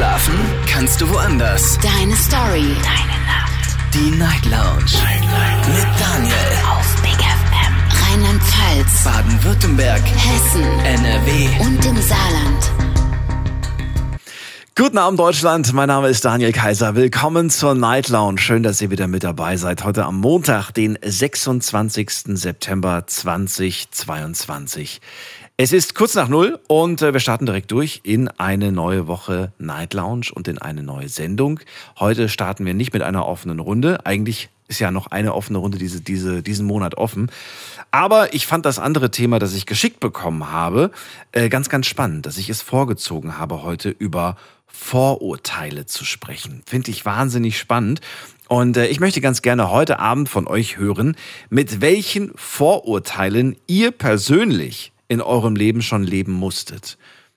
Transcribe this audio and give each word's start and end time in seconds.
Schlafen 0.00 0.34
kannst 0.66 0.98
du 1.02 1.10
woanders. 1.10 1.78
Deine 1.82 2.16
Story. 2.16 2.74
Deine 2.82 3.18
Nacht. 3.26 3.76
Die 3.92 4.10
Night 4.12 4.46
Lounge. 4.46 4.86
Night, 4.94 5.20
Night. 5.20 5.68
Mit 5.68 5.86
Daniel. 6.00 6.34
Auf 6.70 7.02
Big 7.02 7.20
FM. 7.20 7.74
Rheinland-Pfalz. 8.08 9.04
Baden-Württemberg. 9.04 10.00
Hessen. 10.00 10.64
NRW. 10.86 11.48
Und 11.60 11.84
im 11.84 12.00
Saarland. 12.00 12.70
Guten 14.74 14.96
Abend 14.96 15.20
Deutschland, 15.20 15.70
mein 15.74 15.88
Name 15.88 16.08
ist 16.08 16.24
Daniel 16.24 16.52
Kaiser. 16.52 16.94
Willkommen 16.94 17.50
zur 17.50 17.74
Night 17.74 18.08
Lounge. 18.08 18.38
Schön, 18.38 18.62
dass 18.62 18.80
ihr 18.80 18.90
wieder 18.90 19.06
mit 19.06 19.22
dabei 19.22 19.58
seid. 19.58 19.84
Heute 19.84 20.06
am 20.06 20.18
Montag, 20.18 20.70
den 20.70 20.98
26. 21.02 22.38
September 22.38 23.04
2022. 23.06 25.02
Es 25.62 25.74
ist 25.74 25.94
kurz 25.94 26.14
nach 26.14 26.28
null 26.28 26.58
und 26.68 27.02
äh, 27.02 27.12
wir 27.12 27.20
starten 27.20 27.44
direkt 27.44 27.70
durch 27.70 28.00
in 28.02 28.28
eine 28.28 28.72
neue 28.72 29.06
Woche 29.06 29.52
Night 29.58 29.92
Lounge 29.92 30.28
und 30.32 30.48
in 30.48 30.56
eine 30.56 30.82
neue 30.82 31.10
Sendung. 31.10 31.60
Heute 31.98 32.30
starten 32.30 32.64
wir 32.64 32.72
nicht 32.72 32.94
mit 32.94 33.02
einer 33.02 33.26
offenen 33.26 33.58
Runde. 33.58 34.06
Eigentlich 34.06 34.48
ist 34.68 34.80
ja 34.80 34.90
noch 34.90 35.08
eine 35.08 35.34
offene 35.34 35.58
Runde 35.58 35.76
diese, 35.76 36.00
diese, 36.00 36.42
diesen 36.42 36.64
Monat 36.64 36.94
offen. 36.94 37.30
Aber 37.90 38.32
ich 38.32 38.46
fand 38.46 38.64
das 38.64 38.78
andere 38.78 39.10
Thema, 39.10 39.38
das 39.38 39.52
ich 39.52 39.66
geschickt 39.66 40.00
bekommen 40.00 40.50
habe, 40.50 40.92
äh, 41.32 41.50
ganz, 41.50 41.68
ganz 41.68 41.84
spannend, 41.84 42.24
dass 42.24 42.38
ich 42.38 42.48
es 42.48 42.62
vorgezogen 42.62 43.36
habe, 43.36 43.62
heute 43.62 43.90
über 43.90 44.38
Vorurteile 44.66 45.84
zu 45.84 46.06
sprechen. 46.06 46.62
Finde 46.64 46.90
ich 46.90 47.04
wahnsinnig 47.04 47.58
spannend. 47.58 48.00
Und 48.48 48.78
äh, 48.78 48.86
ich 48.86 48.98
möchte 48.98 49.20
ganz 49.20 49.42
gerne 49.42 49.70
heute 49.70 49.98
Abend 49.98 50.30
von 50.30 50.46
euch 50.46 50.78
hören, 50.78 51.16
mit 51.50 51.82
welchen 51.82 52.32
Vorurteilen 52.34 53.56
ihr 53.66 53.90
persönlich 53.90 54.92
in 55.10 55.20
eurem 55.20 55.56
Leben 55.56 55.82
schon 55.82 56.04
leben 56.04 56.32
musstet. 56.32 56.96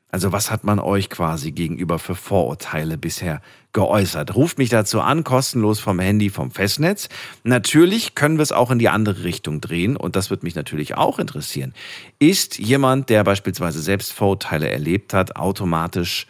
Also 0.09 0.31
was 0.31 0.51
hat 0.51 0.63
man 0.63 0.79
euch 0.79 1.09
quasi 1.09 1.51
gegenüber 1.51 1.97
für 1.97 2.13
Vorurteile 2.13 2.99
bisher 2.99 3.41
geäußert? 3.71 4.35
Ruft 4.35 4.59
mich 4.59 4.69
dazu 4.69 5.01
an, 5.01 5.23
kostenlos 5.23 5.79
vom 5.79 5.97
Handy, 5.97 6.29
vom 6.29 6.51
Festnetz. 6.51 7.09
Natürlich 7.43 8.13
können 8.13 8.37
wir 8.37 8.43
es 8.43 8.51
auch 8.51 8.69
in 8.69 8.77
die 8.77 8.89
andere 8.89 9.23
Richtung 9.23 9.59
drehen 9.59 9.97
und 9.97 10.15
das 10.15 10.29
wird 10.29 10.43
mich 10.43 10.53
natürlich 10.53 10.93
auch 10.93 11.17
interessieren. 11.17 11.73
Ist 12.19 12.59
jemand, 12.59 13.09
der 13.09 13.23
beispielsweise 13.23 13.81
selbst 13.81 14.13
Vorurteile 14.13 14.69
erlebt 14.69 15.15
hat, 15.15 15.35
automatisch 15.35 16.27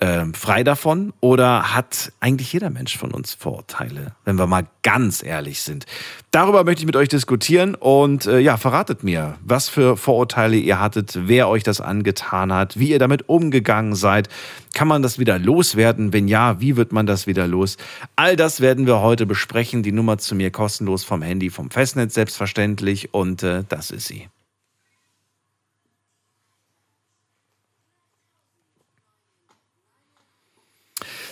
äh, 0.00 0.24
frei 0.34 0.64
davon 0.64 1.12
oder 1.20 1.74
hat 1.74 2.12
eigentlich 2.20 2.52
jeder 2.52 2.70
Mensch 2.70 2.96
von 2.96 3.12
uns 3.12 3.34
Vorurteile, 3.34 4.14
wenn 4.24 4.36
wir 4.36 4.46
mal 4.46 4.66
ganz 4.82 5.22
ehrlich 5.22 5.62
sind? 5.62 5.86
Darüber 6.30 6.64
möchte 6.64 6.82
ich 6.82 6.86
mit 6.86 6.96
euch 6.96 7.08
diskutieren 7.08 7.74
und 7.74 8.26
äh, 8.26 8.38
ja, 8.38 8.56
verratet 8.56 9.02
mir, 9.02 9.36
was 9.42 9.68
für 9.68 9.96
Vorurteile 9.96 10.56
ihr 10.56 10.80
hattet, 10.80 11.18
wer 11.28 11.48
euch 11.48 11.62
das 11.62 11.80
angetan 11.80 12.52
hat, 12.52 12.78
wie 12.78 12.90
ihr 12.90 12.98
damit 12.98 13.28
umgegangen 13.28 13.94
seid. 13.94 14.28
Kann 14.74 14.88
man 14.88 15.02
das 15.02 15.18
wieder 15.18 15.38
loswerden? 15.38 16.12
Wenn 16.12 16.28
ja, 16.28 16.60
wie 16.60 16.76
wird 16.76 16.92
man 16.92 17.06
das 17.06 17.26
wieder 17.26 17.46
los? 17.46 17.76
All 18.16 18.36
das 18.36 18.60
werden 18.60 18.86
wir 18.86 19.00
heute 19.00 19.24
besprechen. 19.24 19.82
Die 19.82 19.92
Nummer 19.92 20.18
zu 20.18 20.34
mir 20.34 20.50
kostenlos 20.50 21.04
vom 21.04 21.22
Handy, 21.22 21.50
vom 21.50 21.70
Festnetz 21.70 22.14
selbstverständlich 22.14 23.14
und 23.14 23.42
äh, 23.42 23.64
das 23.68 23.90
ist 23.90 24.06
sie. 24.06 24.28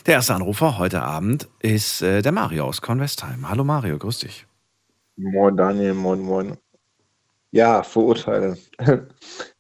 Der 0.07 0.17
erste 0.17 0.35
Anrufer 0.35 0.77
heute 0.77 1.01
Abend 1.01 1.49
ist 1.61 2.03
äh, 2.03 2.21
der 2.21 2.31
Mario 2.31 2.67
aus 2.67 2.83
Convestheim. 2.83 3.49
Hallo 3.49 3.65
Mario, 3.65 3.97
grüß 3.97 4.19
dich. 4.19 4.47
Moin 5.17 5.57
Daniel, 5.57 5.95
moin 5.95 6.21
moin. 6.21 6.59
Ja, 7.53 7.83
Vorurteile. 7.83 8.59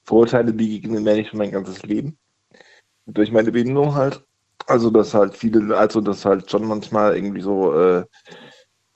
Vorurteile 0.04 0.52
begegnen 0.52 1.02
mir 1.02 1.14
nicht 1.14 1.30
schon 1.30 1.38
mein 1.38 1.50
ganzes 1.50 1.82
Leben. 1.84 2.18
Durch 3.06 3.32
meine 3.32 3.52
Behinderung 3.52 3.94
halt. 3.94 4.22
Also, 4.66 4.90
dass 4.90 5.14
halt 5.14 5.34
viele, 5.34 5.74
also, 5.78 6.02
dass 6.02 6.26
halt 6.26 6.50
schon 6.50 6.66
manchmal 6.66 7.16
irgendwie 7.16 7.40
so, 7.40 7.74
äh, 7.80 8.04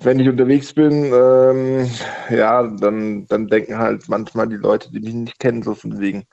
wenn 0.01 0.21
ich 0.21 0.29
unterwegs 0.29 0.75
bin, 0.75 1.11
ähm, 1.15 1.91
ja, 2.29 2.63
dann, 2.63 3.27
dann 3.27 3.47
denken 3.47 3.79
halt 3.79 4.07
manchmal 4.11 4.48
die 4.51 4.57
Leute, 4.57 4.91
die 4.92 5.01
mich 5.01 5.14
nicht 5.14 5.39
kennen, 5.39 5.63
so 5.63 5.75
von 5.75 5.98
wegen, 5.98 6.25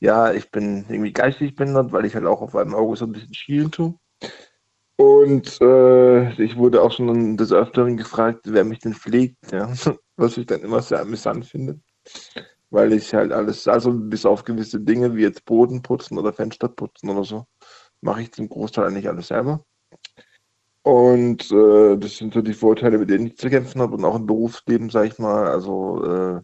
ja, 0.00 0.32
ich 0.32 0.50
bin 0.50 0.86
irgendwie 0.88 1.12
geistig 1.12 1.56
behindert, 1.56 1.92
weil 1.92 2.06
ich 2.06 2.14
halt 2.14 2.24
auch 2.24 2.40
auf 2.40 2.56
einem 2.56 2.74
Auge 2.74 2.96
so 2.96 3.04
ein 3.04 3.12
bisschen 3.12 3.34
schielen 3.34 3.70
tue. 3.70 3.98
Und 4.96 5.60
äh, 5.60 6.42
ich 6.42 6.56
wurde 6.56 6.82
auch 6.82 6.92
schon 6.92 7.36
des 7.36 7.52
Öfteren 7.52 7.96
gefragt, 7.96 8.40
wer 8.46 8.64
mich 8.64 8.78
denn 8.78 8.94
pflegt, 8.94 9.52
ja? 9.52 9.72
was 10.16 10.36
ich 10.38 10.46
dann 10.46 10.62
immer 10.62 10.80
sehr 10.80 11.00
amüsant 11.00 11.44
finde. 11.44 11.80
Weil 12.70 12.92
ich 12.92 13.14
halt 13.14 13.32
alles, 13.32 13.68
also 13.68 13.92
bis 13.92 14.24
auf 14.24 14.44
gewisse 14.44 14.80
Dinge 14.80 15.14
wie 15.14 15.22
jetzt 15.22 15.44
Boden 15.44 15.82
putzen 15.82 16.18
oder 16.18 16.32
Fenster 16.32 16.68
putzen 16.68 17.10
oder 17.10 17.24
so, 17.24 17.46
mache 18.00 18.22
ich 18.22 18.32
zum 18.32 18.48
Großteil 18.48 18.86
eigentlich 18.86 19.08
alles 19.08 19.28
selber. 19.28 19.64
Und 20.82 21.50
äh, 21.50 21.96
das 21.98 22.16
sind 22.16 22.32
so 22.32 22.42
die 22.42 22.54
Vorteile, 22.54 22.98
mit 22.98 23.10
denen 23.10 23.26
ich 23.26 23.36
zu 23.36 23.50
kämpfen 23.50 23.82
habe 23.82 23.96
und 23.96 24.04
auch 24.04 24.16
im 24.16 24.26
Berufsleben, 24.26 24.88
sag 24.88 25.06
ich 25.06 25.18
mal. 25.18 25.48
Also 25.48 26.04
äh, 26.04 26.40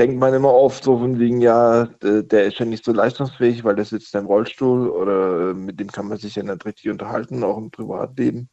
denkt 0.00 0.18
man 0.18 0.32
immer 0.32 0.54
oft 0.54 0.82
so 0.82 0.98
von 0.98 1.18
wegen, 1.18 1.42
ja, 1.42 1.84
der 2.00 2.46
ist 2.46 2.58
ja 2.58 2.64
nicht 2.64 2.86
so 2.86 2.92
leistungsfähig, 2.92 3.64
weil 3.64 3.76
der 3.76 3.84
sitzt 3.84 4.14
im 4.14 4.24
Rollstuhl 4.24 4.88
oder 4.88 5.50
äh, 5.50 5.54
mit 5.54 5.78
dem 5.78 5.92
kann 5.92 6.08
man 6.08 6.16
sich 6.16 6.36
ja 6.36 6.42
nicht 6.42 6.64
richtig 6.64 6.88
unterhalten, 6.88 7.44
auch 7.44 7.58
im 7.58 7.70
Privatleben. 7.70 8.48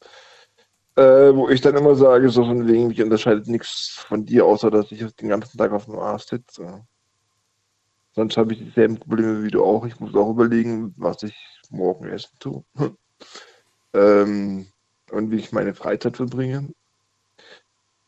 Äh, 0.98 1.34
wo 1.34 1.48
ich 1.48 1.62
dann 1.62 1.78
immer 1.78 1.96
sage, 1.96 2.30
so 2.30 2.44
von 2.44 2.68
wegen, 2.68 2.88
mich 2.88 3.02
unterscheidet 3.02 3.48
nichts 3.48 4.04
von 4.10 4.26
dir, 4.26 4.46
außer 4.46 4.70
dass 4.70 4.92
ich 4.92 5.00
den 5.16 5.30
ganzen 5.30 5.58
Tag 5.58 5.72
auf 5.72 5.86
dem 5.86 5.98
Arsch 5.98 6.26
sitze. 6.26 6.86
Sonst 8.12 8.36
habe 8.36 8.52
ich 8.52 8.60
dieselben 8.60 8.98
Probleme 8.98 9.44
wie 9.44 9.52
du 9.52 9.64
auch. 9.64 9.86
Ich 9.86 10.02
muss 10.02 10.16
auch 10.16 10.32
überlegen, 10.32 10.94
was 10.98 11.24
ich 11.24 11.36
morgen 11.70 12.10
essen 12.10 12.36
tue. 12.40 12.66
ähm, 13.94 14.68
und 15.12 15.32
wie 15.32 15.38
ich 15.38 15.54
meine 15.54 15.74
Freizeit 15.74 16.18
verbringe. 16.18 16.74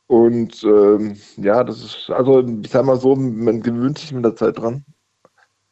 Und 0.10 0.64
ähm, 0.64 1.18
ja, 1.38 1.64
das 1.64 1.84
ist, 1.84 2.10
also 2.10 2.44
ich 2.64 2.72
sag 2.72 2.84
mal 2.84 3.00
so, 3.00 3.16
man 3.16 3.62
gewöhnt 3.62 4.00
sich 4.00 4.12
mit 4.12 4.26
der 4.26 4.36
Zeit 4.36 4.58
dran. 4.58 4.84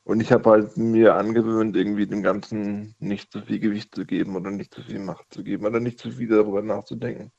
Und 0.03 0.21
ich 0.21 0.31
habe 0.31 0.47
halt 0.51 0.77
mir 0.77 1.15
angewöhnt, 1.15 1.75
irgendwie 1.75 2.05
dem 2.05 2.21
Ganzen 2.21 2.93
nicht 2.99 3.31
zu 3.31 3.41
viel 3.41 3.57
Gewicht 3.57 3.95
zu 3.95 4.05
geben 4.05 4.35
oder 4.35 4.51
nicht 4.51 4.75
zu 4.75 4.83
viel 4.83 4.99
Macht 4.99 5.25
zu 5.31 5.43
geben 5.43 5.65
oder 5.65 5.79
nicht 5.79 5.97
zu 5.97 6.11
viel 6.11 6.27
darüber 6.27 6.61
nachzudenken. 6.61 7.31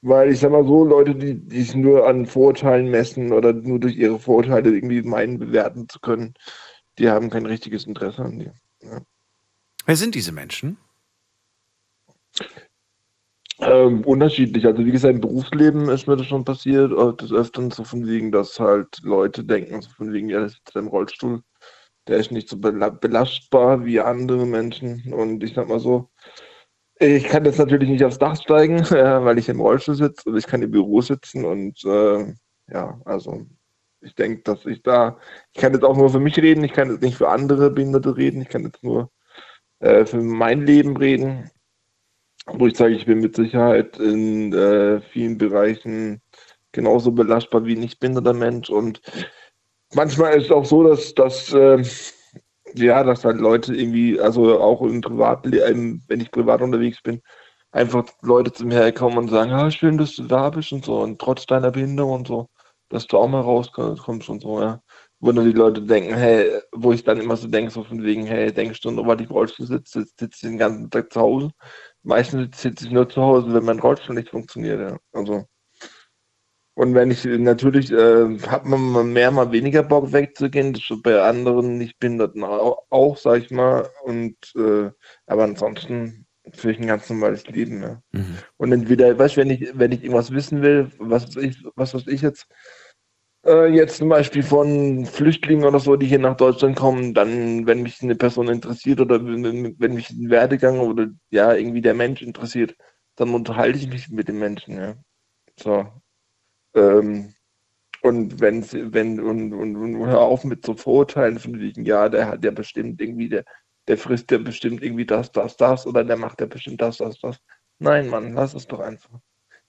Weil 0.00 0.30
ich 0.30 0.38
sag 0.38 0.52
mal 0.52 0.64
so, 0.64 0.84
Leute, 0.84 1.16
die, 1.16 1.34
die 1.40 1.62
sich 1.62 1.74
nur 1.74 2.06
an 2.06 2.26
Vorurteilen 2.26 2.88
messen 2.88 3.32
oder 3.32 3.52
nur 3.52 3.80
durch 3.80 3.96
ihre 3.96 4.20
Vorurteile 4.20 4.70
irgendwie 4.70 5.02
meinen, 5.02 5.40
bewerten 5.40 5.88
zu 5.88 5.98
können, 5.98 6.34
die 7.00 7.10
haben 7.10 7.30
kein 7.30 7.46
richtiges 7.46 7.84
Interesse 7.84 8.22
an 8.22 8.38
dir. 8.38 8.52
Ja. 8.80 9.00
Wer 9.86 9.96
sind 9.96 10.14
diese 10.14 10.30
Menschen? 10.30 10.76
Ähm, 13.60 14.04
unterschiedlich. 14.04 14.66
Also 14.66 14.84
wie 14.84 14.92
gesagt, 14.92 15.14
im 15.14 15.20
Berufsleben 15.20 15.88
ist 15.88 16.06
mir 16.06 16.16
das 16.16 16.26
schon 16.26 16.44
passiert, 16.44 16.92
äh, 16.92 17.16
des 17.16 17.32
Öfteren 17.32 17.70
so 17.70 17.84
von 17.84 18.06
wegen, 18.06 18.30
dass 18.30 18.60
halt 18.60 19.00
Leute 19.02 19.44
denken, 19.44 19.80
so 19.80 19.88
von 19.90 20.12
wegen, 20.12 20.28
ja, 20.28 20.40
der 20.40 20.50
sitzt 20.50 20.76
im 20.76 20.88
Rollstuhl, 20.88 21.42
der 22.08 22.18
ist 22.18 22.32
nicht 22.32 22.48
so 22.48 22.58
belastbar 22.58 23.84
wie 23.84 24.00
andere 24.00 24.46
Menschen. 24.46 25.12
Und 25.12 25.42
ich 25.42 25.54
sag 25.54 25.68
mal 25.68 25.80
so, 25.80 26.10
ich 26.98 27.24
kann 27.24 27.44
jetzt 27.44 27.58
natürlich 27.58 27.88
nicht 27.90 28.04
aufs 28.04 28.18
Dach 28.18 28.36
steigen, 28.40 28.78
äh, 28.94 29.24
weil 29.24 29.38
ich 29.38 29.48
im 29.48 29.60
Rollstuhl 29.60 29.94
sitze 29.96 30.28
und 30.30 30.36
ich 30.36 30.46
kann 30.46 30.62
im 30.62 30.70
Büro 30.70 31.00
sitzen 31.00 31.44
und 31.44 31.84
äh, 31.84 32.34
ja, 32.68 33.00
also 33.04 33.46
ich 34.00 34.14
denke, 34.14 34.42
dass 34.42 34.66
ich 34.66 34.82
da, 34.82 35.18
ich 35.52 35.60
kann 35.60 35.72
jetzt 35.72 35.84
auch 35.84 35.96
nur 35.96 36.10
für 36.10 36.20
mich 36.20 36.36
reden, 36.38 36.64
ich 36.64 36.72
kann 36.72 36.90
jetzt 36.90 37.02
nicht 37.02 37.16
für 37.16 37.28
andere 37.28 37.70
Behinderte 37.70 38.16
reden, 38.16 38.42
ich 38.42 38.48
kann 38.48 38.64
jetzt 38.64 38.82
nur 38.84 39.10
äh, 39.80 40.06
für 40.06 40.18
mein 40.22 40.66
Leben 40.66 40.96
reden 40.96 41.50
wo 42.46 42.66
ich 42.66 42.76
sage, 42.76 42.94
ich 42.94 43.06
bin 43.06 43.20
mit 43.20 43.36
Sicherheit 43.36 43.98
in 43.98 44.52
äh, 44.52 45.00
vielen 45.00 45.38
Bereichen 45.38 46.20
genauso 46.72 47.12
belastbar 47.12 47.64
wie 47.64 47.74
ein 47.74 47.80
nicht 47.80 48.00
behinderter 48.00 48.34
Mensch. 48.34 48.70
Und 48.70 49.00
manchmal 49.94 50.36
ist 50.36 50.46
es 50.46 50.50
auch 50.50 50.64
so, 50.64 50.82
dass, 50.82 51.14
dass 51.14 51.52
äh, 51.52 51.82
ja, 52.74 53.02
dass 53.04 53.24
halt 53.24 53.38
Leute 53.38 53.74
irgendwie, 53.74 54.20
also 54.20 54.60
auch 54.60 54.82
im 54.82 55.00
Privatleben, 55.00 56.02
wenn 56.08 56.20
ich 56.20 56.30
privat 56.30 56.62
unterwegs 56.62 57.00
bin, 57.02 57.22
einfach 57.72 58.06
Leute 58.22 58.52
zu 58.52 58.66
mir 58.66 58.76
herkommen 58.76 59.18
und 59.18 59.28
sagen, 59.28 59.52
ah, 59.52 59.70
schön, 59.70 59.98
dass 59.98 60.16
du 60.16 60.24
da 60.24 60.50
bist 60.50 60.72
und 60.72 60.84
so, 60.84 61.00
und 61.00 61.18
trotz 61.20 61.46
deiner 61.46 61.70
Behinderung 61.70 62.12
und 62.12 62.28
so, 62.28 62.48
dass 62.88 63.06
du 63.06 63.18
auch 63.18 63.28
mal 63.28 63.40
rauskommst 63.40 64.28
und 64.28 64.42
so, 64.42 64.60
ja. 64.60 64.82
Wo 65.18 65.32
dann 65.32 65.46
die 65.46 65.52
Leute 65.52 65.80
denken, 65.80 66.14
hey, 66.14 66.60
wo 66.72 66.92
ich 66.92 67.02
dann 67.02 67.18
immer 67.20 67.36
so 67.36 67.48
denke, 67.48 67.70
so 67.70 67.82
von 67.82 68.02
wegen, 68.02 68.26
hey, 68.26 68.52
denkst 68.52 68.82
du 68.82 68.94
weil 69.06 69.20
ich 69.22 69.28
im 69.28 69.32
Rollstuhl 69.32 69.66
sitze, 69.66 70.04
sitze 70.18 70.46
den 70.46 70.58
ganzen 70.58 70.90
Tag 70.90 71.10
zu 71.10 71.20
Hause 71.20 71.50
meistens 72.06 72.60
sitze 72.60 72.86
ich 72.86 72.92
nur 72.92 73.08
zu 73.08 73.20
Hause, 73.20 73.52
wenn 73.52 73.64
mein 73.64 73.80
Rollstuhl 73.80 74.14
nicht 74.14 74.30
funktioniert. 74.30 74.80
Ja. 74.80 74.98
Also. 75.12 75.44
Und 76.74 76.94
wenn 76.94 77.10
ich 77.10 77.24
natürlich, 77.24 77.90
äh, 77.90 78.38
hat 78.48 78.66
man 78.66 78.80
mal 78.92 79.04
mehr, 79.04 79.30
mal 79.30 79.50
weniger 79.50 79.82
Bock 79.82 80.12
wegzugehen, 80.12 80.74
das 80.74 80.90
ist 80.90 81.02
bei 81.02 81.20
anderen 81.20 81.78
Nicht-Behinderten 81.78 82.44
auch, 82.44 82.84
auch, 82.90 83.16
sag 83.16 83.42
ich 83.42 83.50
mal. 83.50 83.88
Und, 84.04 84.36
äh, 84.56 84.90
aber 85.26 85.44
ansonsten 85.44 86.26
für 86.52 86.70
ich 86.70 86.78
ein 86.78 86.86
ganz 86.86 87.08
normales 87.08 87.46
Leben. 87.48 87.82
Ja. 87.82 88.02
Mhm. 88.12 88.38
Und 88.56 88.72
entweder, 88.72 89.18
weißt 89.18 89.36
du, 89.36 89.40
wenn 89.40 89.50
ich, 89.50 89.70
wenn 89.74 89.92
ich 89.92 90.02
irgendwas 90.02 90.30
wissen 90.30 90.62
will, 90.62 90.90
was 90.98 91.34
ich, 91.36 91.56
was 91.74 91.94
weiß 91.94 92.06
ich 92.06 92.22
jetzt, 92.22 92.46
Äh, 93.46 93.68
jetzt 93.68 93.98
zum 93.98 94.08
Beispiel 94.08 94.42
von 94.42 95.06
Flüchtlingen 95.06 95.64
oder 95.64 95.78
so, 95.78 95.94
die 95.96 96.06
hier 96.06 96.18
nach 96.18 96.36
Deutschland 96.36 96.76
kommen, 96.76 97.14
dann, 97.14 97.66
wenn 97.66 97.82
mich 97.82 98.02
eine 98.02 98.16
Person 98.16 98.48
interessiert 98.48 99.00
oder 99.00 99.24
wenn, 99.24 99.78
wenn 99.78 99.94
mich 99.94 100.10
ein 100.10 100.30
Werdegang 100.30 100.80
oder 100.80 101.08
ja, 101.30 101.54
irgendwie 101.54 101.80
der 101.80 101.94
Mensch 101.94 102.22
interessiert, 102.22 102.76
dann 103.14 103.32
unterhalte 103.34 103.78
ich 103.78 103.88
mich 103.88 104.08
mit 104.08 104.28
dem 104.28 104.40
Menschen, 104.40 104.76
ja. 104.76 104.96
So. 105.58 105.86
Ähm, 106.74 107.34
und 108.02 108.40
wenn, 108.40 108.64
wenn, 108.92 109.20
und, 109.20 109.52
und, 109.52 109.76
und 109.76 110.06
hör 110.06 110.20
auf 110.20 110.44
mit 110.44 110.66
so 110.66 110.74
Vorurteilen 110.74 111.38
von 111.38 111.58
wegen, 111.60 111.84
ja, 111.84 112.08
der 112.08 112.26
hat 112.28 112.44
ja 112.44 112.50
bestimmt 112.50 113.00
irgendwie, 113.00 113.28
der, 113.28 113.44
der 113.86 113.96
frisst 113.96 114.30
ja 114.32 114.38
bestimmt 114.38 114.82
irgendwie 114.82 115.06
das, 115.06 115.30
das, 115.30 115.56
das 115.56 115.86
oder 115.86 116.04
der 116.04 116.16
macht 116.16 116.40
ja 116.40 116.46
bestimmt 116.46 116.80
das, 116.80 116.98
das, 116.98 117.20
das. 117.20 117.38
Nein, 117.78 118.08
Mann, 118.08 118.34
lass 118.34 118.54
es 118.54 118.66
doch 118.66 118.80
einfach. 118.80 119.20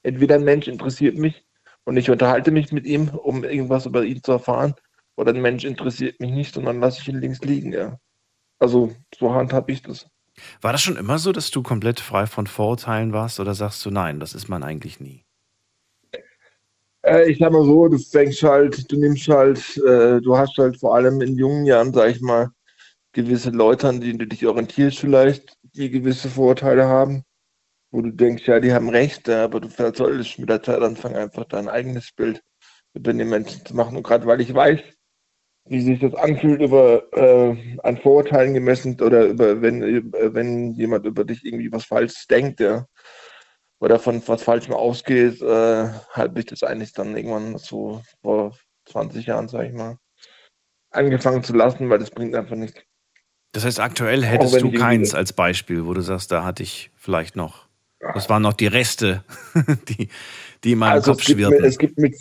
Entweder 0.02 0.36
ein 0.36 0.44
Mensch 0.44 0.68
interessiert 0.68 1.18
mich 1.18 1.47
und 1.88 1.96
ich 1.96 2.10
unterhalte 2.10 2.52
mich 2.52 2.74
mit 2.74 2.86
ihm, 2.86 3.08
um 3.08 3.46
irgendwas 3.46 3.86
über 3.86 4.04
ihn 4.04 4.22
zu 4.22 4.34
erfahren. 4.34 4.76
Oder 5.16 5.34
ein 5.34 5.42
Mensch 5.42 5.64
interessiert 5.64 6.20
mich 6.20 6.32
nicht 6.32 6.58
und 6.58 6.66
dann 6.66 6.82
lasse 6.82 7.00
ich 7.02 7.08
ihn 7.08 7.22
links 7.22 7.40
liegen, 7.40 7.72
ja. 7.72 7.98
Also 8.60 8.94
so 9.18 9.34
handhab 9.34 9.70
ich 9.70 9.84
das. 9.84 10.06
War 10.60 10.74
das 10.74 10.82
schon 10.82 10.98
immer 10.98 11.18
so, 11.18 11.32
dass 11.32 11.50
du 11.50 11.64
komplett 11.64 12.02
frei 12.02 12.28
von 12.28 12.46
Vorurteilen 12.46 13.14
warst 13.14 13.40
oder 13.40 13.54
sagst 13.54 13.86
du 13.86 13.90
nein, 13.90 14.20
das 14.20 14.34
ist 14.34 14.50
man 14.50 14.64
eigentlich 14.64 15.00
nie? 15.00 15.24
Äh, 17.04 17.32
ich 17.32 17.38
sag 17.38 17.54
mal 17.54 17.64
so, 17.64 17.88
du 17.88 17.98
denkst 17.98 18.44
halt, 18.44 18.92
du 18.92 19.00
nimmst 19.00 19.30
halt, 19.30 19.78
äh, 19.78 20.20
du 20.20 20.38
hast 20.38 20.58
halt 20.58 20.78
vor 20.78 20.94
allem 20.94 21.22
in 21.22 21.38
jungen 21.38 21.66
Jahren, 21.66 21.94
sag 21.94 22.12
ich 22.12 22.20
mal, 22.20 22.50
gewisse 23.14 23.52
Leute, 23.52 23.88
an 23.88 24.02
denen 24.02 24.20
du 24.20 24.28
dich 24.28 24.46
orientierst 24.46 25.00
vielleicht, 25.00 25.58
die 25.62 25.90
gewisse 25.90 26.28
Vorurteile 26.28 26.86
haben 26.86 27.24
wo 27.92 28.02
du 28.02 28.12
denkst, 28.12 28.48
ja, 28.48 28.60
die 28.60 28.74
haben 28.74 28.90
recht, 28.90 29.30
aber 29.30 29.60
du 29.60 29.70
solltest 29.70 30.40
mit 30.40 30.50
der 30.50 30.62
Zeit 30.62 30.82
anfangen, 30.82 31.16
einfach 31.16 31.46
dein 31.46 31.70
eigenes 31.70 32.12
Bild 32.12 32.44
über 32.94 33.14
den 33.14 33.30
Menschen 33.30 33.66
zu 33.66 33.76
machen. 33.76 33.96
Und 33.96 34.04
gerade 34.04 34.26
weil 34.26 34.42
ich 34.42 34.54
weiß, 34.54 34.82
wie 35.70 35.82
sich 35.82 36.00
das 36.00 36.14
anfühlt, 36.16 36.62
über 36.62 37.04
äh, 37.14 37.78
an 37.84 37.98
Vorurteilen 37.98 38.54
gemessen 38.54 39.00
oder 39.02 39.26
über 39.26 39.62
wenn, 39.62 39.82
äh, 39.84 40.34
wenn 40.34 40.74
jemand 40.74 41.06
über 41.06 41.24
dich 41.24 41.44
irgendwie 41.44 41.72
was 41.72 41.86
Falsches 41.86 42.28
denkt, 42.28 42.60
ja, 42.60 42.86
oder 43.80 44.00
von 44.00 44.22
was 44.28 44.44
Falschem 44.44 44.74
ausgeht, 44.74 45.42
äh, 45.42 45.90
habe 46.12 46.40
ich 46.40 46.46
das 46.46 46.64
eigentlich 46.64 46.94
dann 46.94 47.16
irgendwann 47.16 47.58
so 47.58 48.02
vor 48.22 48.58
20 48.86 49.26
Jahren, 49.26 49.48
sage 49.48 49.68
ich 49.68 49.74
mal, 49.74 49.98
angefangen 50.90 51.44
zu 51.44 51.54
lassen, 51.54 51.90
weil 51.90 52.00
das 52.00 52.12
bringt 52.12 52.36
einfach 52.36 52.56
nichts. 52.56 52.82
Das 53.54 53.66
heißt, 53.66 53.80
aktuell 53.80 54.24
hättest 54.24 54.62
du 54.62 54.72
keins 54.72 55.14
als 55.14 55.34
Beispiel, 55.34 55.86
wo 55.86 55.94
du 55.94 56.02
sagst, 56.02 56.32
da 56.32 56.44
hatte 56.44 56.64
ich 56.64 56.92
vielleicht 56.96 57.36
noch 57.36 57.67
das 58.00 58.30
waren 58.30 58.44
noch 58.44 58.54
die 58.54 58.68
Reste, 58.68 59.24
die, 59.90 60.10
die 60.64 60.72
in 60.74 60.80
meinem 60.80 60.94
also 60.94 61.12
Kopf 61.12 61.24
schwirrten. 61.24 61.64
es, 61.64 61.78
gibt 61.78 61.98
mit, 61.98 62.16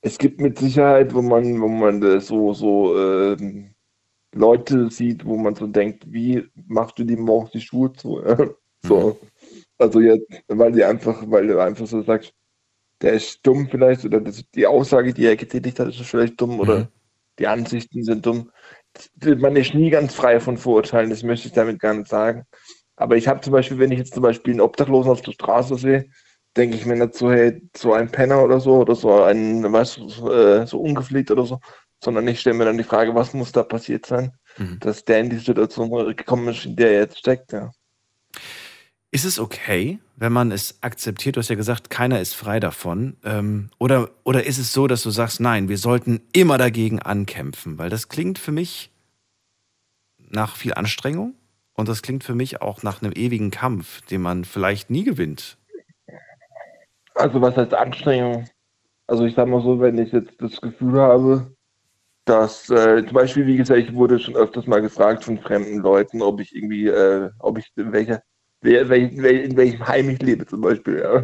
es 0.00 0.18
gibt 0.18 0.40
mit 0.40 0.58
Sicherheit, 0.58 1.14
wo 1.14 1.22
man, 1.22 1.60
wo 1.60 1.68
man 1.68 2.20
so, 2.20 2.52
so 2.54 2.96
äh, 2.98 3.36
Leute 4.34 4.90
sieht, 4.90 5.24
wo 5.24 5.36
man 5.36 5.54
so 5.54 5.66
denkt, 5.66 6.10
wie 6.10 6.48
machst 6.66 6.98
du 6.98 7.04
die 7.04 7.16
morgens 7.16 7.52
die 7.52 7.60
Schuhe 7.60 7.92
zu? 7.92 8.22
so. 8.82 9.18
Mhm. 9.20 9.28
Also 9.78 10.00
jetzt, 10.00 10.26
weil 10.48 10.72
die 10.72 10.84
einfach, 10.84 11.24
weil 11.26 11.48
du 11.48 11.60
einfach 11.60 11.86
so 11.86 12.02
sagst, 12.02 12.32
der 13.00 13.14
ist 13.14 13.40
dumm 13.44 13.68
vielleicht, 13.68 14.04
oder 14.04 14.20
das, 14.20 14.44
die 14.54 14.66
Aussage, 14.66 15.12
die 15.12 15.26
er 15.26 15.36
getätigt 15.36 15.80
hat, 15.80 15.88
ist 15.88 16.00
vielleicht 16.02 16.40
dumm, 16.40 16.60
oder 16.60 16.78
mhm. 16.78 16.88
die 17.38 17.46
Ansichten 17.46 18.04
sind 18.04 18.24
dumm. 18.24 18.50
Man 19.38 19.56
ist 19.56 19.74
nie 19.74 19.90
ganz 19.90 20.14
frei 20.14 20.38
von 20.38 20.56
Vorurteilen, 20.56 21.10
das 21.10 21.22
möchte 21.22 21.48
ich 21.48 21.54
damit 21.54 21.80
gar 21.80 21.94
nicht 21.94 22.08
sagen. 22.08 22.44
Aber 23.02 23.16
ich 23.16 23.26
habe 23.26 23.40
zum 23.40 23.52
Beispiel, 23.52 23.78
wenn 23.78 23.90
ich 23.90 23.98
jetzt 23.98 24.14
zum 24.14 24.22
Beispiel 24.22 24.52
einen 24.52 24.60
Obdachlosen 24.60 25.10
auf 25.10 25.22
der 25.22 25.32
Straße 25.32 25.76
sehe, 25.76 26.08
denke 26.56 26.76
ich 26.76 26.86
mir 26.86 26.96
nicht 26.96 27.14
so, 27.14 27.30
hey, 27.30 27.60
so 27.76 27.92
ein 27.92 28.10
Penner 28.10 28.42
oder 28.42 28.60
so, 28.60 28.76
oder 28.76 28.94
so 28.94 29.22
ein, 29.22 29.70
weißt 29.70 29.96
du, 29.98 30.30
äh, 30.30 30.66
so 30.66 30.80
ungepflegt 30.80 31.30
oder 31.30 31.44
so, 31.44 31.58
sondern 32.02 32.28
ich 32.28 32.40
stelle 32.40 32.56
mir 32.56 32.64
dann 32.66 32.78
die 32.78 32.84
Frage, 32.84 33.14
was 33.14 33.34
muss 33.34 33.52
da 33.52 33.62
passiert 33.62 34.06
sein, 34.06 34.32
mhm. 34.56 34.78
dass 34.80 35.04
der 35.04 35.20
in 35.20 35.30
die 35.30 35.38
Situation 35.38 35.90
gekommen 36.16 36.48
ist, 36.48 36.64
in 36.64 36.76
der 36.76 36.92
er 36.92 37.00
jetzt 37.00 37.18
steckt, 37.18 37.52
ja. 37.52 37.72
Ist 39.14 39.26
es 39.26 39.38
okay, 39.38 39.98
wenn 40.16 40.32
man 40.32 40.52
es 40.52 40.82
akzeptiert? 40.82 41.36
Du 41.36 41.40
hast 41.40 41.50
ja 41.50 41.54
gesagt, 41.54 41.90
keiner 41.90 42.20
ist 42.20 42.32
frei 42.32 42.60
davon. 42.60 43.18
Ähm, 43.24 43.68
oder, 43.78 44.08
oder 44.24 44.46
ist 44.46 44.56
es 44.56 44.72
so, 44.72 44.86
dass 44.86 45.02
du 45.02 45.10
sagst, 45.10 45.38
nein, 45.38 45.68
wir 45.68 45.76
sollten 45.76 46.22
immer 46.32 46.56
dagegen 46.56 46.98
ankämpfen? 46.98 47.76
Weil 47.76 47.90
das 47.90 48.08
klingt 48.08 48.38
für 48.38 48.52
mich 48.52 48.90
nach 50.18 50.56
viel 50.56 50.72
Anstrengung 50.72 51.34
und 51.82 51.88
das 51.88 52.02
klingt 52.02 52.22
für 52.22 52.36
mich 52.36 52.62
auch 52.62 52.84
nach 52.84 53.02
einem 53.02 53.10
ewigen 53.12 53.50
Kampf, 53.50 54.02
den 54.02 54.22
man 54.22 54.44
vielleicht 54.44 54.88
nie 54.88 55.02
gewinnt. 55.02 55.58
Also 57.16 57.40
was 57.40 57.56
heißt 57.56 57.74
Anstrengung? 57.74 58.48
Also 59.08 59.24
ich 59.24 59.34
sag 59.34 59.48
mal 59.48 59.60
so, 59.60 59.80
wenn 59.80 59.98
ich 59.98 60.12
jetzt 60.12 60.40
das 60.40 60.60
Gefühl 60.60 61.00
habe, 61.00 61.56
dass 62.24 62.70
äh, 62.70 63.04
zum 63.04 63.14
Beispiel, 63.14 63.48
wie 63.48 63.56
gesagt, 63.56 63.80
ich 63.80 63.92
wurde 63.94 64.20
schon 64.20 64.36
öfters 64.36 64.68
mal 64.68 64.80
gefragt 64.80 65.24
von 65.24 65.40
fremden 65.40 65.78
Leuten, 65.78 66.22
ob 66.22 66.38
ich 66.38 66.54
irgendwie, 66.54 66.86
äh, 66.86 67.30
ob 67.40 67.58
ich 67.58 67.72
in 67.74 67.92
welcher, 67.92 68.22
wer, 68.60 68.88
welch, 68.88 69.12
in 69.14 69.56
welchem 69.56 69.84
Heim 69.88 70.10
ich 70.10 70.22
lebe 70.22 70.46
zum 70.46 70.60
Beispiel, 70.60 71.00
ja. 71.00 71.20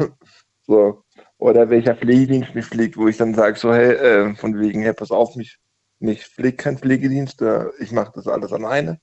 So. 0.67 1.05
Oder 1.37 1.69
welcher 1.69 1.95
Pflegedienst 1.95 2.53
mich 2.53 2.65
pflegt, 2.65 2.97
wo 2.97 3.07
ich 3.07 3.15
dann 3.15 3.33
sage, 3.33 3.57
so, 3.57 3.73
hey, 3.73 3.93
äh, 3.93 4.35
von 4.35 4.59
wegen, 4.59 4.81
hey, 4.81 4.91
pass 4.91 5.09
auf, 5.09 5.37
mich, 5.37 5.57
mich 5.99 6.25
pflegt 6.25 6.57
kein 6.57 6.77
Pflegedienst, 6.77 7.41
äh, 7.41 7.67
ich 7.79 7.93
mache 7.93 8.11
das 8.13 8.27
alles 8.27 8.51
alleine. 8.51 8.99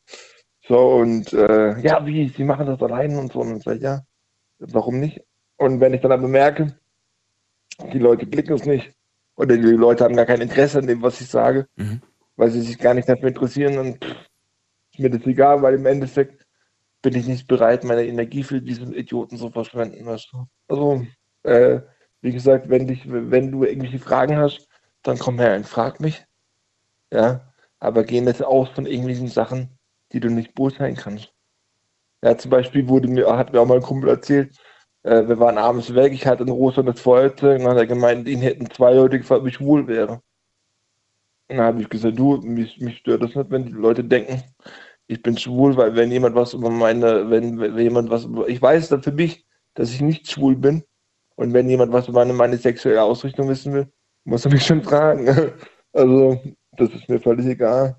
So, 0.68 0.96
und 0.96 1.32
äh, 1.32 1.78
ja, 1.80 2.04
wie, 2.06 2.28
sie 2.28 2.44
machen 2.44 2.66
das 2.66 2.82
allein 2.82 3.16
und 3.16 3.32
so. 3.32 3.40
Und 3.40 3.58
ich 3.58 3.62
sage, 3.62 3.80
ja, 3.80 4.02
warum 4.58 4.98
nicht? 4.98 5.22
Und 5.56 5.80
wenn 5.80 5.94
ich 5.94 6.00
dann 6.00 6.12
aber 6.12 6.28
merke, 6.28 6.76
die 7.92 7.98
Leute 7.98 8.26
blicken 8.26 8.54
es 8.54 8.64
nicht 8.64 8.92
oder 9.36 9.56
die 9.56 9.62
Leute 9.62 10.04
haben 10.04 10.16
gar 10.16 10.26
kein 10.26 10.40
Interesse 10.40 10.78
an 10.78 10.86
dem, 10.86 11.02
was 11.02 11.20
ich 11.20 11.28
sage, 11.28 11.68
mhm. 11.76 12.00
weil 12.36 12.50
sie 12.50 12.62
sich 12.62 12.78
gar 12.78 12.94
nicht 12.94 13.08
dafür 13.08 13.28
interessieren, 13.28 13.76
dann 13.76 13.98
ist 14.92 14.98
mir 14.98 15.10
das 15.10 15.26
egal, 15.26 15.62
weil 15.62 15.74
im 15.74 15.86
Endeffekt 15.86 16.46
bin 17.02 17.14
ich 17.14 17.26
nicht 17.26 17.46
bereit, 17.46 17.84
meine 17.84 18.04
Energie 18.04 18.42
für 18.42 18.60
diesen 18.60 18.92
Idioten 18.92 19.36
zu 19.36 19.50
verschwenden. 19.50 20.04
Weißt 20.06 20.32
du? 20.32 20.46
Also, 20.68 21.06
äh, 21.44 21.80
wie 22.22 22.32
gesagt, 22.32 22.68
wenn, 22.68 22.88
dich, 22.88 23.02
wenn 23.06 23.52
du 23.52 23.64
irgendwelche 23.64 23.98
Fragen 23.98 24.36
hast, 24.36 24.66
dann 25.02 25.18
komm 25.18 25.38
her 25.38 25.54
und 25.54 25.68
frag 25.68 26.00
mich. 26.00 26.24
Ja, 27.12 27.52
aber 27.78 28.02
gehen 28.02 28.26
jetzt 28.26 28.44
aus 28.44 28.68
von 28.70 28.86
irgendwelchen 28.86 29.28
Sachen, 29.28 29.75
die 30.12 30.20
du 30.20 30.30
nicht 30.30 30.54
beurteilen 30.54 30.96
kannst. 30.96 31.32
Ja, 32.22 32.36
zum 32.36 32.50
Beispiel 32.50 32.88
wurde 32.88 33.08
mir, 33.08 33.36
hat 33.36 33.52
mir 33.52 33.60
auch 33.60 33.66
mal 33.66 33.76
ein 33.76 33.82
Kumpel 33.82 34.08
erzählt, 34.10 34.56
äh, 35.02 35.28
wir 35.28 35.38
waren 35.38 35.58
abends 35.58 35.94
weg, 35.94 36.12
ich 36.12 36.26
hatte 36.26 36.44
ein 36.44 36.48
rosanes 36.48 37.00
Feuerzeug 37.00 37.60
und 37.60 37.68
hat 37.68 37.76
er 37.76 37.86
gemeint, 37.86 38.28
ihn 38.28 38.40
hätten 38.40 38.70
zwei 38.70 38.94
Leute 38.94 39.18
gefragt, 39.18 39.42
ob 39.42 39.48
ich 39.48 39.54
schwul 39.54 39.86
wäre. 39.86 40.22
Und 41.48 41.58
dann 41.58 41.66
habe 41.66 41.82
ich 41.82 41.88
gesagt, 41.88 42.18
du, 42.18 42.38
mich, 42.38 42.80
mich 42.80 42.98
stört 42.98 43.22
das 43.22 43.34
nicht, 43.34 43.50
wenn 43.50 43.66
die 43.66 43.72
Leute 43.72 44.02
denken, 44.02 44.42
ich 45.06 45.22
bin 45.22 45.38
schwul, 45.38 45.76
weil 45.76 45.94
wenn 45.94 46.10
jemand 46.10 46.34
was 46.34 46.54
über 46.54 46.70
meine, 46.70 47.30
wenn, 47.30 47.58
wenn 47.60 47.78
jemand 47.78 48.10
was 48.10 48.28
ich 48.48 48.60
weiß 48.60 48.88
dann 48.88 49.02
für 49.02 49.12
mich, 49.12 49.46
dass 49.74 49.92
ich 49.92 50.00
nicht 50.00 50.30
schwul 50.30 50.56
bin. 50.56 50.82
Und 51.36 51.52
wenn 51.52 51.68
jemand 51.68 51.92
was 51.92 52.08
über 52.08 52.20
meine, 52.20 52.32
meine 52.32 52.56
sexuelle 52.56 53.02
Ausrichtung 53.02 53.48
wissen 53.48 53.74
will, 53.74 53.92
muss 54.24 54.44
er 54.44 54.52
mich 54.52 54.66
schon 54.66 54.82
fragen. 54.82 55.52
Also, 55.92 56.38
das 56.72 56.90
ist 56.90 57.08
mir 57.08 57.18
völlig 57.18 57.46
egal. 57.46 57.96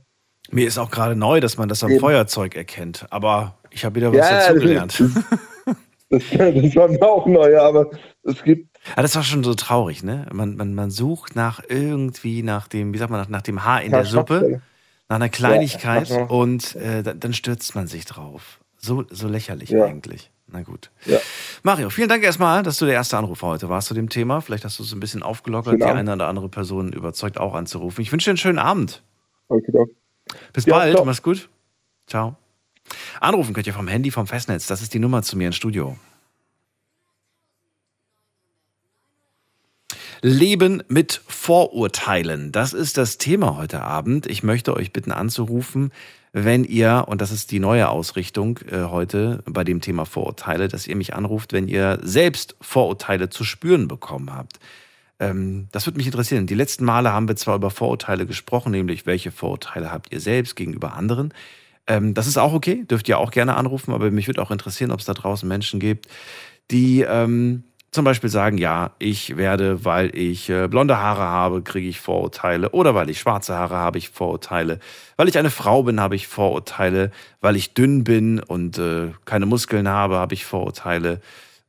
Mir 0.52 0.68
ist 0.68 0.78
auch 0.78 0.92
gerade 0.92 1.16
neu, 1.16 1.40
dass 1.40 1.58
man 1.58 1.70
das 1.70 1.84
am 1.84 1.92
Eben. 1.92 2.00
Feuerzeug 2.00 2.56
erkennt. 2.56 3.06
Aber 3.10 3.58
ich 3.72 3.86
habe 3.86 3.96
wieder 3.96 4.12
was 4.12 4.18
ja, 4.18 4.48
dazugelernt. 4.48 5.04
Das, 6.10 6.24
das, 6.30 6.76
war 6.78 6.88
mir 6.88 7.02
auch 7.02 7.26
neu, 7.26 7.60
aber 7.60 7.92
es 8.24 8.42
gibt. 8.42 8.78
Ja, 8.96 9.02
das 9.02 9.14
war 9.18 9.24
schon 9.24 9.44
so 9.44 9.54
traurig, 9.56 10.04
ne? 10.04 10.26
Man, 10.32 10.56
man, 10.56 10.74
man 10.74 10.90
sucht 10.90 11.36
nach 11.36 11.62
irgendwie, 11.68 12.44
nach 12.44 12.70
dem, 12.70 12.94
wie 12.94 12.98
sagt 12.98 13.12
man, 13.12 13.20
nach, 13.20 13.28
nach 13.28 13.42
dem 13.42 13.66
Haar 13.66 13.82
in 13.82 13.92
der 13.92 14.06
Suppe, 14.06 14.62
nach 15.10 15.18
einer 15.18 15.28
Kleinigkeit 15.28 16.08
ja, 16.08 16.24
und 16.24 16.78
äh, 16.78 17.04
dann 17.04 17.34
stürzt 17.34 17.76
man 17.76 17.88
sich 17.88 18.06
drauf. 18.06 18.62
So, 18.78 19.04
so 19.10 19.28
lächerlich 19.28 19.72
ja. 19.72 19.84
eigentlich. 19.84 20.32
Na 20.50 20.62
gut. 20.62 20.92
Ja. 21.06 21.18
Mario, 21.64 21.90
vielen 21.90 22.08
Dank 22.08 22.24
erstmal, 22.24 22.64
dass 22.64 22.78
du 22.78 22.86
der 22.86 22.94
erste 22.94 23.18
Anrufer 23.18 23.48
heute 23.48 23.68
warst 23.68 23.90
zu 23.90 23.94
dem 23.94 24.08
Thema. 24.08 24.40
Vielleicht 24.40 24.64
hast 24.64 24.80
du 24.80 24.84
es 24.84 24.94
ein 24.94 25.02
bisschen 25.02 25.24
aufgelockert, 25.24 25.82
die 25.82 25.84
eine 25.84 26.14
oder 26.14 26.28
andere 26.28 26.48
Person 26.48 26.94
überzeugt 26.94 27.38
auch 27.38 27.54
anzurufen. 27.54 28.02
Ich 28.02 28.14
wünsche 28.14 28.26
dir 28.26 28.32
einen 28.32 28.38
schönen 28.38 28.60
Abend. 28.60 29.04
Okay, 29.50 29.72
okay. 29.74 29.94
Bis 30.54 30.66
ja, 30.66 30.76
bald, 30.76 30.96
ciao. 30.96 31.06
mach's 31.06 31.22
gut. 31.22 31.50
Ciao. 32.08 32.36
Anrufen 33.20 33.54
könnt 33.54 33.68
ihr 33.68 33.74
vom 33.74 33.88
Handy, 33.88 34.12
vom 34.12 34.28
Festnetz. 34.28 34.68
Das 34.68 34.82
ist 34.82 34.94
die 34.94 35.00
Nummer 35.00 35.22
zu 35.22 35.38
mir 35.38 35.48
ins 35.48 35.56
Studio. 35.56 35.98
Leben 40.22 40.84
mit 40.88 41.22
Vorurteilen. 41.28 42.52
Das 42.52 42.74
ist 42.74 42.98
das 42.98 43.18
Thema 43.18 43.58
heute 43.58 43.82
Abend. 43.82 44.26
Ich 44.26 44.42
möchte 44.42 44.76
euch 44.76 44.92
bitten 44.92 45.12
anzurufen, 45.12 45.92
wenn 46.34 46.64
ihr, 46.64 47.06
und 47.08 47.22
das 47.22 47.32
ist 47.32 47.52
die 47.52 47.60
neue 47.60 47.90
Ausrichtung 47.90 48.60
äh, 48.70 48.84
heute 48.84 49.44
bei 49.46 49.64
dem 49.64 49.82
Thema 49.82 50.06
Vorurteile, 50.06 50.68
dass 50.68 50.88
ihr 50.88 50.96
mich 50.96 51.14
anruft, 51.14 51.54
wenn 51.54 51.68
ihr 51.68 52.00
selbst 52.02 52.56
Vorurteile 52.62 53.30
zu 53.30 53.44
spüren 53.44 53.88
bekommen 53.88 54.34
habt. 54.34 54.60
Ähm, 55.20 55.68
das 55.72 55.86
würde 55.86 55.98
mich 55.98 56.06
interessieren. 56.06 56.48
Die 56.48 56.56
letzten 56.56 56.86
Male 56.86 57.12
haben 57.12 57.28
wir 57.28 57.36
zwar 57.36 57.56
über 57.56 57.72
Vorurteile 57.72 58.26
gesprochen, 58.26 58.72
nämlich 58.72 59.06
welche 59.06 59.32
Vorurteile 59.32 59.92
habt 59.92 60.12
ihr 60.12 60.20
selbst 60.20 60.56
gegenüber 60.56 60.94
anderen. 60.94 61.34
Ähm, 61.88 62.14
das 62.14 62.28
ist 62.28 62.38
auch 62.38 62.54
okay, 62.54 62.84
dürft 62.86 63.08
ihr 63.10 63.18
auch 63.18 63.32
gerne 63.32 63.56
anrufen, 63.56 63.94
aber 63.94 64.12
mich 64.12 64.28
würde 64.28 64.42
auch 64.42 64.52
interessieren, 64.52 64.92
ob 64.92 65.00
es 65.00 65.06
da 65.06 65.14
draußen 65.14 65.48
Menschen 65.48 65.80
gibt, 65.80 66.08
die 66.70 67.02
ähm, 67.02 67.64
zum 67.92 68.04
Beispiel 68.04 68.30
sagen, 68.30 68.58
ja, 68.58 68.92
ich 69.00 69.38
werde, 69.38 69.86
weil 69.86 70.16
ich 70.16 70.50
äh, 70.50 70.68
blonde 70.68 70.98
Haare 70.98 71.24
habe, 71.24 71.62
kriege 71.62 71.88
ich 71.88 72.00
Vorurteile. 72.00 72.70
Oder 72.72 72.94
weil 72.94 73.10
ich 73.10 73.20
schwarze 73.20 73.56
Haare 73.56 73.78
habe 73.78 73.98
ich 73.98 74.10
Vorurteile. 74.10 74.80
Weil 75.16 75.30
ich 75.30 75.38
eine 75.38 75.50
Frau 75.50 75.84
bin, 75.84 76.00
habe 76.00 76.16
ich 76.16 76.28
Vorurteile. 76.28 77.12
Weil 77.40 77.56
ich 77.56 77.74
dünn 77.74 78.04
bin 78.04 78.40
und 78.40 78.78
äh, 78.78 79.14
keine 79.26 79.46
Muskeln 79.46 79.88
habe, 79.88 80.18
habe 80.18 80.34
ich 80.34 80.46
Vorurteile. 80.46 81.22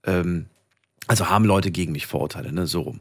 Ähm, 0.05 0.47
also 1.07 1.31
haben 1.31 1.45
Leute 1.47 1.71
gegen 1.71 1.93
mich 1.93 2.07
Vorurteile, 2.07 2.53
ne? 2.53 2.67
So 2.67 2.83
rum 2.83 3.01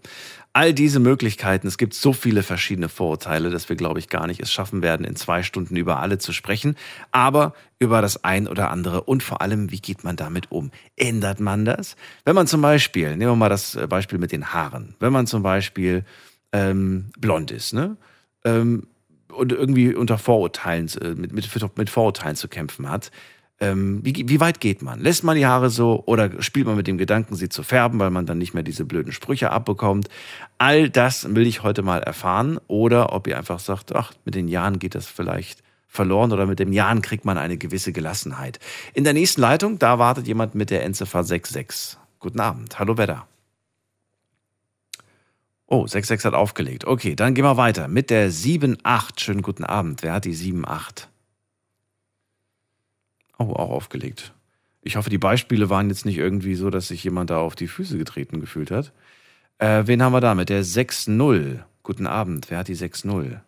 all 0.58 0.74
diese 0.74 1.00
Möglichkeiten, 1.00 1.68
es 1.68 1.78
gibt 1.78 1.94
so 1.94 2.14
viele 2.14 2.42
verschiedene 2.42 2.90
Vorurteile, 2.90 3.52
dass 3.52 3.70
wir, 3.70 3.76
glaube 3.76 4.00
ich, 4.00 4.10
gar 4.10 4.26
nicht 4.26 4.40
es 4.42 4.52
schaffen 4.52 4.82
werden, 4.82 5.06
in 5.06 5.16
zwei 5.16 5.44
Stunden 5.44 5.76
über 5.76 6.00
alle 6.00 6.18
zu 6.18 6.34
sprechen, 6.34 6.76
aber 7.12 7.54
über 7.78 8.02
das 8.02 8.24
ein 8.24 8.48
oder 8.48 8.72
andere 8.72 9.04
und 9.04 9.22
vor 9.22 9.42
allem, 9.42 9.72
wie 9.72 9.80
geht 9.80 10.04
man 10.04 10.16
damit 10.16 10.52
um? 10.52 10.72
Ändert 10.96 11.40
man 11.40 11.64
das? 11.64 11.96
Wenn 12.26 12.34
man 12.34 12.48
zum 12.48 12.64
Beispiel, 12.64 13.10
nehmen 13.10 13.34
wir 13.34 13.36
mal 13.36 13.50
das 13.50 13.76
äh, 13.76 13.86
Beispiel 13.86 14.18
mit 14.18 14.32
den 14.32 14.52
Haaren, 14.52 14.96
wenn 15.00 15.14
man 15.14 15.28
zum 15.28 15.44
Beispiel 15.44 16.04
ähm, 16.52 17.12
blond 17.20 17.52
ist, 17.52 17.76
ne? 17.76 17.96
Ähm, 18.44 18.88
und 19.32 19.52
irgendwie 19.52 19.94
unter 19.94 20.18
Vorurteilen, 20.18 20.90
äh, 21.00 21.10
mit, 21.10 21.34
mit, 21.34 21.78
mit 21.78 21.90
Vorurteilen 21.92 22.36
zu 22.36 22.48
kämpfen 22.48 22.90
hat, 22.90 23.12
ähm, 23.60 24.02
wie, 24.04 24.30
wie 24.30 24.40
weit 24.40 24.60
geht 24.60 24.82
man? 24.82 25.00
Lässt 25.00 25.24
man 25.24 25.36
die 25.36 25.46
Haare 25.46 25.70
so 25.70 26.04
oder 26.06 26.42
spielt 26.42 26.68
man 26.68 26.76
mit 26.76 26.88
dem 26.88 26.98
Gedanken, 26.98 27.36
sie 27.36 27.50
zu 27.50 27.64
färben, 27.64 28.00
weil 28.00 28.12
man 28.12 28.26
dann 28.26 28.38
nicht 28.38 28.54
mehr 28.54 28.64
diese 28.64 28.86
blöden 28.86 29.12
Sprüche 29.12 29.52
abbekommt? 29.52 30.10
All 30.58 30.90
das 30.90 31.34
will 31.34 31.48
ich 31.48 31.64
heute 31.64 31.82
mal 31.82 32.04
erfahren. 32.04 32.60
Oder 32.68 33.14
ob 33.14 33.28
ihr 33.28 33.38
einfach 33.38 33.60
sagt, 33.60 33.96
ach, 33.96 34.14
mit 34.26 34.36
den 34.36 34.48
Jahren 34.48 34.78
geht 34.78 34.94
das 34.94 35.08
vielleicht 35.08 35.64
verloren 35.88 36.32
oder 36.32 36.46
mit 36.46 36.60
den 36.60 36.74
Jahren 36.74 37.02
kriegt 37.02 37.26
man 37.26 37.38
eine 37.38 37.58
gewisse 37.58 37.92
Gelassenheit. 37.92 38.60
In 38.94 39.04
der 39.04 39.14
nächsten 39.14 39.42
Leitung, 39.42 39.80
da 39.80 39.98
wartet 39.98 40.28
jemand 40.28 40.54
mit 40.54 40.70
der 40.70 40.84
Endziffer 40.84 41.24
66. 41.24 41.98
Guten 42.20 42.40
Abend. 42.40 42.78
Hallo 42.78 42.98
Wedder. 42.98 43.28
Oh, 45.66 45.88
66 45.88 46.26
hat 46.26 46.34
aufgelegt. 46.34 46.86
Okay, 46.86 47.16
dann 47.16 47.34
gehen 47.34 47.44
wir 47.44 47.58
weiter 47.58 47.88
mit 47.88 48.10
der 48.10 48.28
78. 48.28 49.20
Schönen 49.20 49.42
guten 49.42 49.64
Abend. 49.64 50.04
Wer 50.04 50.14
hat 50.14 50.26
die 50.26 50.34
78? 50.34 51.08
Oh, 53.39 53.53
auch 53.53 53.70
aufgelegt. 53.70 54.34
Ich 54.82 54.96
hoffe, 54.96 55.10
die 55.10 55.17
Beispiele 55.17 55.70
waren 55.70 55.89
jetzt 55.89 56.06
nicht 56.06 56.17
irgendwie 56.17 56.56
so, 56.56 56.70
dass 56.70 56.88
sich 56.88 57.03
jemand 57.03 57.29
da 57.29 57.39
auf 57.39 57.56
die 57.56 57.67
Füße 57.67 57.98
getreten 57.98 58.39
gefühlt 58.39 58.72
hat. 58.72 58.94
Äh, 59.60 59.84
wen 59.86 60.01
haben 60.01 60.13
wir 60.13 60.22
da 60.22 60.36
mit 60.36 60.50
der 60.50 60.63
6-0? 60.63 61.60
Guten 61.84 62.08
Abend. 62.08 62.50
Wer 62.50 62.60
hat 62.60 62.67
die 62.67 62.75
6-0? 62.75 63.39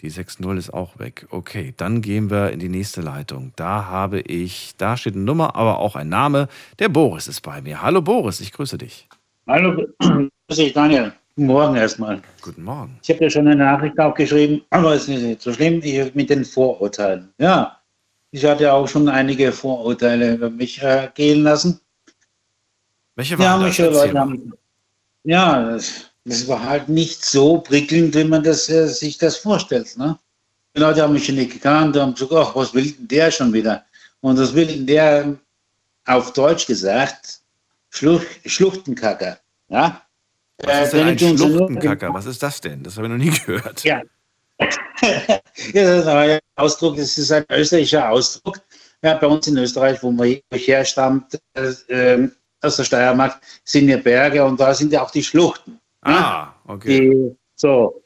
Die 0.00 0.10
6-0 0.10 0.58
ist 0.58 0.74
auch 0.74 0.98
weg. 0.98 1.26
Okay, 1.30 1.74
dann 1.76 2.02
gehen 2.02 2.28
wir 2.28 2.50
in 2.50 2.58
die 2.58 2.68
nächste 2.68 3.00
Leitung. 3.00 3.52
Da 3.56 3.84
habe 3.86 4.20
ich, 4.20 4.74
da 4.76 4.96
steht 4.96 5.14
eine 5.14 5.24
Nummer, 5.24 5.54
aber 5.54 5.78
auch 5.78 5.94
ein 5.94 6.08
Name. 6.08 6.48
Der 6.78 6.88
Boris 6.88 7.28
ist 7.28 7.40
bei 7.42 7.62
mir. 7.62 7.82
Hallo 7.82 8.02
Boris, 8.02 8.40
ich 8.40 8.52
grüße 8.52 8.78
dich. 8.78 9.08
Hallo, 9.46 9.86
grüße 10.00 10.30
dich 10.62 10.72
Daniel. 10.72 11.12
Guten 11.36 11.46
Morgen 11.46 11.76
erstmal. 11.76 12.20
Guten 12.42 12.64
Morgen. 12.64 12.98
Ich 13.02 13.10
habe 13.10 13.24
ja 13.24 13.30
schon 13.30 13.46
eine 13.46 13.56
Nachricht 13.56 13.98
auch 13.98 14.14
geschrieben, 14.14 14.62
aber 14.70 14.94
es 14.94 15.08
ist 15.08 15.22
nicht 15.22 15.40
so 15.40 15.52
schlimm, 15.52 15.80
ich, 15.82 16.14
mit 16.14 16.28
den 16.28 16.44
Vorurteilen. 16.44 17.32
Ja, 17.38 17.78
ich 18.32 18.44
hatte 18.46 18.72
auch 18.72 18.88
schon 18.88 19.08
einige 19.08 19.52
Vorurteile 19.52 20.34
über 20.34 20.50
mich 20.50 20.82
äh, 20.82 21.08
gehen 21.14 21.44
lassen. 21.44 21.80
Welche 23.14 23.38
waren 23.38 23.60
ja, 23.60 23.66
das? 23.68 23.78
Leute 23.78 24.18
haben, 24.18 24.52
ja, 25.24 25.70
das, 25.70 26.10
das, 26.24 26.48
war 26.48 26.64
halt 26.64 26.88
nicht 26.88 27.24
so 27.24 27.58
prickelnd, 27.58 28.14
wie 28.14 28.24
man 28.24 28.42
das, 28.42 28.68
äh, 28.70 28.88
sich 28.88 29.18
das 29.18 29.36
vorstellt. 29.36 29.96
Ne? 29.98 30.18
Die 30.74 30.80
Leute 30.80 31.02
haben 31.02 31.12
mich 31.12 31.26
schon 31.26 31.34
nicht 31.34 31.52
gekannt 31.52 31.94
und 31.94 32.02
haben 32.02 32.14
gesagt, 32.14 32.32
ach, 32.32 32.56
was 32.56 32.72
will 32.72 32.90
denn 32.90 33.08
der 33.08 33.30
schon 33.30 33.52
wieder? 33.52 33.84
Und 34.22 34.38
das 34.38 34.54
will 34.54 34.66
denn 34.66 34.86
der 34.86 35.36
auf 36.06 36.32
Deutsch 36.32 36.66
gesagt, 36.66 37.40
Schluch, 37.90 38.22
Schluchtenkacker. 38.46 39.38
Ja? 39.68 40.00
Was 40.64 40.84
ist 40.86 40.92
denn 40.94 41.08
ein 41.08 41.18
Schluchtenkacker? 41.18 42.14
Was 42.14 42.24
ist 42.24 42.42
das 42.42 42.62
denn? 42.62 42.82
Das 42.82 42.96
habe 42.96 43.08
ich 43.08 43.12
noch 43.12 43.18
nie 43.18 43.30
gehört. 43.46 43.84
Ja, 43.84 44.00
ja, 45.02 45.84
das 45.84 46.00
ist 46.00 46.06
ein 46.06 46.38
Ausdruck, 46.56 46.96
das 46.96 47.18
ist 47.18 47.32
ein 47.32 47.44
österreichischer 47.50 48.10
Ausdruck. 48.10 48.60
Ja, 49.02 49.14
bei 49.14 49.26
uns 49.26 49.46
in 49.46 49.56
Österreich, 49.56 50.02
wo 50.02 50.10
man 50.10 50.38
herstammt, 50.52 51.38
äh, 51.54 52.28
aus 52.60 52.76
der 52.76 52.84
Steiermark, 52.84 53.40
sind 53.64 53.88
ja 53.88 53.96
Berge 53.96 54.44
und 54.44 54.60
da 54.60 54.72
sind 54.72 54.92
ja 54.92 55.02
auch 55.02 55.10
die 55.10 55.24
Schluchten. 55.24 55.80
Ah, 56.02 56.52
okay. 56.66 57.10
Die, 57.10 57.36
so. 57.56 58.02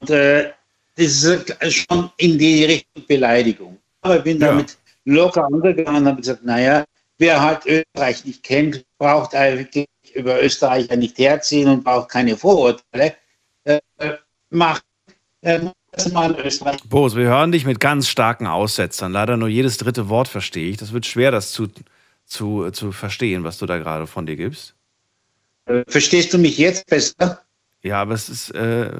Und 0.00 0.10
äh, 0.10 0.52
das 0.96 1.24
ist 1.24 1.74
schon 1.74 2.10
in 2.16 2.38
die 2.38 2.64
Richtung 2.64 3.06
Beleidigung. 3.06 3.78
Aber 4.02 4.18
ich 4.18 4.22
bin 4.22 4.40
ja. 4.40 4.48
damit 4.48 4.76
locker 5.04 5.44
angegangen 5.44 6.02
und 6.02 6.08
habe 6.08 6.20
gesagt, 6.20 6.44
naja, 6.44 6.84
wer 7.18 7.40
halt 7.40 7.66
Österreich 7.66 8.24
nicht 8.24 8.42
kennt, 8.42 8.84
braucht 8.98 9.34
eigentlich 9.34 9.88
über 10.14 10.42
Österreich 10.42 10.88
nicht 10.90 11.18
herziehen 11.18 11.68
und 11.68 11.84
braucht 11.84 12.10
keine 12.10 12.36
Vorurteile. 12.36 13.14
Äh, 13.64 13.80
macht 14.50 14.84
äh, 15.42 15.60
Boris, 16.88 17.16
wir 17.16 17.24
hören 17.24 17.52
dich 17.52 17.64
mit 17.64 17.80
ganz 17.80 18.08
starken 18.08 18.46
Aussetzern. 18.46 19.12
Leider 19.12 19.36
nur 19.36 19.48
jedes 19.48 19.78
dritte 19.78 20.08
Wort 20.08 20.28
verstehe 20.28 20.68
ich. 20.68 20.76
Das 20.76 20.92
wird 20.92 21.06
schwer, 21.06 21.30
das 21.30 21.52
zu, 21.52 21.68
zu, 22.24 22.70
zu 22.70 22.92
verstehen, 22.92 23.44
was 23.44 23.58
du 23.58 23.66
da 23.66 23.78
gerade 23.78 24.06
von 24.06 24.26
dir 24.26 24.36
gibst. 24.36 24.74
Äh, 25.66 25.84
verstehst 25.88 26.32
du 26.32 26.38
mich 26.38 26.58
jetzt 26.58 26.86
besser? 26.86 27.40
Ja, 27.82 28.02
aber 28.02 28.14
es 28.14 28.28
ist, 28.28 28.50
äh, 28.50 28.90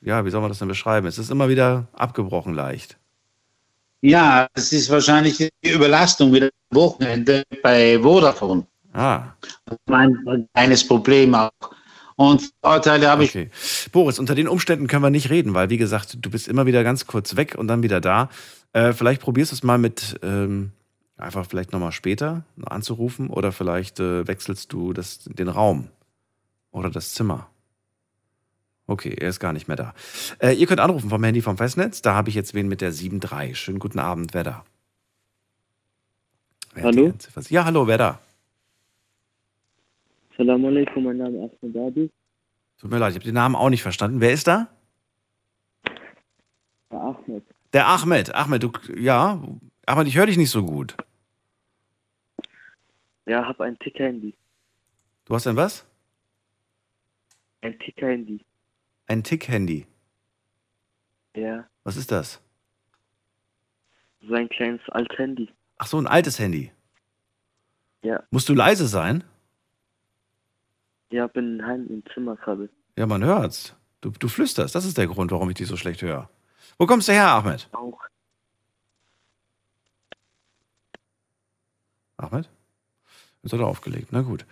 ja, 0.00 0.24
wie 0.24 0.30
soll 0.30 0.40
man 0.40 0.50
das 0.50 0.58
denn 0.58 0.68
beschreiben? 0.68 1.06
Es 1.06 1.18
ist 1.18 1.30
immer 1.30 1.48
wieder 1.48 1.88
abgebrochen 1.92 2.54
leicht. 2.54 2.96
Ja, 4.02 4.46
es 4.54 4.72
ist 4.72 4.90
wahrscheinlich 4.90 5.36
die 5.38 5.70
Überlastung 5.70 6.32
wieder 6.32 6.48
am 6.70 6.76
Wochenende 6.76 7.42
bei 7.62 7.98
Vodafone. 8.00 8.66
Ah. 8.92 9.34
Mein 9.86 10.48
kleines 10.54 10.86
Problem 10.86 11.34
auch. 11.34 11.50
Und 12.16 12.50
Vorteile 12.62 13.08
habe 13.08 13.24
okay. 13.24 13.50
ich. 13.52 13.92
Boris, 13.92 14.18
unter 14.18 14.34
den 14.34 14.48
Umständen 14.48 14.86
können 14.86 15.02
wir 15.02 15.10
nicht 15.10 15.28
reden, 15.30 15.52
weil, 15.52 15.68
wie 15.68 15.76
gesagt, 15.76 16.16
du 16.20 16.30
bist 16.30 16.48
immer 16.48 16.64
wieder 16.64 16.82
ganz 16.82 17.06
kurz 17.06 17.36
weg 17.36 17.54
und 17.56 17.68
dann 17.68 17.82
wieder 17.82 18.00
da. 18.00 18.30
Äh, 18.72 18.94
vielleicht 18.94 19.20
probierst 19.20 19.52
du 19.52 19.56
es 19.56 19.62
mal 19.62 19.76
mit, 19.76 20.18
ähm, 20.22 20.72
einfach 21.18 21.46
vielleicht 21.46 21.72
nochmal 21.72 21.92
später 21.92 22.44
anzurufen 22.64 23.28
oder 23.28 23.52
vielleicht 23.52 24.00
äh, 24.00 24.26
wechselst 24.26 24.72
du 24.72 24.94
das, 24.94 25.24
den 25.24 25.48
Raum 25.48 25.88
oder 26.70 26.88
das 26.88 27.12
Zimmer. 27.12 27.48
Okay, 28.86 29.14
er 29.18 29.28
ist 29.28 29.40
gar 29.40 29.52
nicht 29.52 29.68
mehr 29.68 29.76
da. 29.76 29.94
Äh, 30.38 30.52
ihr 30.52 30.66
könnt 30.66 30.80
anrufen 30.80 31.10
vom 31.10 31.22
Handy 31.22 31.42
vom 31.42 31.58
Festnetz. 31.58 32.00
Da 32.02 32.14
habe 32.14 32.30
ich 32.30 32.34
jetzt 32.34 32.54
wen 32.54 32.68
mit 32.68 32.80
der 32.80 32.92
7.3. 32.92 33.54
Schönen 33.54 33.78
guten 33.78 33.98
Abend, 33.98 34.32
wer 34.32 34.44
da? 34.44 34.64
Wer 36.72 36.84
hallo? 36.84 37.12
Ja, 37.48 37.64
hallo, 37.64 37.86
wer 37.86 37.98
da? 37.98 38.20
Salam 40.36 40.64
alaikum, 40.66 41.04
mein 41.04 41.16
Name 41.16 41.46
ist 41.46 41.62
Ahmed 41.62 41.76
Abi. 41.76 42.10
Tut 42.78 42.90
mir 42.90 42.98
leid, 42.98 43.12
ich 43.12 43.16
habe 43.16 43.24
den 43.24 43.34
Namen 43.34 43.56
auch 43.56 43.70
nicht 43.70 43.82
verstanden. 43.82 44.20
Wer 44.20 44.32
ist 44.32 44.46
da? 44.46 44.68
Der 46.90 47.00
Ahmed. 47.00 47.44
Der 47.72 47.88
Ahmed. 47.88 48.34
Ahmed, 48.34 48.62
du, 48.62 48.70
ja. 48.96 49.42
Ahmed, 49.86 50.06
ich 50.08 50.16
höre 50.16 50.26
dich 50.26 50.36
nicht 50.36 50.50
so 50.50 50.64
gut. 50.64 50.96
Ja, 53.26 53.46
habe 53.46 53.64
ein 53.64 53.78
Tick-Handy. 53.78 54.34
Du 55.24 55.34
hast 55.34 55.46
ein 55.46 55.56
was? 55.56 55.86
Ein 57.62 57.78
Tick-Handy. 57.78 58.44
Ein 59.06 59.24
Tick-Handy? 59.24 59.86
Ja. 61.34 61.66
Was 61.82 61.96
ist 61.96 62.12
das? 62.12 62.40
So 64.20 64.34
ein 64.34 64.48
kleines 64.48 64.80
altes 64.90 65.18
Handy. 65.18 65.48
Ach 65.78 65.86
so, 65.86 65.98
ein 65.98 66.06
altes 66.06 66.38
Handy? 66.38 66.72
Ja. 68.02 68.22
Musst 68.30 68.48
du 68.48 68.54
leise 68.54 68.86
sein? 68.86 69.24
Ja, 71.10 71.26
bin 71.26 71.64
heim 71.64 71.86
im 71.88 72.02
Zimmer 72.12 72.36
gerade. 72.36 72.68
Ja, 72.96 73.06
man 73.06 73.22
hört's. 73.22 73.74
Du, 74.00 74.10
du 74.10 74.28
flüsterst. 74.28 74.74
Das 74.74 74.84
ist 74.84 74.98
der 74.98 75.06
Grund, 75.06 75.30
warum 75.30 75.48
ich 75.50 75.56
dich 75.56 75.68
so 75.68 75.76
schlecht 75.76 76.02
höre. 76.02 76.28
Wo 76.78 76.86
kommst 76.86 77.08
du 77.08 77.12
her, 77.12 77.28
Ahmed? 77.28 77.68
Auch. 77.72 78.00
Ahmed? 82.16 82.48
Jetzt 83.42 83.52
hat 83.52 83.60
er 83.60 83.66
aufgelegt. 83.66 84.08
Na 84.10 84.22
gut. 84.22 84.44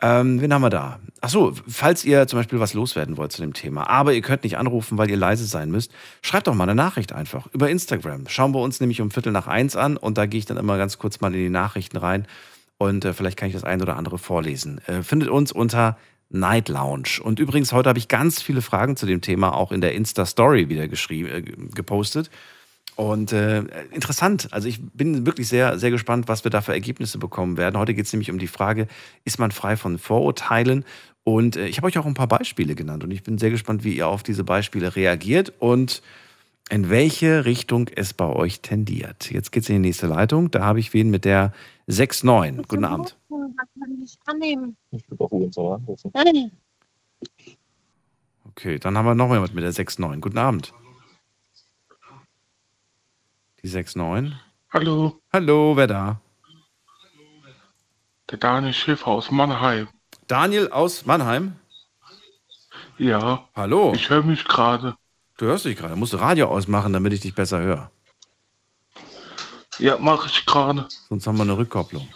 Ähm, 0.00 0.40
wen 0.40 0.52
haben 0.52 0.62
wir 0.62 0.70
da? 0.70 0.98
Achso, 1.20 1.52
falls 1.68 2.04
ihr 2.04 2.26
zum 2.26 2.40
Beispiel 2.40 2.58
was 2.58 2.74
loswerden 2.74 3.16
wollt 3.16 3.30
zu 3.30 3.40
dem 3.40 3.52
Thema, 3.52 3.88
aber 3.88 4.14
ihr 4.14 4.22
könnt 4.22 4.42
nicht 4.42 4.58
anrufen, 4.58 4.98
weil 4.98 5.08
ihr 5.10 5.16
leise 5.16 5.44
sein 5.44 5.70
müsst, 5.70 5.92
schreibt 6.22 6.48
doch 6.48 6.54
mal 6.54 6.64
eine 6.64 6.74
Nachricht 6.74 7.12
einfach 7.12 7.46
über 7.52 7.70
Instagram. 7.70 8.26
Schauen 8.26 8.52
wir 8.52 8.60
uns 8.60 8.80
nämlich 8.80 9.00
um 9.00 9.12
Viertel 9.12 9.30
nach 9.30 9.46
eins 9.46 9.76
an 9.76 9.96
und 9.96 10.18
da 10.18 10.26
gehe 10.26 10.38
ich 10.38 10.46
dann 10.46 10.56
immer 10.56 10.76
ganz 10.76 10.98
kurz 10.98 11.20
mal 11.20 11.32
in 11.32 11.40
die 11.40 11.50
Nachrichten 11.50 11.98
rein 11.98 12.26
und 12.78 13.04
äh, 13.04 13.12
vielleicht 13.12 13.36
kann 13.36 13.48
ich 13.48 13.54
das 13.54 13.64
ein 13.64 13.80
oder 13.82 13.96
andere 13.96 14.18
vorlesen. 14.18 14.80
Äh, 14.86 15.02
findet 15.02 15.28
uns 15.28 15.52
unter 15.52 15.96
Night 16.30 16.68
Lounge. 16.68 17.20
Und 17.22 17.38
übrigens, 17.38 17.72
heute 17.72 17.88
habe 17.88 17.98
ich 17.98 18.08
ganz 18.08 18.40
viele 18.40 18.62
Fragen 18.62 18.96
zu 18.96 19.06
dem 19.06 19.20
Thema 19.20 19.54
auch 19.54 19.70
in 19.70 19.80
der 19.80 19.94
Insta-Story 19.94 20.68
wieder 20.68 20.88
geschrieben, 20.88 21.28
äh, 21.28 21.42
gepostet. 21.42 22.30
Und 22.94 23.32
äh, 23.32 23.60
interessant, 23.90 24.48
also 24.50 24.68
ich 24.68 24.80
bin 24.92 25.24
wirklich 25.24 25.48
sehr, 25.48 25.78
sehr 25.78 25.90
gespannt, 25.90 26.28
was 26.28 26.44
wir 26.44 26.50
da 26.50 26.60
für 26.60 26.72
Ergebnisse 26.72 27.18
bekommen 27.18 27.56
werden. 27.56 27.78
Heute 27.78 27.94
geht 27.94 28.06
es 28.06 28.12
nämlich 28.12 28.30
um 28.30 28.38
die 28.38 28.46
Frage, 28.46 28.86
ist 29.24 29.38
man 29.38 29.50
frei 29.50 29.76
von 29.76 29.98
Vorurteilen? 29.98 30.84
Und 31.24 31.56
äh, 31.56 31.66
ich 31.66 31.78
habe 31.78 31.86
euch 31.86 31.98
auch 31.98 32.06
ein 32.06 32.14
paar 32.14 32.28
Beispiele 32.28 32.74
genannt 32.74 33.04
und 33.04 33.10
ich 33.10 33.22
bin 33.22 33.38
sehr 33.38 33.50
gespannt, 33.50 33.84
wie 33.84 33.96
ihr 33.96 34.08
auf 34.08 34.22
diese 34.22 34.44
Beispiele 34.44 34.94
reagiert 34.94 35.52
und 35.58 36.02
in 36.68 36.90
welche 36.90 37.44
Richtung 37.44 37.88
es 37.94 38.12
bei 38.12 38.26
euch 38.26 38.60
tendiert. 38.60 39.30
Jetzt 39.30 39.52
geht 39.52 39.62
es 39.62 39.68
in 39.68 39.76
die 39.76 39.88
nächste 39.88 40.06
Leitung. 40.06 40.50
Da 40.50 40.64
habe 40.64 40.80
ich 40.80 40.94
wen 40.94 41.10
mit 41.10 41.24
der 41.24 41.52
6-9. 41.88 42.66
Guten 42.68 42.84
Abend. 42.84 43.16
Ich 44.90 45.10
würde 45.10 45.24
auch 45.24 45.74
anrufen. 45.74 46.12
Okay, 48.44 48.78
dann 48.78 48.96
haben 48.98 49.06
wir 49.06 49.14
noch 49.14 49.28
mal 49.28 49.34
jemand 49.34 49.54
mit 49.54 49.64
der 49.64 49.72
6-9. 49.72 50.20
Guten 50.20 50.38
Abend. 50.38 50.72
Die 53.62 53.68
6-9. 53.68 54.32
Hallo, 54.72 55.20
Hallo, 55.32 55.76
wer 55.76 55.86
da? 55.86 56.20
der 58.30 58.38
Daniel 58.38 58.72
Schäfer 58.72 59.08
aus 59.08 59.30
Mannheim. 59.30 59.88
Daniel 60.26 60.68
aus 60.70 61.04
Mannheim. 61.04 61.56
Ja, 62.96 63.46
Hallo. 63.54 63.92
ich 63.94 64.08
höre 64.08 64.22
mich 64.22 64.44
gerade. 64.44 64.96
Du 65.36 65.46
hörst 65.46 65.64
dich 65.66 65.76
gerade. 65.76 65.96
Musst 65.96 66.14
du 66.14 66.16
Radio 66.16 66.46
ausmachen, 66.48 66.92
damit 66.92 67.12
ich 67.12 67.20
dich 67.20 67.34
besser 67.34 67.60
höre. 67.60 67.90
Ja, 69.78 69.98
mache 69.98 70.28
ich 70.28 70.44
gerade. 70.46 70.86
Sonst 71.08 71.26
haben 71.26 71.36
wir 71.38 71.42
eine 71.42 71.56
Rückkopplung. 71.56 72.08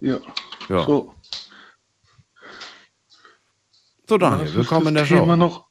Ja, 0.00 0.18
Ja. 0.68 0.84
So, 0.84 1.14
so. 4.08 4.18
Daniel, 4.18 4.46
Was 4.48 4.54
willkommen 4.54 4.88
in 4.88 4.94
der 4.94 5.04
Thema 5.06 5.26
Show. 5.32 5.36
noch? 5.36 5.66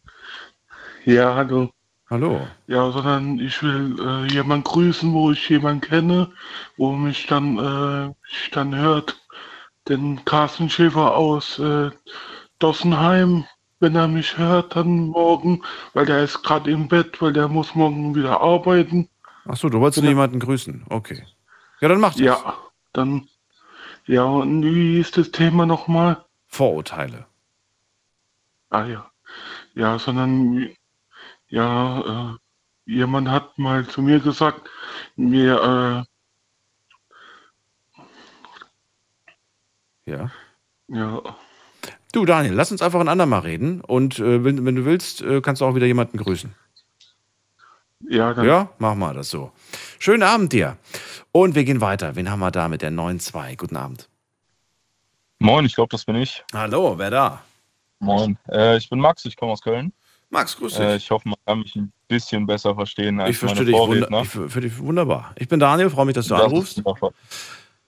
Ja, 1.05 1.35
hallo. 1.35 1.69
Hallo. 2.09 2.47
Ja, 2.67 2.91
sondern 2.91 3.39
ich 3.39 3.61
will 3.63 3.95
äh, 3.99 4.31
jemanden 4.31 4.63
grüßen, 4.63 5.11
wo 5.13 5.31
ich 5.31 5.47
jemanden 5.49 5.81
kenne, 5.81 6.31
wo 6.77 6.91
mich 6.91 7.27
dann, 7.27 7.57
äh, 7.57 8.07
mich 8.07 8.49
dann 8.51 8.75
hört. 8.75 9.19
Den 9.87 10.23
Carsten 10.25 10.69
Schäfer 10.69 11.15
aus 11.15 11.59
äh, 11.59 11.91
Dossenheim, 12.59 13.45
wenn 13.79 13.95
er 13.95 14.07
mich 14.07 14.37
hört, 14.37 14.75
dann 14.75 15.07
morgen, 15.09 15.63
weil 15.93 16.05
der 16.07 16.23
ist 16.23 16.41
gerade 16.43 16.71
im 16.71 16.87
Bett, 16.87 17.21
weil 17.21 17.33
der 17.33 17.47
muss 17.47 17.75
morgen 17.75 18.15
wieder 18.15 18.41
arbeiten. 18.41 19.09
Achso, 19.45 19.69
du 19.69 19.79
wolltest 19.79 20.01
nur 20.01 20.09
jemanden 20.09 20.39
grüßen. 20.39 20.85
Okay. 20.89 21.23
Ja, 21.81 21.87
dann 21.87 21.99
mach 21.99 22.13
das. 22.13 22.21
Ja, 22.21 22.57
dann, 22.93 23.27
ja, 24.05 24.23
und 24.23 24.63
wie 24.63 24.99
ist 24.99 25.17
das 25.17 25.31
Thema 25.31 25.65
nochmal? 25.65 26.25
Vorurteile. 26.47 27.25
Ah 28.69 28.85
ja, 28.85 29.11
ja, 29.75 29.99
sondern, 29.99 30.69
ja, 31.49 32.33
äh, 32.33 32.37
jemand 32.85 33.29
hat 33.29 33.57
mal 33.57 33.87
zu 33.87 34.01
mir 34.01 34.19
gesagt, 34.19 34.67
mir, 35.15 36.01
Ja. 40.05 40.27
äh, 40.27 40.31
ja, 40.87 41.35
Du, 42.15 42.23
Daniel, 42.23 42.53
lass 42.53 42.71
uns 42.71 42.81
einfach 42.81 43.01
ein 43.01 43.09
andermal 43.09 43.41
reden. 43.41 43.81
Und 43.81 44.19
äh, 44.19 44.41
wenn, 44.43 44.63
wenn 44.65 44.75
du 44.75 44.85
willst, 44.85 45.21
äh, 45.21 45.41
kannst 45.41 45.61
du 45.61 45.65
auch 45.65 45.75
wieder 45.75 45.85
jemanden 45.85 46.17
grüßen. 46.17 46.55
Ja, 48.09 48.33
dann, 48.33 48.45
Ja, 48.45 48.69
mach 48.77 48.95
mal 48.95 49.13
das 49.13 49.29
so. 49.29 49.51
Schönen 49.99 50.23
Abend 50.23 50.53
dir. 50.53 50.77
Und 51.31 51.55
wir 51.55 51.63
gehen 51.63 51.81
weiter. 51.81 52.15
Wen 52.15 52.29
haben 52.29 52.39
wir 52.39 52.51
da 52.51 52.67
mit 52.67 52.81
der 52.81 52.91
9-2? 52.91 53.55
Guten 53.57 53.75
Abend. 53.75 54.09
Moin, 55.39 55.65
ich 55.65 55.75
glaube, 55.75 55.89
das 55.91 56.05
bin 56.05 56.15
ich. 56.15 56.43
Hallo, 56.53 56.97
wer 56.97 57.09
da? 57.09 57.41
Moin. 57.99 58.37
Äh, 58.49 58.77
ich 58.77 58.89
bin 58.89 58.99
Max, 58.99 59.25
ich 59.25 59.35
komme 59.35 59.51
aus 59.51 59.61
Köln. 59.61 59.91
Max, 60.29 60.55
grüß 60.57 60.73
dich. 60.73 60.81
Äh, 60.81 60.95
ich 60.95 61.11
hoffe, 61.11 61.27
man 61.29 61.37
kann 61.45 61.59
mich 61.59 61.75
ein 61.75 61.91
bisschen 62.07 62.45
besser 62.45 62.73
verstehen 62.75 63.19
als 63.19 63.31
ich 63.31 63.37
verstehe 63.37 63.59
meine 63.63 63.71
dich, 63.71 63.77
Vorredner. 63.77 64.05
wunder 64.07 64.45
ich, 64.45 64.51
für, 64.51 64.61
dich 64.61 64.79
wunderbar. 64.79 65.33
Ich 65.37 65.47
bin 65.47 65.59
Daniel, 65.59 65.89
freue 65.89 66.05
mich, 66.05 66.15
dass 66.15 66.27
du 66.27 66.35
Das 66.35 66.45
anrufst. 66.45 66.81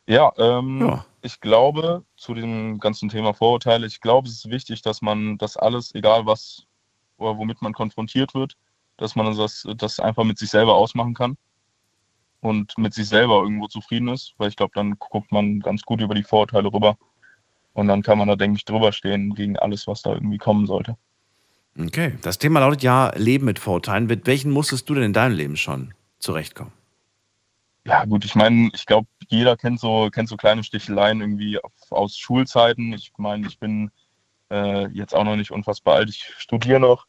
Ja, 0.07 0.31
ähm, 0.37 0.79
Ja. 0.81 1.05
ich 1.21 1.39
glaube, 1.41 2.03
zu 2.15 2.33
dem 2.33 2.79
ganzen 2.79 3.09
Thema 3.09 3.33
Vorurteile, 3.33 3.85
ich 3.87 3.99
glaube, 3.99 4.27
es 4.27 4.35
ist 4.45 4.49
wichtig, 4.49 4.81
dass 4.81 5.01
man 5.01 5.37
das 5.37 5.57
alles, 5.57 5.93
egal 5.95 6.25
was 6.25 6.63
oder 7.17 7.37
womit 7.37 7.61
man 7.61 7.73
konfrontiert 7.73 8.33
wird, 8.33 8.55
dass 8.97 9.15
man 9.15 9.35
das, 9.35 9.67
das 9.77 9.99
einfach 9.99 10.23
mit 10.23 10.37
sich 10.37 10.49
selber 10.49 10.75
ausmachen 10.75 11.13
kann 11.13 11.37
und 12.41 12.77
mit 12.77 12.93
sich 12.93 13.07
selber 13.07 13.41
irgendwo 13.41 13.67
zufrieden 13.67 14.09
ist, 14.09 14.33
weil 14.37 14.49
ich 14.49 14.55
glaube, 14.55 14.73
dann 14.75 14.97
guckt 14.99 15.31
man 15.31 15.59
ganz 15.59 15.83
gut 15.83 16.01
über 16.01 16.15
die 16.15 16.23
Vorurteile 16.23 16.71
rüber 16.71 16.97
und 17.73 17.87
dann 17.87 18.01
kann 18.01 18.17
man 18.17 18.27
da, 18.27 18.35
denke 18.35 18.57
ich, 18.57 18.65
drüber 18.65 18.91
stehen 18.91 19.35
gegen 19.35 19.57
alles, 19.57 19.87
was 19.87 20.01
da 20.01 20.13
irgendwie 20.13 20.37
kommen 20.37 20.65
sollte. 20.65 20.97
Okay, 21.79 22.17
das 22.23 22.39
Thema 22.39 22.59
lautet 22.59 22.81
ja 22.81 23.11
Leben 23.15 23.45
mit 23.45 23.59
Vorurteilen. 23.59 24.07
Mit 24.07 24.25
welchen 24.25 24.51
musstest 24.51 24.89
du 24.89 24.95
denn 24.95 25.03
in 25.03 25.13
deinem 25.13 25.35
Leben 25.35 25.57
schon 25.57 25.93
zurechtkommen? 26.17 26.71
Ja, 27.85 28.03
gut, 28.05 28.25
ich 28.25 28.35
meine, 28.35 28.69
ich 28.73 28.85
glaube, 28.85 29.07
jeder 29.29 29.55
kennt 29.55 29.79
so, 29.79 30.09
kennt 30.11 30.27
so 30.27 30.35
kleine 30.35 30.63
Sticheleien 30.63 31.21
irgendwie 31.21 31.59
aus 31.89 32.17
Schulzeiten. 32.17 32.93
Ich 32.93 33.11
meine, 33.17 33.47
ich 33.47 33.59
bin 33.59 33.91
äh, 34.49 34.87
jetzt 34.87 35.13
auch 35.13 35.23
noch 35.23 35.35
nicht 35.35 35.51
unfassbar 35.51 35.95
alt, 35.95 36.09
ich 36.09 36.25
studiere 36.37 36.79
noch. 36.79 37.05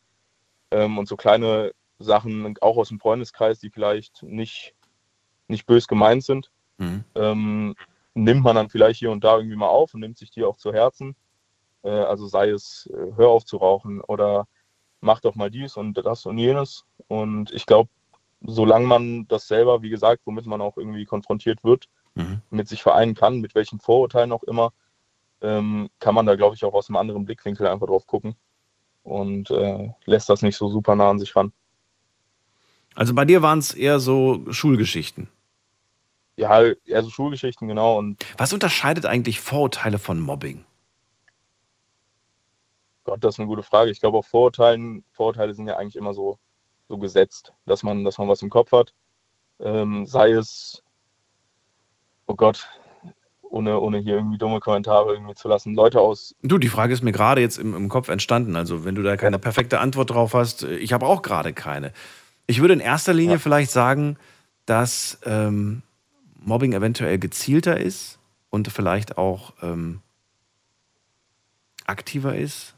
Ähm, 0.70 0.98
und 0.98 1.09
so 1.09 1.16
kleine 1.16 1.72
Sachen, 1.98 2.57
auch 2.61 2.76
aus 2.76 2.88
dem 2.88 3.00
Freundeskreis, 3.00 3.59
die 3.59 3.70
vielleicht 3.70 4.22
nicht, 4.22 4.74
nicht 5.48 5.66
bös 5.66 5.88
gemeint 5.88 6.24
sind, 6.24 6.50
Mhm. 6.78 7.04
ähm, 7.16 7.74
nimmt 8.14 8.44
man 8.44 8.54
dann 8.57 8.68
vielleicht 8.68 9.00
hier 9.00 9.11
und 9.11 9.24
da 9.24 9.37
irgendwie 9.37 9.57
mal 9.57 9.68
auf 9.68 9.94
und 9.94 10.00
nimmt 10.00 10.18
sich 10.18 10.31
die 10.31 10.44
auch 10.44 10.57
zu 10.57 10.72
Herzen. 10.72 11.16
Äh, 11.83 11.90
also 11.90 12.26
sei 12.26 12.50
es, 12.50 12.88
äh, 12.92 13.12
hör 13.16 13.28
auf 13.31 13.44
zu 13.44 13.57
rauchen 13.57 14.00
oder 14.02 14.46
mach 15.00 15.20
doch 15.20 15.35
mal 15.35 15.50
dies 15.50 15.76
und 15.76 15.94
das 15.94 16.26
und 16.26 16.38
jenes. 16.38 16.85
Und 17.09 17.50
ich 17.52 17.66
glaube, 17.66 17.90
solange 18.42 18.87
man 18.87 19.26
das 19.28 19.48
selber, 19.48 19.83
wie 19.83 19.90
gesagt, 19.90 20.22
womit 20.24 20.46
man 20.46 20.61
auch 20.61 20.76
irgendwie 20.76 21.04
konfrontiert 21.04 21.64
wird, 21.64 21.88
Mhm. 22.14 22.42
mit 22.50 22.68
sich 22.68 22.83
vereinen 22.83 23.14
kann, 23.14 23.40
mit 23.40 23.54
welchen 23.54 23.81
Vorurteilen 23.81 24.33
auch 24.33 24.42
immer, 24.44 24.72
ähm, 25.40 25.88
kann 26.00 26.14
man 26.14 26.26
da, 26.26 26.35
glaube 26.37 26.54
ich, 26.57 26.64
auch 26.64 26.74
aus 26.74 26.88
einem 26.88 26.96
anderen 26.96 27.24
Blickwinkel 27.24 27.66
einfach 27.66 27.87
drauf 27.87 28.07
gucken 28.07 28.37
und 29.09 29.51
äh, 29.51 29.90
lässt 30.05 30.29
das 30.29 30.42
nicht 30.42 30.57
so 30.57 30.68
super 30.68 30.94
nah 30.94 31.11
an 31.11 31.18
sich 31.18 31.35
ran. 31.35 31.53
Also 32.94 33.14
bei 33.14 33.25
dir 33.25 33.42
waren 33.42 33.59
es 33.59 33.75
eher 33.75 34.01
so 34.01 34.44
Schulgeschichten. 34.51 35.29
Ja, 36.37 36.62
eher 36.62 37.03
so 37.03 37.11
Schulgeschichten, 37.11 37.66
genau. 37.66 37.99
Und 37.99 38.25
Was 38.37 38.53
unterscheidet 38.53 39.07
eigentlich 39.07 39.40
Vorurteile 39.40 39.99
von 39.99 40.21
Mobbing? 40.21 40.64
Gott, 43.05 43.25
das 43.25 43.37
ist 43.37 43.38
eine 43.40 43.49
gute 43.49 43.62
Frage. 43.62 43.90
Ich 43.90 44.01
glaube, 44.01 44.18
auch 44.18 44.25
Vorurteilen, 44.25 45.05
Vorurteile 45.12 45.55
sind 45.55 45.66
ja 45.66 45.77
eigentlich 45.77 45.97
immer 45.97 46.12
so, 46.12 46.38
so 46.88 46.99
gesetzt, 46.99 47.53
dass 47.66 47.83
man, 47.83 48.05
dass 48.05 48.18
man 48.18 48.29
was 48.29 48.42
im 48.42 48.51
Kopf 48.51 48.73
hat. 48.73 48.94
Ähm, 49.61 50.07
sei 50.07 50.33
es, 50.33 50.83
oh 52.27 52.35
Gott, 52.35 52.68
ohne, 53.51 53.79
ohne 53.81 53.99
hier 53.99 54.15
irgendwie 54.17 54.39
dumme 54.39 54.61
Kommentare 54.61 55.13
irgendwie 55.15 55.35
zu 55.35 55.49
lassen. 55.49 55.75
Leute 55.75 56.01
aus, 56.01 56.35
Du, 56.43 56.59
die 56.59 56.69
Frage 56.69 56.93
ist 56.93 57.03
mir 57.03 57.13
gerade 57.13 57.41
jetzt 57.41 57.59
im, 57.59 57.75
im 57.75 57.89
Kopf 57.89 58.09
entstanden. 58.09 58.57
Also, 58.57 58.85
wenn 58.85 58.95
du 58.95 59.03
da 59.03 59.17
keine 59.17 59.39
perfekte 59.39 59.81
Antwort 59.81 60.11
drauf 60.11 60.35
hast, 60.35 60.63
äh, 60.65 60.77
ich 60.77 60.93
habe 60.93 61.07
auch 61.07 61.23
gerade 61.23 61.53
keine. 61.53 61.93
Ich 62.47 62.61
würde 62.61 62.75
in 62.75 62.81
erster 62.81 63.13
Linie 63.15 63.35
Ja. 63.37 63.39
vielleicht 63.41 63.71
sagen, 63.71 64.17
dass 64.67 65.19
ähm, 65.25 65.83
Mobbing 66.41 66.73
eventuell 66.73 67.19
gezielter 67.19 67.79
ist 67.79 68.19
und 68.51 68.69
vielleicht 68.69 69.19
auch 69.19 69.53
ähm, 69.63 70.01
aktiver 71.87 72.35
ist. 72.37 72.75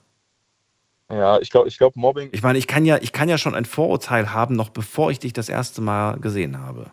ja, 1.10 1.38
ich 1.40 1.50
glaube, 1.50 1.68
ich 1.68 1.78
glaube, 1.78 1.98
Mobbing, 1.98 2.30
Ich 2.32 2.42
meine, 2.42 2.58
ich 2.58 2.66
kann 2.66 2.84
ja, 2.84 2.98
ich 3.00 3.12
kann 3.12 3.28
ja 3.28 3.38
schon 3.38 3.54
ein 3.54 3.64
Vorurteil 3.64 4.32
haben, 4.32 4.54
noch 4.56 4.70
bevor 4.70 5.10
ich 5.10 5.18
dich 5.18 5.32
das 5.32 5.48
erste 5.48 5.80
Mal 5.80 6.18
gesehen 6.20 6.58
habe. 6.60 6.90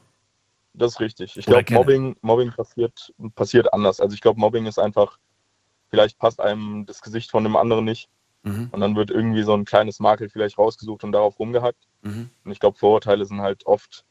Das 0.77 0.93
ist 0.93 0.99
richtig. 0.99 1.35
Ich 1.37 1.45
glaube. 1.45 1.73
Mobbing, 1.73 2.15
Mobbing 2.21 2.51
passiert, 2.51 3.13
passiert 3.35 3.73
anders. 3.73 3.99
Also 3.99 4.13
ich 4.13 4.21
glaube, 4.21 4.39
Mobbing 4.39 4.67
ist 4.67 4.77
einfach, 4.77 5.17
vielleicht 5.89 6.19
passt 6.19 6.39
einem 6.39 6.85
das 6.85 7.01
Gesicht 7.01 7.31
von 7.31 7.43
dem 7.43 7.55
anderen 7.55 7.83
nicht 7.85 8.09
Mhm. 8.43 8.69
und 8.71 8.79
dann 8.79 8.95
wird 8.95 9.09
irgendwie 9.09 9.41
so 9.43 9.53
ein 9.53 9.65
kleines 9.65 9.99
Makel 9.99 10.29
vielleicht 10.29 10.57
rausgesucht 10.57 11.03
und 11.03 11.11
darauf 11.11 11.39
rumgehackt. 11.39 11.87
Mhm. 12.03 12.29
Und 12.45 12.51
ich 12.51 12.59
glaube, 12.59 12.77
Vorurteile 12.77 13.25
sind 13.25 13.41
halt 13.41 13.65
oft, 13.65 14.05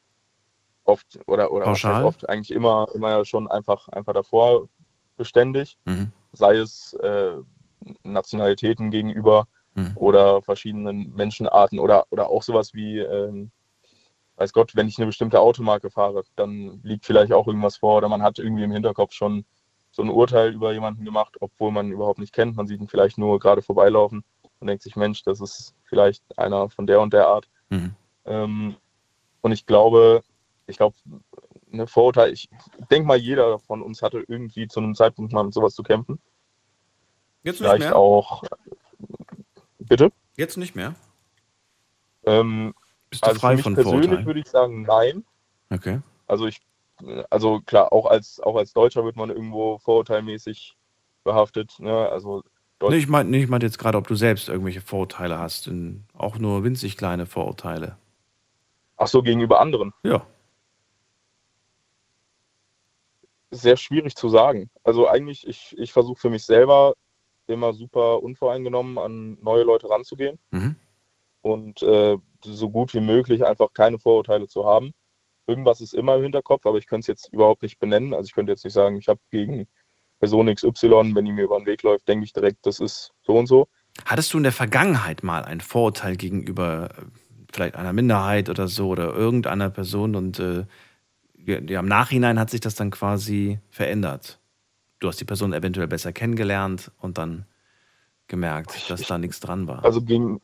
oft 0.85 1.21
oder 1.27 1.53
oder 1.53 1.67
oft 2.05 2.29
eigentlich 2.29 2.51
immer, 2.51 2.89
immer 2.95 3.11
ja 3.11 3.25
schon 3.25 3.49
einfach, 3.49 3.89
einfach 3.89 4.13
davor 4.13 4.69
beständig, 5.17 5.79
Mhm. 5.85 6.11
sei 6.33 6.57
es 6.57 6.93
äh, 6.95 7.37
Nationalitäten 8.03 8.91
gegenüber 8.91 9.47
Mhm. 9.75 9.93
oder 9.95 10.43
verschiedenen 10.43 11.15
Menschenarten 11.15 11.79
oder, 11.79 12.07
oder 12.11 12.29
auch 12.29 12.43
sowas 12.43 12.75
wie, 12.75 12.99
ähm, 12.99 13.51
weiß 14.37 14.53
Gott, 14.53 14.77
wenn 14.77 14.89
ich 14.89 14.99
eine 14.99 15.07
bestimmte 15.07 15.41
Automarke 15.41 15.91
fahre, 15.91 16.25
dann 16.37 16.81
liegt 16.83 17.07
vielleicht 17.07 17.33
auch 17.33 17.47
irgendwas 17.47 17.79
vor 17.79 17.99
oder 17.99 18.09
man 18.09 18.23
hat 18.23 18.39
irgendwie 18.39 18.65
im 18.65 18.71
Hinterkopf 18.71 19.13
schon 19.13 19.45
so 19.91 20.03
ein 20.03 20.11
Urteil 20.11 20.53
über 20.53 20.73
jemanden 20.73 21.05
gemacht, 21.05 21.37
obwohl 21.41 21.73
man 21.73 21.87
ihn 21.87 21.93
überhaupt 21.93 22.19
nicht 22.19 22.35
kennt. 22.35 22.57
Man 22.57 22.67
sieht 22.67 22.81
ihn 22.81 22.89
vielleicht 22.89 23.17
nur 23.17 23.39
gerade 23.39 23.63
vorbeilaufen 23.63 24.25
und 24.61 24.67
denkt 24.67 24.83
sich, 24.83 24.95
Mensch, 24.95 25.23
das 25.23 25.41
ist 25.41 25.75
vielleicht 25.85 26.23
einer 26.39 26.69
von 26.69 26.87
der 26.87 27.01
und 27.01 27.13
der 27.13 27.29
Art. 27.29 27.49
Mhm. 27.71 27.95
Ähm, 28.27 28.77
und 29.41 29.53
ich 29.53 29.65
glaube, 29.65 30.23
ich 30.67 30.77
glaube, 30.77 30.97
eine 31.73 31.87
Vorurteil, 31.87 32.33
ich 32.33 32.51
denke 32.91 33.07
mal, 33.07 33.17
jeder 33.17 33.59
von 33.59 33.83
uns 33.83 34.03
hatte 34.03 34.23
irgendwie 34.27 34.69
zu 34.69 34.81
einem 34.81 34.95
Zeitpunkt 34.95 35.33
mal 35.33 35.45
mit 35.45 35.55
sowas 35.55 35.75
zu 35.75 35.83
kämpfen. 35.83 36.19
Jetzt 37.43 37.59
Vielleicht 37.59 37.93
auch. 37.93 38.43
Bitte? 39.79 40.11
Jetzt 40.37 40.57
nicht 40.57 40.75
mehr. 40.75 40.95
Ähm, 42.25 42.75
Bist 43.21 43.25
du 43.25 43.29
also 43.29 43.41
frei 43.41 43.59
von 43.59 43.75
persönlich 43.75 44.03
Vorurteilen? 44.03 44.27
würde 44.27 44.41
ich 44.41 44.49
sagen, 44.49 44.83
nein. 44.83 45.25
Okay. 45.71 46.01
Also 46.27 46.47
ich, 46.47 46.61
also 47.31 47.61
klar, 47.61 47.93
auch 47.93 48.07
als 48.07 48.41
auch 48.41 48.57
als 48.57 48.73
Deutscher 48.73 49.05
wird 49.05 49.17
man 49.17 49.31
irgendwo 49.31 49.79
vorurteilmäßig 49.79 50.77
behaftet. 51.25 51.79
Ne? 51.79 52.09
Also 52.09 52.43
Nee, 52.83 52.97
ich 52.97 53.09
meinte 53.09 53.31
nee, 53.31 53.43
ich 53.43 53.49
meinte 53.49 53.65
jetzt 53.65 53.79
gerade, 53.79 53.97
ob 53.97 54.07
du 54.07 54.15
selbst 54.17 54.51
irgendwelche 54.51 54.83
Vorurteile 54.83 55.39
hast. 55.39 55.67
In, 55.67 56.05
auch 56.13 56.37
nur 56.39 56.63
winzig 56.63 56.97
kleine 56.99 57.25
Vorurteile. 57.25 57.97
ach 58.99 59.07
so 59.07 59.23
gegenüber 59.23 59.61
anderen. 59.61 59.93
Ja. 60.03 60.27
sehr 63.51 63.77
schwierig 63.77 64.15
zu 64.17 64.29
sagen. 64.29 64.71
Also 64.85 65.09
eigentlich, 65.09 65.47
ich, 65.47 65.75
ich 65.79 65.93
versuche 65.93 66.21
für 66.21 66.31
mich 66.31 66.45
selber 66.45 66.95
immer 67.47 67.73
super 67.73 68.23
unvoreingenommen 68.23 68.99
an 68.99 69.39
neue 69.41 69.63
Leute 69.63 69.89
ranzugehen 69.89 70.39
Mhm. 70.51 70.77
Und 71.47 71.81
äh, 71.83 72.19
so 72.45 72.71
gut 72.71 72.93
wie 72.93 73.01
möglich 73.01 73.47
einfach 73.47 73.73
keine 73.73 74.01
Vorurteile 74.01 74.49
zu 74.49 74.67
haben. 74.67 74.91
Irgendwas 75.47 75.81
ist 75.81 75.95
immer 75.95 76.17
im 76.17 76.23
Hinterkopf, 76.25 76.67
aber 76.67 76.77
ich 76.77 76.89
könnte 76.89 77.03
es 77.03 77.07
jetzt 77.07 77.33
überhaupt 77.33 77.63
nicht 77.63 77.79
benennen. 77.79 78.15
Also 78.15 78.27
ich 78.27 78.33
könnte 78.33 78.51
jetzt 78.51 78.65
nicht 78.65 78.73
sagen, 78.73 78.97
ich 78.97 79.07
habe 79.07 79.21
gegen 79.31 79.69
Person 80.19 80.53
XY, 80.53 81.15
wenn 81.15 81.25
die 81.25 81.31
mir 81.31 81.45
über 81.45 81.57
den 81.57 81.67
Weg 81.67 81.85
läuft, 81.85 82.09
denke 82.09 82.25
ich 82.25 82.33
direkt, 82.33 82.67
das 82.67 82.81
ist 82.81 83.13
so 83.23 83.39
und 83.39 83.47
so. 83.47 83.69
Hattest 84.05 84.35
du 84.35 84.39
in 84.39 84.43
der 84.43 84.53
Vergangenheit 84.53 85.23
mal 85.23 85.45
ein 85.45 85.61
Vorurteil 85.61 86.17
gegenüber 86.17 86.91
äh, 86.99 87.03
vielleicht 87.53 87.77
einer 87.77 87.93
Minderheit 87.93 88.51
oder 88.51 88.67
so 88.67 88.89
oder 88.89 89.15
irgendeiner 89.15 89.71
Person 89.71 90.17
und 90.17 90.41
äh, 90.41 90.65
ja, 91.47 91.79
im 91.79 91.87
Nachhinein 91.87 92.41
hat 92.41 92.51
sich 92.51 92.61
das 92.61 92.75
dann 92.75 92.91
quasi 92.91 93.61
verändert? 93.71 94.41
Du 94.99 95.07
hast 95.07 95.21
die 95.21 95.25
Person 95.25 95.53
eventuell 95.53 95.87
besser 95.87 96.13
kennengelernt 96.13 96.91
und 96.99 97.19
dann 97.19 97.47
gemerkt, 98.27 98.91
dass 98.91 99.03
da 99.03 99.17
nichts 99.17 99.39
dran 99.39 99.69
war. 99.69 99.85
Also 99.85 100.03
gegen, 100.03 100.41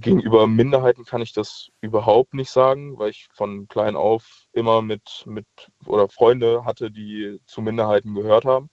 gegenüber 0.00 0.46
Minderheiten 0.46 1.04
kann 1.04 1.22
ich 1.22 1.32
das 1.32 1.68
überhaupt 1.80 2.34
nicht 2.34 2.50
sagen, 2.50 2.98
weil 2.98 3.10
ich 3.10 3.28
von 3.32 3.68
klein 3.68 3.96
auf 3.96 4.46
immer 4.52 4.82
mit, 4.82 5.24
mit 5.26 5.46
oder 5.86 6.08
Freunde 6.08 6.64
hatte, 6.64 6.90
die 6.90 7.40
zu 7.46 7.62
Minderheiten 7.62 8.14
gehört 8.14 8.44
haben. 8.44 8.70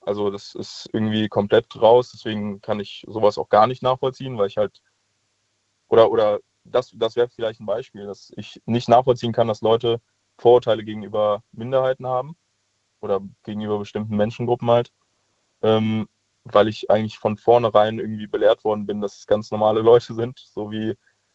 Also 0.00 0.30
das 0.30 0.54
ist 0.54 0.88
irgendwie 0.92 1.28
komplett 1.28 1.80
raus, 1.80 2.10
deswegen 2.12 2.60
kann 2.60 2.80
ich 2.80 3.04
sowas 3.06 3.38
auch 3.38 3.48
gar 3.48 3.66
nicht 3.66 3.82
nachvollziehen, 3.82 4.38
weil 4.38 4.48
ich 4.48 4.56
halt 4.56 4.80
oder 5.88 6.10
oder 6.10 6.38
das, 6.64 6.92
das 6.94 7.16
wäre 7.16 7.28
vielleicht 7.28 7.60
ein 7.60 7.66
Beispiel, 7.66 8.06
dass 8.06 8.32
ich 8.36 8.60
nicht 8.66 8.88
nachvollziehen 8.88 9.32
kann, 9.32 9.48
dass 9.48 9.60
Leute 9.60 10.00
Vorurteile 10.38 10.84
gegenüber 10.84 11.42
Minderheiten 11.52 12.06
haben 12.06 12.36
oder 13.00 13.20
gegenüber 13.44 13.78
bestimmten 13.78 14.16
Menschengruppen 14.16 14.70
halt, 14.70 14.92
ähm, 15.62 16.08
weil 16.54 16.68
ich 16.68 16.90
eigentlich 16.90 17.18
von 17.18 17.36
vornherein 17.36 17.98
irgendwie 17.98 18.26
belehrt 18.26 18.64
worden 18.64 18.86
bin, 18.86 19.00
dass 19.00 19.18
es 19.18 19.26
ganz 19.26 19.50
normale 19.50 19.80
Leute 19.80 20.14
sind, 20.14 20.38
so 20.38 20.70
wie 20.70 20.94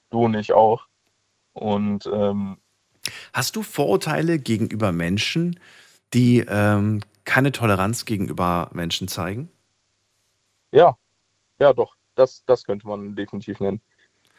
du 0.10 0.26
und 0.26 0.36
ich 0.36 0.54
auch. 0.54 0.88
Und 1.54 2.06
ähm, 2.12 2.58
Hast 3.34 3.56
du 3.56 3.64
Vorurteile 3.64 4.40
gegenüber 4.40 4.92
Menschen, 4.92 5.60
die 6.14 6.40
ähm, 6.48 7.02
keine 7.26 7.52
Toleranz 7.52 8.06
gegenüber 8.06 8.70
Menschen 8.74 9.08
zeigen? 9.08 9.50
ja, 10.72 10.98
ja 11.60 11.74
doch, 11.74 11.96
das, 12.16 12.44
das 12.46 12.64
könnte 12.64 12.88
man 12.88 13.16
definitiv 13.16 13.60
nennen. 13.60 13.82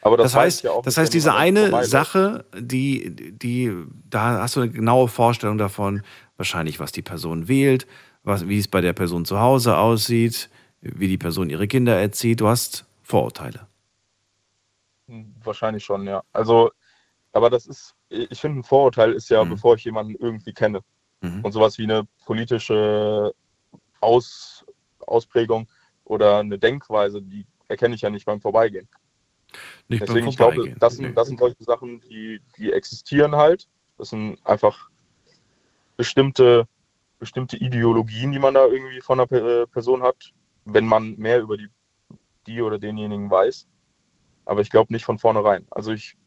Aber 0.01 0.17
das, 0.17 0.33
Das, 0.33 0.35
heißt, 0.35 0.57
heißt 0.57 0.63
ja 0.63 0.71
auch 0.71 0.83
das 0.83 0.97
heißt, 0.97 1.13
diese 1.13 1.33
eine. 1.33 1.83
Sache, 1.85 2.45
die, 2.59 3.15
die, 3.37 3.73
da 4.09 4.41
hast 4.41 4.55
du 4.55 4.61
eine 4.61 4.71
genaue 4.71 5.07
Vorstellung 5.07 5.57
davon, 5.57 6.03
wahrscheinlich, 6.37 6.79
was 6.79 6.91
die 6.91 7.01
Person 7.01 7.47
wählt, 7.47 7.87
was, 8.23 8.47
wie 8.47 8.59
es 8.59 8.67
bei 8.67 8.81
der 8.81 8.93
Person 8.93 9.25
zu 9.25 9.39
Hause 9.39 9.77
aussieht, 9.77 10.49
wie 10.93 11.07
die 11.07 11.17
Person 11.17 11.49
ihre 11.49 11.67
Kinder 11.67 11.99
erzieht. 11.99 12.41
Du 12.41 12.47
hast 12.47 12.85
Vorurteile. 13.03 13.67
Wahrscheinlich 15.43 15.83
schon, 15.83 16.07
ja. 16.07 16.23
Also, 16.33 16.71
aber 17.31 17.49
das 17.49 17.67
ist, 17.67 17.95
ich 18.09 18.39
finde, 18.39 18.59
ein 18.59 18.63
Vorurteil 18.63 19.13
ist 19.13 19.29
ja, 19.29 19.43
Mhm. 19.43 19.49
bevor 19.51 19.75
ich 19.75 19.83
jemanden 19.83 20.15
irgendwie 20.15 20.53
kenne. 20.53 20.81
Mhm. 21.21 21.43
Und 21.43 21.51
sowas 21.51 21.77
wie 21.77 21.83
eine 21.83 22.07
politische 22.25 23.33
Aus, 24.01 24.65
Ausprägung 24.99 25.67
oder 26.03 26.39
eine 26.39 26.57
Denkweise, 26.59 27.21
die 27.21 27.45
erkenne 27.67 27.95
ich 27.95 28.01
ja 28.01 28.09
nicht 28.09 28.25
beim 28.25 28.41
Vorbeigehen. 28.41 28.87
Nicht 29.87 29.99
beim 29.99 30.07
Deswegen, 30.07 30.27
ich 30.27 30.37
glaube, 30.37 30.53
Vorbeigehen. 30.55 30.79
das 30.79 30.95
sind, 30.95 31.15
das 31.15 31.27
sind 31.27 31.39
solche 31.39 31.63
Sachen, 31.63 32.01
die, 32.01 32.41
die 32.57 32.71
existieren 32.71 33.35
halt. 33.35 33.67
Das 33.97 34.09
sind 34.09 34.37
einfach 34.45 34.89
bestimmte, 35.97 36.67
bestimmte 37.19 37.57
Ideologien, 37.57 38.31
die 38.31 38.39
man 38.39 38.53
da 38.53 38.65
irgendwie 38.65 39.01
von 39.01 39.19
einer 39.19 39.31
äh, 39.31 39.67
Person 39.67 40.03
hat, 40.03 40.33
wenn 40.65 40.85
man 40.85 41.15
mehr 41.17 41.41
über 41.41 41.57
die, 41.57 41.69
die 42.47 42.61
oder 42.61 42.79
denjenigen 42.79 43.29
weiß. 43.29 43.67
Aber 44.45 44.61
ich 44.61 44.69
glaube 44.69 44.93
nicht 44.93 45.05
von 45.05 45.17
vornherein. 45.17 45.65
Also 45.71 45.91
ich 45.91 46.17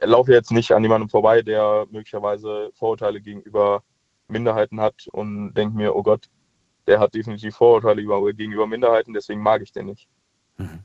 laufe 0.00 0.32
jetzt 0.32 0.52
nicht 0.52 0.72
an 0.72 0.82
jemandem 0.82 1.08
vorbei, 1.08 1.42
der 1.42 1.86
möglicherweise 1.90 2.70
Vorurteile 2.74 3.20
gegenüber 3.20 3.82
Minderheiten 4.28 4.80
hat 4.80 5.06
und 5.12 5.54
denke 5.54 5.76
mir, 5.76 5.94
oh 5.94 6.02
Gott, 6.02 6.28
der 6.86 6.98
hat 6.98 7.14
definitiv 7.14 7.56
Vorurteile 7.56 8.00
über- 8.00 8.32
gegenüber 8.32 8.66
Minderheiten, 8.66 9.12
deswegen 9.12 9.42
mag 9.42 9.62
ich 9.62 9.72
den 9.72 9.86
nicht. 9.86 10.08
Mhm. 10.56 10.84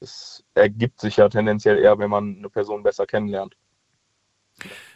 Es 0.00 0.44
ergibt 0.54 1.00
sich 1.00 1.16
ja 1.16 1.28
tendenziell 1.28 1.78
eher, 1.78 1.98
wenn 1.98 2.10
man 2.10 2.36
eine 2.36 2.50
Person 2.50 2.82
besser 2.82 3.06
kennenlernt. 3.06 3.56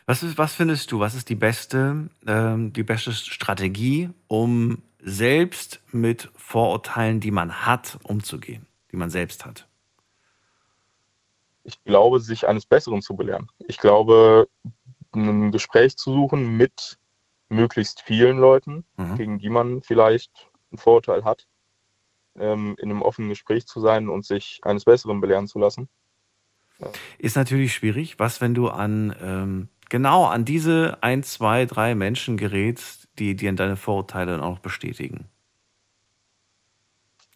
Was, 0.07 0.23
ist, 0.23 0.39
was 0.39 0.55
findest 0.55 0.91
du, 0.91 1.01
was 1.01 1.15
ist 1.15 1.29
die 1.29 1.35
beste, 1.37 2.11
ähm, 2.27 2.73
die 2.73 2.83
beste 2.83 3.13
Strategie, 3.13 4.11
um 4.27 4.83
selbst 4.99 5.81
mit 5.93 6.31
Vorurteilen, 6.37 7.21
die 7.21 7.31
man 7.31 7.67
hat, 7.67 7.99
umzugehen, 8.03 8.67
die 8.91 8.97
man 8.97 9.11
selbst 9.11 9.45
hat? 9.45 9.69
Ich 11.65 11.83
glaube, 11.85 12.19
sich 12.21 12.49
eines 12.49 12.67
Besseren 12.67 13.03
zu 13.03 13.15
belehren. 13.15 13.49
Ich 13.69 13.79
glaube, 13.79 14.49
ein 15.15 15.53
Gespräch 15.53 15.97
zu 15.97 16.13
suchen 16.13 16.57
mit 16.57 16.99
möglichst 17.49 18.01
vielen 18.01 18.39
Leuten, 18.39 18.85
Mhm. 18.97 19.17
gegen 19.17 19.39
die 19.39 19.51
man 19.51 19.83
vielleicht 19.83 20.49
einen 20.71 20.79
Vorurteil 20.79 21.25
hat, 21.25 21.47
ähm, 22.37 22.75
in 22.79 22.91
einem 22.91 23.03
offenen 23.03 23.29
Gespräch 23.29 23.67
zu 23.67 23.81
sein 23.81 24.09
und 24.09 24.25
sich 24.25 24.61
eines 24.63 24.85
Besseren 24.85 25.21
belehren 25.21 25.47
zu 25.47 25.59
lassen. 25.59 25.89
Ist 27.19 27.37
natürlich 27.37 27.75
schwierig. 27.75 28.19
Was, 28.19 28.41
wenn 28.41 28.55
du 28.55 28.69
an 28.69 29.15
ähm, 29.23 29.69
genau 29.89 30.25
an 30.25 30.45
diese 30.45 30.99
ein, 31.03 31.23
zwei, 31.23 31.67
drei 31.67 31.95
Menschen 31.95 32.37
gerätst, 32.37 33.09
die 33.19 33.37
dir 33.37 33.53
deine 33.53 33.77
Vorurteile 33.77 34.33
dann 34.33 34.41
auch 34.41 34.57
noch 34.57 34.59
bestätigen? 34.59 35.29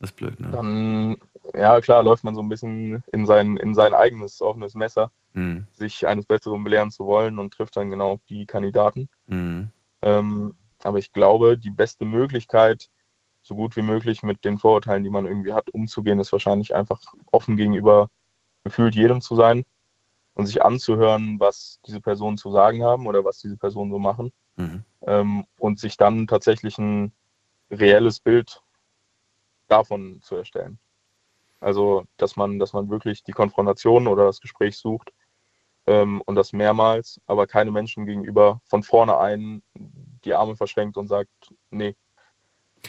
Das 0.00 0.10
ist 0.10 0.16
blöd, 0.16 0.40
ne? 0.40 0.50
Dann, 0.50 1.16
ja 1.54 1.80
klar, 1.80 2.02
läuft 2.02 2.24
man 2.24 2.34
so 2.34 2.42
ein 2.42 2.48
bisschen 2.48 3.02
in 3.12 3.24
sein, 3.24 3.56
in 3.56 3.74
sein 3.74 3.94
eigenes 3.94 4.42
offenes 4.42 4.74
Messer, 4.74 5.10
Mhm. 5.32 5.66
sich 5.72 6.06
eines 6.06 6.24
Besseren 6.24 6.64
belehren 6.64 6.90
zu 6.90 7.04
wollen 7.04 7.38
und 7.38 7.52
trifft 7.52 7.76
dann 7.76 7.90
genau 7.90 8.18
die 8.30 8.46
Kandidaten. 8.46 9.08
Mhm. 9.26 9.68
Ähm, 10.02 10.54
aber 10.82 10.98
ich 10.98 11.12
glaube, 11.12 11.58
die 11.58 11.70
beste 11.70 12.04
Möglichkeit, 12.06 12.88
so 13.42 13.54
gut 13.54 13.76
wie 13.76 13.82
möglich 13.82 14.22
mit 14.22 14.44
den 14.44 14.58
Vorurteilen, 14.58 15.04
die 15.04 15.10
man 15.10 15.26
irgendwie 15.26 15.52
hat, 15.52 15.68
umzugehen, 15.70 16.20
ist 16.20 16.32
wahrscheinlich 16.32 16.74
einfach 16.74 17.00
offen 17.30 17.56
gegenüber 17.56 18.08
gefühlt 18.66 18.96
jedem 18.96 19.20
zu 19.20 19.36
sein 19.36 19.64
und 20.34 20.46
sich 20.46 20.60
anzuhören, 20.62 21.38
was 21.38 21.78
diese 21.86 22.00
Personen 22.00 22.36
zu 22.36 22.50
sagen 22.50 22.82
haben 22.82 23.06
oder 23.06 23.24
was 23.24 23.38
diese 23.38 23.56
Personen 23.56 23.92
so 23.92 23.98
machen 23.98 24.32
Mhm. 24.56 24.84
ähm, 25.02 25.44
und 25.58 25.78
sich 25.78 25.96
dann 25.96 26.26
tatsächlich 26.26 26.78
ein 26.78 27.12
reelles 27.70 28.20
Bild 28.20 28.62
davon 29.68 30.20
zu 30.22 30.34
erstellen. 30.34 30.78
Also, 31.60 32.04
dass 32.16 32.36
man, 32.36 32.58
dass 32.58 32.72
man 32.72 32.90
wirklich 32.90 33.22
die 33.22 33.32
Konfrontation 33.32 34.06
oder 34.08 34.24
das 34.24 34.40
Gespräch 34.40 34.76
sucht 34.76 35.12
ähm, 35.86 36.22
und 36.26 36.34
das 36.34 36.52
mehrmals, 36.52 37.20
aber 37.26 37.46
keine 37.46 37.70
Menschen 37.70 38.06
gegenüber 38.06 38.60
von 38.64 38.82
vornherein 38.82 39.62
die 40.24 40.34
Arme 40.34 40.56
verschränkt 40.56 40.96
und 40.96 41.06
sagt, 41.06 41.30
nee, 41.70 41.94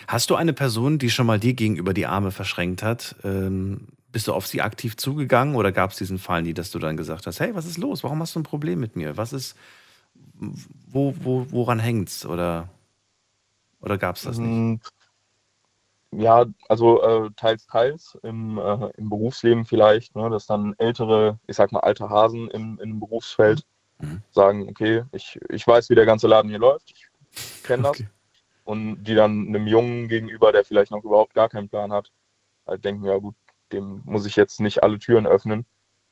Hast 0.08 0.30
du 0.30 0.36
eine 0.36 0.54
Person, 0.54 1.00
die 1.00 1.10
schon 1.10 1.26
mal 1.26 1.40
dir 1.40 1.54
gegenüber 1.54 1.94
die 1.94 2.06
Arme 2.06 2.32
verschränkt 2.32 2.84
hat? 2.84 3.16
Ähm, 3.24 3.88
bist 4.12 4.28
du 4.28 4.34
auf 4.34 4.48
sie 4.48 4.62
aktiv 4.62 4.96
zugegangen 4.98 5.56
oder 5.56 5.72
gab 5.72 5.92
es 5.92 5.98
diesen 5.98 6.18
Fall 6.18 6.42
nie, 6.42 6.54
dass 6.54 6.72
du 6.72 6.80
dann 6.80 6.98
gesagt 6.98 7.28
hast, 7.28 7.40
hey, 7.40 7.54
was 7.56 7.66
ist 7.66 7.78
los? 7.78 8.04
Warum 8.04 8.22
hast 8.22 8.36
du 8.36 8.40
ein 8.40 8.44
Problem 8.44 8.80
mit 8.80 8.96
mir? 8.96 9.18
Was 9.18 9.34
ist, 9.34 9.56
wo, 10.88 11.14
wo, 11.22 11.46
woran 11.52 11.80
hängt's? 11.80 12.26
Oder, 12.26 12.70
oder 13.82 13.98
gab 13.98 14.16
es 14.16 14.24
das 14.24 14.40
nicht? 14.40 14.52
Mm, 14.52 14.76
Ja, 16.12 16.46
also 16.70 17.02
äh, 17.04 17.30
teils, 17.36 17.68
teils 17.68 18.18
im, 18.24 18.58
äh, 18.58 18.90
im 18.98 19.10
Berufsleben 19.10 19.66
vielleicht, 19.66 20.16
ne, 20.16 20.30
dass 20.30 20.46
dann 20.46 20.74
ältere, 20.78 21.38
ich 21.48 21.56
sag 21.58 21.72
mal 21.72 21.82
alte 21.82 22.10
Hasen 22.10 22.50
im, 22.50 22.80
im 22.80 23.00
Berufsfeld 23.00 23.66
Mhm. 24.00 24.22
sagen, 24.32 24.70
okay, 24.70 25.04
ich, 25.12 25.40
ich 25.50 25.66
weiß, 25.66 25.90
wie 25.90 25.96
der 25.96 26.06
ganze 26.06 26.28
Laden 26.28 26.50
hier 26.50 26.60
läuft, 26.60 26.92
ich 26.92 27.64
kenne 27.64 27.84
das. 27.84 27.92
Okay. 27.98 28.08
Und 28.64 29.04
die 29.04 29.16
dann 29.16 29.48
einem 29.48 29.66
Jungen 29.68 30.08
gegenüber, 30.08 30.52
der 30.52 30.64
vielleicht 30.64 30.92
noch 30.92 31.04
überhaupt 31.04 31.34
gar 31.34 31.50
keinen 31.50 31.68
Plan 31.68 31.92
hat, 31.92 32.12
halt 32.68 32.86
denken, 32.86 33.06
ja 33.06 33.18
gut, 33.18 33.36
dem 33.72 34.02
muss 34.06 34.26
ich 34.26 34.36
jetzt 34.36 34.60
nicht 34.60 34.84
alle 34.84 35.00
Türen 35.00 35.28
öffnen, 35.28 35.66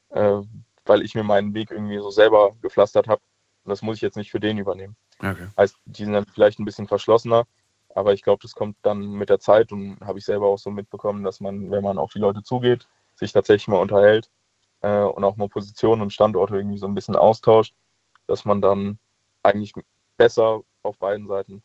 äh, 0.09 0.41
weil 0.85 1.01
ich 1.01 1.15
mir 1.15 1.23
meinen 1.23 1.53
Weg 1.53 1.71
irgendwie 1.71 1.99
so 1.99 2.09
selber 2.09 2.55
gepflastert 2.61 3.07
habe. 3.07 3.21
Und 3.63 3.69
das 3.69 3.81
muss 3.81 3.97
ich 3.97 4.01
jetzt 4.01 4.17
nicht 4.17 4.31
für 4.31 4.39
den 4.39 4.57
übernehmen. 4.57 4.95
Okay. 5.19 5.47
Heißt, 5.57 5.77
die 5.85 6.03
sind 6.03 6.13
dann 6.13 6.25
vielleicht 6.25 6.59
ein 6.59 6.65
bisschen 6.65 6.87
verschlossener, 6.87 7.45
aber 7.93 8.13
ich 8.13 8.21
glaube, 8.21 8.41
das 8.41 8.53
kommt 8.53 8.77
dann 8.81 9.11
mit 9.13 9.29
der 9.29 9.39
Zeit 9.39 9.71
und 9.71 9.99
habe 10.01 10.19
ich 10.19 10.25
selber 10.25 10.47
auch 10.47 10.59
so 10.59 10.69
mitbekommen, 10.69 11.23
dass 11.23 11.39
man, 11.39 11.71
wenn 11.71 11.83
man 11.83 11.97
auf 11.97 12.11
die 12.11 12.19
Leute 12.19 12.43
zugeht, 12.43 12.87
sich 13.15 13.31
tatsächlich 13.31 13.67
mal 13.67 13.79
unterhält 13.79 14.29
äh, 14.81 15.01
und 15.01 15.23
auch 15.23 15.37
mal 15.37 15.49
Positionen 15.49 16.01
und 16.01 16.13
Standorte 16.13 16.57
irgendwie 16.57 16.77
so 16.77 16.87
ein 16.87 16.95
bisschen 16.95 17.15
austauscht, 17.15 17.73
dass 18.27 18.45
man 18.45 18.61
dann 18.61 18.99
eigentlich 19.43 19.73
besser 20.17 20.61
auf 20.83 20.97
beiden 20.97 21.27
Seiten 21.27 21.63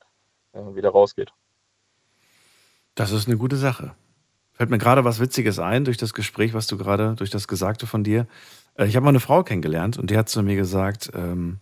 äh, 0.52 0.74
wieder 0.74 0.90
rausgeht. 0.90 1.32
Das 2.94 3.12
ist 3.12 3.26
eine 3.26 3.36
gute 3.36 3.56
Sache. 3.56 3.94
Fällt 4.60 4.68
mir 4.68 4.76
gerade 4.76 5.04
was 5.04 5.20
Witziges 5.20 5.58
ein 5.58 5.86
durch 5.86 5.96
das 5.96 6.12
Gespräch, 6.12 6.52
was 6.52 6.66
du 6.66 6.76
gerade, 6.76 7.14
durch 7.16 7.30
das 7.30 7.48
Gesagte 7.48 7.86
von 7.86 8.04
dir. 8.04 8.26
Äh, 8.74 8.84
Ich 8.84 8.94
habe 8.94 9.04
mal 9.04 9.08
eine 9.08 9.18
Frau 9.18 9.42
kennengelernt 9.42 9.96
und 9.96 10.10
die 10.10 10.18
hat 10.18 10.28
zu 10.28 10.42
mir 10.42 10.54
gesagt, 10.54 11.10
ähm, 11.14 11.60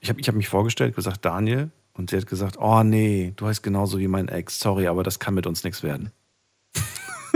ich 0.00 0.10
habe 0.10 0.20
ich 0.20 0.28
hab 0.28 0.34
mich 0.34 0.46
vorgestellt, 0.46 0.94
gesagt 0.94 1.24
Daniel. 1.24 1.70
Und 1.94 2.10
sie 2.10 2.18
hat 2.18 2.26
gesagt, 2.26 2.58
oh 2.58 2.82
nee, 2.82 3.32
du 3.36 3.46
heißt 3.46 3.62
genauso 3.62 3.98
wie 3.98 4.06
mein 4.06 4.28
Ex. 4.28 4.60
Sorry, 4.60 4.86
aber 4.86 5.02
das 5.02 5.18
kann 5.18 5.32
mit 5.32 5.46
uns 5.46 5.64
nichts 5.64 5.82
werden. 5.82 6.12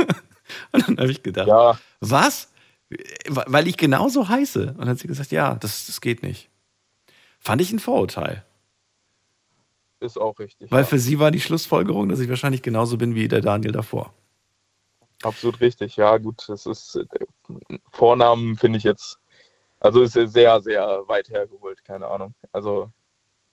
und 0.73 0.87
dann 0.87 0.99
habe 0.99 1.11
ich 1.11 1.23
gedacht, 1.23 1.49
Ja, 1.49 1.79
was? 2.01 2.53
Weil 3.27 3.67
ich 3.67 3.79
genauso 3.79 4.29
heiße. 4.29 4.67
Und 4.67 4.81
dann 4.81 4.89
hat 4.91 4.99
sie 4.99 5.09
gesagt, 5.09 5.33
ja, 5.33 5.55
das, 5.55 5.87
das 5.87 6.03
geht 6.03 6.23
nicht. 6.23 6.51
Fand 7.41 7.63
ich 7.63 7.73
ein 7.73 7.79
Vorurteil. 7.79 8.45
ist 10.01 10.19
auch 10.19 10.39
richtig. 10.39 10.71
Weil 10.71 10.83
ja. 10.83 10.87
für 10.87 10.99
sie 10.99 11.19
war 11.19 11.31
die 11.31 11.41
Schlussfolgerung, 11.41 12.11
dass 12.11 12.21
ich 12.21 12.29
wahrscheinlich 12.29 12.61
genauso 12.61 12.99
bin 12.99 13.15
wie 13.15 13.29
der 13.29 13.41
Daniel 13.41 13.73
davor. 13.73 14.13
Absolut 15.25 15.61
richtig, 15.61 15.97
ja 15.97 16.19
gut, 16.19 16.45
das 16.49 16.67
ist 16.67 16.97
äh, 16.97 17.05
Vornamen 17.91 18.57
finde 18.57 18.79
ich 18.79 18.85
jetzt, 18.85 19.19
also 19.81 20.03
ist 20.03 20.13
sehr, 20.13 20.61
sehr 20.61 21.03
weit 21.07 21.29
hergeholt, 21.31 21.85
keine 21.85 22.09
Ahnung. 22.09 22.35
Also 22.53 22.91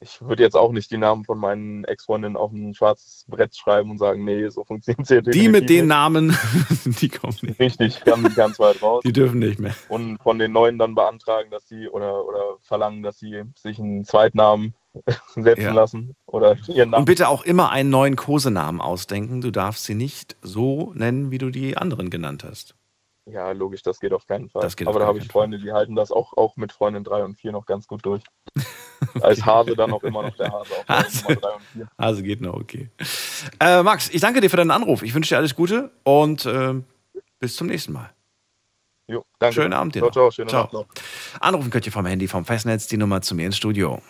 ich 0.01 0.19
würde 0.19 0.41
jetzt 0.41 0.55
auch 0.55 0.71
nicht 0.71 0.89
die 0.89 0.97
Namen 0.97 1.23
von 1.23 1.37
meinen 1.37 1.83
Ex-Freundinnen 1.83 2.35
auf 2.35 2.51
ein 2.51 2.73
schwarzes 2.73 3.25
Brett 3.27 3.55
schreiben 3.55 3.91
und 3.91 3.99
sagen, 3.99 4.25
nee, 4.25 4.49
so 4.49 4.63
funktioniert 4.63 5.01
es 5.01 5.07
hier 5.09 5.21
Die 5.21 5.47
mit 5.47 5.69
den 5.69 5.87
definitiv 5.87 5.87
Namen, 5.87 6.37
die 6.85 7.09
kommen 7.09 7.37
nicht. 7.41 7.43
nicht. 7.43 7.59
Richtig, 7.59 8.03
ganz, 8.03 8.35
ganz 8.35 8.59
weit 8.59 8.81
raus. 8.81 9.03
Die 9.05 9.13
dürfen 9.13 9.39
nicht 9.39 9.59
mehr. 9.59 9.75
Und 9.89 10.17
von 10.23 10.39
den 10.39 10.51
Neuen 10.51 10.79
dann 10.79 10.95
beantragen, 10.95 11.51
dass 11.51 11.67
sie 11.67 11.87
oder, 11.87 12.25
oder 12.25 12.57
verlangen, 12.61 13.03
dass 13.03 13.19
sie 13.19 13.43
sich 13.55 13.79
einen 13.79 14.03
Zweitnamen 14.03 14.73
setzen 15.35 15.61
Ja. 15.63 15.73
lassen 15.73 16.15
oder 16.25 16.57
ihren 16.67 16.89
Namen. 16.89 17.01
Und 17.01 17.05
bitte 17.05 17.29
auch 17.29 17.43
immer 17.43 17.69
einen 17.69 17.89
neuen 17.89 18.15
Kosenamen 18.15 18.81
ausdenken. 18.81 19.41
Du 19.41 19.51
darfst 19.51 19.85
sie 19.85 19.95
nicht 19.95 20.35
so 20.41 20.91
nennen, 20.95 21.31
wie 21.31 21.37
du 21.37 21.49
die 21.49 21.77
anderen 21.77 22.09
genannt 22.09 22.43
hast. 22.43 22.75
Ja, 23.25 23.51
logisch, 23.51 23.83
das 23.83 23.99
geht 23.99 24.13
auf 24.13 24.25
keinen 24.25 24.49
Fall. 24.49 24.67
Aber 24.85 24.99
da 24.99 25.05
habe 25.05 25.19
ich. 25.19 25.27
Freunde, 25.27 25.59
die 25.59 25.71
halten 25.71 25.95
das 25.95 26.11
auch, 26.11 26.35
auch 26.35 26.57
mit 26.57 26.71
Freundin 26.71 27.03
3 27.03 27.23
und 27.23 27.35
4 27.35 27.51
noch 27.51 27.65
ganz 27.65 27.87
gut 27.87 28.05
durch. 28.05 28.23
Als 29.21 29.45
Hase 29.45 29.75
dann 29.75 29.91
auch 29.93 30.03
immer 30.03 30.23
noch 30.23 30.35
der 30.35 30.51
Hase 30.51 30.73
auf 30.73 30.87
Hase. 30.87 31.23
Nummer 31.23 31.35
3 31.35 31.53
und 31.53 31.61
4. 31.73 31.87
Also 31.97 32.23
geht 32.23 32.41
noch, 32.41 32.55
okay. 32.55 32.89
Äh, 33.59 33.83
Max, 33.83 34.09
ich 34.09 34.21
danke 34.21 34.41
dir 34.41 34.49
für 34.49 34.57
deinen 34.57 34.71
Anruf. 34.71 35.03
Ich 35.03 35.13
wünsche 35.13 35.29
dir 35.29 35.37
alles 35.37 35.55
Gute 35.55 35.91
und 36.03 36.45
äh, 36.45 36.73
bis 37.39 37.55
zum 37.55 37.67
nächsten 37.67 37.93
Mal. 37.93 38.09
Jo, 39.07 39.23
danke. 39.39 39.55
Schönen 39.55 39.73
Abend 39.73 39.95
dir 39.95 40.11
Ciao, 40.11 40.31
ciao, 40.31 40.45
Ciao. 40.47 40.69
Noch. 40.71 40.85
Anrufen 41.39 41.69
könnt 41.69 41.85
ihr 41.85 41.91
vom 41.91 42.05
Handy, 42.05 42.27
vom 42.27 42.45
Festnetz, 42.45 42.87
die 42.87 42.97
Nummer 42.97 43.21
zu 43.21 43.35
mir 43.35 43.45
ins 43.45 43.57
Studio. 43.57 44.01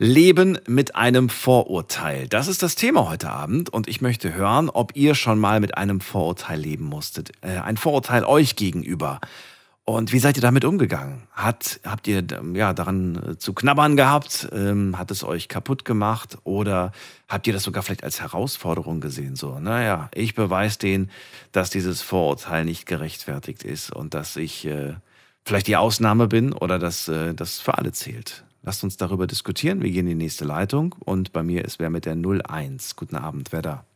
Leben 0.00 0.58
mit 0.68 0.94
einem 0.94 1.28
Vorurteil. 1.28 2.28
Das 2.28 2.46
ist 2.46 2.62
das 2.62 2.76
Thema 2.76 3.10
heute 3.10 3.30
Abend 3.30 3.68
und 3.68 3.88
ich 3.88 4.00
möchte 4.00 4.32
hören, 4.32 4.70
ob 4.70 4.94
ihr 4.94 5.16
schon 5.16 5.40
mal 5.40 5.58
mit 5.58 5.76
einem 5.76 6.00
Vorurteil 6.00 6.60
leben 6.60 6.84
musstet. 6.84 7.32
Äh, 7.40 7.58
ein 7.58 7.76
Vorurteil 7.76 8.22
euch 8.22 8.54
gegenüber. 8.54 9.20
Und 9.84 10.12
wie 10.12 10.20
seid 10.20 10.36
ihr 10.36 10.42
damit 10.42 10.64
umgegangen? 10.64 11.26
Hat, 11.32 11.80
habt 11.82 12.06
ihr 12.06 12.18
ähm, 12.30 12.54
ja, 12.54 12.74
daran 12.74 13.16
äh, 13.16 13.38
zu 13.38 13.54
knabbern 13.54 13.96
gehabt? 13.96 14.48
Ähm, 14.52 14.96
hat 14.96 15.10
es 15.10 15.24
euch 15.24 15.48
kaputt 15.48 15.84
gemacht? 15.84 16.38
Oder 16.44 16.92
habt 17.26 17.48
ihr 17.48 17.52
das 17.52 17.64
sogar 17.64 17.82
vielleicht 17.82 18.04
als 18.04 18.20
Herausforderung 18.20 19.00
gesehen? 19.00 19.34
So, 19.34 19.58
naja, 19.58 20.10
ich 20.14 20.36
beweise 20.36 20.78
denen, 20.78 21.10
dass 21.50 21.70
dieses 21.70 22.02
Vorurteil 22.02 22.64
nicht 22.64 22.86
gerechtfertigt 22.86 23.64
ist 23.64 23.90
und 23.90 24.14
dass 24.14 24.36
ich 24.36 24.64
äh, 24.64 24.94
vielleicht 25.44 25.66
die 25.66 25.76
Ausnahme 25.76 26.28
bin 26.28 26.52
oder 26.52 26.78
dass 26.78 27.08
äh, 27.08 27.34
das 27.34 27.58
für 27.58 27.78
alle 27.78 27.90
zählt. 27.90 28.44
Lasst 28.68 28.84
uns 28.84 28.98
darüber 28.98 29.26
diskutieren. 29.26 29.80
Wir 29.80 29.90
gehen 29.90 30.06
in 30.06 30.18
die 30.18 30.24
nächste 30.26 30.44
Leitung 30.44 30.94
und 30.98 31.32
bei 31.32 31.42
mir 31.42 31.64
ist 31.64 31.78
wer 31.78 31.88
mit 31.88 32.04
der 32.04 32.12
01. 32.12 32.96
Guten 32.96 33.16
Abend, 33.16 33.50
wer 33.50 33.62
da? 33.62 33.86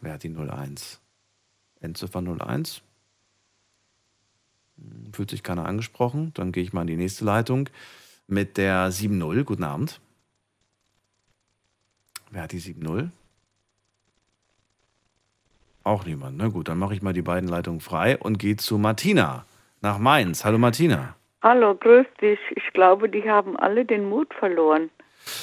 Wer 0.00 0.14
hat 0.14 0.24
die 0.24 0.36
01? 0.36 0.98
Endziffer 1.78 2.20
01? 2.20 2.82
Hm, 4.76 5.12
Fühlt 5.12 5.30
sich 5.30 5.44
keiner 5.44 5.66
angesprochen. 5.66 6.32
Dann 6.34 6.50
gehe 6.50 6.64
ich 6.64 6.72
mal 6.72 6.80
in 6.80 6.88
die 6.88 6.96
nächste 6.96 7.24
Leitung 7.24 7.70
mit 8.26 8.56
der 8.56 8.90
7.0. 8.90 9.44
Guten 9.44 9.62
Abend. 9.62 10.00
Wer 12.32 12.42
hat 12.42 12.50
die 12.50 12.60
7.0? 12.60 13.10
Auch 15.84 16.04
niemand. 16.04 16.36
Na 16.36 16.48
gut, 16.48 16.66
dann 16.66 16.78
mache 16.78 16.94
ich 16.94 17.02
mal 17.02 17.12
die 17.12 17.22
beiden 17.22 17.48
Leitungen 17.48 17.80
frei 17.80 18.18
und 18.18 18.40
gehe 18.40 18.56
zu 18.56 18.78
Martina 18.78 19.46
nach 19.80 19.98
Mainz. 19.98 20.44
Hallo 20.44 20.58
Martina. 20.58 21.17
Hallo, 21.40 21.76
grüß 21.76 22.06
dich. 22.20 22.40
Ich 22.56 22.72
glaube, 22.72 23.08
die 23.08 23.30
haben 23.30 23.56
alle 23.56 23.84
den 23.84 24.08
Mut 24.08 24.34
verloren. 24.34 24.90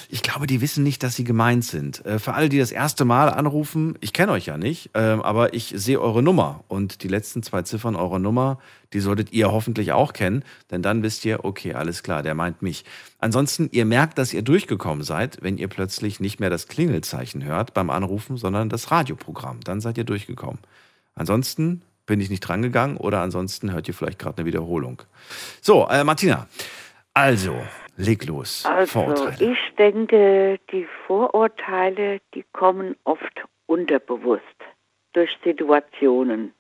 Ich 0.10 0.24
glaube, 0.24 0.46
die 0.48 0.60
wissen 0.60 0.84
nicht, 0.84 1.04
dass 1.04 1.16
sie 1.16 1.24
gemeint 1.24 1.64
sind. 1.64 2.06
Äh, 2.06 2.20
Für 2.20 2.34
alle, 2.34 2.50
die 2.50 2.58
das 2.58 2.72
erste 2.72 3.06
Mal 3.06 3.30
anrufen, 3.30 3.98
ich 4.02 4.12
kenne 4.12 4.34
euch 4.34 4.48
ja 4.48 4.58
nicht, 4.58 4.90
ähm, 4.94 5.22
aber 5.22 5.54
ich 5.54 5.74
sehe 5.76 6.02
eure 6.02 6.22
Nummer 6.22 6.64
und 6.68 7.04
die 7.04 7.08
letzten 7.08 7.44
zwei 7.44 7.62
Ziffern 7.62 7.96
eurer 7.96 8.20
Nummer, 8.20 8.60
die 8.94 9.00
solltet 9.00 9.32
ihr 9.32 9.52
hoffentlich 9.52 9.94
auch 9.94 10.12
kennen, 10.12 10.44
denn 10.72 10.82
dann 10.82 11.04
wisst 11.04 11.24
ihr, 11.24 11.46
okay, 11.46 11.76
alles 11.76 12.04
klar, 12.04 12.24
der 12.24 12.36
meint 12.36 12.62
mich. 12.62 12.84
Ansonsten, 13.20 13.70
ihr 13.72 13.86
merkt, 13.86 14.18
dass 14.18 14.34
ihr 14.34 14.42
durchgekommen 14.42 15.04
seid, 15.04 15.38
wenn 15.42 15.58
ihr 15.58 15.68
plötzlich 15.68 16.20
nicht 16.20 16.40
mehr 16.40 16.50
das 16.50 16.68
Klingelzeichen 16.68 17.44
hört 17.44 17.74
beim 17.74 17.90
Anrufen, 17.90 18.38
sondern 18.38 18.70
das 18.70 18.92
Radioprogramm. 18.92 19.60
Dann 19.64 19.82
seid 19.82 19.98
ihr 19.98 20.04
durchgekommen. 20.04 20.60
Ansonsten 21.14 21.84
bin 22.06 22.22
ich 22.22 22.30
nicht 22.30 22.42
drangegangen 22.42 22.98
oder 22.98 23.22
ansonsten 23.22 23.72
hört 23.72 23.88
ihr 23.88 23.94
vielleicht 23.94 24.20
gerade 24.20 24.38
eine 24.40 24.46
Wiederholung. 24.46 25.02
So, 25.62 25.88
äh, 25.90 26.04
Martina, 26.04 26.48
also, 27.14 27.56
leg 27.98 28.26
los. 28.26 28.66
Also, 28.66 28.92
Vorurteile. 28.92 29.52
ich 29.52 29.76
denke, 29.78 30.60
die 30.72 30.88
Vorurteile, 31.08 32.20
die 32.34 32.44
kommen 32.52 32.96
oft 33.04 33.46
unterbewusst 33.68 34.44
durch 35.14 35.30
Situationen. 35.44 36.54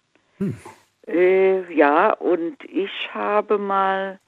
Äh, 1.07 1.71
ja, 1.71 2.13
und 2.13 2.57
ich 2.63 3.13
habe 3.13 3.59
mal 3.59 4.19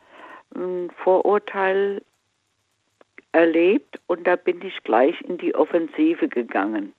ein 0.53 0.91
Vorurteil 1.03 2.03
erlebt 3.32 3.99
und 4.08 4.27
da 4.27 4.36
bin 4.36 4.62
ich 4.62 4.84
gleich 4.84 5.19
in 5.21 5.38
die 5.38 5.56
Offensive 5.56 6.27
gegangen. 6.27 6.93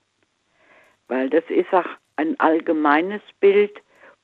Weil 1.07 1.31
das 1.31 1.45
ist 1.49 1.73
auch 1.73 1.89
ein 2.17 2.39
allgemeines 2.41 3.23
Bild, 3.41 3.81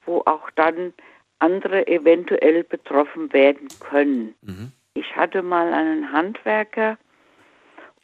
wo 0.07 0.23
auch 0.27 0.51
dann 0.55 0.93
andere 1.39 1.87
eventuell 1.87 2.65
betroffen 2.65 3.33
werden 3.33 3.69
können. 3.81 4.35
Ich 4.95 5.17
hatte 5.17 5.43
mal 5.43 5.73
einen 5.73 6.13
Handwerker 6.13 6.97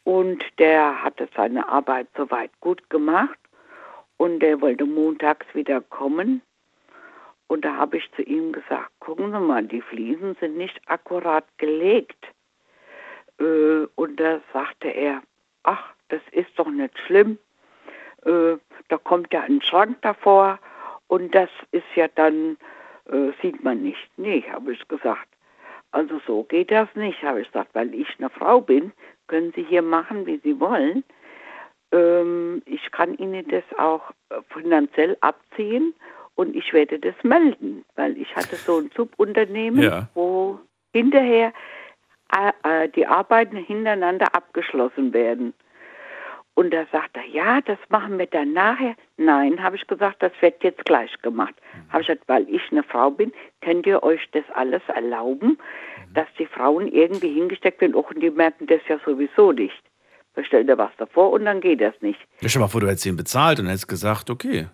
und 0.03 0.43
der 0.59 1.03
hatte 1.03 1.29
seine 1.35 1.67
Arbeit 1.69 2.07
soweit 2.15 2.51
gut 2.59 2.89
gemacht 2.89 3.37
und 4.17 4.39
der 4.39 4.61
wollte 4.61 4.85
montags 4.85 5.45
wieder 5.53 5.81
kommen. 5.81 6.41
Und 7.47 7.65
da 7.65 7.75
habe 7.75 7.97
ich 7.97 8.09
zu 8.15 8.21
ihm 8.21 8.51
gesagt, 8.53 8.91
gucken 8.99 9.31
Sie 9.31 9.39
mal, 9.39 9.63
die 9.63 9.81
Fliesen 9.81 10.35
sind 10.39 10.57
nicht 10.57 10.79
akkurat 10.85 11.45
gelegt. 11.57 12.25
Äh, 13.39 13.87
und 13.95 14.19
da 14.19 14.39
sagte 14.53 14.87
er, 14.87 15.21
ach, 15.63 15.83
das 16.09 16.21
ist 16.31 16.51
doch 16.55 16.69
nicht 16.69 16.97
schlimm. 16.99 17.37
Äh, 18.23 18.57
da 18.89 18.97
kommt 18.97 19.33
ja 19.33 19.41
ein 19.41 19.61
Schrank 19.61 19.97
davor 20.01 20.59
und 21.11 21.35
das 21.35 21.49
ist 21.73 21.83
ja 21.95 22.07
dann, 22.15 22.55
äh, 23.11 23.31
sieht 23.41 23.61
man 23.65 23.83
nicht. 23.83 23.99
Nee, 24.15 24.45
habe 24.49 24.71
ich 24.71 24.87
gesagt. 24.87 25.27
Also 25.91 26.21
so 26.25 26.43
geht 26.43 26.71
das 26.71 26.87
nicht, 26.95 27.21
habe 27.21 27.41
ich 27.41 27.47
gesagt, 27.47 27.75
weil 27.75 27.93
ich 27.93 28.07
eine 28.17 28.29
Frau 28.29 28.61
bin, 28.61 28.93
können 29.27 29.51
Sie 29.53 29.63
hier 29.63 29.81
machen, 29.81 30.25
wie 30.25 30.37
Sie 30.41 30.57
wollen. 30.57 31.03
Ähm, 31.91 32.61
ich 32.65 32.89
kann 32.91 33.17
Ihnen 33.17 33.45
das 33.49 33.65
auch 33.77 34.11
äh, 34.29 34.35
finanziell 34.53 35.17
abziehen 35.19 35.93
und 36.35 36.55
ich 36.55 36.71
werde 36.71 36.97
das 36.97 37.15
melden, 37.23 37.83
weil 37.95 38.15
ich 38.17 38.33
hatte 38.33 38.55
so 38.55 38.77
ein 38.77 38.89
Subunternehmen, 38.95 39.83
Ja. 39.83 40.07
wo 40.13 40.59
hinterher 40.93 41.51
äh, 42.33 42.53
äh, 42.85 42.87
die 42.87 43.05
Arbeiten 43.05 43.57
hintereinander 43.57 44.33
abgeschlossen 44.33 45.11
werden. 45.11 45.53
Und 46.53 46.73
da 46.73 46.85
sagt 46.91 47.15
er, 47.15 47.25
ja, 47.25 47.61
das 47.61 47.77
machen 47.89 48.17
wir 48.19 48.25
dann 48.27 48.53
nachher. 48.53 48.95
Nein, 49.17 49.63
habe 49.63 49.77
ich 49.77 49.87
gesagt, 49.87 50.21
das 50.21 50.31
wird 50.41 50.61
jetzt 50.63 50.83
gleich 50.85 51.11
gemacht. 51.21 51.53
Habe 51.89 52.01
ich 52.01 52.07
gesagt, 52.07 52.27
weil 52.27 52.45
ich 52.49 52.61
eine 52.71 52.83
Frau 52.83 53.09
bin, 53.09 53.31
könnt 53.61 53.85
ihr 53.87 54.03
euch 54.03 54.19
das 54.33 54.43
alles 54.53 54.81
erlauben, 54.93 55.57
dass 56.13 56.27
die 56.37 56.45
Frauen 56.45 56.87
irgendwie 56.87 57.33
hingesteckt 57.33 57.79
werden, 57.81 57.95
och, 57.95 58.11
und 58.13 58.21
die 58.21 58.29
merken 58.29 58.67
das 58.67 58.81
ja 58.89 58.99
sowieso 59.05 59.51
nicht. 59.53 59.81
Bestell 60.33 60.65
dir 60.65 60.77
was 60.77 60.91
davor 60.97 61.31
und 61.31 61.45
dann 61.45 61.61
geht 61.61 61.81
das 61.81 61.93
nicht. 62.01 62.19
Ja, 62.41 62.49
stell 62.49 62.61
mal 62.61 62.67
vor, 62.67 62.81
du 62.81 62.87
hättest 62.87 63.05
ihn 63.05 63.17
bezahlt 63.17 63.59
und 63.59 63.67
hättest 63.67 63.87
gesagt, 63.87 64.29
okay, 64.29 64.67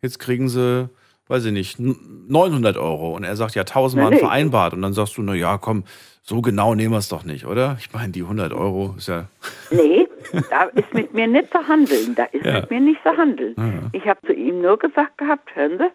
jetzt 0.00 0.18
kriegen 0.18 0.48
sie, 0.48 0.88
weiß 1.28 1.46
ich 1.46 1.52
nicht, 1.52 1.78
n- 1.78 2.26
900 2.28 2.76
Euro. 2.76 3.14
Und 3.16 3.24
er 3.24 3.36
sagt, 3.36 3.54
ja, 3.54 3.62
1000 3.62 4.02
waren 4.02 4.12
vereinbart. 4.20 4.74
Und 4.74 4.82
dann 4.82 4.92
sagst 4.92 5.16
du, 5.16 5.22
na 5.22 5.34
ja, 5.34 5.58
komm, 5.58 5.84
so 6.22 6.40
genau 6.40 6.74
nehmen 6.74 6.92
wir 6.92 6.98
es 6.98 7.08
doch 7.08 7.24
nicht, 7.24 7.46
oder? 7.46 7.76
Ich 7.78 7.92
meine, 7.92 8.12
die 8.12 8.22
100 8.22 8.52
Euro 8.52 8.94
ist 8.96 9.08
ja, 9.08 9.26
Nee, 9.70 10.06
da 10.50 10.64
ist 10.64 10.92
mit 10.94 11.12
mir 11.14 11.26
nicht 11.26 11.52
zu 11.52 11.66
handeln. 11.66 12.14
Da 12.14 12.24
ist 12.24 12.44
Ja. 12.44 12.60
mit 12.60 12.70
mir 12.70 12.80
nicht 12.80 13.02
zu 13.02 13.16
handeln. 13.16 13.54
Ja. 13.56 13.90
Ich 13.92 14.06
habe 14.08 14.20
zu 14.26 14.32
ihm 14.32 14.60
nur 14.62 14.78
gesagt 14.78 15.18
gehabt, 15.18 15.54
hören 15.54 15.78
Sie, 15.78 15.90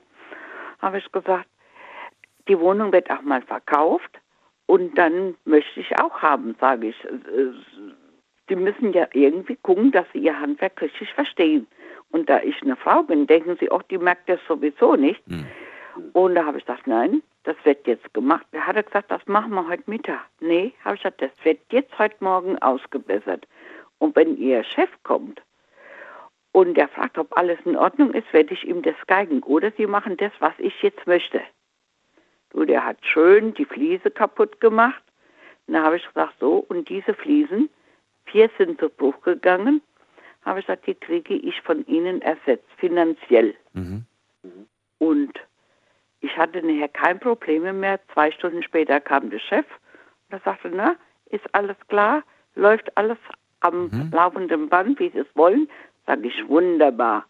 habe 0.81 0.97
ich 0.99 1.11
gesagt, 1.11 1.47
die 2.47 2.59
Wohnung 2.59 2.91
wird 2.91 3.09
auch 3.11 3.21
mal 3.21 3.41
verkauft 3.41 4.19
und 4.67 4.97
dann 4.97 5.35
möchte 5.45 5.79
ich 5.79 5.99
auch 5.99 6.21
haben, 6.21 6.55
sage 6.59 6.87
ich. 6.87 7.05
Äh, 7.05 7.09
Sie 8.49 8.55
müssen 8.55 8.93
ja 8.93 9.07
irgendwie 9.11 9.57
gucken, 9.57 9.91
dass 9.91 10.05
Sie 10.13 10.19
Ihr 10.19 10.39
Handwerk 10.39 10.81
richtig 10.81 11.11
verstehen. 11.13 11.67
Und 12.11 12.29
da 12.29 12.39
ich 12.41 12.61
eine 12.61 12.77
Frau 12.77 13.03
bin, 13.03 13.27
denken 13.27 13.57
Sie 13.59 13.69
auch, 13.69 13.81
die 13.83 13.97
merkt 13.97 14.29
das 14.29 14.39
sowieso 14.47 14.95
nicht. 14.95 15.21
Und 16.13 16.35
da 16.35 16.45
habe 16.45 16.57
ich 16.57 16.65
gesagt, 16.65 16.87
nein, 16.87 17.21
das 17.43 17.57
wird 17.65 17.85
jetzt 17.87 18.13
gemacht. 18.13 18.45
Da 18.53 18.61
hat 18.61 18.77
er 18.77 18.83
gesagt, 18.83 19.11
das 19.11 19.19
machen 19.27 19.53
wir 19.53 19.67
heute 19.67 19.83
Mittag. 19.87 20.21
Nee, 20.39 20.71
habe 20.85 20.95
ich 20.95 21.01
gesagt, 21.01 21.21
das 21.21 21.31
wird 21.43 21.59
jetzt 21.71 21.97
heute 21.99 22.15
Morgen 22.21 22.57
ausgebessert. 22.59 23.45
Und 23.99 24.15
wenn 24.15 24.37
Ihr 24.37 24.63
Chef 24.63 24.89
kommt 25.03 25.41
und 26.51 26.75
der 26.75 26.87
fragt, 26.87 27.17
ob 27.17 27.35
alles 27.37 27.59
in 27.65 27.75
Ordnung 27.75 28.13
ist, 28.13 28.31
werde 28.33 28.53
ich 28.53 28.63
ihm 28.67 28.81
das 28.81 28.95
geigen. 29.07 29.43
Oder 29.43 29.71
Sie 29.77 29.87
machen 29.87 30.17
das, 30.17 30.31
was 30.39 30.53
ich 30.57 30.81
jetzt 30.81 31.05
möchte. 31.07 31.41
Du, 32.49 32.65
der 32.65 32.85
hat 32.85 32.97
schön 33.05 33.53
die 33.53 33.65
Fliese 33.65 34.11
kaputt 34.11 34.59
gemacht. 34.59 35.03
Und 35.67 35.73
da 35.73 35.83
habe 35.83 35.97
ich 35.97 36.05
gesagt, 36.07 36.35
so, 36.39 36.65
und 36.69 36.89
diese 36.89 37.13
Fliesen, 37.13 37.69
vier 38.25 38.49
sind 38.57 38.79
zu 38.79 38.89
Bruch 38.89 39.21
gegangen, 39.21 39.81
habe 40.45 40.59
ich 40.59 40.65
gesagt, 40.65 40.87
die 40.87 40.95
kriege 40.95 41.35
ich 41.35 41.61
von 41.61 41.85
Ihnen 41.87 42.21
ersetzt, 42.21 42.69
finanziell. 42.77 43.53
Mhm. 43.73 44.05
Und 44.97 45.33
ich 46.21 46.35
hatte 46.37 46.65
nachher 46.65 46.87
kein 46.87 47.19
Problem 47.19 47.79
mehr. 47.79 47.99
Zwei 48.13 48.31
Stunden 48.31 48.63
später 48.63 48.99
kam 48.99 49.29
der 49.29 49.39
Chef 49.39 49.65
und 50.29 50.37
er 50.37 50.39
sagte, 50.39 50.71
na, 50.73 50.95
ist 51.25 51.43
alles 51.53 51.77
klar, 51.89 52.23
läuft 52.55 52.95
alles 52.97 53.17
am 53.61 53.85
Mhm. 53.85 54.09
laufenden 54.11 54.69
Band, 54.69 54.99
wie 54.99 55.09
Sie 55.09 55.19
es 55.19 55.27
wollen. 55.35 55.69
Sag 56.05 56.23
ich, 56.23 56.47
wunderbar. 56.47 57.25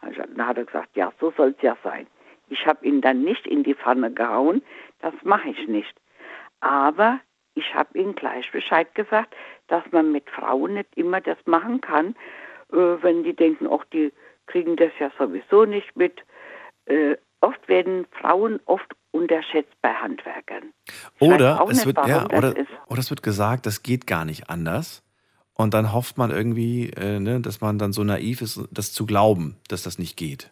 Also, 0.00 0.22
Dann 0.34 0.46
hat 0.46 0.58
er 0.58 0.64
gesagt, 0.64 0.96
ja, 0.96 1.12
so 1.20 1.32
soll 1.36 1.54
es 1.56 1.62
ja 1.62 1.76
sein. 1.82 2.06
Ich 2.48 2.66
habe 2.66 2.86
ihn 2.86 3.00
dann 3.00 3.22
nicht 3.22 3.46
in 3.46 3.62
die 3.64 3.74
Pfanne 3.74 4.12
gehauen, 4.12 4.62
das 5.00 5.14
mache 5.24 5.48
ich 5.48 5.66
nicht. 5.68 5.94
Aber 6.60 7.20
ich 7.54 7.74
habe 7.74 7.98
ihm 7.98 8.14
gleich 8.14 8.50
Bescheid 8.52 8.94
gesagt, 8.94 9.34
dass 9.68 9.82
man 9.90 10.12
mit 10.12 10.28
Frauen 10.30 10.74
nicht 10.74 10.88
immer 10.96 11.20
das 11.20 11.38
machen 11.46 11.80
kann, 11.80 12.14
äh, 12.72 12.76
wenn 12.76 13.24
die 13.24 13.34
denken, 13.34 13.66
ach, 13.70 13.84
die 13.92 14.12
kriegen 14.46 14.76
das 14.76 14.92
ja 14.98 15.10
sowieso 15.18 15.64
nicht 15.64 15.96
mit. 15.96 16.22
Äh, 16.86 17.16
oft 17.40 17.66
werden 17.68 18.06
Frauen 18.12 18.60
oft 18.66 18.94
unterschätzt 19.10 19.74
bei 19.82 19.92
Handwerkern. 19.92 20.72
Ich 20.86 21.22
Oder 21.22 21.64
es, 21.70 21.84
wird, 21.86 21.96
ja, 22.06 22.26
oder, 22.26 22.54
oder 22.88 22.98
es 22.98 23.10
wird 23.10 23.22
gesagt, 23.22 23.66
das 23.66 23.82
geht 23.82 24.06
gar 24.06 24.24
nicht 24.24 24.50
anders. 24.50 25.02
Und 25.56 25.72
dann 25.74 25.92
hofft 25.92 26.18
man 26.18 26.30
irgendwie, 26.30 26.90
äh, 26.90 27.18
ne, 27.18 27.40
dass 27.40 27.60
man 27.60 27.78
dann 27.78 27.92
so 27.92 28.04
naiv 28.04 28.42
ist, 28.42 28.60
das 28.70 28.92
zu 28.92 29.06
glauben, 29.06 29.56
dass 29.68 29.82
das 29.82 29.98
nicht 29.98 30.16
geht. 30.16 30.50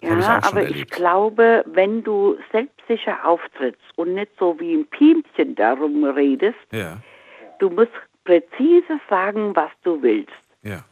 Das 0.00 0.10
ich 0.10 0.16
Ja, 0.18 0.22
schon 0.42 0.44
aber 0.52 0.62
ich 0.62 0.68
erlebt. 0.70 0.90
glaube, 0.92 1.64
wenn 1.66 2.02
du 2.02 2.38
selbstsicher 2.52 3.26
auftrittst 3.26 3.82
und 3.96 4.14
nicht 4.14 4.30
so 4.38 4.58
wie 4.60 4.74
ein 4.74 4.86
Piemchen 4.86 5.54
darum 5.54 6.04
redest, 6.04 6.56
Ja, 6.72 6.98
du 7.58 7.68
musst 7.68 7.90
präzise 8.24 9.00
sagen, 9.10 9.54
was 9.56 9.70
du 9.82 10.00
willst. 10.02 10.32
ja. 10.62 10.84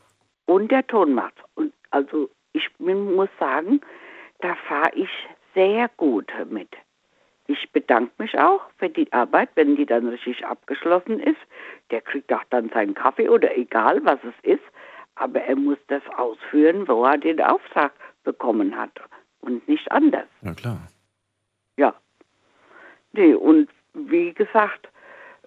Und 0.49 0.71
der 0.71 0.87
Ton 0.87 1.13
macht. 1.15 1.35
Und 1.57 1.73
also 1.91 2.31
ich 2.53 2.69
bin- 2.79 3.15
muss 3.17 3.29
sagen, 3.41 3.81
da 4.41 4.55
fahre 4.69 4.93
ich 4.95 5.09
sehr 5.55 5.89
gut 5.97 6.31
mit. 6.51 6.69
Ich 7.49 7.71
bedanke 7.71 8.11
mich 8.19 8.39
auch 8.39 8.63
für 8.79 8.89
die 8.89 9.13
Arbeit, 9.13 9.51
wenn 9.55 9.77
die 9.77 9.87
dann 9.87 10.09
richtig 10.09 10.45
abgeschlossen 10.45 11.21
ist. 11.21 11.41
Der 11.91 12.01
kriegt 12.01 12.33
auch 12.33 12.45
dann 12.51 12.71
seinen 12.71 12.95
Kaffee 12.95 13.29
oder 13.29 13.57
egal, 13.57 14.05
was 14.05 14.19
es 14.25 14.35
ist. 14.43 14.65
Aber 15.15 15.41
er 15.41 15.57
muss 15.57 15.79
das 15.87 16.03
ausführen, 16.17 16.87
wo 16.89 17.05
er 17.05 17.19
den 17.19 17.41
Auftrag 17.41 17.93
bekommen 18.25 18.77
hat. 18.77 18.91
Und 19.41 19.67
nicht 19.69 19.91
anders. 19.93 20.27
Ja, 20.43 20.55
klar. 20.55 20.89
Ja. 21.77 21.95
Nee, 23.13 23.35
und 23.35 23.71
wie 23.95 24.33
gesagt, 24.33 24.89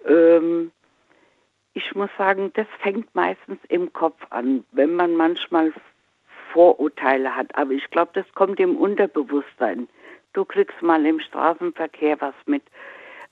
ähm, 0.06 0.72
ich 1.74 1.94
muss 1.94 2.10
sagen, 2.16 2.50
das 2.54 2.66
fängt 2.80 3.14
meistens 3.14 3.58
im 3.68 3.92
Kopf 3.92 4.20
an, 4.30 4.64
wenn 4.72 4.94
man 4.94 5.14
manchmal 5.14 5.72
Vorurteile 6.52 7.34
hat. 7.36 7.54
Aber 7.56 7.72
ich 7.72 7.88
glaube, 7.90 8.10
das 8.14 8.26
kommt 8.34 8.58
im 8.58 8.76
Unterbewusstsein. 8.76 9.88
Du 10.32 10.44
kriegst 10.44 10.80
mal 10.82 11.04
im 11.04 11.20
Straßenverkehr 11.20 12.20
was 12.20 12.34
mit. 12.46 12.62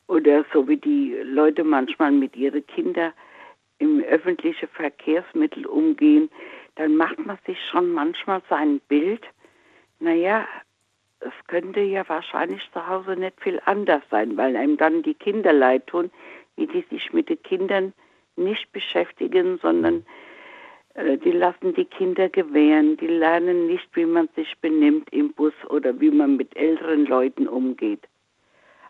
Oder 0.08 0.44
so 0.52 0.66
wie 0.66 0.78
die 0.78 1.16
Leute 1.22 1.64
manchmal 1.64 2.12
mit 2.12 2.34
ihren 2.34 2.66
Kindern 2.66 3.12
im 3.78 4.02
öffentlichen 4.02 4.68
Verkehrsmittel 4.68 5.66
umgehen, 5.66 6.30
dann 6.76 6.96
macht 6.96 7.18
man 7.18 7.38
sich 7.46 7.58
schon 7.70 7.92
manchmal 7.92 8.42
sein 8.48 8.80
Bild. 8.88 9.24
Naja, 10.00 10.46
es 11.20 11.32
könnte 11.46 11.80
ja 11.80 12.08
wahrscheinlich 12.08 12.62
zu 12.72 12.86
Hause 12.86 13.16
nicht 13.16 13.40
viel 13.40 13.60
anders 13.66 14.02
sein, 14.10 14.36
weil 14.36 14.56
einem 14.56 14.76
dann 14.76 15.02
die 15.02 15.14
Kinder 15.14 15.52
leid 15.52 15.86
tun, 15.86 16.10
wie 16.56 16.66
die 16.66 16.84
sich 16.90 17.12
mit 17.12 17.28
den 17.28 17.42
Kindern 17.42 17.92
nicht 18.36 18.70
beschäftigen, 18.72 19.58
sondern 19.58 20.06
die 21.24 21.30
lassen 21.30 21.74
die 21.74 21.84
Kinder 21.84 22.28
gewähren, 22.28 22.96
die 22.96 23.06
lernen 23.06 23.66
nicht, 23.66 23.88
wie 23.94 24.04
man 24.06 24.28
sich 24.34 24.54
benimmt 24.60 25.08
im 25.12 25.32
Bus 25.32 25.52
oder 25.70 25.98
wie 26.00 26.10
man 26.10 26.36
mit 26.36 26.56
älteren 26.56 27.06
Leuten 27.06 27.46
umgeht. 27.46 28.00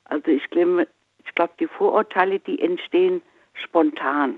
Also 0.04 0.28
ich 0.30 0.48
glaube, 0.50 0.86
ich 1.24 1.34
glaube, 1.34 1.52
die 1.60 1.66
Vorurteile, 1.66 2.40
die 2.40 2.60
entstehen 2.60 3.20
spontan. 3.52 4.36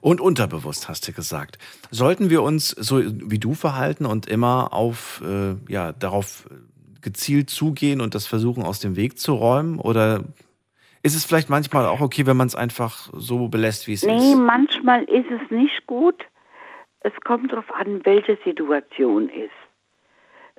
Und 0.00 0.20
unterbewusst, 0.20 0.88
hast 0.88 1.06
du 1.06 1.12
gesagt. 1.12 1.58
Sollten 1.92 2.30
wir 2.30 2.42
uns 2.42 2.70
so 2.70 3.00
wie 3.00 3.38
du 3.38 3.54
verhalten 3.54 4.06
und 4.06 4.26
immer 4.26 4.72
auf, 4.72 5.22
äh, 5.24 5.54
ja, 5.72 5.92
darauf 5.92 6.48
gezielt 7.00 7.48
zugehen 7.48 8.00
und 8.00 8.16
das 8.16 8.26
versuchen 8.26 8.64
aus 8.64 8.80
dem 8.80 8.96
Weg 8.96 9.20
zu 9.20 9.34
räumen? 9.34 9.78
Oder 9.78 10.24
ist 11.04 11.14
es 11.14 11.24
vielleicht 11.24 11.48
manchmal 11.48 11.86
auch 11.86 12.00
okay, 12.00 12.26
wenn 12.26 12.36
man 12.36 12.48
es 12.48 12.56
einfach 12.56 13.08
so 13.12 13.46
belässt, 13.46 13.86
wie 13.86 13.92
es 13.92 14.02
Nee, 14.02 14.32
ist? 14.32 14.36
manchmal 14.36 15.04
ist 15.04 15.30
es 15.30 15.50
nicht 15.50 15.86
gut. 15.86 16.16
Es 17.00 17.14
kommt 17.24 17.52
darauf 17.52 17.70
an, 17.72 18.04
welche 18.04 18.36
Situation 18.44 19.28
ist. 19.28 19.50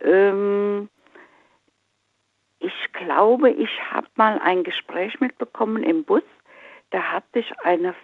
Ähm, 0.02 0.89
ich 2.60 2.93
glaube, 2.93 3.52
ich 3.52 3.69
habe 3.91 4.08
mal 4.15 4.39
ein 4.39 4.63
Gespräch 4.63 5.19
mitbekommen 5.19 5.84
im 5.84 6.04
Bus. 6.04 6.23
Da 6.91 7.02
hat 7.02 7.23
sich 7.34 7.52
eine, 7.60 7.95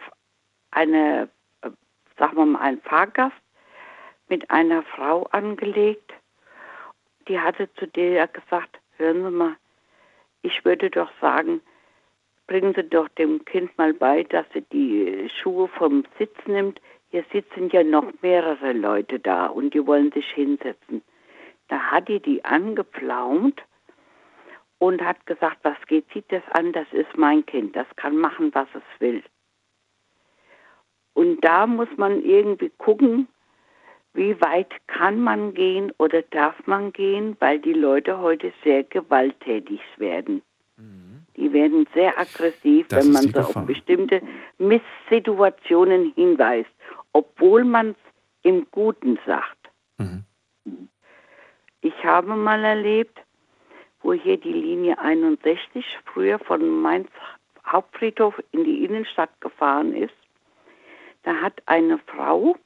eine 0.71 1.29
äh, 1.61 1.71
sagen 2.17 2.37
wir 2.37 2.45
mal, 2.45 2.59
ein 2.59 2.81
Fahrgast 2.81 3.35
mit 4.27 4.49
einer 4.51 4.83
Frau 4.83 5.23
angelegt. 5.31 6.13
Die 7.27 7.39
hatte 7.39 7.73
zu 7.75 7.87
der 7.87 8.27
gesagt, 8.27 8.79
hören 8.97 9.23
Sie 9.23 9.31
mal, 9.31 9.55
ich 10.41 10.63
würde 10.63 10.89
doch 10.89 11.11
sagen, 11.19 11.61
bringen 12.47 12.73
Sie 12.75 12.83
doch 12.83 13.09
dem 13.09 13.43
Kind 13.45 13.77
mal 13.77 13.93
bei, 13.93 14.23
dass 14.23 14.45
sie 14.53 14.61
die 14.61 15.29
Schuhe 15.41 15.67
vom 15.69 16.05
Sitz 16.17 16.35
nimmt. 16.45 16.79
Hier 17.15 17.23
sitzen 17.31 17.69
ja 17.69 17.81
noch 17.81 18.11
mehrere 18.21 18.73
Leute 18.73 19.21
da 19.21 19.45
und 19.45 19.73
die 19.73 19.87
wollen 19.87 20.11
sich 20.11 20.29
hinsetzen. 20.31 21.01
Da 21.69 21.79
hat 21.79 22.09
die 22.09 22.19
die 22.19 22.43
angepflaumt 22.43 23.63
und 24.79 25.01
hat 25.01 25.25
gesagt, 25.25 25.59
was 25.63 25.77
geht 25.87 26.03
sie 26.13 26.25
das 26.27 26.43
an? 26.51 26.73
Das 26.73 26.87
ist 26.91 27.15
mein 27.15 27.45
Kind, 27.45 27.73
das 27.73 27.87
kann 27.95 28.17
machen, 28.17 28.53
was 28.53 28.67
es 28.73 28.99
will. 28.99 29.23
Und 31.13 31.39
da 31.39 31.65
muss 31.65 31.87
man 31.95 32.21
irgendwie 32.21 32.73
gucken, 32.79 33.29
wie 34.13 34.35
weit 34.41 34.73
kann 34.87 35.21
man 35.21 35.53
gehen 35.53 35.93
oder 35.97 36.21
darf 36.21 36.67
man 36.67 36.91
gehen, 36.91 37.37
weil 37.39 37.59
die 37.59 37.71
Leute 37.71 38.19
heute 38.19 38.51
sehr 38.61 38.83
gewalttätig 38.83 39.79
werden. 39.95 40.41
Die 41.37 41.53
werden 41.53 41.87
sehr 41.93 42.17
aggressiv, 42.19 42.87
Das 42.89 43.05
wenn 43.05 43.13
man 43.13 43.29
so 43.29 43.39
auf 43.39 43.65
bestimmte 43.65 44.21
Misssituationen 44.57 46.11
hinweist, 46.15 46.74
obwohl 47.15 47.63
man 47.63 47.91
es 47.91 47.95
im 48.43 48.67
Guten 48.71 49.17
sagt. 49.25 49.69
Mhm. 49.97 50.25
Ich 51.79 52.03
habe 52.03 52.35
mal 52.35 52.61
erlebt, 52.61 53.17
wo 54.01 54.11
hier 54.11 54.37
die 54.37 54.51
Linie 54.51 54.99
61 54.99 55.85
früher 56.03 56.39
von 56.39 56.81
Mainz 56.81 57.09
Hauptfriedhof 57.65 58.35
in 58.51 58.65
die 58.65 58.83
Innenstadt 58.83 59.29
gefahren 59.39 59.95
ist. 59.95 60.13
Da 61.23 61.35
hat 61.35 61.63
eine 61.67 61.99
Frau 61.99 62.57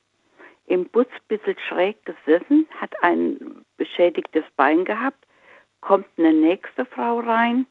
im 0.66 0.86
Bus 0.86 1.06
ein 1.06 1.38
bisschen 1.38 1.58
schräg 1.68 2.04
gesessen, 2.06 2.68
hat 2.82 3.04
ein 3.04 3.64
beschädigtes 3.78 4.46
Bein 4.56 4.84
gehabt, 4.84 5.28
kommt 5.82 6.08
eine 6.18 6.34
nächste 6.34 6.86
Frau 6.86 7.20
rein 7.20 7.68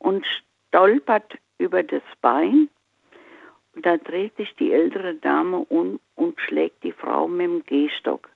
und 0.00 0.26
stolpert 0.26 1.38
über 1.58 1.84
das 1.84 2.02
Bein. 2.20 2.68
Und 3.74 3.84
da 3.84 3.96
dreht 3.96 4.36
sich 4.36 4.54
die 4.56 4.72
ältere 4.72 5.14
Dame 5.14 5.58
um 5.58 6.00
und 6.14 6.40
schlägt 6.40 6.82
die 6.84 6.92
Frau 6.92 7.26
mit 7.26 7.46
dem 7.46 7.64
Gehstock. 7.64 8.30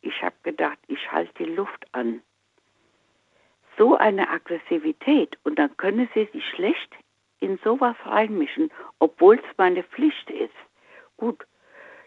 Ich 0.00 0.22
habe 0.22 0.36
gedacht, 0.42 0.78
ich 0.88 1.12
halte 1.12 1.32
die 1.44 1.52
Luft 1.52 1.86
an. 1.92 2.22
So 3.76 3.96
eine 3.96 4.30
Aggressivität 4.30 5.36
und 5.44 5.58
dann 5.58 5.76
können 5.76 6.08
sie 6.14 6.28
sich 6.32 6.44
schlecht 6.54 6.94
in 7.40 7.58
sowas 7.62 7.96
reinmischen, 8.04 8.70
obwohl 8.98 9.36
es 9.36 9.58
meine 9.58 9.82
Pflicht 9.82 10.30
ist. 10.30 10.54
Gut, 11.18 11.44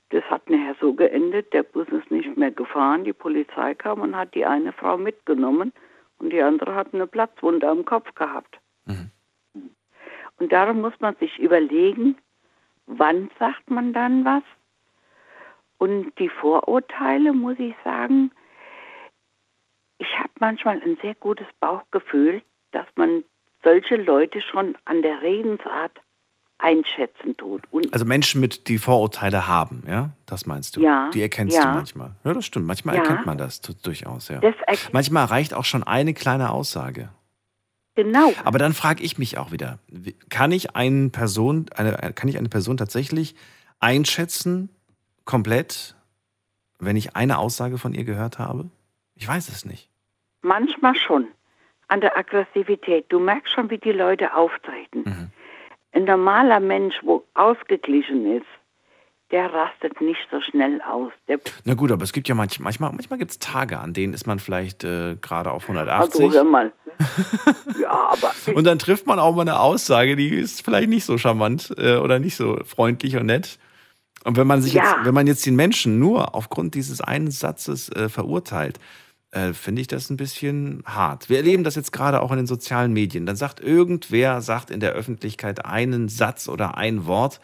das 0.10 0.24
hat 0.24 0.50
nachher 0.50 0.76
so 0.82 0.94
geendet, 0.94 1.54
der 1.54 1.62
Bus 1.62 1.88
ist 1.90 2.10
nicht 2.10 2.36
mehr 2.36 2.52
gefahren, 2.52 3.04
die 3.04 3.14
Polizei 3.14 3.76
kam 3.76 4.02
und 4.02 4.16
hat 4.16 4.34
die 4.34 4.46
eine 4.46 4.74
Frau 4.74 4.98
mitgenommen 4.98 5.72
und 6.18 6.32
die 6.32 6.42
andere 6.42 6.74
hat 6.74 6.94
eine 6.94 7.06
Platzwunde 7.06 7.68
am 7.68 7.86
Kopf 7.86 8.16
gehabt. 8.16 8.60
Und 10.40 10.52
darum 10.52 10.82
muss 10.82 10.94
man 11.00 11.16
sich 11.18 11.38
überlegen, 11.38 12.18
wann 12.90 13.30
sagt 13.40 13.70
man 13.70 13.94
dann 13.94 14.26
was? 14.26 14.44
Und 15.78 16.12
die 16.20 16.30
Vorurteile, 16.30 17.32
muss 17.32 17.58
ich 17.58 17.74
sagen, 17.86 18.32
ich 19.98 20.08
habe 20.18 20.32
manchmal 20.40 20.82
ein 20.82 20.98
sehr 21.02 21.16
gutes 21.16 21.48
Bauchgefühl, 21.60 22.42
dass 22.72 22.86
man 22.96 23.24
solche 23.64 23.96
Leute 23.96 24.42
schon 24.42 24.78
an 24.86 25.02
der 25.02 25.22
Redensart 25.22 25.92
einschätzen 26.58 27.38
tut. 27.38 27.62
Und 27.72 27.94
Also 27.94 28.06
Menschen 28.06 28.42
mit, 28.42 28.68
die 28.68 28.78
Vorurteile 28.78 29.48
haben, 29.48 29.84
ja? 29.88 30.10
Das 30.26 30.46
meinst 30.46 30.76
du? 30.76 30.82
Ja, 30.82 31.10
Die 31.14 31.22
erkennst 31.22 31.56
ja. 31.56 31.64
du 31.64 31.70
manchmal. 31.70 32.12
Ja, 32.26 32.34
das 32.34 32.46
stimmt. 32.46 32.66
Manchmal 32.68 32.96
Ja. 32.96 33.02
erkennt 33.02 33.26
man 33.26 33.38
das 33.38 33.62
durchaus, 33.62 34.28
ja. 34.28 34.40
Das 34.42 34.56
Manchmal 34.92 35.26
reicht 35.26 35.54
auch 35.54 35.64
schon 35.64 35.84
eine 35.84 36.14
kleine 36.14 36.52
Aussage. 36.52 37.10
Genau. 37.96 38.34
Aber 38.44 38.60
dann 38.60 38.74
frage 38.74 39.04
ich 39.04 39.18
mich 39.18 39.38
auch 39.38 39.52
wieder, 39.52 39.80
wie- 39.88 40.14
kann 40.30 40.52
ich 40.52 40.76
eine 40.76 41.10
Person, 41.10 41.66
eine, 41.76 41.94
kann 42.14 42.30
ich 42.30 42.38
eine 42.38 42.50
Person 42.50 42.78
tatsächlich 42.78 43.36
einschätzen, 43.80 44.70
komplett, 45.26 45.96
wenn 46.80 46.96
ich 46.96 47.16
eine 47.16 47.38
Aussage 47.38 47.78
von 47.78 47.94
ihr 47.94 48.04
gehört 48.04 48.40
habe? 48.40 48.70
Ich 49.16 49.28
weiß 49.28 49.50
es 49.50 49.66
nicht. 49.66 49.90
Manchmal 50.42 50.96
schon. 50.96 51.28
An 51.88 52.02
der 52.02 52.16
Aggressivität. 52.18 53.06
Du 53.10 53.20
merkst 53.20 53.52
schon, 53.54 53.70
wie 53.70 53.78
die 53.80 53.92
Leute 53.92 54.34
auftreten. 54.36 55.04
Mhm. 55.06 55.32
Ein 55.92 56.04
normaler 56.06 56.60
Mensch, 56.60 56.96
wo 57.02 57.24
ausgeglichen 57.34 58.38
ist, 58.38 58.46
der 59.32 59.54
rastet 59.54 60.02
nicht 60.02 60.20
so 60.32 60.40
schnell 60.42 60.82
aus. 60.82 61.12
Der, 61.28 61.40
Na 61.64 61.74
gut, 61.76 61.92
aber 61.92 62.04
es 62.04 62.14
gibt 62.14 62.28
ja 62.28 62.36
manch, 62.36 62.60
manchmal, 62.60 62.92
manchmal 62.92 63.20
gibt 63.20 63.32
es 63.32 63.40
Tage, 63.40 63.80
an 63.80 63.94
denen 63.94 64.14
ist 64.14 64.26
man 64.28 64.40
vielleicht 64.40 64.84
äh, 64.84 65.16
gerade 65.22 65.52
auf 65.52 65.64
180. 65.64 66.22
also 66.26 66.36
hör 66.38 66.44
mal. 66.44 66.72
ja, 67.82 67.92
aber 68.12 68.34
Und 68.54 68.66
dann 68.66 68.80
trifft 68.80 69.08
man 69.08 69.20
auch 69.20 69.36
mal 69.36 69.42
eine 69.42 69.60
Aussage, 69.60 70.16
die 70.16 70.30
ist 70.30 70.64
vielleicht 70.66 70.90
nicht 70.90 71.06
so 71.06 71.18
charmant 71.18 71.74
äh, 71.78 71.98
oder 71.98 72.20
nicht 72.20 72.36
so 72.36 72.60
freundlich 72.66 73.16
und 73.18 73.28
nett. 73.28 73.60
Und 74.26 74.36
wenn 74.36 74.48
man 74.48 74.62
sich 74.62 74.74
Ja. 74.74 74.84
jetzt, 74.84 75.06
wenn 75.06 75.14
man 75.14 75.28
jetzt 75.28 75.46
den 75.46 75.56
Menschen 75.56 76.00
nur 76.00 76.36
aufgrund 76.36 76.76
dieses 76.76 77.00
einen 77.00 77.32
Satzes 77.32 77.90
äh, 77.90 78.10
verurteilt, 78.10 78.80
äh, 79.32 79.54
finde 79.54 79.82
ich 79.82 79.88
das 79.88 80.10
ein 80.10 80.18
bisschen 80.18 80.84
hart. 80.86 81.30
Wir 81.30 81.38
erleben 81.38 81.64
das 81.64 81.76
jetzt 81.76 81.92
gerade 81.94 82.22
auch 82.22 82.32
in 82.32 82.38
den 82.38 82.48
sozialen 82.48 82.92
Medien. 82.92 83.26
Dann 83.26 83.36
sagt 83.36 83.60
irgendwer, 83.60 84.42
sagt 84.42 84.72
in 84.72 84.80
der 84.80 84.94
Öffentlichkeit 84.94 85.66
einen 85.66 86.10
Satz 86.10 86.50
oder 86.50 86.78
ein 86.78 87.06
Wort 87.06 87.40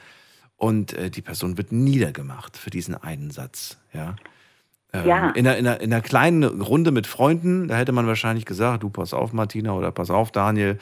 und 0.57 0.93
äh, 0.93 1.09
die 1.09 1.21
Person 1.21 1.57
wird 1.57 1.71
niedergemacht 1.71 2.57
für 2.57 2.69
diesen 2.69 2.95
einen 2.95 3.31
Satz. 3.31 3.77
Ja. 3.93 4.15
Ähm, 4.93 5.07
Ja. 5.07 5.29
in, 5.31 5.47
einer, 5.47 5.57
in, 5.57 5.67
einer, 5.67 5.81
in 5.81 5.93
einer 5.93 6.01
kleinen 6.01 6.43
Runde 6.61 6.91
mit 6.91 7.07
Freunden, 7.07 7.67
da 7.67 7.75
hätte 7.75 7.91
man 7.91 8.07
wahrscheinlich 8.07 8.45
gesagt, 8.45 8.83
du 8.83 8.89
pass 8.89 9.13
auf, 9.13 9.33
Martina, 9.33 9.73
oder 9.73 9.91
pass 9.91 10.09
auf, 10.09 10.31
Daniel, 10.31 10.79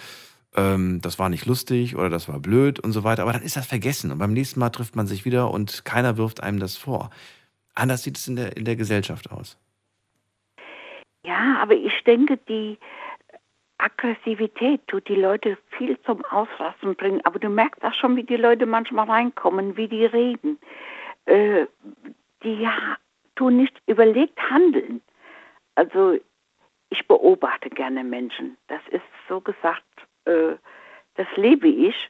ähm, 0.55 0.99
das 1.01 1.17
war 1.17 1.29
nicht 1.29 1.45
lustig 1.45 1.95
oder 1.95 2.09
das 2.09 2.27
war 2.27 2.39
blöd 2.39 2.79
und 2.79 2.91
so 2.91 3.03
weiter. 3.03 3.23
Aber 3.23 3.33
dann 3.33 3.41
ist 3.41 3.55
das 3.55 3.65
vergessen 3.65 4.11
und 4.11 4.19
beim 4.19 4.33
nächsten 4.33 4.59
Mal 4.59 4.69
trifft 4.69 4.95
man 4.95 5.07
sich 5.07 5.25
wieder 5.25 5.49
und 5.49 5.85
keiner 5.85 6.17
wirft 6.17 6.43
einem 6.43 6.59
das 6.59 6.77
vor. 6.77 7.09
Anders 7.73 8.03
sieht 8.03 8.17
es 8.17 8.27
in 8.27 8.35
der, 8.35 8.55
in 8.55 8.65
der 8.65 8.75
Gesellschaft 8.75 9.31
aus. 9.31 9.57
Ja, 11.25 11.57
aber 11.61 11.73
ich 11.73 12.03
denke, 12.05 12.37
die 12.49 12.77
Aggressivität 13.83 14.87
tut 14.87 15.07
die 15.07 15.15
Leute 15.15 15.57
viel 15.77 15.99
zum 16.03 16.23
Ausrasten 16.25 16.95
bringen. 16.95 17.21
Aber 17.25 17.39
du 17.39 17.49
merkst 17.49 17.83
auch 17.83 17.93
schon, 17.93 18.15
wie 18.15 18.23
die 18.23 18.37
Leute 18.37 18.65
manchmal 18.65 19.09
reinkommen, 19.09 19.75
wie 19.75 19.87
die 19.87 20.05
reden. 20.05 20.57
Äh, 21.25 21.67
die 22.43 22.67
tun 23.35 23.57
nicht 23.57 23.81
überlegt 23.87 24.39
handeln. 24.49 25.01
Also 25.75 26.17
ich 26.89 27.07
beobachte 27.07 27.69
gerne 27.69 28.03
Menschen. 28.03 28.57
Das 28.67 28.81
ist 28.89 29.01
so 29.27 29.41
gesagt, 29.41 29.83
äh, 30.25 30.55
das 31.15 31.27
lebe 31.35 31.67
ich. 31.67 32.09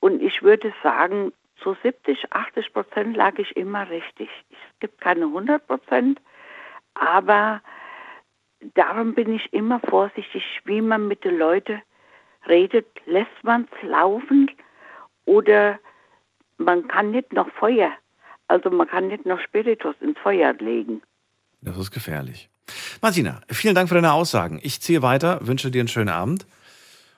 Und 0.00 0.22
ich 0.22 0.42
würde 0.42 0.74
sagen, 0.82 1.32
zu 1.62 1.76
70, 1.82 2.32
80 2.32 2.72
Prozent 2.72 3.16
lag 3.16 3.38
ich 3.38 3.56
immer 3.56 3.88
richtig. 3.88 4.28
Es 4.50 4.80
gibt 4.80 5.00
keine 5.00 5.24
100 5.24 5.66
Prozent, 5.66 6.20
aber 6.94 7.62
darum 8.74 9.14
bin 9.14 9.34
ich 9.34 9.52
immer 9.52 9.80
vorsichtig, 9.80 10.42
wie 10.64 10.80
man 10.80 11.08
mit 11.08 11.24
den 11.24 11.38
Leuten 11.38 11.82
redet. 12.48 12.86
Lässt 13.06 13.42
man 13.42 13.68
es 13.72 13.88
laufen 13.88 14.50
oder 15.24 15.78
man 16.58 16.86
kann 16.88 17.10
nicht 17.10 17.32
noch 17.32 17.50
Feuer, 17.52 17.90
also 18.48 18.70
man 18.70 18.88
kann 18.88 19.08
nicht 19.08 19.26
noch 19.26 19.40
Spiritus 19.40 19.94
ins 20.00 20.18
Feuer 20.18 20.52
legen. 20.54 21.02
Das 21.60 21.76
ist 21.76 21.90
gefährlich. 21.90 22.48
Martina, 23.02 23.40
vielen 23.50 23.74
Dank 23.74 23.88
für 23.88 23.94
deine 23.94 24.12
Aussagen. 24.12 24.58
Ich 24.62 24.80
ziehe 24.80 25.02
weiter, 25.02 25.38
wünsche 25.46 25.70
dir 25.70 25.80
einen 25.80 25.88
schönen 25.88 26.08
Abend. 26.08 26.46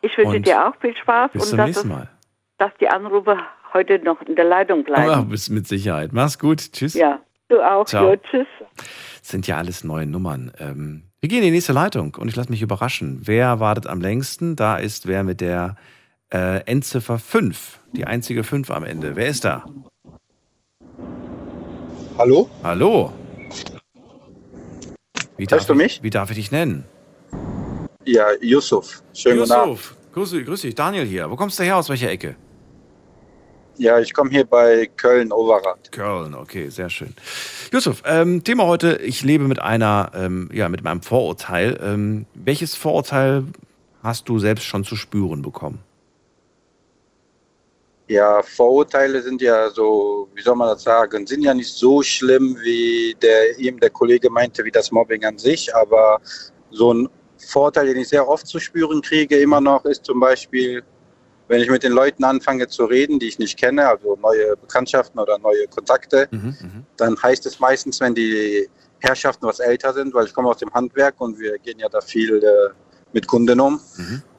Ich 0.00 0.16
wünsche 0.16 0.36
Und 0.36 0.46
dir 0.46 0.66
auch 0.66 0.76
viel 0.80 0.96
Spaß 0.96 1.32
Bis 1.32 1.42
und 1.42 1.48
zum 1.48 1.58
dass, 1.58 1.66
nächsten 1.66 1.88
es, 1.88 1.94
Mal. 1.94 2.10
dass 2.58 2.72
die 2.80 2.88
Anrufe 2.88 3.38
heute 3.72 3.98
noch 4.00 4.20
in 4.22 4.36
der 4.36 4.44
Leitung 4.44 4.84
bleiben. 4.84 5.10
Aber 5.10 5.22
bis 5.24 5.48
mit 5.48 5.66
Sicherheit. 5.66 6.12
Mach's 6.12 6.38
gut. 6.38 6.72
Tschüss. 6.72 6.94
Ja, 6.94 7.20
du 7.48 7.60
auch. 7.60 7.86
Ciao. 7.86 8.10
Jo, 8.10 8.16
tschüss. 8.16 8.46
Das 8.76 9.28
sind 9.28 9.46
ja 9.46 9.56
alles 9.56 9.84
neue 9.84 10.06
Nummern. 10.06 10.52
Ähm, 10.58 11.02
wir 11.20 11.28
gehen 11.28 11.38
in 11.38 11.46
die 11.46 11.50
nächste 11.50 11.72
Leitung 11.72 12.14
und 12.14 12.28
ich 12.28 12.36
lasse 12.36 12.50
mich 12.50 12.62
überraschen. 12.62 13.22
Wer 13.24 13.58
wartet 13.58 13.86
am 13.86 14.00
längsten? 14.00 14.54
Da 14.54 14.76
ist 14.76 15.06
wer 15.08 15.24
mit 15.24 15.40
der 15.40 15.76
äh, 16.32 16.60
Endziffer 16.64 17.18
5. 17.18 17.80
Die 17.92 18.04
einzige 18.04 18.44
5 18.44 18.70
am 18.70 18.84
Ende. 18.84 19.16
Wer 19.16 19.26
ist 19.26 19.44
da? 19.44 19.64
Hallo? 22.16 22.48
Hallo. 22.62 23.12
Wie 25.36 25.46
darf 25.46 25.60
Hörst 25.60 25.68
du 25.68 25.72
ich, 25.74 25.78
mich? 25.78 26.02
Wie 26.02 26.10
darf 26.10 26.30
ich 26.30 26.36
dich 26.36 26.50
nennen? 26.52 26.84
Ja, 28.04 28.26
Yusuf. 28.40 29.02
Schönen 29.12 29.40
guten 29.40 29.52
Abend. 29.52 29.70
Yusuf. 29.70 29.96
Grüß, 30.12 30.32
grüß 30.44 30.60
dich, 30.62 30.74
Daniel 30.74 31.04
hier. 31.04 31.30
Wo 31.30 31.36
kommst 31.36 31.58
du 31.58 31.64
her? 31.64 31.76
Aus 31.76 31.88
welcher 31.88 32.10
Ecke? 32.10 32.36
Ja, 33.78 34.00
ich 34.00 34.12
komme 34.12 34.30
hier 34.30 34.44
bei 34.44 34.90
Köln-Overath. 34.96 35.92
Köln, 35.92 36.34
okay, 36.34 36.68
sehr 36.68 36.90
schön. 36.90 37.14
Yusuf, 37.72 38.02
ähm, 38.04 38.42
Thema 38.42 38.66
heute, 38.66 38.96
ich 38.96 39.22
lebe 39.22 39.44
mit 39.44 39.60
einer, 39.60 40.10
ähm, 40.14 40.50
ja, 40.52 40.68
mit 40.68 40.82
meinem 40.82 41.00
Vorurteil. 41.00 41.78
Ähm, 41.80 42.26
welches 42.34 42.74
Vorurteil 42.74 43.44
hast 44.02 44.28
du 44.28 44.40
selbst 44.40 44.64
schon 44.64 44.82
zu 44.82 44.96
spüren 44.96 45.42
bekommen? 45.42 45.78
Ja, 48.08 48.42
Vorurteile 48.42 49.22
sind 49.22 49.40
ja 49.42 49.70
so, 49.70 50.28
wie 50.34 50.42
soll 50.42 50.56
man 50.56 50.68
das 50.68 50.82
sagen, 50.82 51.24
sind 51.24 51.42
ja 51.42 51.54
nicht 51.54 51.72
so 51.72 52.02
schlimm, 52.02 52.56
wie 52.62 53.14
der 53.22 53.58
eben 53.58 53.78
der 53.78 53.90
Kollege 53.90 54.28
meinte, 54.28 54.64
wie 54.64 54.72
das 54.72 54.90
Mobbing 54.90 55.24
an 55.24 55.38
sich. 55.38 55.72
Aber 55.76 56.20
so 56.70 56.94
ein 56.94 57.08
Vorteil, 57.36 57.86
den 57.86 57.98
ich 57.98 58.08
sehr 58.08 58.26
oft 58.26 58.46
zu 58.46 58.58
spüren 58.58 59.02
kriege, 59.02 59.38
immer 59.38 59.60
noch, 59.60 59.84
ist 59.84 60.04
zum 60.04 60.18
Beispiel, 60.18 60.82
wenn 61.48 61.60
ich 61.60 61.70
mit 61.70 61.82
den 61.82 61.92
Leuten 61.92 62.24
anfange 62.24 62.68
zu 62.68 62.84
reden, 62.84 63.18
die 63.18 63.28
ich 63.28 63.38
nicht 63.38 63.58
kenne, 63.58 63.88
also 63.88 64.16
neue 64.16 64.56
Bekanntschaften 64.56 65.18
oder 65.18 65.38
neue 65.38 65.66
Kontakte, 65.66 66.28
dann 66.96 67.20
heißt 67.22 67.46
es 67.46 67.58
meistens, 67.58 68.00
wenn 68.00 68.14
die 68.14 68.68
Herrschaften 69.00 69.46
was 69.46 69.60
älter 69.60 69.92
sind, 69.94 70.14
weil 70.14 70.26
ich 70.26 70.34
komme 70.34 70.48
aus 70.48 70.58
dem 70.58 70.72
Handwerk 70.72 71.20
und 71.20 71.38
wir 71.38 71.58
gehen 71.58 71.78
ja 71.78 71.88
da 71.88 72.00
viel 72.00 72.42
äh, 72.42 72.70
mit 73.12 73.26
Kunden 73.26 73.60
um. 73.60 73.80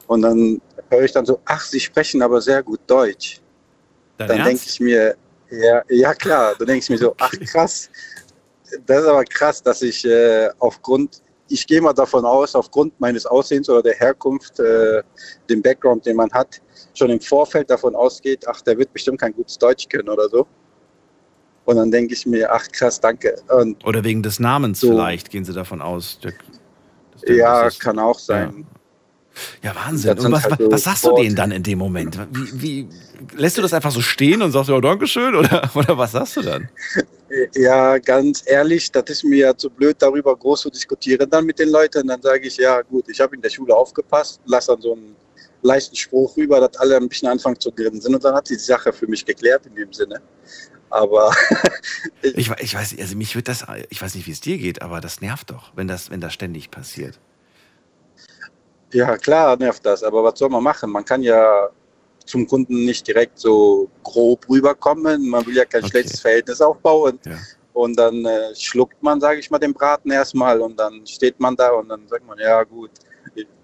Und 0.06 0.22
dann 0.22 0.60
höre 0.90 1.02
ich 1.02 1.12
dann 1.12 1.24
so, 1.24 1.40
ach, 1.44 1.64
sie 1.64 1.80
sprechen 1.80 2.22
aber 2.22 2.40
sehr 2.40 2.62
gut 2.62 2.80
Deutsch. 2.86 3.40
Dein 4.18 4.28
dann 4.28 4.44
denke 4.44 4.62
ich 4.66 4.80
mir, 4.80 5.16
ja, 5.50 5.82
ja 5.88 6.14
klar, 6.14 6.54
dann 6.58 6.66
denke 6.66 6.82
ich 6.82 6.90
mir 6.90 6.98
so, 6.98 7.14
ach 7.18 7.32
krass, 7.52 7.90
das 8.86 9.02
ist 9.02 9.06
aber 9.06 9.24
krass, 9.24 9.62
dass 9.62 9.82
ich 9.82 10.04
äh, 10.04 10.50
aufgrund, 10.58 11.22
ich 11.48 11.66
gehe 11.66 11.80
mal 11.80 11.92
davon 11.92 12.24
aus, 12.24 12.54
aufgrund 12.54 12.98
meines 13.00 13.26
Aussehens 13.26 13.68
oder 13.68 13.82
der 13.82 13.94
Herkunft, 13.94 14.60
äh, 14.60 15.02
dem 15.48 15.62
Background, 15.62 16.06
den 16.06 16.16
man 16.16 16.30
hat, 16.32 16.60
schon 16.94 17.10
im 17.10 17.20
Vorfeld 17.20 17.70
davon 17.70 17.94
ausgeht, 17.94 18.44
ach, 18.48 18.60
der 18.62 18.76
wird 18.78 18.92
bestimmt 18.92 19.20
kein 19.20 19.34
gutes 19.34 19.58
Deutsch 19.58 19.88
können 19.88 20.08
oder 20.08 20.28
so. 20.28 20.46
Und 21.66 21.76
dann 21.76 21.90
denke 21.90 22.14
ich 22.14 22.26
mir, 22.26 22.50
ach 22.52 22.66
krass, 22.72 22.98
danke. 23.00 23.36
Und 23.48 23.84
Oder 23.86 24.02
wegen 24.02 24.22
des 24.22 24.40
Namens 24.40 24.80
So. 24.80 24.88
vielleicht 24.88 25.30
gehen 25.30 25.44
sie 25.44 25.52
davon 25.52 25.80
aus. 25.82 26.18
Der, 26.20 26.32
der- 27.26 27.36
ja, 27.36 27.66
ist- 27.66 27.80
kann 27.80 27.98
auch 27.98 28.18
sein. 28.18 28.66
Ja, 29.62 29.74
Wahnsinn. 29.76 30.16
Das 30.16 30.24
Und 30.24 30.32
was, 30.32 30.44
halt 30.44 30.58
so 30.58 30.72
was 30.72 30.82
sagst 30.82 31.04
du 31.04 31.10
Worte. 31.10 31.22
denen 31.22 31.36
dann 31.36 31.52
in 31.52 31.62
dem 31.62 31.78
Moment? 31.78 32.18
Wie, 32.32 32.60
wie, 32.62 32.88
lässt 33.36 33.56
du 33.56 33.62
das 33.62 33.72
einfach 33.72 33.92
so 33.92 34.00
stehen 34.00 34.42
und 34.42 34.50
sagst, 34.50 34.68
ja, 34.68 34.80
Dankeschön? 34.80 35.36
Oder, 35.36 35.70
oder 35.74 35.96
was 35.96 36.12
sagst 36.12 36.36
du 36.38 36.42
dann? 36.42 36.68
Ja, 37.54 37.98
ganz 37.98 38.42
ehrlich, 38.46 38.90
das 38.90 39.04
ist 39.08 39.24
mir 39.24 39.36
ja 39.38 39.56
zu 39.56 39.70
blöd, 39.70 39.96
darüber 40.00 40.34
groß 40.36 40.62
zu 40.62 40.70
diskutieren 40.70 41.30
dann 41.30 41.46
mit 41.46 41.60
den 41.60 41.68
Leuten. 41.70 42.08
Dann 42.08 42.20
sage 42.20 42.48
ich, 42.48 42.56
ja 42.56 42.82
gut, 42.82 43.08
ich 43.08 43.20
habe 43.20 43.36
in 43.36 43.40
der 43.40 43.50
Schule 43.50 43.74
aufgepasst, 43.74 44.40
lasse 44.46 44.72
dann 44.72 44.82
so 44.82 44.94
einen 44.94 45.14
leichten 45.62 45.96
Spruch 45.96 46.36
rüber, 46.36 46.60
dass 46.60 46.76
alle 46.78 46.96
ein 46.96 47.08
bisschen 47.08 47.28
anfangen 47.28 47.58
zu 47.58 47.70
grinsen 47.72 48.14
und 48.14 48.24
dann 48.24 48.34
hat 48.34 48.48
die 48.48 48.54
Sache 48.54 48.92
für 48.92 49.06
mich 49.06 49.24
geklärt 49.24 49.66
in 49.66 49.74
dem 49.74 49.92
Sinne. 49.92 50.20
Aber 50.90 51.32
Ich, 52.22 52.50
ich 52.50 52.74
weiß, 52.74 52.96
also 52.98 53.16
mich 53.16 53.34
wird 53.36 53.48
das, 53.48 53.64
ich 53.90 54.02
weiß 54.02 54.14
nicht, 54.14 54.26
wie 54.26 54.32
es 54.32 54.40
dir 54.40 54.58
geht, 54.58 54.82
aber 54.82 55.00
das 55.00 55.20
nervt 55.20 55.50
doch, 55.50 55.72
wenn 55.76 55.88
das, 55.88 56.10
wenn 56.10 56.20
das 56.20 56.32
ständig 56.32 56.70
passiert. 56.70 57.18
ja, 58.92 59.16
klar 59.16 59.56
nervt 59.56 59.86
das, 59.86 60.02
aber 60.02 60.24
was 60.24 60.38
soll 60.38 60.48
man 60.48 60.62
machen? 60.62 60.90
Man 60.90 61.04
kann 61.04 61.22
ja 61.22 61.70
zum 62.30 62.46
Kunden 62.46 62.84
nicht 62.84 63.06
direkt 63.06 63.38
so 63.38 63.88
grob 64.02 64.48
rüberkommen. 64.48 65.28
Man 65.28 65.44
will 65.46 65.56
ja 65.56 65.64
kein 65.64 65.86
schlechtes 65.86 66.20
Verhältnis 66.20 66.60
aufbauen. 66.60 67.18
Und 67.72 67.98
dann 67.98 68.24
äh, 68.24 68.54
schluckt 68.54 69.02
man, 69.02 69.20
sage 69.20 69.40
ich 69.40 69.50
mal, 69.50 69.58
den 69.58 69.72
Braten 69.72 70.10
erstmal 70.10 70.60
und 70.60 70.78
dann 70.78 71.06
steht 71.06 71.38
man 71.40 71.56
da 71.56 71.70
und 71.70 71.88
dann 71.88 72.06
sagt 72.08 72.26
man, 72.26 72.38
ja 72.38 72.62
gut, 72.64 72.90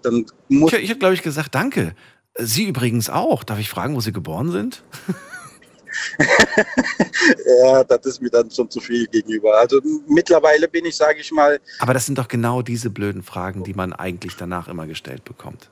dann 0.01 0.25
muss 0.49 0.73
Ich, 0.73 0.83
ich 0.83 0.89
habe, 0.89 0.99
glaube 0.99 1.13
ich, 1.13 1.21
gesagt, 1.21 1.55
danke. 1.55 1.95
Sie 2.37 2.65
übrigens 2.67 3.09
auch. 3.09 3.43
Darf 3.43 3.59
ich 3.59 3.69
fragen, 3.69 3.95
wo 3.95 4.01
Sie 4.01 4.11
geboren 4.11 4.51
sind? 4.51 4.83
ja, 7.61 7.83
das 7.83 8.05
ist 8.05 8.21
mir 8.21 8.29
dann 8.29 8.51
schon 8.51 8.69
zu 8.69 8.79
viel 8.79 9.07
gegenüber. 9.07 9.57
Also 9.57 9.81
mittlerweile 10.07 10.67
bin 10.67 10.85
ich, 10.85 10.95
sage 10.95 11.19
ich 11.19 11.31
mal. 11.31 11.59
Aber 11.79 11.93
das 11.93 12.05
sind 12.05 12.17
doch 12.17 12.27
genau 12.27 12.61
diese 12.61 12.89
blöden 12.89 13.23
Fragen, 13.23 13.63
die 13.63 13.73
man 13.73 13.93
eigentlich 13.93 14.35
danach 14.35 14.67
immer 14.67 14.87
gestellt 14.87 15.23
bekommt. 15.23 15.69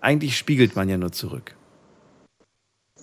Eigentlich 0.00 0.36
spiegelt 0.36 0.76
man 0.76 0.88
ja 0.88 0.96
nur 0.96 1.12
zurück. 1.12 1.56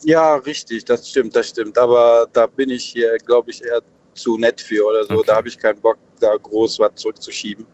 Ja, 0.03 0.35
richtig, 0.35 0.85
das 0.85 1.09
stimmt, 1.09 1.35
das 1.35 1.49
stimmt. 1.49 1.77
Aber 1.77 2.27
da 2.33 2.47
bin 2.47 2.69
ich 2.69 2.85
hier, 2.85 3.17
glaube 3.17 3.51
ich, 3.51 3.63
eher 3.63 3.81
zu 4.13 4.37
nett 4.37 4.61
für 4.61 4.85
oder 4.85 5.03
so. 5.05 5.15
Okay. 5.15 5.23
Da 5.27 5.35
habe 5.35 5.47
ich 5.47 5.57
keinen 5.57 5.79
Bock, 5.79 5.97
da 6.19 6.35
groß 6.35 6.79
was 6.79 6.95
zurückzuschieben. 6.95 7.65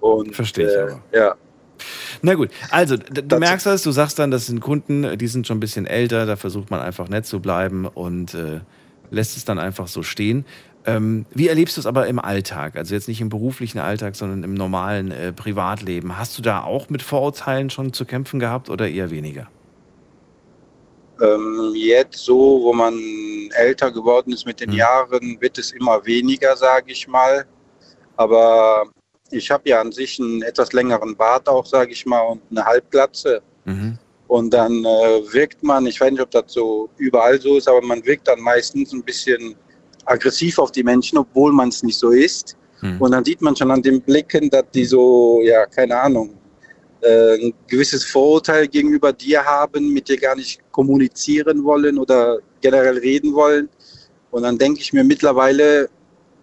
Und, 0.00 0.34
Verstehe 0.34 0.66
ich 0.66 0.74
äh, 0.74 0.80
aber. 0.80 1.02
Ja. 1.12 1.36
Na 2.22 2.34
gut, 2.34 2.50
also 2.70 2.96
du 2.96 3.22
das 3.22 3.38
merkst 3.38 3.66
das, 3.66 3.82
du 3.82 3.90
sagst 3.90 4.18
dann, 4.18 4.30
das 4.30 4.46
sind 4.46 4.60
Kunden, 4.60 5.18
die 5.18 5.26
sind 5.26 5.46
schon 5.46 5.58
ein 5.58 5.60
bisschen 5.60 5.86
älter, 5.86 6.26
da 6.26 6.36
versucht 6.36 6.70
man 6.70 6.80
einfach 6.80 7.08
nett 7.08 7.26
zu 7.26 7.40
bleiben 7.40 7.86
und 7.86 8.34
äh, 8.34 8.60
lässt 9.10 9.36
es 9.36 9.44
dann 9.44 9.58
einfach 9.58 9.88
so 9.88 10.02
stehen. 10.02 10.44
Ähm, 10.86 11.26
wie 11.34 11.48
erlebst 11.48 11.76
du 11.76 11.80
es 11.80 11.86
aber 11.86 12.06
im 12.06 12.18
Alltag? 12.18 12.76
Also 12.76 12.94
jetzt 12.94 13.06
nicht 13.06 13.20
im 13.20 13.28
beruflichen 13.28 13.78
Alltag, 13.78 14.16
sondern 14.16 14.44
im 14.44 14.54
normalen 14.54 15.10
äh, 15.10 15.32
Privatleben. 15.32 16.16
Hast 16.16 16.38
du 16.38 16.42
da 16.42 16.62
auch 16.62 16.88
mit 16.88 17.02
Vorurteilen 17.02 17.68
schon 17.68 17.92
zu 17.92 18.06
kämpfen 18.06 18.40
gehabt 18.40 18.70
oder 18.70 18.88
eher 18.88 19.10
weniger? 19.10 19.48
Ähm, 21.20 21.72
jetzt 21.74 22.24
so, 22.24 22.60
wo 22.62 22.72
man 22.72 22.94
älter 23.54 23.90
geworden 23.90 24.32
ist 24.32 24.46
mit 24.46 24.60
den 24.60 24.70
Mhm. 24.70 24.76
Jahren, 24.76 25.36
wird 25.40 25.58
es 25.58 25.72
immer 25.72 26.04
weniger, 26.06 26.56
sage 26.56 26.92
ich 26.92 27.06
mal. 27.06 27.44
Aber 28.16 28.84
ich 29.30 29.50
habe 29.50 29.68
ja 29.68 29.80
an 29.80 29.92
sich 29.92 30.20
einen 30.20 30.42
etwas 30.42 30.72
längeren 30.72 31.16
Bart 31.16 31.48
auch, 31.48 31.66
sage 31.66 31.92
ich 31.92 32.06
mal, 32.06 32.20
und 32.20 32.42
eine 32.50 32.64
Halbglatze. 32.64 33.42
Mhm. 33.64 33.98
Und 34.28 34.50
dann 34.54 34.84
äh, 34.84 35.32
wirkt 35.32 35.62
man, 35.62 35.86
ich 35.86 36.00
weiß 36.00 36.12
nicht, 36.12 36.20
ob 36.20 36.30
das 36.30 36.44
so 36.46 36.88
überall 36.98 37.40
so 37.40 37.56
ist, 37.56 37.68
aber 37.68 37.82
man 37.82 38.04
wirkt 38.04 38.28
dann 38.28 38.40
meistens 38.40 38.92
ein 38.92 39.02
bisschen 39.02 39.56
aggressiv 40.04 40.58
auf 40.58 40.70
die 40.72 40.84
Menschen, 40.84 41.18
obwohl 41.18 41.52
man 41.52 41.68
es 41.68 41.82
nicht 41.82 41.98
so 41.98 42.10
ist. 42.10 42.56
Mhm. 42.80 43.00
Und 43.00 43.10
dann 43.12 43.24
sieht 43.24 43.42
man 43.42 43.56
schon 43.56 43.70
an 43.70 43.82
den 43.82 44.00
Blicken, 44.00 44.48
dass 44.50 44.64
die 44.72 44.84
so, 44.84 45.40
ja, 45.42 45.66
keine 45.66 45.98
Ahnung, 45.98 46.34
äh, 47.02 47.46
ein 47.46 47.54
gewisses 47.66 48.04
Vorurteil 48.04 48.68
gegenüber 48.68 49.12
dir 49.12 49.44
haben, 49.44 49.92
mit 49.92 50.08
dir 50.08 50.18
gar 50.18 50.36
nicht 50.36 50.60
kommunizieren 50.70 51.64
wollen 51.64 51.98
oder 51.98 52.38
generell 52.60 52.98
reden 52.98 53.34
wollen. 53.34 53.68
Und 54.30 54.42
dann 54.42 54.58
denke 54.58 54.80
ich 54.80 54.92
mir, 54.92 55.02
mittlerweile 55.02 55.88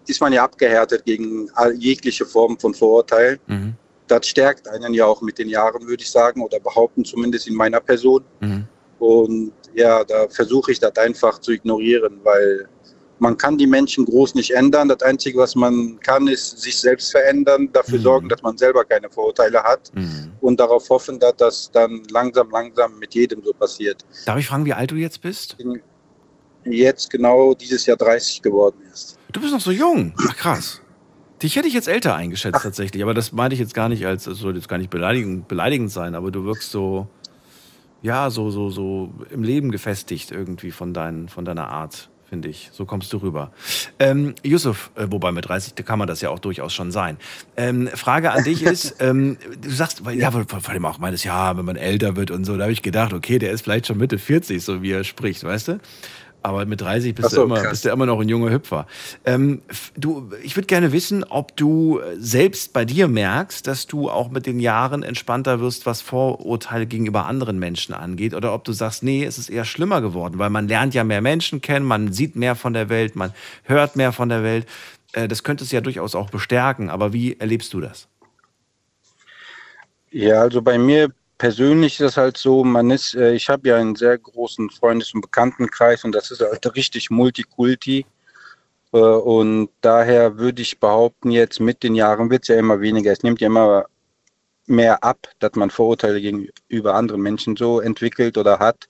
ist 0.08 0.22
man 0.22 0.34
ja 0.34 0.44
abgehärtet 0.44 1.06
gegen 1.06 1.50
jegliche 1.78 2.26
Form 2.26 2.58
von 2.60 2.74
Vorurteilen. 2.74 3.40
Mhm. 3.48 3.74
Das 4.08 4.26
stärkt 4.28 4.68
einen 4.70 4.94
ja 4.94 5.06
auch 5.06 5.22
mit 5.22 5.38
den 5.38 5.50
Jahren, 5.50 5.86
würde 5.88 6.02
ich 6.02 6.10
sagen, 6.10 6.42
oder 6.42 6.60
behaupten 6.60 7.04
zumindest 7.04 7.48
in 7.48 7.56
meiner 7.56 7.82
Person. 7.82 8.24
Mhm. 8.40 8.66
Und 9.00 9.52
ja, 9.76 10.04
da 10.04 10.28
versuche 10.30 10.72
ich 10.72 10.80
das 10.80 10.96
einfach 10.98 11.40
zu 11.40 11.52
ignorieren, 11.52 12.20
weil 12.24 12.68
man 13.20 13.36
kann 13.36 13.58
die 13.58 13.68
Menschen 13.68 14.06
groß 14.06 14.36
nicht 14.36 14.52
ändern. 14.52 14.88
Das 14.88 15.02
Einzige, 15.02 15.40
was 15.40 15.56
man 15.56 16.00
kann, 16.02 16.28
ist 16.28 16.60
sich 16.62 16.78
selbst 16.80 17.12
verändern, 17.12 17.70
dafür 17.74 17.98
Mhm. 18.00 18.04
sorgen, 18.04 18.30
dass 18.30 18.42
man 18.44 18.58
selber 18.58 18.86
keine 18.86 19.10
Vorurteile 19.10 19.62
hat 19.62 19.92
Mhm. 19.94 20.32
und 20.40 20.60
darauf 20.60 20.90
hoffen, 20.90 21.20
dass 21.20 21.36
das 21.36 21.72
dann 21.72 22.04
langsam, 22.12 22.50
langsam 22.52 22.98
mit 23.00 23.14
jedem 23.14 23.44
so 23.44 23.52
passiert. 23.54 24.06
Darf 24.26 24.38
ich 24.40 24.48
fragen, 24.48 24.66
wie 24.66 24.74
alt 24.74 24.92
du 24.92 24.96
jetzt 24.96 25.22
bist? 25.22 25.58
Bin 25.58 25.82
jetzt 26.64 27.10
genau 27.10 27.54
dieses 27.54 27.86
Jahr 27.86 27.98
30 27.98 28.42
geworden 28.42 28.78
ist. 28.94 29.17
Du 29.32 29.42
bist 29.42 29.54
noch 29.54 29.62
so 29.62 29.72
jung. 29.72 30.14
Ach 30.30 30.36
krass. 30.36 30.82
Dich 31.44 31.56
hätte 31.56 31.68
ich 31.68 31.74
jetzt 31.74 31.88
älter 31.88 32.16
eingeschätzt 32.16 32.64
tatsächlich, 32.64 33.04
aber 33.04 33.14
das 33.14 33.32
meinte 33.32 33.54
ich 33.54 33.60
jetzt 33.60 33.76
gar 33.76 33.90
nicht 33.90 34.06
als, 34.08 34.26
es 34.26 34.40
soll 34.40 34.56
jetzt 34.56 34.68
gar 34.70 34.78
nicht 34.80 34.90
beleidigend, 34.90 35.48
beleidigend 35.48 35.92
sein, 35.92 36.16
aber 36.16 36.32
du 36.32 36.46
wirkst 36.46 36.72
so, 36.72 37.08
ja, 38.02 38.32
so, 38.32 38.50
so, 38.50 38.70
so 38.72 39.14
im 39.30 39.44
Leben 39.44 39.70
gefestigt 39.72 40.32
irgendwie 40.32 40.72
von, 40.72 40.94
dein, 40.96 41.30
von 41.30 41.46
deiner 41.46 41.68
Art, 41.68 42.10
finde 42.28 42.50
ich. 42.50 42.70
So 42.74 42.86
kommst 42.86 43.14
du 43.14 43.18
rüber. 43.18 43.52
Ähm, 44.00 44.34
Yusuf, 44.44 44.90
äh, 44.96 45.06
wobei 45.12 45.32
mit 45.32 45.48
30 45.48 45.76
da 45.76 45.84
kann 45.84 46.00
man 46.00 46.08
das 46.08 46.22
ja 46.22 46.32
auch 46.32 46.40
durchaus 46.40 46.74
schon 46.74 46.92
sein. 46.92 47.18
Ähm, 47.56 47.88
Frage 47.94 48.32
an 48.32 48.44
dich 48.44 48.64
ist, 48.64 48.96
ähm, 49.00 49.38
du 49.62 49.70
sagst, 49.70 50.06
weil- 50.06 50.18
ja, 50.18 50.32
vor 50.32 50.44
vor 50.48 50.70
allem 50.70 50.86
auch 50.88 50.98
meines, 50.98 51.24
ja, 51.24 51.56
wenn 51.56 51.66
man 51.66 51.76
älter 51.76 52.16
wird 52.16 52.32
und 52.32 52.46
so, 52.46 52.56
da 52.58 52.64
habe 52.64 52.74
ich 52.74 52.82
gedacht, 52.82 53.14
okay, 53.14 53.38
der 53.38 53.52
ist 53.52 53.62
vielleicht 53.62 53.86
schon 53.86 54.00
Mitte 54.00 54.18
40, 54.18 54.64
so 54.64 54.82
wie 54.82 54.92
er 54.92 55.04
spricht, 55.04 55.44
weißt 55.44 55.68
du? 55.68 55.80
Aber 56.48 56.66
mit 56.66 56.80
30 56.80 57.14
bist, 57.14 57.32
so, 57.32 57.36
du, 57.36 57.44
immer, 57.44 57.56
krass. 57.60 57.72
bist 57.72 57.84
du 57.86 57.90
immer 57.90 58.06
noch 58.06 58.22
ein 58.22 58.30
junger 58.30 58.50
Hüpfer. 58.52 58.88
Ähm, 59.26 59.62
du, 59.98 60.32
ich 60.44 60.56
würde 60.56 60.68
gerne 60.68 60.94
wissen, 60.94 61.26
ob 61.26 61.58
du 61.58 62.00
äh, 62.00 62.16
selbst 62.18 62.72
bei 62.72 62.86
dir 62.86 63.10
merkst, 63.10 63.68
dass 63.68 63.86
du 63.86 64.10
auch 64.10 64.30
mit 64.30 64.46
den 64.46 64.62
Jahren 64.62 65.04
entspannter 65.04 65.60
wirst, 65.60 65.86
was 65.86 66.02
Vorurteile 66.02 66.86
gegenüber 66.86 67.26
anderen 67.26 67.60
Menschen 67.60 67.94
angeht, 67.94 68.34
oder 68.34 68.54
ob 68.54 68.64
du 68.64 68.72
sagst, 68.72 69.04
nee, 69.04 69.26
es 69.26 69.38
ist 69.38 69.50
eher 69.50 69.66
schlimmer 69.66 70.00
geworden, 70.00 70.40
weil 70.40 70.50
man 70.50 70.70
lernt 70.70 70.94
ja 70.94 71.04
mehr 71.04 71.20
Menschen 71.20 71.60
kennen, 71.60 71.86
man 71.86 72.14
sieht 72.14 72.38
mehr 72.38 72.56
von 72.56 72.72
der 72.72 72.88
Welt, 72.88 73.18
man 73.18 73.34
hört 73.64 73.98
mehr 73.98 74.14
von 74.14 74.30
der 74.30 74.42
Welt. 74.42 74.66
Äh, 75.12 75.28
Das 75.28 75.44
könnte 75.44 75.66
es 75.66 75.72
ja 75.74 75.82
durchaus 75.82 76.16
auch 76.16 76.30
bestärken, 76.30 76.90
aber 76.90 77.12
wie 77.12 77.38
erlebst 77.38 77.74
du 77.74 77.82
das? 77.82 78.08
Ja, 80.12 80.44
also 80.44 80.62
bei 80.62 80.78
mir 80.78 81.10
persönlich 81.38 82.00
ist 82.00 82.12
es 82.12 82.18
halt 82.18 82.38
so, 82.38 82.64
man 82.64 82.92
ist, 82.92 83.16
äh, 83.16 83.34
ich 83.34 83.50
habe 83.50 83.70
ja 83.70 83.78
einen 83.78 83.96
sehr 83.96 84.18
großen 84.18 84.70
Freundes- 84.70 85.14
und 85.14 85.22
Bekanntenkreis 85.22 86.04
und 86.04 86.14
das 86.14 86.32
ist 86.32 86.42
halt 86.42 86.76
richtig 86.76 87.10
Multikulti. 87.10 88.06
Äh, 88.94 88.98
Und 88.98 89.70
daher 89.82 90.38
würde 90.38 90.62
ich 90.62 90.80
behaupten, 90.80 91.32
jetzt 91.32 91.60
mit 91.60 91.84
den 91.84 91.96
Jahren 91.96 92.30
wird 92.30 92.44
es 92.44 92.50
ja 92.50 92.58
immer 92.58 92.82
weniger. 92.82 93.12
Es 93.12 93.24
nimmt 93.24 93.42
ja 93.42 93.48
immer 93.48 93.86
mehr 94.68 95.04
ab, 95.04 95.28
dass 95.40 95.54
man 95.56 95.70
Vorurteile 95.72 96.22
gegenüber 96.22 96.96
anderen 96.96 97.22
Menschen 97.22 97.56
so 97.58 97.80
entwickelt 97.82 98.38
oder 98.38 98.60
hat. 98.60 98.90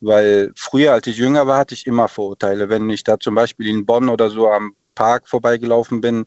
Weil 0.00 0.52
früher, 0.56 0.92
als 0.92 1.06
ich 1.06 1.16
jünger 1.18 1.46
war, 1.46 1.58
hatte 1.58 1.74
ich 1.74 1.86
immer 1.86 2.08
Vorurteile. 2.08 2.68
Wenn 2.68 2.90
ich 2.90 3.04
da 3.04 3.18
zum 3.18 3.34
Beispiel 3.34 3.68
in 3.68 3.86
Bonn 3.86 4.08
oder 4.08 4.30
so 4.30 4.48
am 4.50 4.74
Park 4.94 5.28
vorbeigelaufen 5.28 6.00
bin 6.00 6.24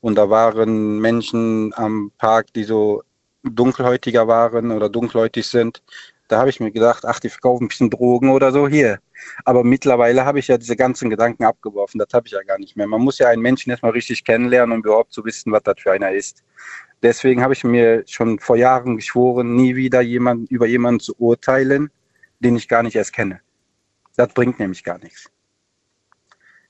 und 0.00 0.14
da 0.16 0.30
waren 0.30 0.98
Menschen 1.00 1.72
am 1.76 2.12
Park, 2.18 2.52
die 2.54 2.64
so 2.64 3.02
dunkelhäutiger 3.42 4.28
waren 4.28 4.70
oder 4.70 4.88
dunkelhäutig 4.88 5.46
sind, 5.46 5.82
da 6.30 6.38
habe 6.38 6.50
ich 6.50 6.60
mir 6.60 6.70
gedacht, 6.70 7.04
ach, 7.04 7.18
die 7.18 7.28
verkaufen 7.28 7.64
ein 7.64 7.68
bisschen 7.68 7.90
Drogen 7.90 8.30
oder 8.30 8.52
so 8.52 8.68
hier. 8.68 9.00
Aber 9.44 9.64
mittlerweile 9.64 10.24
habe 10.24 10.38
ich 10.38 10.46
ja 10.46 10.58
diese 10.58 10.76
ganzen 10.76 11.10
Gedanken 11.10 11.44
abgeworfen. 11.44 11.98
Das 11.98 12.08
habe 12.12 12.28
ich 12.28 12.32
ja 12.32 12.42
gar 12.42 12.58
nicht 12.58 12.76
mehr. 12.76 12.86
Man 12.86 13.00
muss 13.00 13.18
ja 13.18 13.28
einen 13.28 13.42
Menschen 13.42 13.70
erstmal 13.70 13.92
richtig 13.92 14.24
kennenlernen, 14.24 14.76
um 14.76 14.84
überhaupt 14.84 15.12
zu 15.12 15.24
wissen, 15.24 15.50
was 15.50 15.64
das 15.64 15.74
für 15.80 15.90
einer 15.90 16.12
ist. 16.12 16.44
Deswegen 17.02 17.42
habe 17.42 17.54
ich 17.54 17.64
mir 17.64 18.04
schon 18.06 18.38
vor 18.38 18.56
Jahren 18.56 18.96
geschworen, 18.96 19.56
nie 19.56 19.74
wieder 19.74 20.02
jemand, 20.02 20.50
über 20.50 20.66
jemanden 20.66 21.00
zu 21.00 21.14
urteilen, 21.18 21.90
den 22.38 22.56
ich 22.56 22.68
gar 22.68 22.84
nicht 22.84 22.94
erst 22.94 23.12
kenne. 23.12 23.40
Das 24.16 24.32
bringt 24.32 24.60
nämlich 24.60 24.84
gar 24.84 24.98
nichts. 24.98 25.30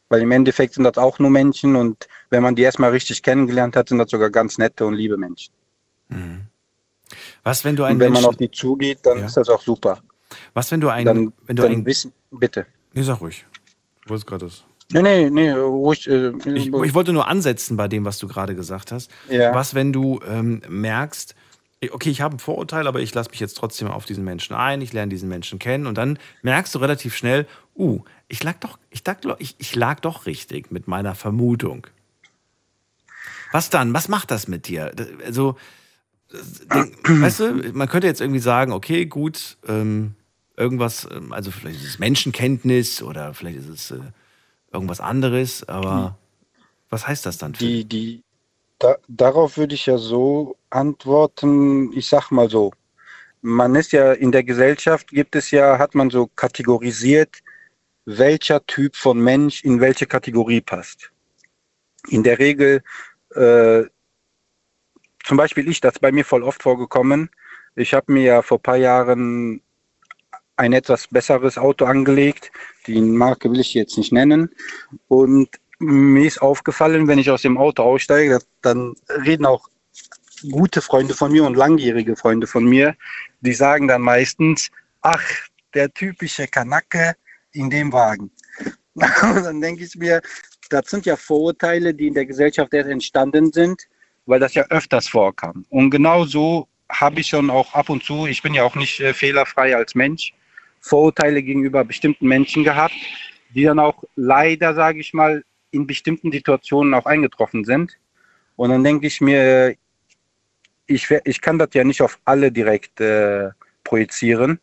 Weil 0.09 0.23
im 0.23 0.33
Endeffekt 0.33 0.75
sind 0.75 0.85
das 0.85 0.97
auch 0.97 1.19
nur 1.19 1.31
Menschen 1.31 1.77
und 1.77 2.09
wenn 2.31 2.43
man 2.43 2.55
die 2.55 2.63
erstmal 2.63 2.91
richtig 2.91 3.23
kennengelernt 3.23 3.77
hat, 3.77 3.91
sind 3.91 3.99
das 3.99 4.11
sogar 4.11 4.31
ganz 4.31 4.57
nette 4.57 4.87
und 4.87 4.95
liebe 4.95 5.17
Menschen. 5.19 5.53
Was, 7.43 7.65
wenn 7.65 7.77
du 7.77 7.85
einen 7.85 7.97
Und 7.97 8.01
wenn 8.01 8.13
man 8.13 8.23
Menschen, 8.23 8.29
auf 8.29 8.37
die 8.37 8.51
zugeht, 8.51 9.01
dann 9.03 9.19
Ja. 9.19 9.27
ist 9.27 9.37
das 9.37 9.49
auch 9.49 9.63
super. 9.63 10.01
was, 10.55 10.71
wenn 10.71 10.81
du 10.81 10.89
einen, 10.89 11.07
Dann, 11.07 11.33
wenn 11.47 11.57
du 11.57 11.63
dann 11.63 11.73
einen, 11.73 11.87
wissen, 11.87 12.13
bitte. 12.31 12.67
nee, 12.93 13.03
sag 13.03 13.21
ruhig. 13.21 13.45
Du 14.05 14.11
wolltest 14.11 14.27
gerade 14.27 14.47
das. 14.47 14.65
Nee, 14.93 15.03
nee, 15.03 15.31
nee, 15.31 15.51
ruhig. 15.53 16.09
Äh, 16.09 16.33
Ich, 16.55 16.67
ich 16.73 16.95
wollte 16.95 17.13
nur 17.13 17.29
ansetzen 17.29 17.77
bei 17.77 17.87
dem, 17.89 18.05
was 18.05 18.19
du 18.19 18.27
gerade 18.27 18.55
gesagt 18.57 18.91
hast. 18.93 19.11
Ja. 19.29 19.55
Was, 19.55 19.75
wenn 19.75 19.93
du 19.93 20.21
ähm, 20.27 20.63
merkst, 20.69 21.35
okay, 21.93 22.11
ich 22.11 22.21
habe 22.21 22.37
ein 22.37 22.39
Vorurteil, 22.41 22.87
aber 22.89 23.01
ich 23.01 23.15
lasse 23.15 23.31
mich 23.31 23.39
jetzt 23.41 23.55
trotzdem 23.57 23.89
auf 23.89 24.05
diesen 24.05 24.25
Menschen 24.25 24.55
ein, 24.57 24.81
ich 24.83 24.93
lerne 24.93 25.09
diesen 25.11 25.29
Menschen 25.29 25.59
kennen 25.61 25.87
und 25.87 25.97
dann 25.97 26.19
merkst 26.43 26.75
du 26.75 26.79
relativ 26.81 27.17
schnell, 27.17 27.47
uh, 27.77 28.01
ich 28.29 28.43
lag 28.43 28.57
doch, 28.61 28.79
ich 28.91 29.05
lag, 29.07 29.19
ich, 29.39 29.55
ich 29.59 29.75
lag 29.77 30.01
doch 30.01 30.27
richtig 30.27 30.71
mit 30.73 30.89
meiner 30.89 31.15
Vermutung. 31.15 31.87
Was 33.53 33.71
dann? 33.71 33.95
Was 33.95 34.09
macht 34.09 34.31
das 34.31 34.49
mit 34.49 34.69
dir? 34.69 34.93
Also, 35.25 35.57
weißt 36.33 37.41
du, 37.41 37.73
man 37.73 37.89
könnte 37.89 38.07
jetzt 38.07 38.21
irgendwie 38.21 38.41
sagen, 38.41 38.73
okay, 38.73 39.07
gut, 39.07 39.59
ähm, 39.67 40.15
irgendwas, 40.57 41.09
ähm, 41.11 41.33
also 41.33 41.51
vielleicht 41.51 41.81
ist 41.81 41.89
es 41.89 41.99
Menschenkenntnis 41.99 43.03
oder 43.03 43.35
vielleicht 43.35 43.59
ist 43.59 43.69
es 43.69 43.91
äh, 43.91 44.01
irgendwas 44.73 45.01
anderes, 45.01 45.69
aber 45.69 46.19
was 46.89 47.07
heißt 47.07 47.27
das 47.27 47.39
dann 47.39 47.55
für 47.55 47.65
Die, 47.65 47.85
die, 47.85 48.23
da, 48.79 48.97
darauf 49.09 49.57
würde 49.57 49.75
ich 49.75 49.87
ja 49.87 49.99
so 49.99 50.57
antworten, 50.71 51.93
ich 51.93 52.09
sag 52.09 52.31
mal 52.31 52.49
so, 52.49 52.73
man 53.43 53.75
ist 53.75 53.93
ja 53.93 54.13
in 54.13 54.33
der 54.33 54.45
Gesellschaft, 54.45 55.09
gibt 55.09 55.35
es 55.35 55.51
ja, 55.51 55.79
hat 55.79 55.95
man 55.95 56.11
so 56.11 56.27
kategorisiert, 56.27 57.39
welcher 58.05 58.65
Typ 58.67 58.97
von 58.97 59.19
Mensch 59.19 59.65
in 59.65 59.81
welche 59.81 60.07
Kategorie 60.07 60.61
passt. 60.61 61.11
In 62.09 62.23
der 62.23 62.39
Regel, 62.39 62.83
äh, 63.35 63.85
zum 65.31 65.37
Beispiel 65.37 65.69
ich, 65.69 65.81
das 65.81 65.95
ist 65.95 66.01
bei 66.01 66.11
mir 66.11 66.25
voll 66.25 66.43
oft 66.43 66.61
vorgekommen. 66.61 67.31
Ich 67.77 67.95
habe 67.95 68.13
mir 68.13 68.23
ja 68.25 68.43
vor 68.43 68.59
ein 68.59 68.63
paar 68.63 68.77
Jahren 68.77 69.63
ein 70.57 70.73
etwas 70.73 71.07
besseres 71.07 71.57
Auto 71.57 71.85
angelegt. 71.85 72.51
Die 72.89 73.01
Marke 73.01 73.49
will 73.49 73.61
ich 73.61 73.73
jetzt 73.75 73.97
nicht 73.97 74.11
nennen. 74.11 74.51
Und 75.07 75.49
mir 75.79 76.27
ist 76.27 76.43
aufgefallen, 76.43 77.07
wenn 77.07 77.21
ich 77.21 77.31
aus 77.31 77.43
dem 77.43 77.59
Auto 77.59 77.85
aussteige, 77.85 78.41
dann 78.63 78.97
reden 79.25 79.47
auch 79.47 79.69
gute 80.51 80.83
Freunde 80.83 81.15
von 81.15 81.31
mir 81.31 81.45
und 81.45 81.55
langjährige 81.55 82.17
Freunde 82.17 82.49
von 82.49 82.65
mir, 82.65 82.97
die 83.41 83.55
sagen 83.55 83.87
dann 83.87 84.03
meistens, 84.03 84.69
ach, 85.01 85.23
der 85.75 85.95
typische 85.95 86.49
Kanacke 86.49 87.15
in 87.53 87.71
dem 87.71 87.93
Wagen. 87.93 88.33
Und 88.97 89.45
dann 89.45 89.61
denke 89.61 89.85
ich 89.85 89.95
mir, 89.95 90.23
das 90.71 90.91
sind 90.91 91.07
ja 91.07 91.15
Vorurteile, 91.15 91.95
die 91.95 92.09
in 92.09 92.15
der 92.15 92.27
Gesellschaft 92.27 92.75
erst 92.75 92.91
entstanden 92.91 93.53
sind, 93.53 93.87
weil 94.31 94.41
das 94.41 94.55
ja 94.55 94.65
öfters 94.71 95.09
vorkam. 95.09 95.67
Und 95.69 95.91
genau 95.91 96.25
so 96.25 96.69
habe 96.89 97.21
ich 97.21 97.29
schon 97.29 97.51
auch 97.51 97.75
ab 97.75 97.91
und 97.91 98.03
zu, 98.03 98.27
ich 98.27 98.43
bin 98.43 98.55
ja 98.55 98.63
auch 98.63 98.77
nicht 98.77 99.01
äh, 99.01 99.13
fehlerfrei 99.13 99.77
als 99.77 99.95
Mensch, 99.95 100.33
Vorurteile 100.81 101.43
gegenüber 101.43 101.85
bestimmten 101.85 102.27
Menschen 102.27 102.65
gehabt, 102.65 102.95
die 103.55 103.65
dann 103.65 103.79
auch 103.79 104.03
leider, 104.17 104.75
sage 104.75 105.01
ich 105.01 105.13
mal, 105.13 105.45
in 105.73 105.87
bestimmten 105.87 106.33
Situationen 106.33 106.95
auch 106.95 107.07
eingetroffen 107.07 107.65
sind. 107.65 107.93
Und 108.57 108.71
dann 108.71 108.83
denke 108.83 109.07
ich 109.07 109.21
mir, 109.21 109.75
ich, 110.87 111.09
ich 111.25 111.41
kann 111.41 111.59
das 111.59 111.71
ja 111.75 111.85
nicht 111.85 112.03
auf 112.03 112.19
alle 112.25 112.51
direkt 112.51 113.01
äh, 113.01 113.51
projizieren. 113.85 114.59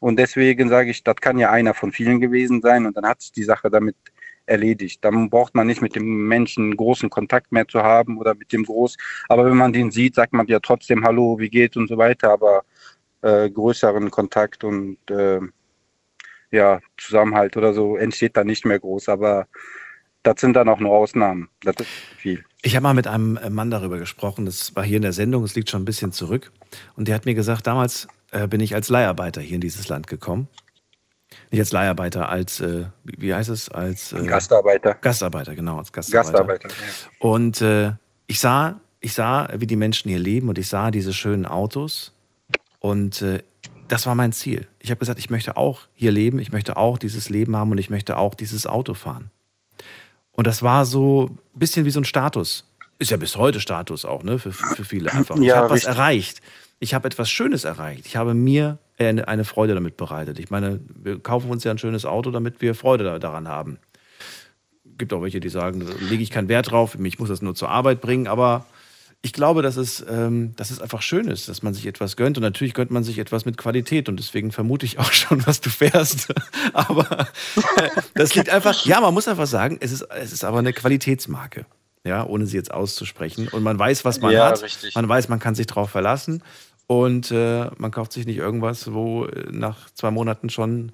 Und 0.00 0.18
deswegen 0.18 0.68
sage 0.68 0.90
ich, 0.90 1.02
das 1.02 1.16
kann 1.16 1.38
ja 1.38 1.50
einer 1.50 1.74
von 1.74 1.92
vielen 1.92 2.20
gewesen 2.20 2.60
sein. 2.60 2.86
Und 2.86 2.96
dann 2.96 3.06
hat 3.06 3.20
sich 3.20 3.32
die 3.32 3.44
Sache 3.44 3.70
damit 3.70 3.96
erledigt. 4.48 5.04
Dann 5.04 5.30
braucht 5.30 5.54
man 5.54 5.66
nicht 5.66 5.82
mit 5.82 5.94
dem 5.94 6.26
Menschen 6.26 6.76
großen 6.76 7.10
Kontakt 7.10 7.52
mehr 7.52 7.68
zu 7.68 7.82
haben 7.82 8.18
oder 8.18 8.34
mit 8.34 8.52
dem 8.52 8.64
groß. 8.64 8.96
Aber 9.28 9.44
wenn 9.44 9.56
man 9.56 9.72
den 9.72 9.90
sieht, 9.90 10.14
sagt 10.14 10.32
man 10.32 10.46
ja 10.46 10.60
trotzdem 10.60 11.04
Hallo, 11.04 11.38
wie 11.38 11.50
geht's 11.50 11.76
und 11.76 11.88
so 11.88 11.98
weiter. 11.98 12.32
Aber 12.32 12.64
äh, 13.22 13.50
größeren 13.50 14.10
Kontakt 14.10 14.64
und 14.64 14.98
äh, 15.10 15.40
ja, 16.50 16.80
Zusammenhalt 16.96 17.56
oder 17.56 17.74
so 17.74 17.96
entsteht 17.96 18.36
da 18.36 18.44
nicht 18.44 18.64
mehr 18.64 18.78
groß. 18.78 19.08
Aber 19.08 19.46
das 20.22 20.40
sind 20.40 20.54
dann 20.54 20.68
auch 20.68 20.80
nur 20.80 20.92
Ausnahmen. 20.92 21.48
Das 21.62 21.76
ist 21.78 21.88
viel. 22.16 22.44
Ich 22.62 22.74
habe 22.74 22.82
mal 22.82 22.94
mit 22.94 23.06
einem 23.06 23.38
Mann 23.50 23.70
darüber 23.70 23.98
gesprochen, 23.98 24.44
das 24.44 24.74
war 24.74 24.84
hier 24.84 24.96
in 24.96 25.02
der 25.02 25.12
Sendung, 25.12 25.44
es 25.44 25.54
liegt 25.54 25.70
schon 25.70 25.82
ein 25.82 25.84
bisschen 25.84 26.12
zurück. 26.12 26.50
Und 26.96 27.06
der 27.06 27.14
hat 27.14 27.24
mir 27.24 27.34
gesagt, 27.34 27.66
damals 27.66 28.08
äh, 28.32 28.48
bin 28.48 28.60
ich 28.60 28.74
als 28.74 28.88
Leiharbeiter 28.88 29.40
hier 29.40 29.54
in 29.54 29.60
dieses 29.60 29.88
Land 29.88 30.06
gekommen. 30.08 30.48
Nicht 31.50 31.60
als 31.60 31.72
Leiharbeiter, 31.72 32.28
als, 32.28 32.60
äh, 32.60 32.84
wie 33.04 33.34
heißt 33.34 33.48
es? 33.48 33.68
Als 33.70 34.12
äh, 34.12 34.26
Gastarbeiter. 34.26 34.94
Gastarbeiter, 34.94 35.54
genau, 35.54 35.78
als 35.78 35.92
Gastarbeiter. 35.92 36.32
Gastarbeiter, 36.32 36.68
ja. 36.68 37.10
Und 37.20 37.62
äh, 37.62 37.92
ich 38.26 38.40
sah, 38.40 38.80
ich 39.00 39.14
sah, 39.14 39.48
wie 39.56 39.66
die 39.66 39.76
Menschen 39.76 40.10
hier 40.10 40.18
leben 40.18 40.48
und 40.48 40.58
ich 40.58 40.68
sah 40.68 40.90
diese 40.90 41.12
schönen 41.12 41.46
Autos. 41.46 42.12
Und 42.80 43.22
äh, 43.22 43.42
das 43.88 44.06
war 44.06 44.14
mein 44.14 44.32
Ziel. 44.32 44.66
Ich 44.78 44.90
habe 44.90 44.98
gesagt, 44.98 45.18
ich 45.18 45.30
möchte 45.30 45.56
auch 45.56 45.82
hier 45.94 46.12
leben, 46.12 46.38
ich 46.38 46.52
möchte 46.52 46.76
auch 46.76 46.98
dieses 46.98 47.30
Leben 47.30 47.56
haben 47.56 47.70
und 47.70 47.78
ich 47.78 47.90
möchte 47.90 48.18
auch 48.18 48.34
dieses 48.34 48.66
Auto 48.66 48.94
fahren. 48.94 49.30
Und 50.32 50.46
das 50.46 50.62
war 50.62 50.84
so 50.84 51.30
ein 51.54 51.58
bisschen 51.58 51.84
wie 51.84 51.90
so 51.90 52.00
ein 52.00 52.04
Status. 52.04 52.64
Ist 52.98 53.10
ja 53.10 53.16
bis 53.16 53.36
heute 53.36 53.60
Status 53.60 54.04
auch, 54.04 54.22
ne? 54.22 54.38
Für, 54.38 54.52
für 54.52 54.84
viele 54.84 55.12
einfach. 55.12 55.36
Ja, 55.36 55.42
ich 55.42 55.52
habe 55.54 55.70
was 55.70 55.84
erreicht. 55.84 56.40
Ich 56.80 56.94
habe 56.94 57.06
etwas 57.06 57.30
Schönes 57.30 57.64
erreicht. 57.64 58.06
Ich 58.06 58.16
habe 58.16 58.34
mir 58.34 58.78
eine 58.98 59.44
Freude 59.44 59.74
damit 59.74 59.96
bereitet. 59.96 60.38
Ich 60.38 60.50
meine, 60.50 60.80
wir 60.94 61.20
kaufen 61.20 61.50
uns 61.50 61.64
ja 61.64 61.70
ein 61.70 61.78
schönes 61.78 62.04
Auto, 62.04 62.30
damit 62.30 62.60
wir 62.60 62.74
Freude 62.74 63.18
daran 63.18 63.46
haben. 63.48 63.78
Gibt 64.96 65.12
auch 65.12 65.22
welche, 65.22 65.38
die 65.40 65.48
sagen, 65.48 65.80
da 65.80 65.86
lege 66.08 66.22
ich 66.22 66.30
keinen 66.30 66.48
Wert 66.48 66.72
drauf, 66.72 66.96
ich 67.00 67.18
muss 67.18 67.28
das 67.28 67.42
nur 67.42 67.54
zur 67.54 67.68
Arbeit 67.68 68.00
bringen, 68.00 68.26
aber 68.26 68.66
ich 69.20 69.32
glaube, 69.32 69.62
dass 69.62 69.76
es, 69.76 70.04
ähm, 70.08 70.54
dass 70.56 70.70
es 70.70 70.80
einfach 70.80 71.02
schön 71.02 71.26
ist, 71.28 71.48
dass 71.48 71.62
man 71.62 71.74
sich 71.74 71.86
etwas 71.86 72.16
gönnt. 72.16 72.36
Und 72.38 72.42
natürlich 72.42 72.72
gönnt 72.72 72.92
man 72.92 73.02
sich 73.02 73.18
etwas 73.18 73.44
mit 73.44 73.56
Qualität. 73.56 74.08
Und 74.08 74.16
deswegen 74.16 74.52
vermute 74.52 74.86
ich 74.86 74.98
auch 74.98 75.12
schon, 75.12 75.44
was 75.46 75.60
du 75.60 75.70
fährst. 75.70 76.32
aber 76.72 77.26
äh, 77.76 77.88
das 78.14 78.34
liegt 78.34 78.48
einfach, 78.48 78.84
ja, 78.84 79.00
man 79.00 79.12
muss 79.12 79.26
einfach 79.26 79.48
sagen, 79.48 79.78
es 79.80 79.90
ist, 79.90 80.02
es 80.02 80.32
ist 80.32 80.44
aber 80.44 80.58
eine 80.58 80.72
Qualitätsmarke. 80.72 81.66
Ja, 82.04 82.24
ohne 82.24 82.46
sie 82.46 82.56
jetzt 82.56 82.72
auszusprechen. 82.72 83.48
Und 83.48 83.64
man 83.64 83.78
weiß, 83.78 84.04
was 84.04 84.20
man 84.20 84.32
ja, 84.32 84.46
hat. 84.46 84.62
Richtig. 84.62 84.94
Man 84.94 85.08
weiß, 85.08 85.28
man 85.28 85.40
kann 85.40 85.56
sich 85.56 85.66
darauf 85.66 85.90
verlassen. 85.90 86.42
Und 86.88 87.30
äh, 87.30 87.70
man 87.76 87.90
kauft 87.90 88.12
sich 88.12 88.26
nicht 88.26 88.38
irgendwas, 88.38 88.92
wo 88.92 89.26
äh, 89.26 89.46
nach 89.52 89.90
zwei 89.90 90.10
Monaten 90.10 90.50
schon 90.50 90.92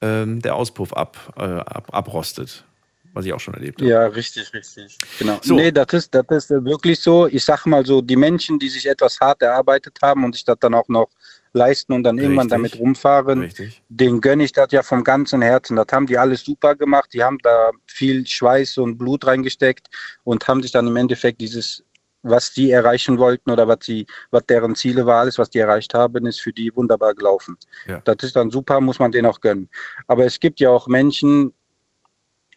ähm, 0.00 0.40
der 0.42 0.54
Auspuff 0.54 0.92
ab, 0.92 1.34
äh, 1.36 1.42
ab, 1.42 1.88
abrostet 1.92 2.64
was 3.12 3.26
ich 3.26 3.32
auch 3.32 3.40
schon 3.40 3.54
erlebt 3.54 3.80
habe. 3.80 3.90
Ja, 3.90 4.06
richtig, 4.06 4.52
richtig. 4.54 4.96
Genau. 5.18 5.38
So. 5.42 5.54
Nee, 5.54 5.72
das 5.72 5.92
ist, 5.92 6.14
das 6.14 6.24
ist 6.30 6.50
wirklich 6.50 7.00
so. 7.00 7.26
Ich 7.26 7.44
sag 7.44 7.66
mal 7.66 7.84
so, 7.84 8.00
die 8.00 8.16
Menschen, 8.16 8.58
die 8.58 8.68
sich 8.68 8.86
etwas 8.86 9.18
hart 9.20 9.42
erarbeitet 9.42 9.98
haben 10.02 10.24
und 10.24 10.34
sich 10.34 10.44
das 10.44 10.58
dann 10.60 10.74
auch 10.74 10.88
noch 10.88 11.08
leisten 11.52 11.92
und 11.92 12.04
dann 12.04 12.16
richtig. 12.16 12.30
irgendwann 12.30 12.48
damit 12.48 12.78
rumfahren, 12.78 13.40
richtig. 13.40 13.82
den 13.88 14.20
gönne 14.20 14.44
ich 14.44 14.52
das 14.52 14.70
ja 14.70 14.82
vom 14.82 15.02
ganzen 15.02 15.42
Herzen. 15.42 15.76
Das 15.76 15.86
haben 15.90 16.06
die 16.06 16.16
alles 16.16 16.44
super 16.44 16.76
gemacht. 16.76 17.10
Die 17.12 17.24
haben 17.24 17.38
da 17.42 17.70
viel 17.86 18.26
Schweiß 18.26 18.78
und 18.78 18.98
Blut 18.98 19.26
reingesteckt 19.26 19.88
und 20.22 20.46
haben 20.46 20.62
sich 20.62 20.70
dann 20.70 20.86
im 20.86 20.96
Endeffekt 20.96 21.40
dieses 21.40 21.82
was 22.22 22.52
die 22.52 22.70
erreichen 22.70 23.18
wollten 23.18 23.50
oder 23.50 23.66
was 23.66 23.78
sie, 23.82 24.06
was 24.30 24.44
deren 24.46 24.74
Ziele 24.74 25.06
war, 25.06 25.20
alles, 25.20 25.38
was 25.38 25.50
die 25.50 25.58
erreicht 25.58 25.94
haben, 25.94 26.26
ist 26.26 26.40
für 26.40 26.52
die 26.52 26.74
wunderbar 26.74 27.14
gelaufen. 27.14 27.56
Ja. 27.86 28.00
Das 28.04 28.16
ist 28.20 28.36
dann 28.36 28.50
super, 28.50 28.80
muss 28.80 28.98
man 28.98 29.12
denen 29.12 29.26
auch 29.26 29.40
gönnen. 29.40 29.68
Aber 30.06 30.24
es 30.24 30.38
gibt 30.40 30.60
ja 30.60 30.70
auch 30.70 30.86
Menschen, 30.86 31.54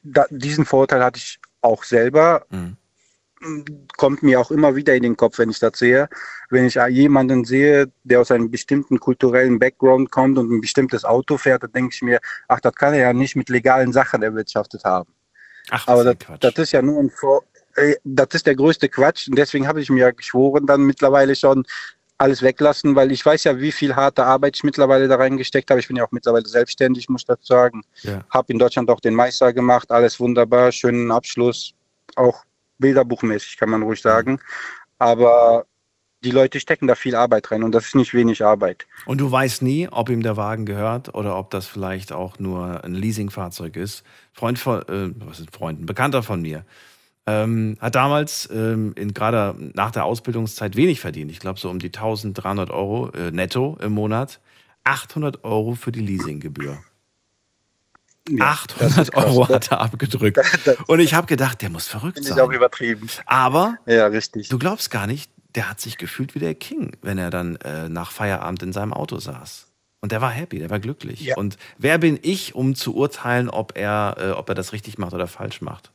da, 0.04 0.26
diesen 0.30 0.66
Vorteil 0.66 1.04
hatte 1.04 1.18
ich 1.18 1.40
auch 1.62 1.84
selber. 1.84 2.46
Mhm. 2.50 2.78
Kommt 3.98 4.24
mir 4.24 4.40
auch 4.40 4.52
immer 4.52 4.76
wieder 4.76 4.96
in 4.96 5.04
den 5.04 5.18
Kopf, 5.18 5.38
wenn 5.38 5.50
ich 5.50 5.60
das 5.60 5.78
sehe. 5.78 6.08
Wenn 6.50 6.66
ich 6.66 6.76
jemanden 6.76 7.44
sehe, 7.44 7.92
der 8.04 8.22
aus 8.22 8.32
einem 8.32 8.50
bestimmten 8.50 9.00
kulturellen 9.00 9.60
Background 9.60 10.12
kommt 10.12 10.38
und 10.38 10.50
ein 10.50 10.62
bestimmtes 10.62 11.04
Auto 11.04 11.38
fährt, 11.38 11.64
dann 11.64 11.74
denke 11.74 11.94
ich 11.94 12.02
mir, 12.02 12.20
ach, 12.48 12.62
das 12.62 12.74
kann 12.74 12.94
er 12.94 13.02
ja 13.02 13.14
nicht 13.14 13.36
mit 13.36 13.50
legalen 13.50 13.92
Sachen 13.92 14.24
erwirtschaftet 14.24 14.86
haben. 14.86 15.14
Ach, 15.70 15.88
Aber 15.88 16.04
das, 16.04 16.16
das, 16.40 16.54
ist 16.56 16.72
ja 16.72 16.82
nur 16.82 17.00
ein 17.02 17.10
Vor 17.10 17.44
äh, 17.76 17.96
das 18.04 18.30
ist 18.34 18.48
der 18.48 18.56
größte 18.56 18.90
Quatsch. 18.90 19.28
Und 19.28 19.38
deswegen 19.38 19.68
habe 19.68 19.82
ich 19.82 19.90
mir 19.90 20.12
geschworen, 20.14 20.66
dann 20.66 20.82
mittlerweile 20.82 21.36
schon, 21.36 21.66
alles 22.18 22.42
weglassen, 22.42 22.96
weil 22.96 23.12
ich 23.12 23.26
weiß 23.26 23.44
ja, 23.44 23.60
wie 23.60 23.72
viel 23.72 23.96
harte 23.96 24.24
Arbeit 24.24 24.56
ich 24.56 24.64
mittlerweile 24.64 25.08
da 25.08 25.16
reingesteckt 25.16 25.70
habe. 25.70 25.80
Ich 25.80 25.88
bin 25.88 25.98
ja 25.98 26.06
auch 26.06 26.12
mittlerweile 26.12 26.46
selbstständig, 26.46 27.10
muss 27.10 27.22
ich 27.22 27.28
dazu 27.28 27.46
sagen. 27.46 27.84
Ja. 28.04 28.24
Habe 28.30 28.54
in 28.54 28.60
Deutschland 28.60 28.90
auch 28.90 29.00
den 29.00 29.14
Meister 29.14 29.52
gemacht, 29.52 29.92
alles 29.92 30.20
wunderbar, 30.20 30.72
schönen 30.72 31.12
Abschluss, 31.12 31.74
auch 32.16 32.46
bilderbuchmäßig, 32.78 33.58
kann 33.58 33.70
man 33.70 33.84
ruhig 33.84 34.02
sagen. 34.02 34.40
Aber 35.00 35.66
die 36.24 36.32
Leute 36.32 36.60
stecken 36.60 36.88
da 36.88 36.96
viel 36.96 37.16
Arbeit 37.16 37.52
rein 37.52 37.64
und 37.64 37.74
das 37.74 37.88
ist 37.88 37.96
nicht 37.96 38.14
wenig 38.14 38.44
Arbeit. 38.44 38.88
Und 39.06 39.20
du 39.20 39.30
weißt 39.30 39.62
nie, 39.62 39.90
ob 39.92 40.10
ihm 40.10 40.24
der 40.24 40.38
Wagen 40.38 40.66
gehört 40.66 41.14
oder 41.14 41.38
ob 41.38 41.50
das 41.50 41.68
vielleicht 41.68 42.14
auch 42.14 42.40
nur 42.40 42.84
ein 42.84 42.94
Leasingfahrzeug 42.94 43.76
ist. 43.76 44.04
Freund 44.32 44.58
von, 44.60 44.82
äh, 44.84 45.12
was 45.26 45.42
ist 45.42 45.54
Freund, 45.54 45.82
ein 45.82 45.86
Bekannter 45.86 46.24
von 46.24 46.42
mir, 46.42 46.64
ähm, 47.26 47.78
hat 47.80 47.96
damals 47.96 48.50
ähm, 48.54 48.94
gerade 48.96 49.56
nach 49.74 49.92
der 49.92 50.06
Ausbildungszeit 50.06 50.76
wenig 50.76 51.00
verdient. 51.00 51.32
Ich 51.32 51.40
glaube 51.40 51.60
so 51.60 51.70
um 51.70 51.80
die 51.80 51.88
1300 51.88 52.70
Euro 52.70 53.10
äh, 53.12 53.32
netto 53.32 53.78
im 53.82 53.94
Monat. 53.94 54.40
800 54.84 55.44
Euro 55.46 55.76
für 55.76 55.92
die 55.92 56.02
Leasinggebühr. 56.02 56.78
Ja, 58.30 58.52
800 58.52 59.16
Euro 59.16 59.50
hat 59.50 59.72
er 59.72 59.82
abgedrückt. 59.82 60.40
Und 60.88 61.00
ich 61.00 61.14
habe 61.14 61.28
gedacht, 61.28 61.62
der 61.62 61.70
muss 61.70 61.88
verrückt 61.88 62.24
sein. 62.24 62.38
Ich 62.38 62.42
auch 62.42 62.52
übertrieben. 62.52 63.08
Aber 63.26 63.78
ja, 63.86 64.08
richtig. 64.08 64.50
du 64.50 64.58
glaubst 64.58 64.92
gar 64.92 65.08
nicht, 65.08 65.32
der 65.56 65.70
hat 65.70 65.80
sich 65.80 65.98
gefühlt 65.98 66.36
wie 66.36 66.40
der 66.40 66.56
King, 66.56 66.98
wenn 67.02 67.18
er 67.18 67.30
dann 67.30 67.58
äh, 67.58 67.90
nach 67.90 68.12
Feierabend 68.12 68.64
in 68.64 68.74
seinem 68.74 68.94
Auto 68.94 69.20
saß. 69.20 69.68
Und 70.02 70.12
der 70.12 70.20
war 70.20 70.32
happy, 70.32 70.60
der 70.60 70.70
war 70.70 70.80
glücklich. 70.80 71.22
Ja. 71.22 71.38
Und 71.38 71.58
wer 71.78 71.98
bin 71.98 72.20
ich, 72.22 72.56
um 72.56 72.76
zu 72.76 72.96
urteilen, 72.96 73.50
ob 73.50 73.78
er, 73.78 74.16
äh, 74.20 74.32
ob 74.32 74.50
er 74.50 74.56
das 74.56 74.74
richtig 74.74 74.98
macht 74.98 75.14
oder 75.14 75.28
falsch 75.28 75.62
macht? 75.62 75.92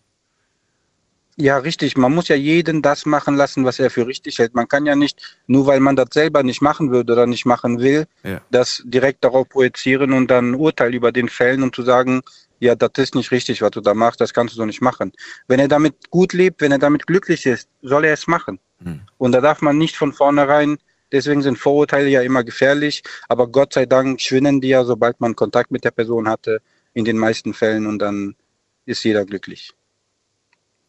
Ja, 1.40 1.58
richtig. 1.58 1.96
Man 1.96 2.12
muss 2.12 2.26
ja 2.26 2.34
jeden 2.34 2.82
das 2.82 3.06
machen 3.06 3.36
lassen, 3.36 3.64
was 3.64 3.78
er 3.78 3.90
für 3.90 4.08
richtig 4.08 4.40
hält. 4.40 4.54
Man 4.54 4.66
kann 4.66 4.86
ja 4.86 4.96
nicht, 4.96 5.38
nur 5.46 5.66
weil 5.66 5.78
man 5.78 5.94
das 5.94 6.08
selber 6.12 6.42
nicht 6.42 6.60
machen 6.62 6.90
würde 6.90 7.12
oder 7.12 7.26
nicht 7.26 7.46
machen 7.46 7.78
will, 7.78 8.06
ja. 8.24 8.40
das 8.50 8.82
direkt 8.84 9.22
darauf 9.22 9.48
projizieren 9.48 10.12
und 10.12 10.28
dann 10.32 10.50
ein 10.50 10.54
Urteil 10.56 10.92
über 10.94 11.12
den 11.12 11.28
fällen 11.28 11.62
und 11.62 11.76
zu 11.76 11.82
sagen, 11.82 12.22
ja, 12.58 12.74
das 12.74 12.90
ist 12.96 13.14
nicht 13.14 13.30
richtig, 13.30 13.62
was 13.62 13.70
du 13.70 13.80
da 13.80 13.94
machst, 13.94 14.20
das 14.20 14.34
kannst 14.34 14.54
du 14.54 14.56
so 14.56 14.64
nicht 14.64 14.80
machen. 14.80 15.12
Wenn 15.46 15.60
er 15.60 15.68
damit 15.68 16.10
gut 16.10 16.32
lebt, 16.32 16.60
wenn 16.60 16.72
er 16.72 16.78
damit 16.78 17.06
glücklich 17.06 17.46
ist, 17.46 17.68
soll 17.82 18.04
er 18.04 18.14
es 18.14 18.26
machen. 18.26 18.58
Hm. 18.82 19.02
Und 19.16 19.30
da 19.30 19.40
darf 19.40 19.62
man 19.62 19.78
nicht 19.78 19.96
von 19.96 20.12
vornherein, 20.12 20.78
deswegen 21.12 21.42
sind 21.42 21.56
Vorurteile 21.56 22.08
ja 22.08 22.22
immer 22.22 22.42
gefährlich, 22.42 23.04
aber 23.28 23.46
Gott 23.46 23.74
sei 23.74 23.86
Dank 23.86 24.20
schwinden 24.20 24.60
die 24.60 24.70
ja, 24.70 24.84
sobald 24.84 25.20
man 25.20 25.36
Kontakt 25.36 25.70
mit 25.70 25.84
der 25.84 25.92
Person 25.92 26.28
hatte, 26.28 26.60
in 26.94 27.04
den 27.04 27.16
meisten 27.16 27.54
Fällen 27.54 27.86
und 27.86 28.00
dann 28.00 28.34
ist 28.86 29.04
jeder 29.04 29.24
glücklich. 29.24 29.72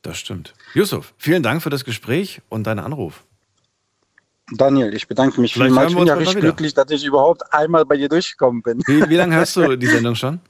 Das 0.01 0.17
stimmt. 0.17 0.53
Yusuf, 0.73 1.13
vielen 1.17 1.43
Dank 1.43 1.61
für 1.61 1.69
das 1.69 1.83
Gespräch 1.83 2.41
und 2.49 2.65
deinen 2.65 2.79
Anruf. 2.79 3.23
Daniel, 4.51 4.93
ich 4.93 5.07
bedanke 5.07 5.39
mich 5.41 5.53
Vielleicht 5.53 5.69
vielmals. 5.69 5.91
Ich 5.91 5.97
bin 5.97 6.07
ja 6.07 6.13
richtig 6.15 6.39
glücklich, 6.39 6.73
dass 6.73 6.89
ich 6.89 7.05
überhaupt 7.05 7.53
einmal 7.53 7.85
bei 7.85 7.97
dir 7.97 8.09
durchgekommen 8.09 8.61
bin. 8.61 8.81
Wie, 8.87 9.07
wie 9.09 9.15
lange 9.15 9.35
hörst 9.35 9.55
du 9.55 9.75
die 9.75 9.87
Sendung 9.87 10.15
schon? 10.15 10.39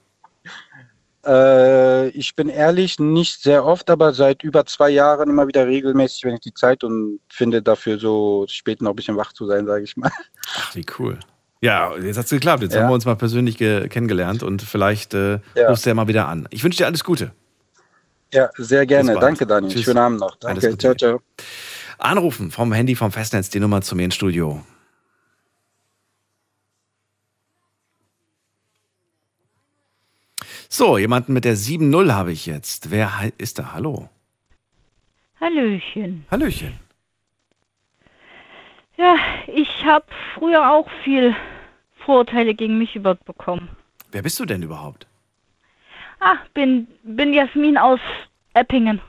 Äh, 1.25 2.07
ich 2.09 2.33
bin 2.33 2.47
ehrlich, 2.47 2.97
nicht 2.97 3.43
sehr 3.43 3.65
oft, 3.65 3.89
aber 3.89 4.13
seit 4.13 4.41
über 4.41 4.65
zwei 4.65 4.89
Jahren 4.89 5.29
immer 5.29 5.47
wieder 5.49 5.67
regelmäßig, 5.67 6.23
wenn 6.23 6.35
ich 6.35 6.39
die 6.39 6.53
Zeit 6.53 6.81
und 6.85 7.19
finde 7.29 7.61
dafür 7.61 7.99
so 7.99 8.45
spät 8.47 8.81
noch 8.81 8.91
ein 8.91 8.95
bisschen 8.95 9.17
wach 9.17 9.33
zu 9.33 9.45
sein, 9.45 9.65
sage 9.65 9.83
ich 9.83 9.97
mal. 9.97 10.11
Ach, 10.55 10.75
wie 10.75 10.85
cool. 10.97 11.19
Ja, 11.61 11.95
jetzt 11.97 12.17
hat 12.17 12.23
es 12.23 12.31
geklappt. 12.31 12.63
Jetzt 12.63 12.73
ja. 12.73 12.81
haben 12.81 12.89
wir 12.89 12.93
uns 12.93 13.05
mal 13.05 13.17
persönlich 13.17 13.57
kennengelernt 13.57 14.43
und 14.43 14.61
vielleicht 14.61 15.13
äh, 15.13 15.39
ja. 15.55 15.67
rufst 15.67 15.85
du 15.85 15.89
ja 15.89 15.93
mal 15.93 16.07
wieder 16.07 16.29
an. 16.29 16.47
Ich 16.51 16.63
wünsche 16.63 16.77
dir 16.77 16.85
alles 16.85 17.03
Gute. 17.03 17.33
Ja, 18.33 18.49
sehr 18.57 18.85
gerne. 18.85 19.17
Danke, 19.19 19.47
Daniel. 19.47 19.73
Tschüss. 19.73 19.85
Schönen 19.85 19.97
Abend 19.97 20.19
noch. 20.19 20.35
Danke. 20.35 20.77
Ciao, 20.77 20.93
ciao. 20.93 21.21
Anrufen 21.97 22.51
vom 22.51 22.71
Handy 22.71 22.95
vom 22.95 23.11
Festnetz 23.11 23.49
die 23.49 23.59
Nummer 23.59 23.81
zu 23.81 23.95
mir 23.95 24.05
ins 24.05 24.15
Studio. 24.15 24.63
So, 30.69 30.97
jemanden 30.99 31.33
mit 31.33 31.45
der 31.45 31.57
7-0 31.57 32.13
habe 32.13 32.31
ich 32.31 32.45
jetzt. 32.45 32.91
Wer 32.91 33.31
ist 33.39 33.57
da? 33.57 33.73
Hallo. 33.73 34.07
Hallöchen. 35.41 36.25
Hallöchen. 36.29 36.79
Ja, 38.95 39.15
ich 39.47 39.83
habe 39.85 40.05
früher 40.35 40.69
auch 40.71 40.87
viel 41.03 41.35
Vorurteile 42.05 42.53
gegen 42.53 42.77
mich 42.77 42.95
überbekommen. 42.95 43.69
Wer 44.11 44.21
bist 44.21 44.39
du 44.39 44.45
denn 44.45 44.61
überhaupt? 44.61 45.08
Ah, 46.19 46.37
bin, 46.53 46.87
bin 47.03 47.33
Jasmin 47.33 47.77
aus 47.77 47.99
Eppingen. 48.53 49.01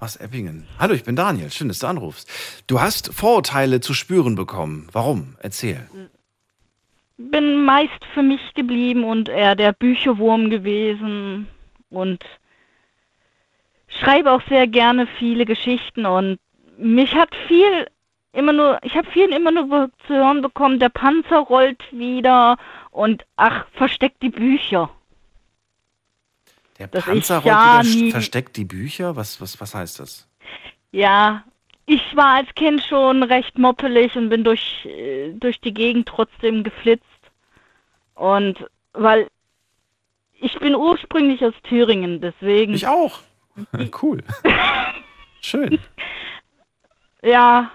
Aus 0.00 0.16
Eppingen. 0.16 0.66
Hallo, 0.78 0.92
ich 0.94 1.04
bin 1.04 1.16
Daniel. 1.16 1.50
Schön, 1.50 1.68
dass 1.68 1.78
du 1.78 1.86
anrufst. 1.86 2.30
Du 2.66 2.80
hast 2.80 3.12
Vorurteile 3.14 3.80
zu 3.80 3.94
spüren 3.94 4.34
bekommen. 4.34 4.86
Warum? 4.92 5.36
Erzähl. 5.40 5.88
Bin 7.16 7.64
meist 7.64 8.04
für 8.12 8.22
mich 8.22 8.40
geblieben 8.54 9.02
und 9.02 9.28
eher 9.28 9.56
der 9.56 9.72
Bücherwurm 9.72 10.50
gewesen 10.50 11.48
und 11.90 12.22
schreibe 13.88 14.30
auch 14.30 14.42
sehr 14.48 14.66
gerne 14.66 15.06
viele 15.18 15.46
Geschichten 15.46 16.04
und 16.06 16.38
mich 16.76 17.14
hat 17.14 17.34
viel 17.48 17.88
immer 18.32 18.52
nur, 18.52 18.78
ich 18.82 18.94
habe 18.94 19.10
viel 19.10 19.30
immer 19.30 19.50
nur 19.50 19.90
zu 20.06 20.14
hören 20.14 20.42
bekommen, 20.42 20.78
der 20.78 20.90
Panzer 20.90 21.38
rollt 21.38 21.82
wieder 21.90 22.56
und 22.90 23.24
ach, 23.36 23.66
versteckt 23.72 24.22
die 24.22 24.28
Bücher. 24.28 24.90
Der 26.78 26.88
Dass 26.88 27.04
Panzer 27.04 27.38
ich 27.38 27.44
ja 27.44 27.82
nie- 27.82 28.10
versteckt 28.10 28.56
die 28.56 28.64
Bücher? 28.64 29.16
Was, 29.16 29.40
was, 29.40 29.60
was 29.60 29.74
heißt 29.74 29.98
das? 30.00 30.28
Ja, 30.92 31.44
ich 31.86 32.02
war 32.14 32.34
als 32.36 32.54
Kind 32.54 32.82
schon 32.82 33.22
recht 33.22 33.58
moppelig 33.58 34.14
und 34.16 34.28
bin 34.28 34.44
durch, 34.44 34.84
äh, 34.86 35.32
durch 35.32 35.60
die 35.60 35.74
Gegend 35.74 36.06
trotzdem 36.08 36.62
geflitzt. 36.62 37.04
Und 38.14 38.64
weil 38.92 39.28
ich 40.40 40.58
bin 40.60 40.74
ursprünglich 40.74 41.44
aus 41.44 41.54
Thüringen, 41.64 42.20
deswegen. 42.20 42.74
Ich 42.74 42.86
auch. 42.86 43.20
cool. 44.02 44.22
Schön. 45.40 45.78
Ja, 47.22 47.70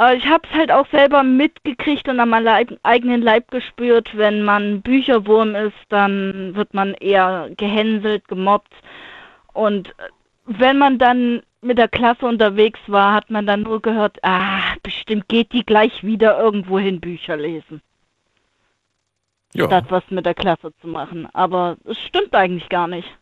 aber 0.00 0.14
ich 0.14 0.26
habe 0.26 0.48
es 0.50 0.56
halt 0.56 0.72
auch 0.72 0.86
selber 0.86 1.22
mitgekriegt 1.22 2.08
und 2.08 2.20
an 2.20 2.30
meinem 2.30 2.44
Leib, 2.44 2.78
eigenen 2.84 3.20
Leib 3.20 3.50
gespürt, 3.50 4.16
wenn 4.16 4.42
man 4.42 4.80
Bücherwurm 4.80 5.54
ist, 5.54 5.76
dann 5.90 6.54
wird 6.54 6.72
man 6.72 6.94
eher 6.94 7.50
gehänselt, 7.58 8.26
gemobbt. 8.26 8.72
Und 9.52 9.94
wenn 10.46 10.78
man 10.78 10.96
dann 10.96 11.42
mit 11.60 11.76
der 11.76 11.88
Klasse 11.88 12.24
unterwegs 12.24 12.80
war, 12.86 13.12
hat 13.12 13.28
man 13.28 13.44
dann 13.44 13.64
nur 13.64 13.82
gehört, 13.82 14.16
ah, 14.22 14.62
bestimmt 14.82 15.28
geht 15.28 15.52
die 15.52 15.66
gleich 15.66 16.02
wieder 16.02 16.40
irgendwo 16.40 16.78
hin 16.78 17.02
Bücher 17.02 17.36
lesen. 17.36 17.82
Ja. 19.52 19.66
Statt 19.66 19.84
was 19.90 20.04
mit 20.08 20.24
der 20.24 20.32
Klasse 20.32 20.72
zu 20.80 20.88
machen. 20.88 21.28
Aber 21.34 21.76
es 21.84 21.98
stimmt 21.98 22.34
eigentlich 22.34 22.70
gar 22.70 22.88
nicht. 22.88 23.19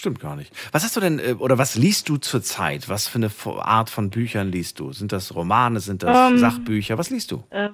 Stimmt 0.00 0.18
gar 0.18 0.34
nicht. 0.34 0.50
Was 0.72 0.82
hast 0.82 0.96
du 0.96 1.00
denn, 1.00 1.18
äh, 1.18 1.34
oder 1.38 1.58
was 1.58 1.74
liest 1.74 2.08
du 2.08 2.16
zurzeit? 2.16 2.88
Was 2.88 3.06
für 3.06 3.18
eine 3.18 3.30
Art 3.62 3.90
von 3.90 4.08
Büchern 4.08 4.50
liest 4.50 4.80
du? 4.80 4.94
Sind 4.94 5.12
das 5.12 5.34
Romane, 5.34 5.80
sind 5.80 6.02
das 6.02 6.30
Ähm, 6.30 6.38
Sachbücher? 6.38 6.96
Was 6.96 7.10
liest 7.10 7.30
du? 7.32 7.44
Äh, 7.50 7.68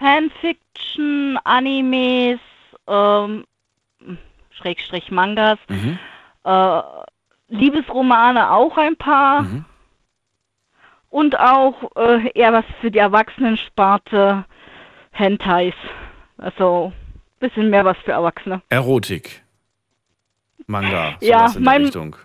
Fanfiction, 0.00 1.38
Animes, 1.44 2.40
ähm, 2.88 3.44
Schrägstrich 4.50 5.12
Mangas, 5.12 5.60
Mhm. 5.68 5.96
äh, 6.42 6.80
Liebesromane 7.50 8.50
auch 8.50 8.76
ein 8.76 8.96
paar 8.96 9.42
Mhm. 9.42 9.64
und 11.08 11.38
auch 11.38 11.88
äh, 11.94 12.32
eher 12.34 12.52
was 12.52 12.64
für 12.80 12.90
die 12.90 12.98
Erwachsenensparte, 12.98 14.44
Hentais. 15.12 15.74
Also 16.36 16.92
bisschen 17.38 17.70
mehr 17.70 17.84
was 17.84 17.96
für 17.98 18.10
Erwachsene. 18.10 18.60
Erotik. 18.70 19.44
Manga. 20.70 21.16
Ja, 21.20 21.40
sowas 21.48 21.56
in 21.56 21.62
mein- 21.64 21.82
Richtung. 21.84 22.16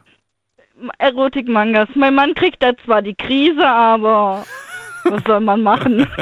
Erotik-Mangas. 1.00 1.90
Mein 1.96 2.16
Mann 2.16 2.34
kriegt 2.36 2.62
da 2.62 2.76
zwar 2.86 3.02
die 3.02 3.16
Krise, 3.16 3.66
aber 3.66 4.46
was 5.06 5.24
soll 5.26 5.40
man 5.42 5.62
machen? 5.64 6.08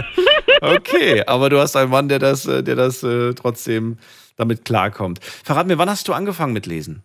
Okay, 0.61 1.23
aber 1.25 1.49
du 1.49 1.59
hast 1.59 1.75
einen 1.75 1.89
Mann, 1.91 2.07
der 2.07 2.19
das, 2.19 2.45
äh, 2.45 2.63
der 2.63 2.75
das 2.77 3.03
äh, 3.03 3.33
trotzdem 3.33 3.97
damit 4.37 4.63
klarkommt. 4.63 5.19
Verrat 5.21 5.67
mir, 5.67 5.77
wann 5.77 5.89
hast 5.89 6.07
du 6.07 6.13
angefangen 6.13 6.53
mit 6.53 6.67
Lesen? 6.67 7.03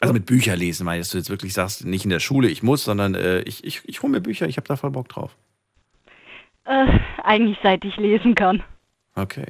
Also 0.00 0.12
mit 0.12 0.26
Bücher 0.26 0.56
lesen, 0.56 0.84
weil 0.84 1.00
du 1.00 1.16
jetzt 1.18 1.30
wirklich 1.30 1.52
sagst, 1.52 1.84
nicht 1.84 2.02
in 2.04 2.10
der 2.10 2.18
Schule, 2.18 2.48
ich 2.48 2.64
muss, 2.64 2.82
sondern 2.82 3.14
äh, 3.14 3.40
ich, 3.42 3.62
ich, 3.62 3.82
ich 3.84 4.02
hole 4.02 4.10
mir 4.10 4.20
Bücher, 4.20 4.48
ich 4.48 4.56
habe 4.56 4.66
da 4.66 4.74
voll 4.76 4.90
Bock 4.90 5.08
drauf. 5.08 5.36
äh, 6.64 6.86
eigentlich 7.22 7.58
seit 7.62 7.84
ich 7.84 7.96
lesen 7.96 8.34
kann. 8.34 8.64
Okay. 9.14 9.46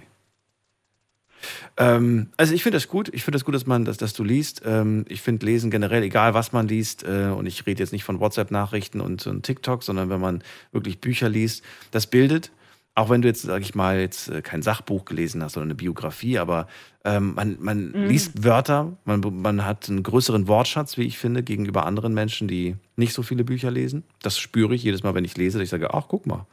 Ähm, 1.76 2.28
also 2.36 2.54
ich 2.54 2.62
finde 2.62 2.76
das 2.76 2.88
gut. 2.88 3.08
Ich 3.12 3.24
finde 3.24 3.36
das 3.36 3.44
gut, 3.44 3.54
dass 3.54 3.66
man, 3.66 3.84
dass, 3.84 3.96
dass 3.96 4.12
du 4.12 4.24
liest. 4.24 4.62
Ähm, 4.64 5.04
ich 5.08 5.22
finde 5.22 5.46
Lesen 5.46 5.70
generell, 5.70 6.02
egal 6.02 6.34
was 6.34 6.52
man 6.52 6.68
liest, 6.68 7.04
äh, 7.04 7.32
und 7.36 7.46
ich 7.46 7.66
rede 7.66 7.82
jetzt 7.82 7.92
nicht 7.92 8.04
von 8.04 8.20
WhatsApp-Nachrichten 8.20 9.00
und, 9.00 9.26
und 9.26 9.42
TikTok, 9.44 9.82
sondern 9.82 10.08
wenn 10.10 10.20
man 10.20 10.42
wirklich 10.72 11.00
Bücher 11.00 11.28
liest, 11.28 11.62
das 11.90 12.06
bildet. 12.06 12.50
Auch 12.94 13.10
wenn 13.10 13.20
du 13.20 13.28
jetzt, 13.28 13.42
sag 13.42 13.60
ich 13.60 13.74
mal, 13.74 14.00
jetzt 14.00 14.28
äh, 14.28 14.40
kein 14.40 14.62
Sachbuch 14.62 15.04
gelesen 15.04 15.42
hast 15.42 15.58
oder 15.58 15.64
eine 15.64 15.74
Biografie, 15.74 16.38
aber 16.38 16.66
ähm, 17.04 17.34
man, 17.34 17.56
man 17.60 17.92
Mhm. 17.92 18.06
liest 18.06 18.42
Wörter, 18.42 18.96
man, 19.04 19.20
man 19.20 19.66
hat 19.66 19.90
einen 19.90 20.02
größeren 20.02 20.48
Wortschatz, 20.48 20.96
wie 20.96 21.02
ich 21.02 21.18
finde, 21.18 21.42
gegenüber 21.42 21.84
anderen 21.84 22.14
Menschen, 22.14 22.48
die 22.48 22.76
nicht 22.96 23.12
so 23.12 23.22
viele 23.22 23.44
Bücher 23.44 23.70
lesen. 23.70 24.04
Das 24.22 24.38
spüre 24.38 24.74
ich 24.74 24.82
jedes 24.82 25.02
Mal, 25.02 25.14
wenn 25.14 25.26
ich 25.26 25.36
lese, 25.36 25.58
dass 25.58 25.64
ich 25.64 25.70
sage, 25.70 25.92
ach, 25.92 26.04
guck 26.08 26.26
mal, 26.26 26.46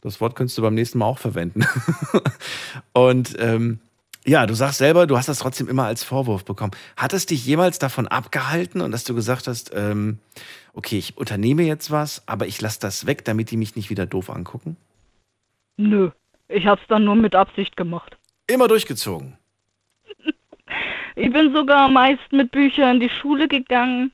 das 0.00 0.18
Wort 0.20 0.34
könntest 0.34 0.56
du 0.56 0.62
beim 0.62 0.74
nächsten 0.74 0.96
Mal 0.98 1.06
auch 1.06 1.18
verwenden. 1.18 1.66
und 2.94 3.36
ähm, 3.38 3.80
ja, 4.26 4.46
du 4.46 4.54
sagst 4.54 4.78
selber, 4.78 5.06
du 5.06 5.16
hast 5.16 5.28
das 5.28 5.38
trotzdem 5.38 5.68
immer 5.68 5.84
als 5.84 6.02
Vorwurf 6.02 6.44
bekommen. 6.44 6.72
Hat 6.96 7.12
es 7.12 7.26
dich 7.26 7.46
jemals 7.46 7.78
davon 7.78 8.08
abgehalten 8.08 8.80
und 8.80 8.90
dass 8.90 9.04
du 9.04 9.14
gesagt 9.14 9.46
hast, 9.46 9.72
ähm, 9.74 10.18
okay, 10.74 10.98
ich 10.98 11.16
unternehme 11.16 11.62
jetzt 11.62 11.90
was, 11.90 12.26
aber 12.26 12.46
ich 12.46 12.60
lasse 12.60 12.80
das 12.80 13.06
weg, 13.06 13.24
damit 13.24 13.50
die 13.50 13.56
mich 13.56 13.76
nicht 13.76 13.88
wieder 13.88 14.04
doof 14.04 14.30
angucken? 14.30 14.76
Nö, 15.76 16.10
ich 16.48 16.66
hab's 16.66 16.82
dann 16.88 17.04
nur 17.04 17.14
mit 17.14 17.34
Absicht 17.34 17.76
gemacht. 17.76 18.16
Immer 18.46 18.68
durchgezogen. 18.68 19.38
Ich 21.18 21.32
bin 21.32 21.54
sogar 21.54 21.88
meist 21.88 22.30
mit 22.30 22.50
Büchern 22.50 22.96
in 22.96 23.00
die 23.00 23.08
Schule 23.08 23.48
gegangen. 23.48 24.12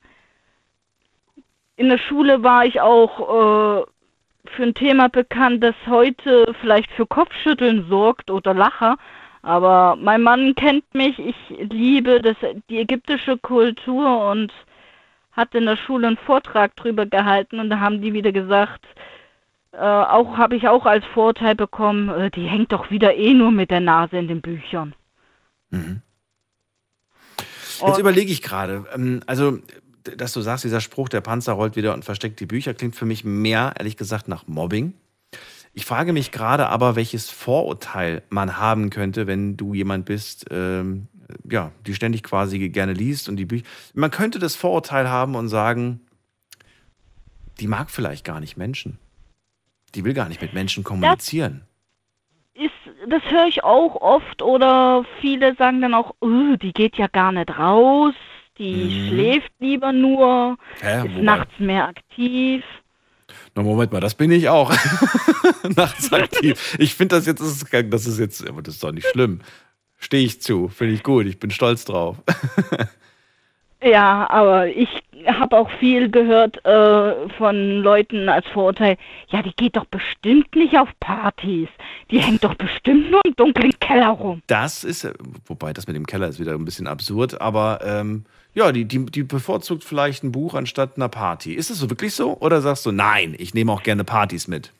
In 1.75 1.89
der 1.89 1.97
Schule 1.97 2.43
war 2.43 2.65
ich 2.65 2.79
auch 2.79 3.19
äh, 3.19 4.49
für 4.55 4.63
ein 4.63 4.73
Thema 4.73 5.09
bekannt, 5.09 5.61
das 5.61 5.75
heute 5.85 6.55
vielleicht 6.61 6.89
für 6.91 7.05
Kopfschütteln 7.05 7.87
sorgt 7.89 8.31
oder 8.31 8.53
Lacher. 8.53 8.97
Aber 9.43 9.97
mein 9.97 10.23
Mann 10.23 10.55
kennt 10.55 10.85
mich, 10.95 11.19
ich 11.19 11.35
liebe 11.49 12.21
das, 12.21 12.37
die 12.69 12.79
ägyptische 12.79 13.37
Kultur 13.37 14.31
und 14.31 14.53
hat 15.33 15.53
in 15.53 15.65
der 15.65 15.75
Schule 15.75 16.07
einen 16.07 16.17
Vortrag 16.17 16.75
drüber 16.77 17.05
gehalten 17.05 17.59
und 17.59 17.69
da 17.69 17.79
haben 17.79 18.01
die 18.01 18.13
wieder 18.13 18.31
gesagt, 18.31 18.85
äh, 19.73 19.77
auch 19.77 20.37
habe 20.37 20.55
ich 20.55 20.67
auch 20.69 20.85
als 20.85 21.03
Vorteil 21.13 21.55
bekommen, 21.55 22.07
äh, 22.09 22.31
die 22.31 22.45
hängt 22.45 22.71
doch 22.71 22.89
wieder 22.89 23.15
eh 23.15 23.33
nur 23.33 23.51
mit 23.51 23.69
der 23.69 23.81
Nase 23.81 24.17
in 24.17 24.29
den 24.29 24.41
Büchern. 24.41 24.95
Jetzt 27.85 27.99
überlege 27.99 28.31
ich 28.31 28.41
gerade, 28.41 28.85
ähm, 28.93 29.21
also, 29.25 29.59
dass 30.03 30.31
du 30.31 30.39
sagst, 30.41 30.63
dieser 30.63 30.79
Spruch, 30.79 31.09
der 31.09 31.21
Panzer 31.21 31.53
rollt 31.53 31.75
wieder 31.75 31.93
und 31.93 32.05
versteckt 32.05 32.39
die 32.39 32.45
Bücher, 32.45 32.73
klingt 32.73 32.95
für 32.95 33.05
mich 33.05 33.25
mehr, 33.25 33.73
ehrlich 33.77 33.97
gesagt, 33.97 34.29
nach 34.29 34.47
Mobbing. 34.47 34.93
Ich 35.73 35.85
frage 35.85 36.13
mich 36.13 36.31
gerade 36.31 36.67
aber, 36.69 36.95
welches 36.95 37.29
Vorurteil 37.29 38.21
man 38.29 38.57
haben 38.57 38.89
könnte, 38.89 39.25
wenn 39.27 39.57
du 39.57 39.73
jemand 39.73 40.05
bist, 40.05 40.45
ähm, 40.51 41.07
ja, 41.49 41.71
die 41.87 41.95
ständig 41.95 42.21
quasi 42.23 42.69
gerne 42.69 42.93
liest 42.93 43.27
und 43.27 43.37
die 43.37 43.45
Bücher. 43.45 43.65
Man 43.95 44.11
könnte 44.11 44.37
das 44.39 44.55
Vorurteil 44.55 45.09
haben 45.09 45.35
und 45.35 45.49
sagen, 45.49 46.01
die 47.59 47.67
mag 47.67 47.89
vielleicht 47.89 48.23
gar 48.25 48.39
nicht 48.39 48.55
Menschen. 48.57 48.99
Die 49.95 50.03
will 50.05 50.13
gar 50.13 50.27
nicht 50.29 50.41
mit 50.41 50.53
Menschen 50.53 50.83
kommunizieren. 50.83 51.63
ist, 52.55 52.71
das 53.09 53.23
höre 53.31 53.47
ich 53.47 53.63
auch 53.63 53.95
oft 53.95 54.43
oder 54.43 55.03
viele 55.21 55.55
sagen 55.55 55.81
dann 55.81 55.95
auch, 55.95 56.13
"Uh, 56.21 56.55
die 56.57 56.71
geht 56.71 56.97
ja 56.97 57.07
gar 57.07 57.31
nicht 57.31 57.49
raus, 57.57 58.13
die 58.59 58.75
Mhm. 58.75 59.07
schläft 59.07 59.51
lieber 59.59 59.91
nur, 59.91 60.57
Hä, 60.79 60.99
ist 61.07 61.15
wobei- 61.15 61.21
nachts 61.23 61.53
mehr 61.57 61.87
aktiv. 61.87 62.63
Na, 63.55 63.63
Moment 63.63 63.91
mal, 63.91 63.99
das 63.99 64.15
bin 64.15 64.31
ich 64.31 64.49
auch. 64.49 64.73
Nachts 65.75 66.11
aktiv. 66.11 66.75
Ich 66.79 66.95
finde 66.95 67.15
das 67.15 67.25
jetzt, 67.25 67.41
das 67.41 67.49
ist, 67.49 67.67
das 67.71 68.05
ist 68.05 68.19
jetzt, 68.19 68.47
aber 68.47 68.61
das 68.61 68.75
ist 68.75 68.83
doch 68.83 68.91
nicht 68.91 69.07
schlimm. 69.07 69.41
Stehe 69.99 70.25
ich 70.25 70.41
zu, 70.41 70.67
finde 70.67 70.93
ich 70.93 71.03
gut, 71.03 71.25
ich 71.27 71.39
bin 71.39 71.51
stolz 71.51 71.85
drauf. 71.85 72.17
Ja, 73.83 74.29
aber 74.29 74.67
ich 74.67 74.87
habe 75.27 75.57
auch 75.57 75.69
viel 75.79 76.09
gehört 76.09 76.63
äh, 76.65 77.29
von 77.37 77.81
Leuten 77.81 78.29
als 78.29 78.47
Vorurteil, 78.47 78.97
ja, 79.27 79.41
die 79.41 79.53
geht 79.55 79.75
doch 79.75 79.85
bestimmt 79.85 80.55
nicht 80.55 80.77
auf 80.77 80.89
Partys, 80.99 81.69
die 82.09 82.19
hängt 82.19 82.43
doch 82.43 82.55
bestimmt 82.55 83.11
nur 83.11 83.21
im 83.25 83.35
dunklen 83.35 83.73
Keller 83.79 84.09
rum. 84.09 84.41
Das 84.47 84.83
ist, 84.83 85.03
äh, 85.03 85.13
wobei 85.45 85.73
das 85.73 85.87
mit 85.87 85.95
dem 85.95 86.05
Keller 86.05 86.27
ist 86.27 86.39
wieder 86.39 86.53
ein 86.53 86.65
bisschen 86.65 86.87
absurd, 86.87 87.41
aber 87.41 87.79
ähm, 87.83 88.25
ja, 88.53 88.71
die, 88.71 88.85
die, 88.85 89.05
die 89.05 89.23
bevorzugt 89.23 89.83
vielleicht 89.83 90.23
ein 90.23 90.31
Buch 90.31 90.53
anstatt 90.53 90.95
einer 90.95 91.09
Party. 91.09 91.53
Ist 91.53 91.69
es 91.69 91.79
so 91.79 91.89
wirklich 91.89 92.13
so? 92.13 92.37
Oder 92.39 92.61
sagst 92.61 92.85
du, 92.85 92.91
nein, 92.91 93.35
ich 93.37 93.53
nehme 93.53 93.71
auch 93.71 93.83
gerne 93.83 94.03
Partys 94.03 94.47
mit? 94.47 94.71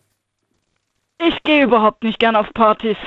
Ich 1.26 1.42
gehe 1.44 1.64
überhaupt 1.64 2.04
nicht 2.04 2.20
gern 2.20 2.36
auf 2.36 2.54
Partys. 2.54 2.98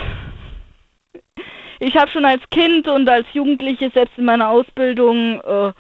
Ich 1.79 1.97
habe 1.97 2.11
schon 2.11 2.25
als 2.25 2.43
Kind 2.51 2.89
und 2.89 3.09
als 3.09 3.27
Jugendliche, 3.33 3.91
selbst 3.91 4.17
in 4.19 4.25
meiner 4.25 4.49
Ausbildung, 4.49 5.41
äh, 5.41 5.73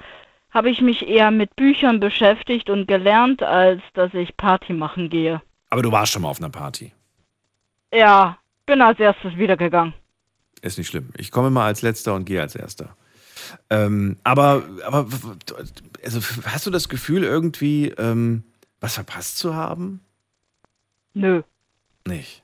habe 0.50 0.70
ich 0.70 0.80
mich 0.80 1.06
eher 1.06 1.30
mit 1.30 1.54
Büchern 1.56 2.00
beschäftigt 2.00 2.70
und 2.70 2.88
gelernt, 2.88 3.42
als 3.42 3.82
dass 3.94 4.14
ich 4.14 4.36
Party 4.36 4.72
machen 4.72 5.10
gehe. 5.10 5.42
Aber 5.68 5.82
du 5.82 5.92
warst 5.92 6.12
schon 6.12 6.22
mal 6.22 6.28
auf 6.28 6.38
einer 6.38 6.50
Party. 6.50 6.92
Ja, 7.92 8.38
bin 8.64 8.80
als 8.80 8.98
erstes 8.98 9.36
wiedergegangen. 9.36 9.94
Ist 10.62 10.78
nicht 10.78 10.88
schlimm. 10.88 11.10
Ich 11.16 11.30
komme 11.30 11.50
mal 11.50 11.66
als 11.66 11.82
letzter 11.82 12.14
und 12.14 12.24
gehe 12.24 12.40
als 12.40 12.56
erster. 12.56 12.96
Ähm, 13.70 14.16
aber, 14.24 14.64
aber 14.84 15.06
also, 16.02 16.20
hast 16.46 16.66
du 16.66 16.70
das 16.70 16.88
Gefühl, 16.88 17.22
irgendwie 17.22 17.88
ähm, 17.90 18.44
was 18.80 18.94
verpasst 18.94 19.38
zu 19.38 19.54
haben? 19.54 20.00
Nö. 21.14 21.42
Nicht. 22.06 22.42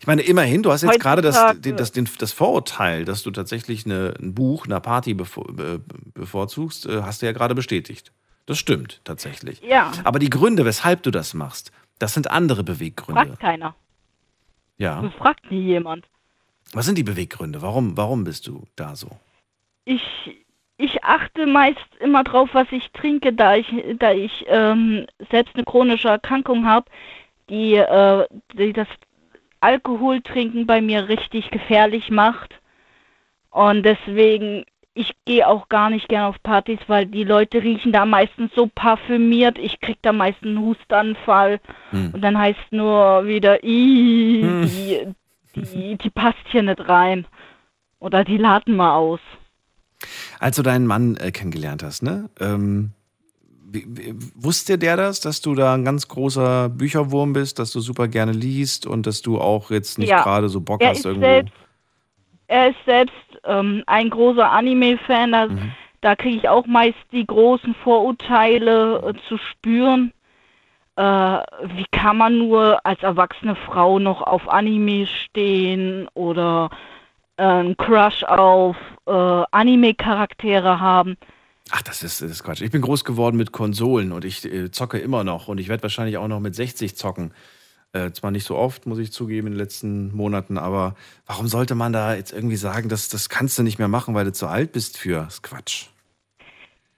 Ich 0.00 0.06
meine, 0.06 0.22
immerhin, 0.22 0.62
du 0.62 0.72
hast 0.72 0.82
jetzt 0.82 1.00
gerade 1.00 1.22
das, 1.22 1.36
das, 1.60 1.92
das, 1.92 2.32
Vorurteil, 2.32 3.04
dass 3.04 3.22
du 3.22 3.30
tatsächlich 3.30 3.86
eine, 3.86 4.14
ein 4.20 4.34
Buch, 4.34 4.66
eine 4.66 4.80
Party 4.80 5.14
bevor, 5.14 5.44
be, 5.52 5.80
bevorzugst, 6.14 6.86
äh, 6.86 7.02
hast 7.02 7.22
du 7.22 7.26
ja 7.26 7.32
gerade 7.32 7.54
bestätigt. 7.54 8.12
Das 8.46 8.58
stimmt 8.58 9.00
tatsächlich. 9.04 9.62
Ja. 9.62 9.92
Aber 10.04 10.18
die 10.18 10.30
Gründe, 10.30 10.64
weshalb 10.64 11.02
du 11.02 11.10
das 11.10 11.34
machst, 11.34 11.72
das 11.98 12.14
sind 12.14 12.30
andere 12.30 12.64
Beweggründe. 12.64 13.26
Fragt 13.26 13.40
keiner. 13.40 13.74
Ja. 14.78 15.00
Das 15.00 15.14
fragt 15.14 15.50
nie 15.50 15.62
jemand. 15.62 16.06
Was 16.72 16.86
sind 16.86 16.98
die 16.98 17.04
Beweggründe? 17.04 17.62
Warum, 17.62 17.96
warum 17.96 18.24
bist 18.24 18.46
du 18.46 18.64
da 18.76 18.96
so? 18.96 19.10
Ich, 19.84 20.02
ich 20.78 21.04
achte 21.04 21.46
meist 21.46 21.78
immer 22.00 22.24
drauf, 22.24 22.50
was 22.52 22.66
ich 22.72 22.90
trinke, 22.92 23.32
da 23.32 23.56
ich, 23.56 23.66
da 23.98 24.12
ich 24.12 24.44
ähm, 24.48 25.06
selbst 25.30 25.54
eine 25.54 25.64
chronische 25.64 26.08
Erkrankung 26.08 26.66
habe, 26.66 26.86
die, 27.48 27.74
äh, 27.74 28.26
die 28.54 28.72
das 28.72 28.88
Alkoholtrinken 29.62 30.66
bei 30.66 30.80
mir 30.80 31.08
richtig 31.08 31.50
gefährlich 31.50 32.10
macht. 32.10 32.58
Und 33.50 33.84
deswegen, 33.84 34.64
ich 34.94 35.12
gehe 35.24 35.46
auch 35.46 35.68
gar 35.68 35.88
nicht 35.90 36.08
gern 36.08 36.24
auf 36.24 36.42
Partys, 36.42 36.78
weil 36.86 37.06
die 37.06 37.24
Leute 37.24 37.62
riechen 37.62 37.92
da 37.92 38.04
meistens 38.04 38.50
so 38.54 38.66
parfümiert. 38.74 39.58
Ich 39.58 39.80
krieg 39.80 39.98
da 40.02 40.12
meistens 40.12 40.48
einen 40.48 40.60
Hustanfall. 40.60 41.60
Und 42.12 42.20
dann 42.22 42.38
heißt 42.38 42.72
nur 42.72 43.26
wieder, 43.26 43.62
"Ih, 43.62 44.42
Hm. 44.42 44.62
die, 44.66 45.60
die, 45.60 45.96
die 45.96 46.10
passt 46.10 46.38
hier 46.50 46.62
nicht 46.62 46.88
rein. 46.88 47.26
Oder 48.00 48.24
die 48.24 48.38
laden 48.38 48.74
mal 48.74 48.96
aus. 48.96 49.20
Als 50.40 50.56
du 50.56 50.62
deinen 50.62 50.86
Mann 50.86 51.16
äh, 51.16 51.30
kennengelernt 51.30 51.84
hast, 51.84 52.02
ne? 52.02 52.28
Ähm, 52.40 52.90
wusste 54.34 54.78
der 54.78 54.96
das, 54.96 55.20
dass 55.20 55.40
du 55.40 55.54
da 55.54 55.74
ein 55.74 55.84
ganz 55.84 56.08
großer 56.08 56.68
Bücherwurm 56.68 57.32
bist, 57.32 57.58
dass 57.58 57.72
du 57.72 57.80
super 57.80 58.08
gerne 58.08 58.32
liest 58.32 58.86
und 58.86 59.06
dass 59.06 59.22
du 59.22 59.40
auch 59.40 59.70
jetzt 59.70 59.98
nicht 59.98 60.10
Ja. 60.10 60.22
gerade 60.22 60.48
so 60.48 60.60
Bock 60.60 60.82
er 60.82 60.90
hast 60.90 60.98
ist 61.00 61.04
irgendwo? 61.06 61.26
Selbst, 61.26 61.52
er 62.48 62.68
ist 62.70 62.84
selbst 62.86 63.14
ähm, 63.44 63.82
ein 63.86 64.10
großer 64.10 64.50
Anime-Fan. 64.50 65.32
Da, 65.32 65.46
Mhm. 65.46 65.72
da 66.00 66.16
kriege 66.16 66.36
ich 66.36 66.48
auch 66.48 66.66
meist 66.66 66.98
die 67.12 67.26
großen 67.26 67.74
Vorurteile 67.82 69.02
äh, 69.14 69.28
zu 69.28 69.38
spüren. 69.38 70.12
Äh, 70.96 71.02
wie 71.02 71.86
kann 71.90 72.18
man 72.18 72.38
nur 72.38 72.84
als 72.84 73.02
erwachsene 73.02 73.56
Frau 73.56 73.98
noch 73.98 74.20
auf 74.20 74.46
Anime 74.48 75.06
stehen 75.06 76.06
oder 76.12 76.68
äh, 77.38 77.42
einen 77.44 77.76
Crush 77.78 78.22
auf 78.24 78.76
äh, 79.06 79.42
Anime-Charaktere 79.50 80.80
haben? 80.80 81.16
Ach, 81.74 81.80
das 81.80 82.02
ist, 82.02 82.20
das 82.20 82.30
ist 82.30 82.44
Quatsch. 82.44 82.60
Ich 82.60 82.70
bin 82.70 82.82
groß 82.82 83.02
geworden 83.02 83.38
mit 83.38 83.50
Konsolen 83.50 84.12
und 84.12 84.26
ich 84.26 84.44
äh, 84.44 84.70
zocke 84.70 84.98
immer 84.98 85.24
noch 85.24 85.48
und 85.48 85.56
ich 85.58 85.68
werde 85.68 85.82
wahrscheinlich 85.82 86.18
auch 86.18 86.28
noch 86.28 86.38
mit 86.38 86.54
60 86.54 86.96
zocken. 86.96 87.32
Äh, 87.94 88.12
zwar 88.12 88.30
nicht 88.30 88.44
so 88.44 88.56
oft, 88.56 88.84
muss 88.84 88.98
ich 88.98 89.10
zugeben, 89.10 89.46
in 89.46 89.54
den 89.54 89.58
letzten 89.58 90.14
Monaten, 90.14 90.58
aber 90.58 90.96
warum 91.26 91.46
sollte 91.46 91.74
man 91.74 91.94
da 91.94 92.14
jetzt 92.14 92.30
irgendwie 92.30 92.56
sagen, 92.56 92.90
dass 92.90 93.08
das 93.08 93.30
kannst 93.30 93.58
du 93.58 93.62
nicht 93.62 93.78
mehr 93.78 93.88
machen, 93.88 94.14
weil 94.14 94.26
du 94.26 94.32
zu 94.32 94.48
alt 94.48 94.72
bist 94.72 94.98
für? 94.98 95.20
Das 95.24 95.34
ist 95.34 95.42
Quatsch. 95.42 95.86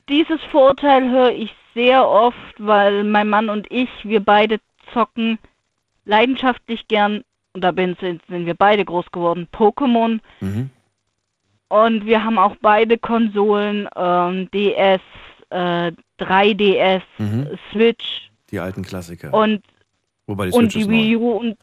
Dieses 0.09 0.41
Vorurteil 0.51 1.09
höre 1.09 1.31
ich 1.31 1.55
sehr 1.75 2.09
oft, 2.09 2.55
weil 2.59 3.05
mein 3.05 3.29
Mann 3.29 3.51
und 3.51 3.71
ich, 3.71 3.89
wir 4.03 4.21
beide 4.21 4.59
zocken 4.93 5.39
leidenschaftlich 6.05 6.89
gern, 6.89 7.23
und 7.53 7.63
da 7.63 7.73
sind 7.73 8.21
wir 8.29 8.55
beide 8.55 8.85
groß 8.85 9.13
geworden, 9.13 9.47
Pokémon. 9.53 10.19
Mhm. 10.41 10.71
Und 11.75 12.07
wir 12.07 12.23
haben 12.25 12.39
auch 12.39 12.55
beide 12.61 12.99
Konsolen, 12.99 13.89
ähm, 13.97 14.49
DS, 14.53 15.01
äh, 15.51 15.91
3DS, 16.19 17.03
Mhm. 17.19 17.49
Switch 17.73 18.31
Die 18.53 18.61
alten 18.61 18.83
Klassiker. 18.83 19.35
und, 19.35 19.63
Wobei 20.27 20.47
die 20.47 20.53
und 20.53 20.71
Switch 20.71 20.75
die 20.75 20.81
ist 20.83 20.89
Wii. 20.91 21.17
U. 21.17 21.31
Und, 21.33 21.57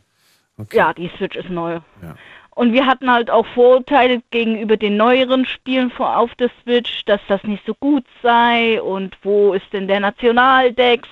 Ja, 0.74 0.94
die 0.94 1.10
Switch 1.18 1.36
ist 1.38 1.50
neu. 1.50 1.80
Ja. 2.04 2.16
Und 2.54 2.74
wir 2.74 2.86
hatten 2.86 3.10
halt 3.10 3.32
auch 3.32 3.46
Vorurteile 3.48 4.22
gegenüber 4.32 4.76
den 4.78 4.98
neueren 4.98 5.46
Spielen 5.46 5.90
vor- 5.90 6.18
auf 6.18 6.36
der 6.36 6.52
Switch, 6.62 7.06
dass 7.06 7.22
das 7.30 7.42
nicht 7.46 7.66
so 7.66 7.74
gut 7.74 8.04
sei 8.22 8.82
und 8.82 9.18
wo 9.24 9.54
ist 9.54 9.72
denn 9.72 9.88
der 9.88 10.02
Nationaldex? 10.02 11.08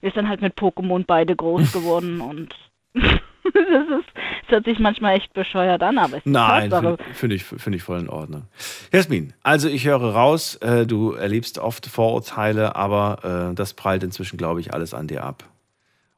Wir 0.00 0.10
sind 0.10 0.28
halt 0.28 0.42
mit 0.42 0.54
Pokémon 0.58 1.04
beide 1.06 1.34
groß 1.36 1.72
geworden 1.72 2.20
und 2.20 2.54
das 2.94 3.86
ist, 4.00 4.10
es 4.48 4.52
hört 4.52 4.64
sich 4.64 4.78
manchmal 4.78 5.16
echt 5.16 5.32
bescheuert 5.34 5.82
an, 5.82 5.98
aber 5.98 6.16
es 6.16 6.24
ist 6.24 6.26
Nein, 6.26 6.70
finde 6.70 6.96
find 7.12 7.32
ich, 7.32 7.44
find 7.44 7.76
ich 7.76 7.82
voll 7.82 8.00
in 8.00 8.08
Ordnung. 8.08 8.44
Jasmin, 8.92 9.34
also 9.42 9.68
ich 9.68 9.86
höre 9.86 10.02
raus, 10.14 10.56
äh, 10.56 10.86
du 10.86 11.12
erlebst 11.12 11.58
oft 11.58 11.86
Vorurteile, 11.86 12.74
aber 12.74 13.50
äh, 13.50 13.54
das 13.54 13.74
prallt 13.74 14.02
inzwischen, 14.02 14.38
glaube 14.38 14.60
ich, 14.60 14.72
alles 14.72 14.94
an 14.94 15.06
dir 15.06 15.22
ab. 15.22 15.44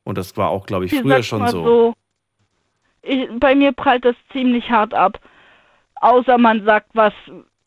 Und 0.04 0.16
das 0.16 0.36
war 0.36 0.50
auch, 0.50 0.66
glaube 0.66 0.84
ich, 0.84 0.92
Ich 0.92 1.00
früher 1.00 1.16
sag's 1.16 1.26
schon 1.26 1.40
mal 1.40 1.50
so. 1.50 1.94
Ich, 3.02 3.28
bei 3.38 3.54
mir 3.54 3.72
prallt 3.72 4.04
das 4.04 4.16
ziemlich 4.32 4.70
hart 4.70 4.94
ab. 4.94 5.20
Außer 5.96 6.38
man 6.38 6.64
sagt 6.64 6.90
was, 6.94 7.12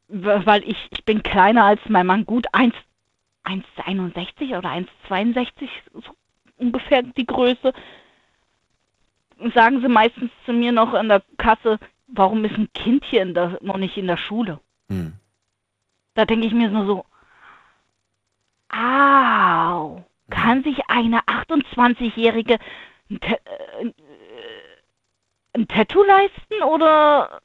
weil 0.07 0.63
ich, 0.63 0.77
ich 0.91 1.03
bin 1.05 1.23
kleiner 1.23 1.65
als 1.65 1.81
mein 1.87 2.07
Mann, 2.07 2.25
gut 2.25 2.47
1 2.51 2.73
1,61 3.45 4.57
oder 4.57 4.69
1,62 5.09 5.67
so 5.93 6.13
ungefähr 6.57 7.03
die 7.03 7.25
Größe. 7.25 7.73
Und 9.43 9.53
sagen 9.53 9.81
sie 9.81 9.89
meistens 9.89 10.31
zu 10.45 10.53
mir 10.53 10.71
noch 10.71 10.93
an 10.93 11.09
der 11.09 11.21
Kasse, 11.37 11.77
warum 12.07 12.45
ist 12.45 12.55
ein 12.55 12.71
Kind 12.71 13.03
hier 13.03 13.25
der, 13.25 13.59
noch 13.61 13.75
nicht 13.75 13.97
in 13.97 14.07
der 14.07 14.15
Schule? 14.15 14.61
Hm. 14.87 15.11
Da 16.13 16.23
denke 16.23 16.47
ich 16.47 16.53
mir 16.53 16.69
nur 16.69 16.85
so, 16.85 17.05
au, 18.69 20.01
kann 20.29 20.63
sich 20.63 20.79
eine 20.87 21.19
28-Jährige 21.23 22.57
ein, 23.09 23.19
Ta- 23.19 23.33
äh, 23.81 23.91
ein 25.51 25.67
Tattoo 25.67 26.03
leisten 26.03 26.63
oder 26.65 27.41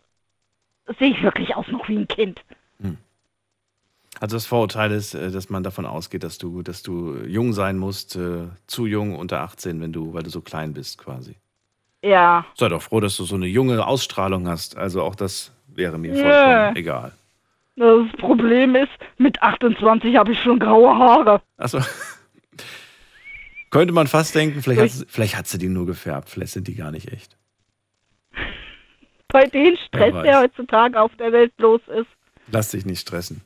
sehe 1.01 1.11
ich 1.11 1.23
wirklich 1.25 1.57
aus 1.57 1.67
noch 1.67 1.89
wie 1.89 1.97
ein 1.97 2.07
Kind? 2.07 2.45
Also 4.21 4.37
das 4.37 4.47
Vorurteil 4.47 4.93
ist, 4.93 5.15
äh, 5.15 5.33
dass 5.33 5.49
man 5.51 5.65
davon 5.65 5.85
ausgeht, 5.85 6.23
dass 6.23 6.39
du, 6.39 6.63
dass 6.63 6.85
du 6.85 7.17
jung 7.25 7.53
sein 7.53 7.77
musst, 7.77 8.15
äh, 8.15 8.49
zu 8.69 8.87
jung, 8.87 9.17
unter 9.17 9.41
18, 9.41 9.81
wenn 9.81 9.93
du, 9.93 10.15
weil 10.15 10.23
du 10.23 10.31
so 10.31 10.43
klein 10.43 10.75
bist 10.75 10.99
quasi. 10.99 11.35
Ja. 12.03 12.47
Sei 12.55 12.69
doch 12.69 12.83
froh, 12.83 13.01
dass 13.01 13.17
du 13.17 13.25
so 13.25 13.35
eine 13.35 13.47
junge 13.47 13.85
Ausstrahlung 13.87 14.47
hast. 14.49 14.77
Also 14.77 15.03
auch 15.03 15.15
das 15.15 15.53
wäre 15.67 15.99
mir 15.99 16.15
vollkommen 16.15 16.77
egal. 16.77 17.13
Das 17.77 18.07
Problem 18.19 18.75
ist, 18.75 18.91
mit 19.19 19.41
28 19.43 20.17
habe 20.17 20.33
ich 20.33 20.41
schon 20.43 20.59
graue 20.59 20.97
Haare. 20.97 21.41
Achso. 21.57 21.81
Könnte 23.71 23.93
man 23.93 24.07
fast 24.07 24.35
denken, 24.35 24.63
vielleicht 24.63 24.81
hat, 24.81 24.91
sie- 24.91 25.05
vielleicht 25.09 25.37
hat 25.37 25.47
sie 25.47 25.59
die 25.59 25.69
nur 25.69 25.87
gefärbt, 25.87 26.31
vielleicht 26.31 26.53
sind 26.55 26.67
die 26.69 26.75
gar 26.75 26.91
nicht 26.91 27.13
echt. 27.13 27.37
Bei 29.31 29.45
dem 29.45 29.77
Stress, 29.77 30.15
der 30.25 30.41
heutzutage 30.41 30.99
auf 31.01 31.15
der 31.17 31.33
Welt 31.33 31.53
los 31.59 31.83
ist. 31.89 32.07
Lass 32.51 32.71
dich 32.71 32.87
nicht 32.87 33.01
stressen. 33.01 33.43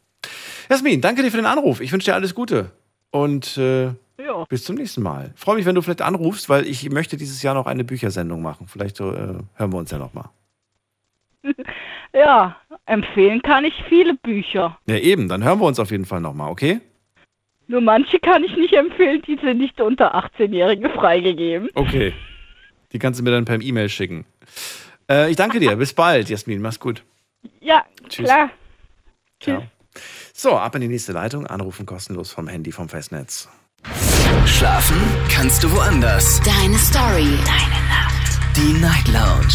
Jasmin, 0.70 1.00
danke 1.00 1.22
dir 1.24 1.30
für 1.32 1.38
den 1.38 1.46
Anruf. 1.46 1.80
Ich 1.80 1.90
wünsche 1.92 2.04
dir 2.10 2.14
alles 2.14 2.36
Gute. 2.36 2.70
Und 3.10 3.58
äh, 3.58 3.90
Ja. 4.18 4.44
bis 4.44 4.64
zum 4.64 4.76
nächsten 4.76 5.02
Mal. 5.02 5.32
Freue 5.36 5.56
mich, 5.56 5.66
wenn 5.66 5.74
du 5.74 5.82
vielleicht 5.82 6.02
anrufst, 6.02 6.48
weil 6.48 6.66
ich 6.66 6.88
möchte 6.90 7.16
dieses 7.16 7.42
Jahr 7.42 7.54
noch 7.54 7.66
eine 7.66 7.84
Büchersendung 7.84 8.42
machen. 8.42 8.66
Vielleicht 8.68 9.00
äh, 9.00 9.04
hören 9.04 9.72
wir 9.72 9.78
uns 9.78 9.90
ja 9.90 9.98
noch 9.98 10.14
mal. 10.14 10.30
Ja, 12.14 12.56
empfehlen 12.84 13.40
kann 13.40 13.64
ich 13.64 13.72
viele 13.88 14.12
Bücher. 14.14 14.78
Ja, 14.84 14.96
eben, 14.96 15.28
dann 15.30 15.42
hören 15.42 15.60
wir 15.60 15.64
uns 15.66 15.80
auf 15.80 15.90
jeden 15.90 16.04
Fall 16.04 16.20
noch 16.20 16.34
mal, 16.34 16.50
okay? 16.50 16.82
Nur 17.68 17.80
manche 17.80 18.18
kann 18.18 18.44
ich 18.44 18.54
nicht 18.54 18.74
empfehlen, 18.74 19.22
die 19.26 19.38
sind 19.42 19.56
nicht 19.58 19.80
unter 19.80 20.14
18-Jährige 20.14 20.90
freigegeben. 20.90 21.70
Okay. 21.74 22.12
Die 22.92 22.98
kannst 22.98 23.18
du 23.18 23.24
mir 23.24 23.30
dann 23.30 23.46
per 23.46 23.62
E-Mail 23.62 23.88
schicken. 23.88 24.26
Äh, 25.08 25.30
ich 25.30 25.36
danke 25.36 25.58
dir. 25.58 25.74
Bis 25.76 25.94
bald, 25.94 26.28
Jasmin. 26.28 26.60
Mach's 26.60 26.78
gut. 26.78 27.02
Ja, 27.60 27.86
Tschüss. 28.10 28.26
klar. 28.26 28.50
Ciao. 29.40 29.62
So, 30.34 30.56
ab 30.56 30.74
in 30.74 30.82
die 30.82 30.88
nächste 30.88 31.12
Leitung. 31.12 31.46
Anrufen 31.46 31.86
kostenlos 31.86 32.30
vom 32.30 32.46
Handy 32.46 32.72
vom 32.72 32.90
Festnetz. 32.90 33.48
Schlafen 34.46 34.96
kannst 35.30 35.62
du 35.62 35.70
woanders. 35.72 36.40
Deine 36.40 36.78
Story. 36.78 37.36
Deine 37.44 37.80
Nacht. 37.88 38.38
Die 38.56 38.72
Night 38.80 39.08
Lounge. 39.08 39.54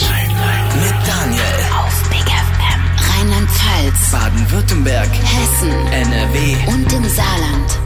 Mit 0.81 1.07
Daniel. 1.07 1.41
Auf 1.77 2.09
Big 2.09 2.25
FM. 2.27 2.81
Rheinland-Pfalz. 3.09 4.11
Baden-Württemberg. 4.11 5.09
Hessen. 5.09 5.71
NRW. 5.91 6.55
Und 6.67 6.91
im 6.93 7.03
Saarland. 7.05 7.79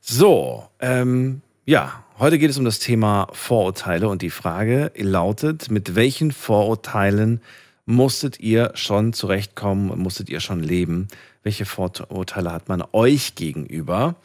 So, 0.00 0.64
ähm, 0.80 1.42
Ja, 1.66 2.02
heute 2.18 2.38
geht 2.38 2.50
es 2.50 2.58
um 2.58 2.64
das 2.64 2.80
Thema 2.80 3.28
Vorurteile 3.32 4.08
und 4.08 4.22
die 4.22 4.30
Frage 4.30 4.90
lautet, 4.96 5.70
mit 5.70 5.94
welchen 5.94 6.32
Vorurteilen 6.32 7.40
musstet 7.86 8.40
ihr 8.40 8.72
schon 8.74 9.12
zurechtkommen, 9.12 9.96
musstet 10.00 10.28
ihr 10.28 10.40
schon 10.40 10.60
leben? 10.62 11.06
Welche 11.42 11.64
Vorurteile 11.64 12.52
hat 12.52 12.68
man 12.68 12.84
euch 12.92 13.34
gegenüber? 13.34 14.16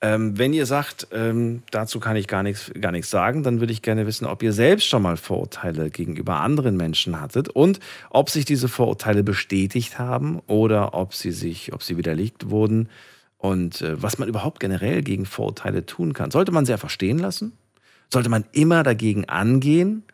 Ähm, 0.00 0.38
wenn 0.38 0.52
ihr 0.52 0.66
sagt, 0.66 1.08
ähm, 1.12 1.62
dazu 1.70 1.98
kann 1.98 2.14
ich 2.14 2.28
gar 2.28 2.42
nichts, 2.42 2.70
gar 2.80 2.92
nichts 2.92 3.10
sagen, 3.10 3.42
dann 3.42 3.58
würde 3.58 3.72
ich 3.72 3.82
gerne 3.82 4.06
wissen, 4.06 4.26
ob 4.26 4.42
ihr 4.42 4.52
selbst 4.52 4.86
schon 4.86 5.02
mal 5.02 5.16
Vorurteile 5.16 5.90
gegenüber 5.90 6.36
anderen 6.36 6.76
Menschen 6.76 7.20
hattet 7.20 7.48
und 7.48 7.80
ob 8.10 8.30
sich 8.30 8.44
diese 8.44 8.68
Vorurteile 8.68 9.24
bestätigt 9.24 9.98
haben 9.98 10.40
oder 10.46 10.94
ob 10.94 11.14
sie 11.14 11.32
sich, 11.32 11.72
ob 11.72 11.82
sie 11.82 11.96
widerlegt 11.96 12.50
wurden 12.50 12.88
und 13.38 13.80
äh, 13.80 14.00
was 14.00 14.18
man 14.18 14.28
überhaupt 14.28 14.60
generell 14.60 15.02
gegen 15.02 15.24
Vorurteile 15.24 15.86
tun 15.86 16.12
kann. 16.12 16.30
Sollte 16.30 16.52
man 16.52 16.66
sie 16.66 16.72
einfach 16.72 16.90
stehen 16.90 17.18
lassen? 17.18 17.52
Sollte 18.12 18.28
man 18.28 18.44
immer 18.52 18.82
dagegen 18.82 19.24
angehen? 19.28 20.04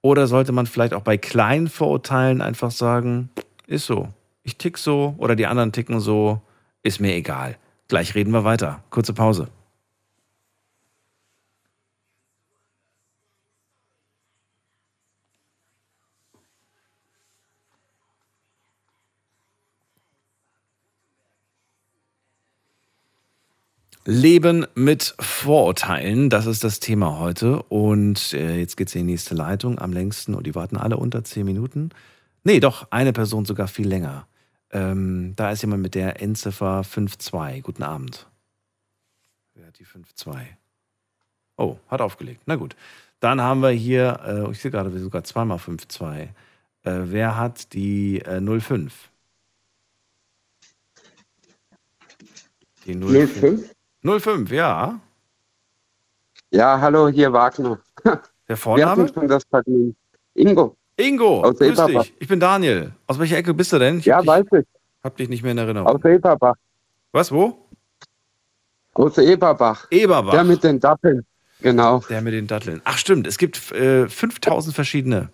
Oder 0.00 0.26
sollte 0.26 0.52
man 0.52 0.66
vielleicht 0.66 0.94
auch 0.94 1.02
bei 1.02 1.16
kleinen 1.16 1.68
Vorurteilen 1.68 2.40
einfach 2.40 2.70
sagen, 2.70 3.30
ist 3.66 3.86
so, 3.86 4.08
ich 4.48 4.56
tick 4.56 4.78
so 4.78 5.14
oder 5.18 5.36
die 5.36 5.46
anderen 5.46 5.72
ticken 5.72 6.00
so, 6.00 6.40
ist 6.82 7.00
mir 7.00 7.14
egal. 7.14 7.56
Gleich 7.88 8.14
reden 8.14 8.32
wir 8.32 8.44
weiter. 8.44 8.82
Kurze 8.90 9.12
Pause. 9.12 9.48
Leben 24.10 24.66
mit 24.74 25.14
Vorurteilen, 25.20 26.30
das 26.30 26.46
ist 26.46 26.64
das 26.64 26.80
Thema 26.80 27.18
heute. 27.18 27.62
Und 27.64 28.32
äh, 28.32 28.58
jetzt 28.58 28.78
geht 28.78 28.88
es 28.88 28.94
in 28.94 29.06
die 29.06 29.12
nächste 29.12 29.34
Leitung 29.34 29.78
am 29.78 29.92
längsten 29.92 30.34
und 30.34 30.46
die 30.46 30.54
warten 30.54 30.78
alle 30.78 30.96
unter 30.96 31.24
zehn 31.24 31.44
Minuten. 31.44 31.90
Nee, 32.42 32.60
doch, 32.60 32.86
eine 32.90 33.12
Person 33.12 33.44
sogar 33.44 33.68
viel 33.68 33.86
länger. 33.86 34.26
Ähm, 34.70 35.34
da 35.36 35.50
ist 35.50 35.62
jemand 35.62 35.82
mit 35.82 35.94
der 35.94 36.20
Endziffer 36.20 36.82
52. 36.82 37.62
Guten 37.62 37.82
Abend. 37.82 38.26
Wer 39.54 39.66
hat 39.66 39.78
die 39.78 39.84
52? 39.84 40.56
Oh, 41.56 41.76
hat 41.88 42.00
aufgelegt. 42.00 42.42
Na 42.46 42.56
gut. 42.56 42.76
Dann 43.20 43.40
haben 43.40 43.60
wir 43.62 43.70
hier, 43.70 44.20
äh, 44.24 44.50
ich 44.50 44.60
sehe 44.60 44.70
gerade 44.70 44.96
sogar 44.98 45.24
zweimal 45.24 45.58
52. 45.58 46.02
Äh, 46.08 46.28
wer 46.84 47.36
hat 47.36 47.72
die 47.72 48.20
äh, 48.20 48.40
05? 48.40 49.10
Die 52.86 52.94
05? 52.94 53.74
05, 54.02 54.50
ja. 54.52 55.00
Ja, 56.50 56.80
hallo, 56.80 57.08
hier 57.08 57.32
Wagner. 57.32 57.80
Der 58.48 58.56
Vorname? 58.56 59.06
Wir 59.06 59.12
schon 59.12 59.28
das 59.28 59.44
Vergnügen. 59.44 59.96
Ingo. 60.34 60.77
Ingo, 60.98 61.42
aus 61.42 61.56
grüß 61.58 61.78
Eberbach. 61.78 62.02
dich. 62.02 62.14
Ich 62.18 62.28
bin 62.28 62.40
Daniel. 62.40 62.92
Aus 63.06 63.18
welcher 63.18 63.36
Ecke 63.38 63.54
bist 63.54 63.72
du 63.72 63.78
denn? 63.78 64.00
Ich 64.00 64.06
ja, 64.06 64.24
weiß 64.24 64.46
ich. 64.52 64.66
Hab 65.02 65.16
dich 65.16 65.28
nicht 65.28 65.42
mehr 65.42 65.52
in 65.52 65.58
Erinnerung. 65.58 65.88
Aus 65.88 66.04
Eberbach. 66.04 66.56
Was, 67.12 67.30
wo? 67.30 67.56
Aus 68.94 69.16
Eberbach. 69.16 69.86
Eberbach. 69.90 70.32
Der 70.32 70.44
mit 70.44 70.62
den 70.64 70.80
Datteln. 70.80 71.24
Genau. 71.60 72.00
Der 72.08 72.20
mit 72.20 72.34
den 72.34 72.46
Datteln. 72.46 72.80
Ach 72.84 72.98
stimmt, 72.98 73.26
es 73.26 73.38
gibt 73.38 73.70
äh, 73.72 74.08
5000 74.08 74.74
verschiedene. 74.74 75.30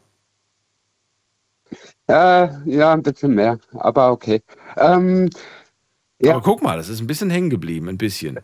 Äh, 2.07 2.49
ja, 2.67 2.93
ein 2.93 3.03
bisschen 3.03 3.35
mehr, 3.35 3.59
aber 3.73 4.13
okay. 4.13 4.43
Ähm, 4.77 5.31
ja. 6.19 6.33
Aber 6.33 6.43
guck 6.43 6.63
mal, 6.63 6.77
das 6.77 6.91
ist 6.91 7.01
ein 7.01 7.07
bisschen 7.07 7.31
hängen 7.31 7.49
geblieben, 7.51 7.89
ein 7.89 7.99
bisschen. 7.99 8.39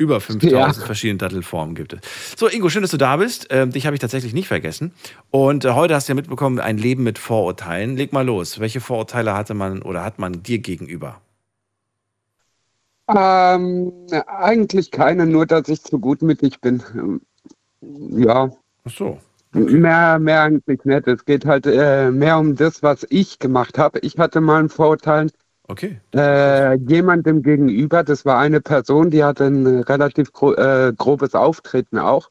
Über 0.00 0.18
5000 0.18 0.50
ja. 0.50 0.72
verschiedene 0.72 1.18
Dattelformen 1.18 1.74
gibt 1.74 1.92
es. 1.92 2.00
So, 2.34 2.48
Ingo, 2.48 2.70
schön, 2.70 2.80
dass 2.80 2.90
du 2.90 2.96
da 2.96 3.18
bist. 3.18 3.48
Ähm, 3.50 3.70
dich 3.70 3.84
habe 3.84 3.94
ich 3.94 4.00
tatsächlich 4.00 4.32
nicht 4.32 4.48
vergessen. 4.48 4.92
Und 5.30 5.66
äh, 5.66 5.72
heute 5.72 5.94
hast 5.94 6.08
du 6.08 6.12
ja 6.12 6.14
mitbekommen, 6.14 6.58
ein 6.58 6.78
Leben 6.78 7.02
mit 7.02 7.18
Vorurteilen. 7.18 7.98
Leg 7.98 8.10
mal 8.14 8.24
los. 8.24 8.60
Welche 8.60 8.80
Vorurteile 8.80 9.34
hatte 9.34 9.52
man 9.52 9.82
oder 9.82 10.02
hat 10.02 10.18
man 10.18 10.42
dir 10.42 10.58
gegenüber? 10.60 11.20
Ähm, 13.14 13.92
eigentlich 14.26 14.90
keine, 14.90 15.26
nur 15.26 15.44
dass 15.44 15.68
ich 15.68 15.82
zu 15.82 15.98
gutmütig 15.98 16.62
bin. 16.62 16.82
Ja. 17.82 18.50
Ach 18.84 18.90
so. 18.90 19.18
Okay. 19.54 19.74
Mehr, 19.74 20.18
mehr 20.18 20.42
eigentlich 20.44 20.82
nicht. 20.86 21.06
Es 21.08 21.26
geht 21.26 21.44
halt 21.44 21.66
äh, 21.66 22.10
mehr 22.10 22.38
um 22.38 22.56
das, 22.56 22.82
was 22.82 23.06
ich 23.10 23.38
gemacht 23.38 23.76
habe. 23.76 23.98
Ich 23.98 24.16
hatte 24.16 24.40
mal 24.40 24.60
ein 24.60 24.70
Vorurteil, 24.70 25.28
Okay. 25.70 26.00
Äh, 26.12 26.78
jemandem 26.78 27.44
gegenüber, 27.44 28.02
das 28.02 28.24
war 28.24 28.40
eine 28.40 28.60
Person, 28.60 29.10
die 29.10 29.22
hatte 29.22 29.44
ein 29.44 29.66
relativ 29.84 30.32
gro 30.32 30.52
äh, 30.54 30.92
grobes 30.98 31.36
Auftreten 31.36 31.96
auch. 31.96 32.30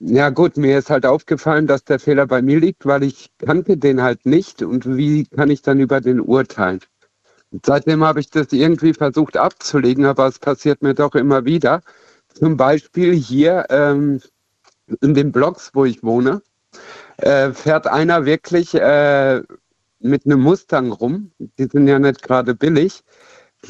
Ja 0.00 0.28
gut, 0.28 0.58
mir 0.58 0.76
ist 0.76 0.90
halt 0.90 1.06
aufgefallen, 1.06 1.66
dass 1.66 1.84
der 1.84 1.98
Fehler 1.98 2.26
bei 2.26 2.42
mir 2.42 2.60
liegt, 2.60 2.84
weil 2.84 3.04
ich 3.04 3.30
kannte 3.38 3.78
den 3.78 4.02
halt 4.02 4.26
nicht 4.26 4.62
und 4.62 4.84
wie 4.96 5.24
kann 5.24 5.48
ich 5.48 5.62
dann 5.62 5.80
über 5.80 6.02
den 6.02 6.20
urteilen? 6.20 6.80
Und 7.52 7.64
seitdem 7.64 8.04
habe 8.04 8.20
ich 8.20 8.28
das 8.28 8.52
irgendwie 8.52 8.92
versucht 8.92 9.38
abzulegen, 9.38 10.04
aber 10.04 10.26
es 10.26 10.38
passiert 10.38 10.82
mir 10.82 10.92
doch 10.92 11.14
immer 11.14 11.46
wieder. 11.46 11.80
Zum 12.34 12.58
Beispiel 12.58 13.14
hier 13.14 13.64
ähm, 13.70 14.20
in 15.00 15.14
den 15.14 15.32
Blocks, 15.32 15.70
wo 15.72 15.86
ich 15.86 16.02
wohne, 16.02 16.42
äh, 17.16 17.52
fährt 17.52 17.86
einer 17.86 18.26
wirklich 18.26 18.74
äh, 18.74 19.40
mit 20.02 20.26
einem 20.26 20.40
Mustang 20.40 20.92
rum. 20.92 21.32
Die 21.58 21.64
sind 21.64 21.88
ja 21.88 21.98
nicht 21.98 22.22
gerade 22.22 22.54
billig. 22.54 23.02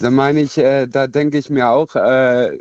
Da 0.01 0.11
meine 0.11 0.41
ich, 0.41 0.57
äh, 0.57 0.87
da 0.87 1.07
denke 1.07 1.37
ich 1.37 1.51
mir 1.51 1.69
auch, 1.69 1.95
äh, 1.95 2.59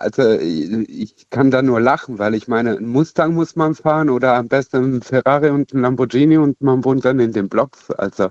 also 0.00 0.38
ich 0.40 1.30
kann 1.30 1.52
da 1.52 1.62
nur 1.62 1.80
lachen, 1.80 2.18
weil 2.18 2.34
ich 2.34 2.48
meine, 2.48 2.76
ein 2.76 2.88
Mustang 2.88 3.34
muss 3.34 3.54
man 3.54 3.76
fahren 3.76 4.10
oder 4.10 4.34
am 4.34 4.48
besten 4.48 4.96
ein 4.96 5.02
Ferrari 5.02 5.50
und 5.50 5.72
ein 5.72 5.82
Lamborghini 5.82 6.36
und 6.36 6.60
man 6.60 6.84
wohnt 6.84 7.04
dann 7.04 7.20
in 7.20 7.32
den 7.32 7.48
Blocks. 7.48 7.92
Also. 7.92 8.30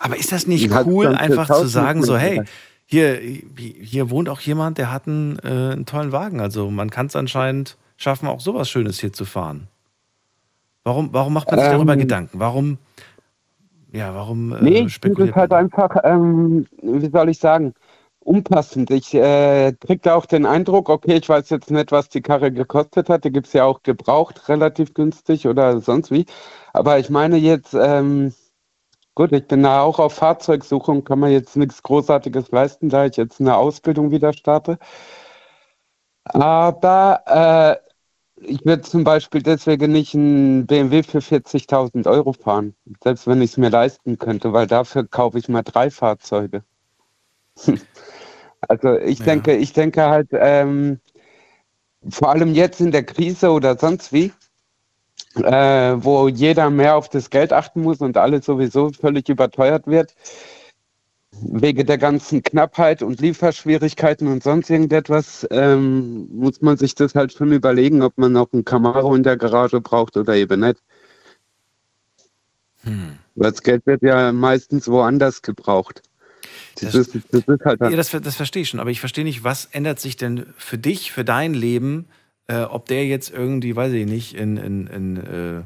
Aber 0.00 0.16
ist 0.16 0.32
das 0.32 0.48
nicht 0.48 0.72
cool, 0.86 1.14
einfach 1.14 1.46
zu 1.46 1.68
sagen, 1.68 2.02
so, 2.02 2.16
hey, 2.16 2.42
hier, 2.84 3.20
hier 3.56 4.10
wohnt 4.10 4.28
auch 4.28 4.40
jemand, 4.40 4.78
der 4.78 4.92
hat 4.92 5.06
einen, 5.06 5.38
äh, 5.38 5.72
einen 5.72 5.86
tollen 5.86 6.10
Wagen. 6.10 6.40
Also 6.40 6.70
man 6.70 6.90
kann 6.90 7.06
es 7.06 7.14
anscheinend 7.14 7.76
schaffen, 7.96 8.26
auch 8.26 8.40
sowas 8.40 8.68
Schönes 8.68 8.98
hier 8.98 9.12
zu 9.12 9.24
fahren. 9.24 9.68
Warum, 10.82 11.12
warum 11.12 11.32
macht 11.32 11.50
man 11.50 11.60
sich 11.60 11.68
darüber 11.68 11.94
ähm, 11.94 12.00
Gedanken? 12.00 12.38
Warum 12.38 12.78
ja, 13.96 14.14
warum 14.14 14.52
äh, 14.52 14.62
nee, 14.62 14.80
ich 14.80 14.98
finde 14.98 15.28
es 15.28 15.34
halt 15.34 15.52
einfach, 15.52 15.96
ähm, 16.04 16.66
wie 16.82 17.10
soll 17.10 17.30
ich 17.30 17.38
sagen, 17.38 17.74
unpassend. 18.20 18.90
Ich 18.90 19.14
äh, 19.14 19.72
kriege 19.72 20.00
da 20.02 20.14
auch 20.16 20.26
den 20.26 20.46
Eindruck, 20.46 20.88
okay, 20.90 21.14
ich 21.16 21.28
weiß 21.28 21.48
jetzt 21.50 21.70
nicht, 21.70 21.92
was 21.92 22.08
die 22.08 22.20
Karre 22.20 22.52
gekostet 22.52 23.08
hat. 23.08 23.24
Die 23.24 23.30
gibt 23.32 23.46
es 23.46 23.52
ja 23.54 23.64
auch 23.64 23.82
gebraucht, 23.82 24.48
relativ 24.48 24.94
günstig 24.94 25.46
oder 25.46 25.80
sonst 25.80 26.10
wie. 26.10 26.26
Aber 26.72 26.98
ich 26.98 27.08
meine 27.08 27.36
jetzt, 27.38 27.74
ähm, 27.74 28.34
gut, 29.14 29.32
ich 29.32 29.46
bin 29.46 29.62
da 29.62 29.82
auch 29.82 29.98
auf 29.98 30.14
Fahrzeugsuche 30.14 30.90
und 30.90 31.04
kann 31.04 31.20
mir 31.20 31.30
jetzt 31.30 31.56
nichts 31.56 31.82
Großartiges 31.82 32.50
leisten, 32.50 32.88
da 32.90 33.06
ich 33.06 33.16
jetzt 33.16 33.40
eine 33.40 33.56
Ausbildung 33.56 34.10
wieder 34.10 34.32
starte. 34.32 34.78
Aber 36.24 37.22
äh, 37.26 37.86
ich 38.40 38.64
würde 38.64 38.82
zum 38.82 39.04
Beispiel 39.04 39.42
deswegen 39.42 39.92
nicht 39.92 40.14
einen 40.14 40.66
BMW 40.66 41.02
für 41.02 41.18
40.000 41.18 42.06
Euro 42.06 42.32
fahren, 42.32 42.74
selbst 43.02 43.26
wenn 43.26 43.40
ich 43.40 43.52
es 43.52 43.56
mir 43.56 43.70
leisten 43.70 44.18
könnte, 44.18 44.52
weil 44.52 44.66
dafür 44.66 45.06
kaufe 45.06 45.38
ich 45.38 45.48
mal 45.48 45.62
drei 45.62 45.90
Fahrzeuge. 45.90 46.62
also 48.68 48.98
ich 48.98 49.20
ja. 49.20 49.24
denke, 49.24 49.56
ich 49.56 49.72
denke 49.72 50.04
halt, 50.04 50.28
ähm, 50.32 51.00
vor 52.08 52.30
allem 52.30 52.54
jetzt 52.54 52.80
in 52.80 52.92
der 52.92 53.04
Krise 53.04 53.50
oder 53.50 53.76
sonst 53.78 54.12
wie, 54.12 54.32
äh, 55.36 55.94
wo 55.96 56.28
jeder 56.28 56.70
mehr 56.70 56.96
auf 56.96 57.08
das 57.08 57.30
Geld 57.30 57.52
achten 57.52 57.82
muss 57.82 58.00
und 58.00 58.16
alles 58.16 58.44
sowieso 58.44 58.90
völlig 58.90 59.28
überteuert 59.28 59.86
wird, 59.86 60.14
wegen 61.42 61.86
der 61.86 61.98
ganzen 61.98 62.42
Knappheit 62.42 63.02
und 63.02 63.20
Lieferschwierigkeiten 63.20 64.28
und 64.28 64.42
sonst 64.42 64.70
irgendetwas, 64.70 65.46
ähm, 65.50 66.28
muss 66.30 66.60
man 66.60 66.76
sich 66.76 66.94
das 66.94 67.14
halt 67.14 67.32
schon 67.32 67.52
überlegen, 67.52 68.02
ob 68.02 68.16
man 68.18 68.32
noch 68.32 68.52
ein 68.52 68.64
Camaro 68.64 69.14
in 69.14 69.22
der 69.22 69.36
Garage 69.36 69.80
braucht 69.80 70.16
oder 70.16 70.34
eben 70.34 70.60
nicht. 70.60 70.82
Hm. 72.82 73.18
Weil 73.34 73.50
das 73.50 73.62
Geld 73.62 73.86
wird 73.86 74.02
ja 74.02 74.32
meistens 74.32 74.88
woanders 74.88 75.42
gebraucht. 75.42 76.02
Das, 76.80 76.92
das, 76.92 77.08
ist, 77.08 77.26
das 77.30 77.42
ist 77.46 77.64
halt 77.64 77.80
ja, 77.80 77.90
das, 77.90 78.10
das 78.10 78.36
verstehe 78.36 78.62
ich 78.62 78.68
schon, 78.68 78.80
aber 78.80 78.90
ich 78.90 79.00
verstehe 79.00 79.24
nicht, 79.24 79.44
was 79.44 79.66
ändert 79.66 79.98
sich 79.98 80.16
denn 80.16 80.46
für 80.56 80.78
dich, 80.78 81.10
für 81.10 81.24
dein 81.24 81.54
Leben, 81.54 82.06
äh, 82.48 82.62
ob 82.62 82.86
der 82.86 83.06
jetzt 83.06 83.30
irgendwie, 83.30 83.74
weiß 83.74 83.92
ich 83.92 84.06
nicht, 84.06 84.34
in, 84.34 84.56
in, 84.56 84.86
in 84.86 85.16
äh 85.16 85.62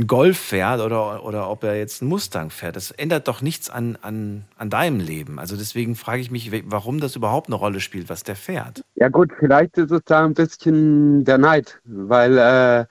ein 0.00 0.06
Golf 0.06 0.38
fährt 0.38 0.80
oder, 0.80 1.24
oder 1.24 1.50
ob 1.50 1.62
er 1.64 1.76
jetzt 1.76 2.02
einen 2.02 2.08
Mustang 2.08 2.50
fährt. 2.50 2.76
Das 2.76 2.90
ändert 2.90 3.28
doch 3.28 3.42
nichts 3.42 3.70
an, 3.70 3.96
an, 4.02 4.44
an 4.56 4.70
deinem 4.70 5.00
Leben. 5.00 5.38
Also 5.38 5.56
deswegen 5.56 5.94
frage 5.94 6.20
ich 6.20 6.30
mich, 6.30 6.50
warum 6.66 7.00
das 7.00 7.16
überhaupt 7.16 7.48
eine 7.48 7.56
Rolle 7.56 7.80
spielt, 7.80 8.08
was 8.08 8.22
der 8.22 8.36
fährt. 8.36 8.82
Ja 8.94 9.08
gut, 9.08 9.30
vielleicht 9.38 9.78
ist 9.78 9.90
es 9.90 10.00
da 10.04 10.24
ein 10.24 10.34
bisschen 10.34 11.24
der 11.24 11.38
Neid, 11.38 11.80
weil 11.84 12.38
äh, 12.38 12.86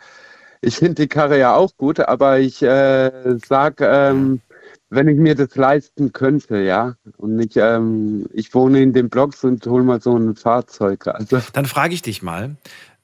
ich 0.62 0.78
finde 0.78 0.96
die 0.96 1.08
Karre 1.08 1.40
ja 1.40 1.56
auch 1.56 1.76
gut, 1.78 2.00
aber 2.00 2.40
ich 2.40 2.62
äh, 2.62 3.12
sage, 3.46 3.86
ähm, 3.86 4.42
wenn 4.90 5.08
ich 5.08 5.18
mir 5.18 5.36
das 5.36 5.56
leisten 5.56 6.14
könnte, 6.14 6.58
ja, 6.58 6.96
und 7.18 7.36
nicht, 7.36 7.58
ähm, 7.58 8.28
ich 8.34 8.54
wohne 8.54 8.82
in 8.82 8.94
den 8.94 9.10
Blocks 9.10 9.44
und 9.44 9.66
hole 9.68 9.84
mal 9.84 10.02
so 10.02 10.18
ein 10.18 10.36
Fahrzeug. 10.36 11.08
Also. 11.08 11.42
Dann 11.54 11.66
frage 11.66 11.94
ich 11.94 12.02
dich 12.02 12.22
mal, 12.22 12.56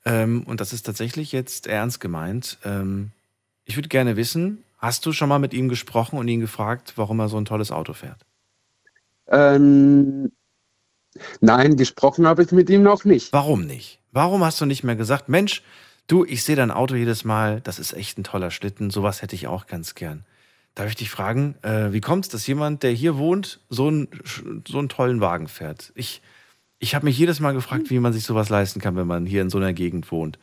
Ähm, 0.07 0.43
und 0.45 0.61
das 0.61 0.71
ist 0.71 0.83
tatsächlich 0.85 1.31
jetzt 1.31 1.65
ernst 1.65 1.99
gemeint. 1.99 2.59
Ähm, 2.63 3.09
ich 3.65 3.75
würde 3.75 3.89
gerne 3.89 4.15
wissen, 4.15 4.63
hast 4.77 5.05
du 5.05 5.11
schon 5.11 5.29
mal 5.29 5.39
mit 5.39 5.53
ihm 5.53 5.69
gesprochen 5.69 6.17
und 6.17 6.27
ihn 6.27 6.39
gefragt, 6.39 6.93
warum 6.95 7.19
er 7.19 7.29
so 7.29 7.37
ein 7.37 7.45
tolles 7.45 7.71
Auto 7.71 7.93
fährt? 7.93 8.21
Ähm, 9.27 10.31
nein, 11.41 11.75
gesprochen 11.75 12.27
habe 12.27 12.43
ich 12.43 12.51
mit 12.51 12.69
ihm 12.69 12.83
noch 12.83 13.03
nicht. 13.05 13.33
Warum 13.33 13.65
nicht? 13.65 13.99
Warum 14.11 14.43
hast 14.43 14.61
du 14.61 14.65
nicht 14.65 14.83
mehr 14.83 14.95
gesagt, 14.95 15.27
Mensch, 15.27 15.63
du, 16.07 16.23
ich 16.23 16.43
sehe 16.43 16.55
dein 16.55 16.71
Auto 16.71 16.95
jedes 16.95 17.25
Mal, 17.25 17.59
das 17.61 17.79
ist 17.79 17.93
echt 17.93 18.17
ein 18.17 18.23
toller 18.23 18.51
Schlitten, 18.51 18.91
sowas 18.91 19.21
hätte 19.21 19.35
ich 19.35 19.47
auch 19.47 19.65
ganz 19.67 19.95
gern. 19.95 20.25
Darf 20.75 20.89
ich 20.89 20.95
dich 20.95 21.09
fragen, 21.09 21.55
äh, 21.63 21.91
wie 21.93 22.01
kommt 22.01 22.25
es, 22.25 22.31
dass 22.31 22.45
jemand, 22.47 22.83
der 22.83 22.91
hier 22.91 23.17
wohnt, 23.17 23.61
so, 23.69 23.89
ein, 23.89 24.07
so 24.67 24.77
einen 24.77 24.89
tollen 24.89 25.21
Wagen 25.21 25.47
fährt? 25.47 25.91
Ich, 25.95 26.21
ich 26.79 26.93
habe 26.93 27.05
mich 27.05 27.17
jedes 27.17 27.39
Mal 27.39 27.53
gefragt, 27.53 27.89
wie 27.89 27.99
man 27.99 28.13
sich 28.13 28.23
sowas 28.23 28.49
leisten 28.49 28.81
kann, 28.81 28.95
wenn 28.95 29.07
man 29.07 29.25
hier 29.25 29.41
in 29.41 29.49
so 29.49 29.57
einer 29.57 29.73
Gegend 29.73 30.11
wohnt. 30.11 30.37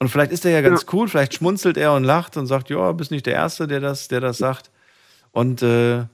Und 0.00 0.08
vielleicht 0.08 0.32
ist 0.32 0.46
er 0.46 0.50
ja 0.50 0.62
ganz 0.62 0.82
ja. 0.82 0.88
cool, 0.94 1.08
vielleicht 1.08 1.34
schmunzelt 1.34 1.76
er 1.76 1.92
und 1.92 2.04
lacht 2.04 2.36
und 2.38 2.46
sagt, 2.46 2.70
ja, 2.70 2.90
bist 2.92 3.10
nicht 3.10 3.26
der 3.26 3.34
Erste, 3.34 3.68
der 3.68 3.80
das, 3.80 4.08
der 4.08 4.20
das 4.20 4.38
sagt. 4.38 4.70
Und 5.30 5.62
äh, 5.62 6.04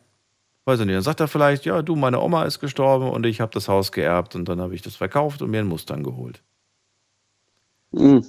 weiß 0.64 0.80
ich 0.80 0.86
nicht, 0.86 0.96
dann 0.96 1.02
sagt 1.02 1.20
er 1.20 1.28
vielleicht, 1.28 1.64
ja, 1.64 1.80
du, 1.82 1.94
meine 1.94 2.20
Oma 2.20 2.44
ist 2.44 2.58
gestorben 2.58 3.08
und 3.08 3.24
ich 3.24 3.40
habe 3.40 3.52
das 3.54 3.68
Haus 3.68 3.92
geerbt 3.92 4.34
und 4.34 4.48
dann 4.48 4.60
habe 4.60 4.74
ich 4.74 4.82
das 4.82 4.96
verkauft 4.96 5.40
und 5.40 5.50
mir 5.50 5.60
einen 5.60 5.68
Mustang 5.68 6.02
geholt. 6.02 6.42
Mhm. 7.92 8.26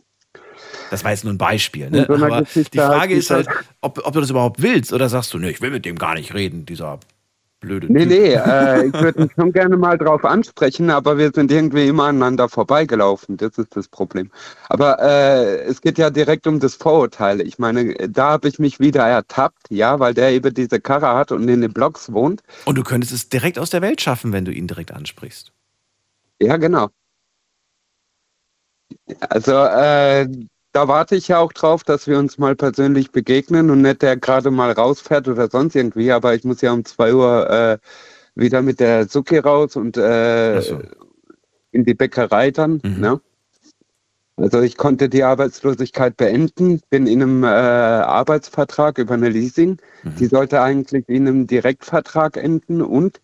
Das 0.91 1.03
war 1.03 1.11
jetzt 1.11 1.23
nur 1.23 1.33
ein 1.33 1.39
Beispiel. 1.39 1.89
Ne? 1.89 2.07
Aber 2.07 2.41
die 2.41 2.77
Frage 2.77 3.15
ist 3.15 3.31
halt, 3.31 3.47
ob, 3.81 3.99
ob, 4.05 4.13
du 4.13 4.21
das 4.21 4.29
überhaupt 4.29 4.61
willst 4.61 4.93
oder 4.93 5.09
sagst 5.09 5.33
du, 5.33 5.39
ne, 5.39 5.49
ich 5.49 5.61
will 5.61 5.71
mit 5.71 5.85
dem 5.85 5.97
gar 5.97 6.13
nicht 6.13 6.35
reden, 6.35 6.67
dieser 6.67 6.99
blöde 7.59 7.91
Nee, 7.91 8.05
nee, 8.05 8.33
äh, 8.33 8.87
ich 8.87 8.93
würde 8.93 9.23
mich 9.23 9.31
schon 9.33 9.51
gerne 9.51 9.77
mal 9.77 9.97
drauf 9.97 10.23
ansprechen, 10.23 10.89
aber 10.89 11.17
wir 11.17 11.31
sind 11.33 11.51
irgendwie 11.51 11.87
immer 11.87 12.05
aneinander 12.05 12.49
vorbeigelaufen. 12.49 13.37
Das 13.37 13.57
ist 13.57 13.75
das 13.75 13.87
Problem. 13.87 14.31
Aber 14.69 14.99
äh, 14.99 15.63
es 15.63 15.81
geht 15.81 15.97
ja 15.97 16.09
direkt 16.09 16.47
um 16.47 16.59
das 16.59 16.75
Vorurteil. 16.75 17.41
Ich 17.41 17.59
meine, 17.59 17.93
da 18.09 18.31
habe 18.31 18.47
ich 18.47 18.59
mich 18.59 18.79
wieder 18.79 19.05
ertappt, 19.07 19.69
ja, 19.69 19.99
weil 19.99 20.13
der 20.13 20.31
eben 20.31 20.53
diese 20.53 20.79
Karre 20.79 21.15
hat 21.15 21.31
und 21.31 21.47
in 21.47 21.61
den 21.61 21.73
Blocks 21.73 22.11
wohnt. 22.11 22.43
Und 22.65 22.77
du 22.77 22.83
könntest 22.83 23.13
es 23.13 23.29
direkt 23.29 23.59
aus 23.59 23.69
der 23.69 23.81
Welt 23.81 24.01
schaffen, 24.01 24.33
wenn 24.33 24.45
du 24.45 24.51
ihn 24.51 24.67
direkt 24.67 24.91
ansprichst. 24.91 25.51
Ja, 26.41 26.57
genau. 26.57 26.89
Also, 29.29 29.53
äh, 29.53 30.27
da 30.77 30.87
warte 30.87 31.15
ich 31.15 31.27
ja 31.29 31.39
auch 31.39 31.53
drauf, 31.53 31.83
dass 31.83 32.05
wir 32.05 32.19
uns 32.19 32.37
mal 32.37 32.55
persönlich 32.55 33.09
begegnen 33.09 33.71
und 33.71 33.81
nicht 33.81 34.03
der 34.03 34.15
gerade 34.15 34.51
mal 34.51 34.71
rausfährt 34.71 35.27
oder 35.27 35.49
sonst 35.49 35.75
irgendwie, 35.75 36.11
aber 36.11 36.35
ich 36.35 36.43
muss 36.43 36.61
ja 36.61 36.71
um 36.71 36.85
zwei 36.85 37.15
Uhr 37.15 37.49
äh, 37.49 37.77
wieder 38.35 38.61
mit 38.61 38.79
der 38.79 39.07
Sucke 39.07 39.41
raus 39.41 39.75
und 39.75 39.97
äh, 39.97 40.61
so. 40.61 40.79
in 41.71 41.83
die 41.83 41.95
Bäckerei 41.95 42.51
dann. 42.51 42.79
Mhm. 42.83 42.99
Ne? 42.99 43.21
Also 44.35 44.61
ich 44.61 44.77
konnte 44.77 45.09
die 45.09 45.23
Arbeitslosigkeit 45.23 46.15
beenden, 46.15 46.79
bin 46.91 47.07
in 47.07 47.23
einem 47.23 47.43
äh, 47.43 47.47
Arbeitsvertrag 47.47 48.99
über 48.99 49.15
eine 49.15 49.29
Leasing. 49.29 49.79
Mhm. 50.03 50.15
Die 50.17 50.27
sollte 50.27 50.61
eigentlich 50.61 51.09
in 51.09 51.27
einem 51.27 51.47
Direktvertrag 51.47 52.37
enden 52.37 52.83
und 52.83 53.19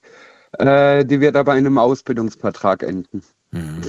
äh, 0.54 1.06
die 1.06 1.22
wird 1.22 1.36
aber 1.36 1.52
in 1.54 1.68
einem 1.68 1.78
Ausbildungsvertrag 1.78 2.82
enden. 2.82 3.22
Mhm. 3.52 3.84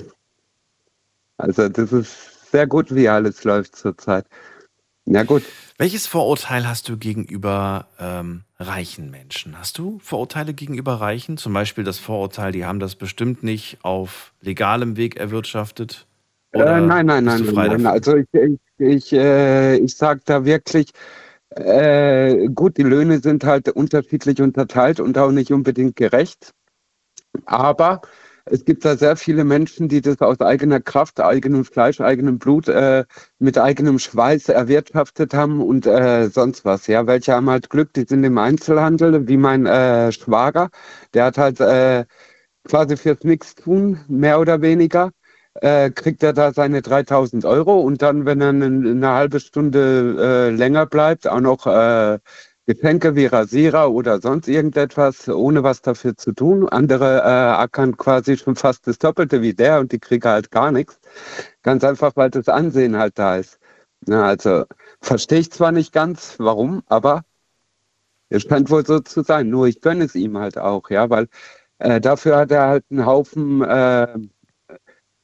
Also 1.39 1.71
das 1.71 1.93
ist 1.93 2.34
sehr 2.55 2.69
gut, 2.69 2.95
wie 2.95 3.09
alles 3.09 3.43
läuft 3.43 3.75
zurzeit. 3.75 4.27
Ja, 5.07 5.25
gut. 5.25 5.43
Welches 5.77 6.07
Vorurteil 6.07 6.69
hast 6.69 6.89
du 6.89 6.97
gegenüber 6.97 7.89
ähm, 7.99 8.45
reichen 8.61 9.11
Menschen? 9.11 9.59
Hast 9.59 9.77
du 9.77 9.99
Vorurteile 9.99 10.55
gegenüber 10.55 11.01
Reichen? 11.01 11.37
Zum 11.37 11.53
Beispiel 11.53 11.83
das 11.83 11.99
Vorurteil, 11.99 12.53
die 12.53 12.65
haben 12.65 12.79
das 12.79 12.95
bestimmt 12.95 13.43
nicht 13.43 13.79
auf 13.83 14.33
legalem 14.41 14.97
Weg 14.97 15.17
erwirtschaftet? 15.17 16.07
Äh, 16.53 16.81
nein, 16.81 17.07
nein, 17.07 17.25
nein, 17.25 17.43
nein. 17.45 17.87
Also 17.87 18.19
ich, 18.19 18.29
ich, 18.33 18.61
ich, 18.79 19.13
äh, 19.13 19.77
ich 19.79 19.97
sage 19.97 20.21
da 20.25 20.45
wirklich, 20.45 20.93
äh, 21.51 22.47
gut, 22.55 22.77
die 22.77 22.85
Löhne 22.85 23.19
sind 23.19 23.43
halt 23.43 23.69
unterschiedlich 23.69 24.41
unterteilt 24.41 25.01
und 25.01 25.19
auch 25.19 25.33
nicht 25.33 25.51
unbedingt 25.51 25.97
gerecht. 25.97 26.55
Aber 27.47 28.01
es 28.47 28.65
gibt 28.65 28.85
da 28.85 28.97
sehr 28.97 29.17
viele 29.17 29.45
Menschen, 29.45 29.89
die 29.89 30.01
das 30.01 30.21
aus 30.21 30.41
eigener 30.41 30.81
Kraft, 30.81 31.21
eigenem 31.21 31.65
Fleisch, 31.65 32.01
eigenem 32.01 32.39
Blut, 32.39 32.69
äh, 32.69 33.05
mit 33.39 33.59
eigenem 33.59 33.99
Schweiß 33.99 34.49
erwirtschaftet 34.51 35.33
haben 35.35 35.63
und 35.63 35.87
äh, 35.87 36.29
sonst 36.29 36.65
was. 36.65 36.87
Ja, 36.87 37.07
welche 37.07 37.33
haben 37.35 37.49
halt 37.51 37.71
Glück, 37.71 37.93
die 37.95 38.05
sind 38.07 38.23
im 38.25 38.39
Einzelhandel, 38.39 39.27
wie 39.29 39.37
mein 39.39 39.67
äh, 39.67 40.13
Schwager, 40.13 40.71
der 41.15 41.27
hat 41.27 41.39
halt 41.39 41.61
äh, 41.61 42.05
quasi 42.69 42.97
fürs 42.97 43.25
Nichtstun, 43.25 44.01
mehr 44.09 44.41
oder 44.41 44.61
weniger, 44.63 45.13
äh, 45.55 45.91
kriegt 45.91 46.23
er 46.23 46.33
da 46.33 46.53
seine 46.53 46.83
3000 46.83 47.45
Euro 47.45 47.81
und 47.81 48.03
dann, 48.03 48.27
wenn 48.27 48.41
er 48.41 48.51
eine, 48.51 48.67
eine 48.67 49.09
halbe 49.09 49.41
Stunde 49.41 50.51
äh, 50.51 50.55
länger 50.55 50.87
bleibt, 50.87 51.29
auch 51.29 51.41
noch 51.41 51.67
äh, 51.67 52.19
Getränke 52.67 53.15
wie 53.15 53.27
Rasierer 53.27 53.91
oder 53.91 54.21
sonst 54.21 54.49
irgendetwas, 54.49 55.29
ohne 55.29 55.63
was 55.63 55.83
dafür 55.83 56.17
zu 56.17 56.33
tun. 56.33 56.69
Andere 56.69 57.19
äh, 57.19 57.23
ackern 57.23 57.97
quasi 57.97 58.39
schon 58.39 58.57
fast 58.57 58.87
das 58.87 58.99
Doppelte 58.99 59.43
wie 59.43 59.53
der 59.53 59.81
und 59.81 59.93
die 59.93 59.99
kriegen 59.99 60.29
halt 60.29 60.51
gar 60.51 60.73
nichts. 60.73 60.99
Ganz 61.63 61.85
einfach, 61.85 62.17
weil 62.17 62.31
das 62.31 62.49
Ansehen 62.49 62.97
halt 62.97 63.19
da 63.19 63.37
ist. 63.37 63.59
Na, 64.07 64.25
also 64.25 64.65
verstehe 65.01 65.41
ich 65.41 65.53
zwar 65.53 65.73
nicht 65.73 65.93
ganz, 65.93 66.37
warum, 66.39 66.83
aber 66.87 67.25
es 68.31 68.43
scheint 68.43 68.71
wohl 68.71 68.85
so 68.87 69.01
zu 69.01 69.23
sein. 69.23 69.51
Nur 69.51 69.67
ich 69.67 69.81
gönne 69.81 70.05
es 70.05 70.15
ihm 70.15 70.39
halt 70.39 70.57
auch, 70.59 70.89
ja, 70.91 71.11
weil 71.11 71.29
äh, 71.79 72.01
dafür 72.01 72.37
hat 72.37 72.51
er 72.51 72.67
halt 72.69 72.85
einen 72.91 73.05
Haufen 73.05 73.63
äh, 73.63 74.09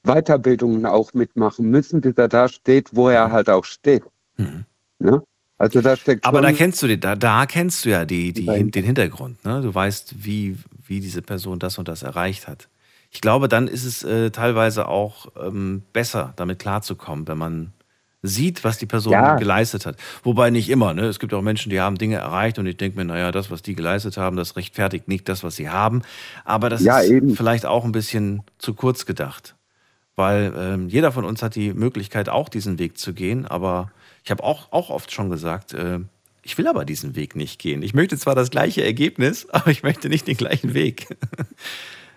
Weiterbildungen 0.03 0.87
auch 0.87 1.15
mitmachen 1.15 1.71
müssen, 1.71 2.01
bis 2.01 2.15
er 2.17 2.29
da 2.29 2.49
steht, 2.49 2.95
wo 2.95 3.09
er 3.09 3.33
halt 3.33 3.51
auch 3.51 3.65
steht. 3.65 4.05
Mhm. 4.37 4.65
Ja? 4.99 5.23
Also 5.61 5.83
da 5.83 5.95
steckt 5.95 6.25
Aber 6.25 6.41
da 6.41 6.53
kennst 6.53 6.83
du 6.83 6.87
die, 6.87 6.99
da, 6.99 7.15
da 7.17 7.45
kennst 7.45 7.85
du 7.85 7.91
ja 7.91 8.07
die, 8.07 8.33
die, 8.33 8.47
den 8.47 8.83
Hintergrund. 8.83 9.45
Ne? 9.45 9.61
Du 9.61 9.75
weißt, 9.75 10.25
wie, 10.25 10.57
wie 10.87 11.01
diese 11.01 11.21
Person 11.21 11.59
das 11.59 11.77
und 11.77 11.87
das 11.87 12.03
erreicht 12.03 12.49
hat. 12.49 12.69
Ich 13.11 13.21
glaube, 13.21 13.47
dann 13.47 13.69
ist 13.69 13.85
es 13.85 14.03
äh, 14.03 14.31
teilweise 14.31 14.89
auch 14.89 15.27
ähm, 15.39 15.83
besser, 15.93 16.33
damit 16.37 16.61
klarzukommen, 16.61 17.29
wenn 17.29 17.37
man 17.37 17.73
sieht, 18.23 18.65
was 18.65 18.79
die 18.79 18.87
Person 18.87 19.13
ja. 19.13 19.37
geleistet 19.37 19.85
hat. 19.85 19.97
Wobei 20.23 20.49
nicht 20.49 20.71
immer. 20.71 20.95
Ne? 20.95 21.03
Es 21.03 21.19
gibt 21.19 21.35
auch 21.35 21.43
Menschen, 21.43 21.69
die 21.69 21.81
haben 21.81 21.99
Dinge 21.99 22.17
erreicht 22.17 22.59
und 22.59 22.65
ich 22.65 22.79
denke 22.79 22.97
mir, 22.97 23.05
naja, 23.05 23.31
das, 23.31 23.51
was 23.51 23.61
die 23.61 23.75
geleistet 23.75 24.17
haben, 24.17 24.37
das 24.39 24.57
rechtfertigt 24.57 25.09
nicht 25.09 25.29
das, 25.29 25.45
was 25.45 25.57
sie 25.57 25.69
haben. 25.69 26.01
Aber 26.47 26.71
das 26.71 26.83
ja, 26.83 27.01
ist 27.01 27.11
eben. 27.11 27.37
vielleicht 27.37 27.67
auch 27.67 27.85
ein 27.85 27.93
bisschen 27.93 28.45
zu 28.57 28.73
kurz 28.73 29.05
gedacht. 29.05 29.57
Weil 30.17 30.55
ähm, 30.57 30.89
jeder 30.89 31.13
von 31.13 31.27
uns 31.27 31.43
hat 31.43 31.55
die 31.55 31.75
Möglichkeit, 31.75 32.31
auch 32.31 32.49
diesen 32.49 32.79
Weg 32.79 32.97
zu 32.97 33.13
gehen, 33.13 33.47
aber 33.47 33.91
ich 34.25 34.31
habe 34.31 34.43
auch, 34.43 34.73
auch 34.73 34.91
oft 34.91 35.13
schon 35.13 35.31
gesagt, 35.31 35.75
äh, 35.75 36.01
ich 36.43 36.57
will 36.59 36.67
aber 36.67 36.85
diesen 36.85 37.17
Weg 37.17 37.37
nicht 37.37 37.61
gehen. 37.61 37.83
Ich 37.83 37.95
möchte 37.95 38.17
zwar 38.17 38.35
das 38.35 38.51
gleiche 38.51 38.85
Ergebnis, 38.85 39.49
aber 39.53 39.71
ich 39.71 39.83
möchte 39.83 40.09
nicht 40.09 40.27
den 40.27 40.37
gleichen 40.37 40.75
Weg. 40.75 41.07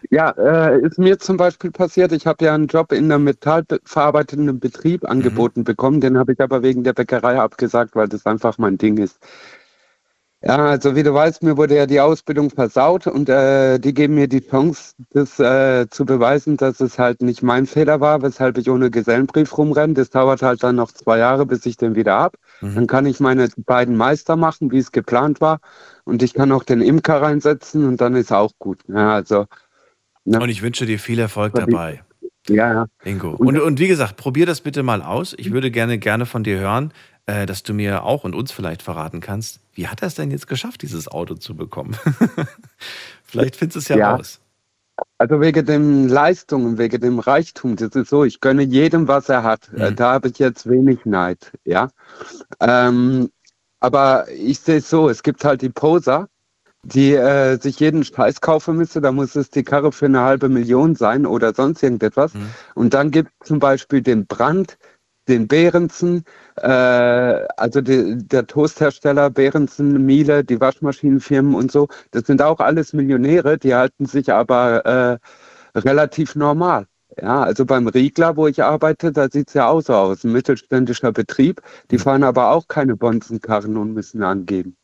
Ja, 0.09 0.31
äh, 0.31 0.81
ist 0.81 0.99
mir 0.99 1.17
zum 1.17 1.37
Beispiel 1.37 1.71
passiert. 1.71 2.11
Ich 2.11 2.27
habe 2.27 2.43
ja 2.43 2.53
einen 2.53 2.67
Job 2.67 2.91
in 2.91 3.11
einem 3.11 3.23
metallverarbeitenden 3.23 4.59
Betrieb 4.59 5.09
angeboten 5.09 5.61
mhm. 5.61 5.63
bekommen. 5.63 6.01
Den 6.01 6.17
habe 6.17 6.33
ich 6.33 6.41
aber 6.41 6.61
wegen 6.61 6.83
der 6.83 6.91
Bäckerei 6.91 7.39
abgesagt, 7.39 7.95
weil 7.95 8.09
das 8.09 8.25
einfach 8.25 8.57
mein 8.57 8.77
Ding 8.77 8.97
ist. 8.97 9.17
Ja, 10.45 10.57
also 10.57 10.93
wie 10.93 11.03
du 11.03 11.13
weißt, 11.13 11.41
mir 11.41 11.55
wurde 11.55 11.77
ja 11.77 11.85
die 11.85 12.01
Ausbildung 12.01 12.49
versaut 12.49 13.07
und 13.07 13.29
äh, 13.29 13.79
die 13.79 13.93
geben 13.93 14.15
mir 14.15 14.27
die 14.27 14.45
Chance, 14.45 14.93
das 15.11 15.39
äh, 15.39 15.87
zu 15.89 16.05
beweisen, 16.05 16.57
dass 16.57 16.81
es 16.81 16.99
halt 16.99 17.21
nicht 17.21 17.43
mein 17.43 17.65
Fehler 17.65 18.01
war, 18.01 18.21
weshalb 18.21 18.57
ich 18.57 18.69
ohne 18.69 18.91
Gesellenbrief 18.91 19.57
rumrenne. 19.57 19.93
Das 19.93 20.09
dauert 20.09 20.41
halt 20.41 20.61
dann 20.61 20.75
noch 20.75 20.91
zwei 20.91 21.19
Jahre, 21.19 21.45
bis 21.45 21.65
ich 21.65 21.77
den 21.77 21.95
wieder 21.95 22.19
hab. 22.19 22.35
Mhm. 22.59 22.75
Dann 22.75 22.87
kann 22.87 23.05
ich 23.05 23.21
meine 23.21 23.47
beiden 23.55 23.95
Meister 23.95 24.35
machen, 24.35 24.69
wie 24.71 24.79
es 24.79 24.91
geplant 24.91 25.39
war. 25.39 25.61
Und 26.03 26.21
ich 26.21 26.33
kann 26.33 26.51
auch 26.51 26.65
den 26.65 26.81
Imker 26.81 27.21
reinsetzen 27.21 27.87
und 27.87 28.01
dann 28.01 28.13
ist 28.15 28.33
auch 28.33 28.51
gut. 28.59 28.79
Ja, 28.89 29.13
also, 29.13 29.45
ne? 30.25 30.41
Und 30.41 30.49
ich 30.49 30.61
wünsche 30.61 30.85
dir 30.85 30.99
viel 30.99 31.19
Erfolg 31.19 31.53
dabei. 31.53 32.03
Ja, 32.49 32.73
ja. 32.73 32.85
Ingo. 33.03 33.31
Und, 33.31 33.59
und 33.59 33.79
wie 33.79 33.87
gesagt, 33.87 34.17
probier 34.17 34.45
das 34.45 34.61
bitte 34.61 34.83
mal 34.83 35.01
aus. 35.01 35.33
Ich 35.37 35.51
würde 35.51 35.71
gerne, 35.71 35.97
gerne 35.97 36.25
von 36.25 36.43
dir 36.43 36.59
hören, 36.59 36.91
äh, 37.25 37.45
dass 37.45 37.63
du 37.63 37.73
mir 37.73 38.03
auch 38.03 38.23
und 38.23 38.35
uns 38.35 38.51
vielleicht 38.51 38.81
verraten 38.81 39.21
kannst, 39.21 39.61
wie 39.73 39.87
hat 39.87 40.01
er 40.01 40.07
es 40.07 40.15
denn 40.15 40.31
jetzt 40.31 40.47
geschafft, 40.47 40.81
dieses 40.81 41.07
Auto 41.07 41.35
zu 41.35 41.55
bekommen? 41.55 41.95
vielleicht 43.23 43.55
findest 43.55 43.75
du 43.75 43.79
es 43.79 43.87
ja, 43.87 43.97
ja 43.97 44.15
raus. 44.15 44.39
Also 45.17 45.41
wegen 45.41 45.65
den 45.65 46.09
Leistungen, 46.09 46.77
wegen 46.77 47.01
dem 47.01 47.19
Reichtum, 47.19 47.75
das 47.75 47.95
ist 47.95 48.09
so, 48.09 48.25
ich 48.25 48.41
gönne 48.41 48.63
jedem, 48.63 49.07
was 49.07 49.29
er 49.29 49.43
hat. 49.43 49.69
Äh, 49.75 49.91
mhm. 49.91 49.95
Da 49.95 50.13
habe 50.13 50.27
ich 50.27 50.37
jetzt 50.37 50.69
wenig 50.69 51.05
Neid, 51.05 51.51
ja. 51.63 51.89
Ähm, 52.59 53.29
aber 53.79 54.29
ich 54.31 54.59
sehe 54.59 54.77
es 54.77 54.89
so, 54.89 55.09
es 55.09 55.23
gibt 55.23 55.43
halt 55.43 55.61
die 55.61 55.69
Poser, 55.69 56.29
die 56.83 57.13
äh, 57.13 57.57
sich 57.59 57.79
jeden 57.79 58.03
Scheiß 58.03 58.41
kaufen 58.41 58.77
müsste, 58.77 59.01
da 59.01 59.11
muss 59.11 59.35
es 59.35 59.49
die 59.49 59.63
Karre 59.63 59.91
für 59.91 60.05
eine 60.05 60.21
halbe 60.21 60.49
Million 60.49 60.95
sein 60.95 61.25
oder 61.25 61.53
sonst 61.53 61.81
irgendetwas. 61.81 62.33
Mhm. 62.33 62.49
Und 62.75 62.93
dann 62.93 63.11
gibt 63.11 63.31
es 63.39 63.47
zum 63.47 63.59
Beispiel 63.59 64.01
den 64.01 64.25
Brand, 64.27 64.77
den 65.29 65.47
Behrensen, 65.47 66.25
äh, 66.57 66.67
also 66.67 67.79
die, 67.79 68.17
der 68.27 68.45
Toasthersteller 68.47 69.29
Behrensen, 69.29 70.05
Miele, 70.05 70.43
die 70.43 70.59
Waschmaschinenfirmen 70.59 71.55
und 71.55 71.71
so, 71.71 71.87
das 72.11 72.27
sind 72.27 72.41
auch 72.41 72.59
alles 72.59 72.91
Millionäre, 72.91 73.57
die 73.57 73.73
halten 73.73 74.05
sich 74.05 74.33
aber 74.33 75.19
äh, 75.73 75.79
relativ 75.79 76.35
normal. 76.35 76.87
Ja, 77.21 77.43
also 77.43 77.65
beim 77.65 77.87
Riegler, 77.87 78.35
wo 78.37 78.47
ich 78.47 78.63
arbeite, 78.63 79.11
da 79.11 79.29
sieht 79.29 79.49
es 79.49 79.53
ja 79.53 79.67
auch 79.67 79.81
so 79.81 79.93
aus. 79.93 80.23
Ein 80.23 80.31
mittelständischer 80.31 81.11
Betrieb. 81.11 81.61
Die 81.91 81.99
fahren 81.99 82.23
aber 82.23 82.49
auch 82.49 82.67
keine 82.67 82.95
Bonzenkarren 82.95 83.77
und 83.77 83.93
müssen 83.93 84.23
angeben. 84.23 84.75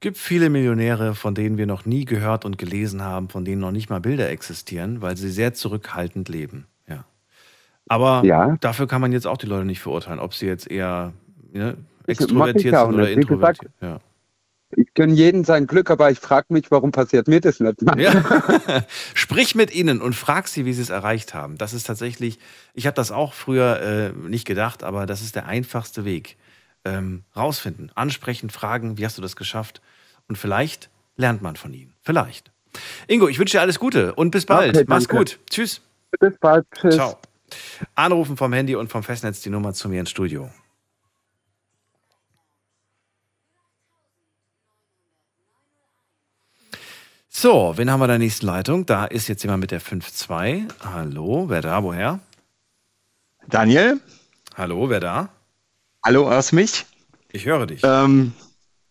Gibt 0.00 0.16
viele 0.18 0.50
Millionäre, 0.50 1.14
von 1.14 1.34
denen 1.34 1.58
wir 1.58 1.66
noch 1.66 1.84
nie 1.84 2.04
gehört 2.04 2.44
und 2.44 2.58
gelesen 2.58 3.02
haben, 3.02 3.28
von 3.28 3.44
denen 3.44 3.60
noch 3.60 3.72
nicht 3.72 3.90
mal 3.90 4.00
Bilder 4.00 4.28
existieren, 4.30 5.02
weil 5.02 5.16
sie 5.16 5.30
sehr 5.30 5.54
zurückhaltend 5.54 6.28
leben. 6.28 6.66
Ja. 6.88 7.04
Aber 7.88 8.22
Ja. 8.24 8.56
dafür 8.60 8.86
kann 8.86 9.00
man 9.00 9.12
jetzt 9.12 9.26
auch 9.26 9.38
die 9.38 9.46
Leute 9.46 9.64
nicht 9.64 9.80
verurteilen, 9.80 10.20
ob 10.20 10.34
sie 10.34 10.46
jetzt 10.46 10.70
eher 10.70 11.12
ne, 11.52 11.76
extrovertiert 12.06 12.76
sind 12.76 12.94
oder. 12.94 13.08
Wie 13.08 13.14
gesagt, 13.16 13.62
introvertiert. 13.62 13.72
Ja. 13.80 14.00
Ich 14.76 14.92
gönne 14.92 15.14
jeden 15.14 15.44
sein 15.44 15.66
Glück, 15.66 15.90
aber 15.90 16.10
ich 16.10 16.18
frage 16.18 16.52
mich, 16.52 16.70
warum 16.70 16.92
passiert 16.92 17.26
mir 17.26 17.40
das 17.40 17.58
nicht? 17.58 17.76
Ja. 17.96 18.12
Sprich 19.14 19.54
mit 19.54 19.74
ihnen 19.74 20.02
und 20.02 20.14
frag 20.14 20.46
sie, 20.46 20.66
wie 20.66 20.74
sie 20.74 20.82
es 20.82 20.90
erreicht 20.90 21.32
haben. 21.32 21.56
Das 21.56 21.72
ist 21.72 21.86
tatsächlich, 21.86 22.38
ich 22.74 22.86
habe 22.86 22.94
das 22.94 23.10
auch 23.10 23.32
früher 23.32 23.80
äh, 23.80 24.28
nicht 24.28 24.46
gedacht, 24.46 24.84
aber 24.84 25.06
das 25.06 25.22
ist 25.22 25.36
der 25.36 25.46
einfachste 25.46 26.04
Weg. 26.04 26.36
Ähm, 26.84 27.24
rausfinden, 27.36 27.90
ansprechen, 27.94 28.50
fragen, 28.50 28.98
wie 28.98 29.04
hast 29.04 29.18
du 29.18 29.22
das 29.22 29.36
geschafft? 29.36 29.80
Und 30.28 30.36
vielleicht 30.36 30.90
lernt 31.16 31.42
man 31.42 31.56
von 31.56 31.74
ihnen. 31.74 31.94
Vielleicht. 32.02 32.50
Ingo, 33.06 33.28
ich 33.28 33.38
wünsche 33.38 33.56
dir 33.56 33.60
alles 33.60 33.78
Gute 33.78 34.14
und 34.14 34.30
bis 34.30 34.46
bald. 34.46 34.76
Okay, 34.76 34.84
Mach's 34.88 35.08
gut. 35.08 35.38
Tschüss. 35.50 35.80
Bis 36.18 36.38
bald. 36.38 36.66
Tschüss. 36.74 36.94
Ciao. 36.94 37.18
Anrufen 37.94 38.36
vom 38.36 38.52
Handy 38.52 38.76
und 38.76 38.90
vom 38.90 39.02
Festnetz 39.02 39.40
die 39.40 39.50
Nummer 39.50 39.72
zu 39.72 39.88
mir 39.88 40.00
ins 40.00 40.10
Studio. 40.10 40.50
So, 47.28 47.74
wen 47.76 47.90
haben 47.90 48.00
wir 48.00 48.06
in 48.06 48.10
der 48.10 48.18
nächsten 48.18 48.46
Leitung? 48.46 48.84
Da 48.84 49.04
ist 49.04 49.28
jetzt 49.28 49.44
jemand 49.44 49.60
mit 49.60 49.70
der 49.70 49.80
5-2. 49.80 50.64
Hallo, 50.80 51.48
wer 51.48 51.60
da? 51.60 51.82
Woher? 51.84 52.18
Daniel? 53.46 54.00
Hallo, 54.56 54.90
wer 54.90 54.98
da? 54.98 55.28
Hallo, 56.08 56.30
hörst 56.30 56.52
du 56.52 56.56
mich? 56.56 56.86
Ich 57.32 57.44
höre 57.44 57.66
dich. 57.66 57.82
Ähm, 57.84 58.32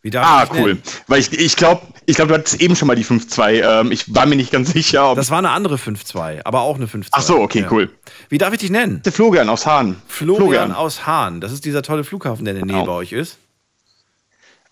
Wie 0.03 0.11
darf 0.11 0.23
ah, 0.27 0.43
ich 0.43 0.49
dich 0.51 0.59
cool. 0.59 0.67
nennen? 0.75 0.83
Weil 1.07 1.19
ich, 1.19 1.33
ich 1.33 1.55
glaube, 1.55 1.81
ich 2.05 2.15
glaub, 2.15 2.27
du 2.27 2.35
hattest 2.35 2.61
eben 2.61 2.75
schon 2.75 2.87
mal 2.87 2.95
die 2.95 3.03
5-2. 3.03 3.79
Ähm, 3.81 3.91
ich 3.91 4.13
war 4.13 4.27
mir 4.27 4.35
nicht 4.35 4.51
ganz 4.51 4.71
sicher, 4.71 5.09
ob. 5.09 5.15
Das 5.15 5.31
war 5.31 5.39
eine 5.39 5.49
andere 5.49 5.77
5-2, 5.77 6.41
aber 6.45 6.61
auch 6.61 6.75
eine 6.75 6.85
5-2. 6.85 7.07
Ach 7.13 7.21
so, 7.23 7.39
okay, 7.39 7.61
Ja. 7.61 7.71
cool. 7.71 7.89
Wie 8.29 8.37
darf 8.37 8.53
ich 8.53 8.59
dich 8.59 8.69
nennen? 8.69 9.01
Der 9.03 9.11
Florian 9.11 9.49
aus 9.49 9.65
Hahn. 9.65 9.99
Florian, 10.07 10.71
aus 10.71 11.07
Hahn. 11.07 11.41
Das 11.41 11.51
ist 11.51 11.65
dieser 11.65 11.81
tolle 11.81 12.03
Flughafen, 12.03 12.45
der 12.45 12.53
in 12.53 12.59
der 12.59 12.65
Nähe 12.67 12.75
Genau. 12.83 12.85
bei 12.85 12.99
euch 12.99 13.13
ist. 13.13 13.39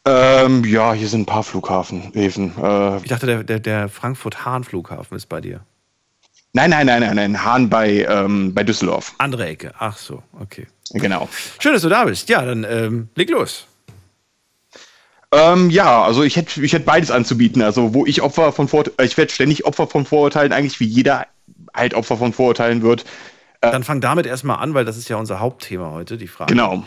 Ähm, 0.05 0.63
ja, 0.65 0.93
hier 0.93 1.07
sind 1.07 1.21
ein 1.21 1.25
paar 1.25 1.41
Flughafenhäfen. 1.41 2.53
Äh, 2.61 2.97
Ich 2.97 3.07
dachte, 3.09 3.25
der, 3.25 3.43
der, 3.43 3.59
der 3.59 3.89
Frankfurt-Hahn-Flughafen 3.89 5.17
ist 5.17 5.25
bei 5.29 5.41
dir. 5.41 5.61
nein, 6.53 6.69
nein, 6.69 6.85
nein, 6.85 7.01
nein, 7.01 7.15
nein. 7.15 7.43
Hahn 7.43 7.71
bei, 7.71 8.05
ähm, 8.07 8.53
bei 8.53 8.63
Düsseldorf. 8.63 9.15
Andere 9.17 9.47
Ecke. 9.47 9.73
Ach 9.79 9.97
so, 9.97 10.21
okay. 10.39 10.67
Genau. 10.91 11.27
Schön, 11.59 11.73
dass 11.73 11.81
du 11.81 11.89
da 11.89 12.05
bist. 12.05 12.29
Ja, 12.29 12.43
dann 12.45 12.63
ähm, 12.63 13.09
leg 13.15 13.29
los. 13.29 13.65
Ähm, 15.31 15.69
ja, 15.69 16.03
also 16.03 16.23
ich 16.23 16.35
hätte 16.35 16.63
ich 16.63 16.73
hätt 16.73 16.85
beides 16.85 17.11
anzubieten. 17.11 17.61
Also, 17.61 17.93
wo 17.93 18.05
ich 18.05 18.21
Opfer 18.21 18.51
von 18.51 18.67
Vorurteilen, 18.67 19.09
ich 19.09 19.17
werde 19.17 19.31
ständig 19.31 19.65
Opfer 19.65 19.87
von 19.87 20.05
Vorurteilen, 20.05 20.53
eigentlich 20.53 20.79
wie 20.79 20.85
jeder 20.85 21.27
halt 21.73 21.93
Opfer 21.93 22.17
von 22.17 22.33
Vorurteilen 22.33 22.81
wird. 22.81 23.05
Dann 23.61 23.83
fang 23.83 23.99
damit 23.99 24.25
erstmal 24.25 24.57
an, 24.57 24.73
weil 24.73 24.85
das 24.85 24.97
ist 24.97 25.09
ja 25.09 25.17
unser 25.17 25.39
Hauptthema 25.39 25.91
heute, 25.91 26.17
die 26.17 26.27
Frage. 26.27 26.53
Genau. 26.53 26.83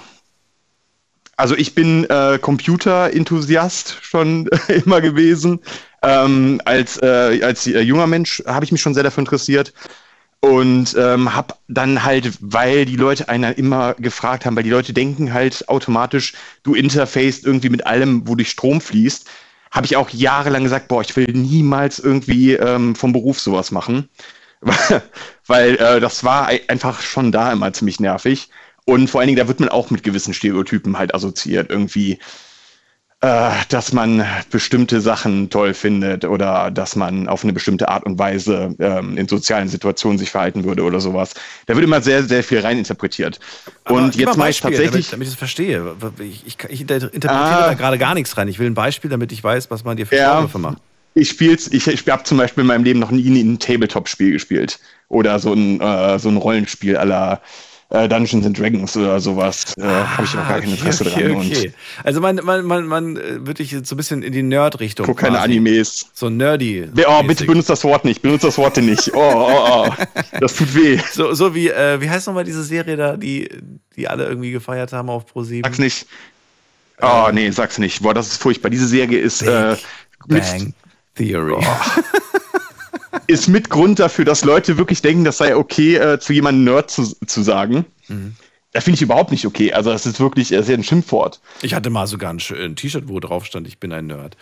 Also 1.36 1.56
ich 1.56 1.74
bin 1.74 2.04
äh, 2.04 2.38
Computer-Enthusiast 2.40 3.98
schon 4.00 4.48
immer 4.68 5.00
gewesen. 5.00 5.60
Ähm, 6.02 6.60
als, 6.64 7.00
äh, 7.02 7.40
als 7.42 7.66
äh, 7.66 7.80
junger 7.80 8.06
Mensch 8.06 8.42
habe 8.46 8.64
ich 8.64 8.72
mich 8.72 8.80
schon 8.80 8.94
sehr 8.94 9.02
dafür 9.02 9.22
interessiert 9.22 9.72
und 10.40 10.94
ähm, 10.96 11.34
habe 11.34 11.54
dann 11.66 12.04
halt, 12.04 12.38
weil 12.40 12.84
die 12.84 12.96
Leute 12.96 13.28
einer 13.28 13.58
immer 13.58 13.94
gefragt 13.94 14.46
haben, 14.46 14.54
weil 14.56 14.62
die 14.62 14.70
Leute 14.70 14.92
denken 14.92 15.32
halt 15.32 15.68
automatisch, 15.68 16.34
du 16.62 16.74
interfaced 16.74 17.44
irgendwie 17.44 17.70
mit 17.70 17.86
allem, 17.86 18.26
wo 18.28 18.36
durch 18.36 18.50
Strom 18.50 18.80
fließt, 18.80 19.28
habe 19.72 19.86
ich 19.86 19.96
auch 19.96 20.10
jahrelang 20.10 20.62
gesagt, 20.62 20.88
boah, 20.88 21.02
ich 21.02 21.14
will 21.16 21.26
niemals 21.32 21.98
irgendwie 21.98 22.52
ähm, 22.54 22.94
vom 22.94 23.12
Beruf 23.12 23.40
sowas 23.40 23.72
machen, 23.72 24.08
weil 25.46 25.76
äh, 25.76 26.00
das 26.00 26.24
war 26.24 26.48
ei- 26.48 26.62
einfach 26.68 27.00
schon 27.00 27.32
da 27.32 27.52
immer 27.52 27.72
ziemlich 27.72 28.00
nervig. 28.00 28.50
Und 28.84 29.08
vor 29.10 29.20
allen 29.20 29.28
Dingen, 29.28 29.38
da 29.38 29.48
wird 29.48 29.60
man 29.60 29.68
auch 29.68 29.90
mit 29.90 30.02
gewissen 30.02 30.32
Stereotypen 30.34 30.98
halt 30.98 31.14
assoziiert. 31.14 31.70
Irgendwie, 31.70 32.18
äh, 33.20 33.50
dass 33.68 33.92
man 33.92 34.24
bestimmte 34.50 35.00
Sachen 35.00 35.50
toll 35.50 35.74
findet 35.74 36.24
oder 36.24 36.70
dass 36.70 36.94
man 36.94 37.26
auf 37.26 37.42
eine 37.42 37.52
bestimmte 37.52 37.88
Art 37.88 38.04
und 38.04 38.16
Weise 38.18 38.76
ähm, 38.78 39.16
in 39.18 39.26
sozialen 39.26 39.68
Situationen 39.68 40.18
sich 40.18 40.30
verhalten 40.30 40.62
würde 40.64 40.84
oder 40.84 41.00
sowas. 41.00 41.34
Da 41.66 41.74
wird 41.74 41.84
immer 41.84 42.00
sehr, 42.00 42.22
sehr 42.22 42.44
viel 42.44 42.60
reininterpretiert. 42.60 43.40
Aber 43.84 43.96
Und 43.96 44.14
jetzt 44.14 44.36
mache 44.36 44.50
ich 44.50 44.60
Beispiel, 44.62 44.70
tatsächlich. 44.70 45.10
Damit, 45.10 45.12
damit 45.12 45.26
ich 45.28 45.32
das 45.34 45.38
verstehe. 45.38 45.96
Ich, 46.20 46.46
ich, 46.46 46.56
ich 46.68 46.80
inter- 46.82 47.12
interpretiere 47.12 47.64
Ah. 47.64 47.66
da 47.68 47.74
gerade 47.74 47.98
gar 47.98 48.14
nichts 48.14 48.36
rein. 48.36 48.46
Ich 48.46 48.60
will 48.60 48.68
ein 48.70 48.74
Beispiel, 48.74 49.10
damit 49.10 49.32
ich 49.32 49.42
weiß, 49.42 49.68
was 49.70 49.82
man 49.84 49.96
dir 49.96 50.06
für 50.06 50.14
Ja. 50.14 50.34
Vorwürfe 50.34 50.58
macht. 50.58 50.78
Ich 51.14 51.30
spiel's, 51.30 51.66
ich, 51.72 51.88
ich 51.88 52.08
habe 52.08 52.22
zum 52.22 52.38
Beispiel 52.38 52.60
in 52.60 52.68
meinem 52.68 52.84
Leben 52.84 53.00
noch 53.00 53.10
nie 53.10 53.26
ein 53.42 53.58
Tabletop-Spiel 53.58 54.30
gespielt. 54.30 54.78
Oder 55.08 55.40
so 55.40 55.52
ein, 55.54 55.80
äh, 55.80 56.18
so 56.20 56.28
ein 56.28 56.36
Rollenspiel 56.36 56.96
aller 56.96 57.40
äh, 57.90 58.08
Dungeons 58.08 58.44
and 58.44 58.58
Dragons 58.58 58.96
oder 58.96 59.18
sowas. 59.18 59.74
Äh, 59.78 59.82
habe 59.82 60.24
ich 60.24 60.34
noch 60.34 60.46
gar 60.46 60.60
kein 60.60 60.70
Interesse 60.70 61.06
okay, 61.06 61.28
dran. 61.28 61.36
okay. 61.36 61.72
Also 62.04 62.20
man, 62.20 62.36
man, 62.44 62.64
man, 62.64 62.86
man 62.86 63.16
äh, 63.16 63.46
würde 63.46 63.62
ich 63.62 63.72
jetzt 63.72 63.88
so 63.88 63.94
ein 63.94 63.96
bisschen 63.96 64.22
in 64.22 64.32
die 64.32 64.42
Nerd-Richtung. 64.42 65.06
Guck 65.06 65.18
keine 65.18 65.36
quasi. 65.36 65.44
Animes. 65.44 66.10
So 66.12 66.28
nerdy. 66.28 66.88
Oh, 67.06 67.22
bitte 67.22 67.46
benutzt 67.46 67.70
das 67.70 67.84
Wort 67.84 68.04
nicht. 68.04 68.20
Benutzt 68.20 68.44
das 68.44 68.58
Wort 68.58 68.76
nicht. 68.76 69.14
Oh, 69.14 69.18
oh, 69.18 69.86
oh. 69.88 70.04
Das 70.40 70.54
tut 70.54 70.74
weh. 70.74 70.98
So, 71.12 71.32
so 71.32 71.54
wie, 71.54 71.68
äh, 71.68 72.00
wie 72.00 72.10
heißt 72.10 72.26
nochmal 72.26 72.44
diese 72.44 72.62
Serie 72.62 72.96
da, 72.96 73.16
die, 73.16 73.48
die 73.96 74.06
alle 74.06 74.26
irgendwie 74.26 74.50
gefeiert 74.50 74.92
haben 74.92 75.08
auf 75.08 75.24
Pro7? 75.32 75.62
Sag's 75.64 75.78
nicht. 75.78 76.06
Oh, 77.00 77.28
nee, 77.32 77.50
sag's 77.50 77.78
nicht. 77.78 78.02
Boah, 78.02 78.12
das 78.12 78.28
ist 78.28 78.42
furchtbar. 78.42 78.70
Diese 78.70 78.86
Serie 78.86 79.18
ist, 79.18 79.42
äh, 79.42 79.76
mit, 80.26 80.42
Bang 80.42 80.74
Theory. 81.14 81.56
ist 83.28 83.46
mit 83.46 83.70
Grund 83.70 84.00
dafür, 84.00 84.24
dass 84.24 84.44
Leute 84.44 84.78
wirklich 84.78 85.02
denken, 85.02 85.22
das 85.22 85.38
sei 85.38 85.54
okay, 85.54 85.96
äh, 85.96 86.18
zu 86.18 86.32
jemandem 86.32 86.64
Nerd 86.64 86.90
zu, 86.90 87.04
zu 87.26 87.42
sagen. 87.42 87.84
Mhm. 88.08 88.34
Das 88.72 88.84
finde 88.84 88.96
ich 88.96 89.02
überhaupt 89.02 89.30
nicht 89.30 89.46
okay. 89.46 89.72
Also, 89.72 89.90
das 89.90 90.06
ist 90.06 90.18
wirklich 90.18 90.48
das 90.48 90.62
ist 90.62 90.68
ja 90.68 90.74
ein 90.74 90.84
Schimpfwort. 90.84 91.40
Ich 91.62 91.74
hatte 91.74 91.90
mal 91.90 92.06
sogar 92.06 92.32
ein, 92.32 92.40
ein 92.50 92.76
T-Shirt, 92.76 93.04
wo 93.06 93.20
drauf 93.20 93.46
stand, 93.46 93.66
ich 93.68 93.78
bin 93.78 93.92
ein 93.92 94.06
Nerd. 94.06 94.36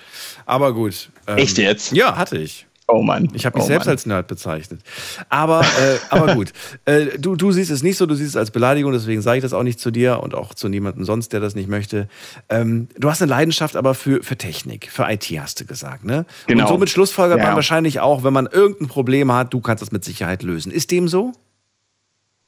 Aber 0.47 0.73
gut. 0.73 1.11
ähm, 1.27 1.37
Echt 1.37 1.59
jetzt? 1.59 1.93
Ja, 1.93 2.17
hatte 2.17 2.39
ich. 2.39 2.67
Oh 2.89 3.03
Mann. 3.03 3.29
Ich 3.35 3.45
habe 3.47 3.57
mich 3.57 3.65
oh 3.65 3.67
selbst 3.67 3.87
Mann. 3.87 3.93
als 3.93 4.07
Nerd 4.07 4.29
bezeichnet. 4.29 4.81
Aber, 5.29 5.63
äh, 5.63 5.99
aber 6.11 6.35
gut. 6.35 6.53
Äh, 6.85 7.19
du, 7.19 7.35
du 7.35 7.51
siehst 7.51 7.71
es 7.71 7.83
nicht 7.83 7.97
so, 7.97 8.07
du 8.07 8.15
siehst 8.15 8.31
es 8.31 8.37
als 8.37 8.53
Beleidigung, 8.53 8.93
deswegen 8.93 9.23
sage 9.23 9.39
ich 9.39 9.43
das 9.43 9.53
auch 9.53 9.65
nicht 9.65 9.81
zu 9.81 9.91
dir 9.91 10.21
und 10.23 10.35
auch 10.35 10.55
zu 10.55 10.69
niemandem 10.69 11.05
sonst, 11.05 11.33
der 11.33 11.41
das 11.41 11.57
nicht 11.57 11.69
möchte. 11.69 12.09
Ähm, 12.49 12.89
du 12.97 13.11
hast 13.11 13.21
eine 13.21 13.31
Leidenschaft 13.31 13.75
aber 13.75 13.95
für, 13.95 14.23
für 14.23 14.37
Technik, 14.37 14.89
für 14.91 15.11
IT 15.11 15.25
hast 15.41 15.59
du 15.61 15.67
gesagt, 15.67 16.05
ne? 16.05 16.27
Genau. 16.47 16.63
Und 16.63 16.69
somit 16.69 16.91
schlussfolgert 16.91 17.39
Ja. 17.39 17.47
man 17.47 17.57
wahrscheinlich 17.57 17.99
auch, 17.99 18.23
wenn 18.23 18.33
man 18.33 18.47
irgendein 18.47 18.87
Problem 18.87 19.33
hat, 19.33 19.53
du 19.53 19.61
kannst 19.61 19.83
das 19.83 19.91
mit 19.91 20.05
Sicherheit 20.05 20.45
lösen. 20.45 20.71
Ist 20.71 20.93
dem 20.93 21.09
so? 21.09 21.33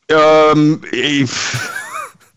Ähm, 0.08 0.82
ich, 0.92 1.30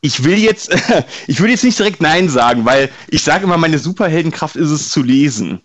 ich 0.02 0.24
will 0.24 0.40
jetzt, 0.40 0.76
ich 1.28 1.40
will 1.40 1.52
jetzt 1.52 1.64
nicht 1.64 1.78
direkt 1.78 2.02
Nein 2.02 2.30
sagen, 2.30 2.66
weil 2.66 2.90
ich 3.10 3.24
sage 3.24 3.44
immer, 3.44 3.58
meine 3.58 3.78
Superheldenkraft 3.78 4.56
ist 4.56 4.72
es 4.72 4.90
zu 4.90 5.04
lesen. 5.04 5.62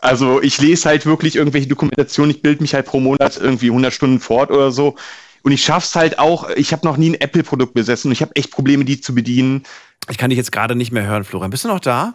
Also 0.00 0.40
ich 0.42 0.58
lese 0.60 0.88
halt 0.88 1.06
wirklich 1.06 1.36
irgendwelche 1.36 1.68
Dokumentationen, 1.68 2.34
ich 2.34 2.42
bilde 2.42 2.62
mich 2.62 2.74
halt 2.74 2.86
pro 2.86 3.00
Monat 3.00 3.36
irgendwie 3.36 3.68
100 3.68 3.92
Stunden 3.92 4.20
fort 4.20 4.50
oder 4.50 4.72
so. 4.72 4.96
Und 5.42 5.52
ich 5.52 5.64
schaff's 5.64 5.94
halt 5.94 6.18
auch, 6.18 6.50
ich 6.50 6.72
habe 6.72 6.86
noch 6.86 6.96
nie 6.96 7.10
ein 7.10 7.20
Apple-Produkt 7.20 7.74
besessen 7.74 8.08
und 8.08 8.12
ich 8.12 8.22
habe 8.22 8.34
echt 8.36 8.50
Probleme, 8.50 8.84
die 8.84 9.00
zu 9.00 9.14
bedienen. 9.14 9.64
Ich 10.08 10.18
kann 10.18 10.30
dich 10.30 10.36
jetzt 10.36 10.52
gerade 10.52 10.74
nicht 10.74 10.92
mehr 10.92 11.06
hören, 11.06 11.24
Florian. 11.24 11.50
Bist 11.50 11.64
du 11.64 11.68
noch 11.68 11.80
da? 11.80 12.14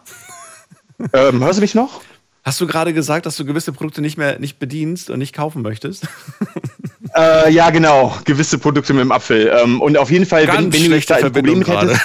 Ähm, 1.14 1.44
hörst 1.44 1.58
du 1.58 1.62
mich 1.62 1.76
noch? 1.76 2.02
Hast 2.44 2.62
du 2.62 2.68
gerade 2.68 2.94
gesagt, 2.94 3.26
dass 3.26 3.36
du 3.36 3.46
gewisse 3.46 3.74
Produkte 3.74 4.02
nicht 4.02 4.18
mehr 4.18 4.38
nicht 4.38 4.60
bedienst 4.60 5.10
und 5.10 5.20
nicht 5.20 5.34
kaufen 5.34 5.62
möchtest? 5.62 6.08
Äh, 7.16 7.54
ja, 7.54 7.70
genau, 7.70 8.14
gewisse 8.26 8.58
Produkte 8.58 8.94
mit 8.94 9.02
dem 9.02 9.12
Apfel. 9.14 9.50
Ähm, 9.64 9.82
und 9.82 9.98
auf 9.98 10.12
jeden 10.12 10.26
Fall, 10.26 10.48
wenn, 10.48 10.56
Ganz 10.56 10.76
wenn 10.76 10.84
du 10.84 10.96
jetzt 10.96 11.06
schlechte 11.06 11.14
da 11.14 11.28
ein 11.28 11.32
Problem 11.32 11.64
hättest, 11.64 12.02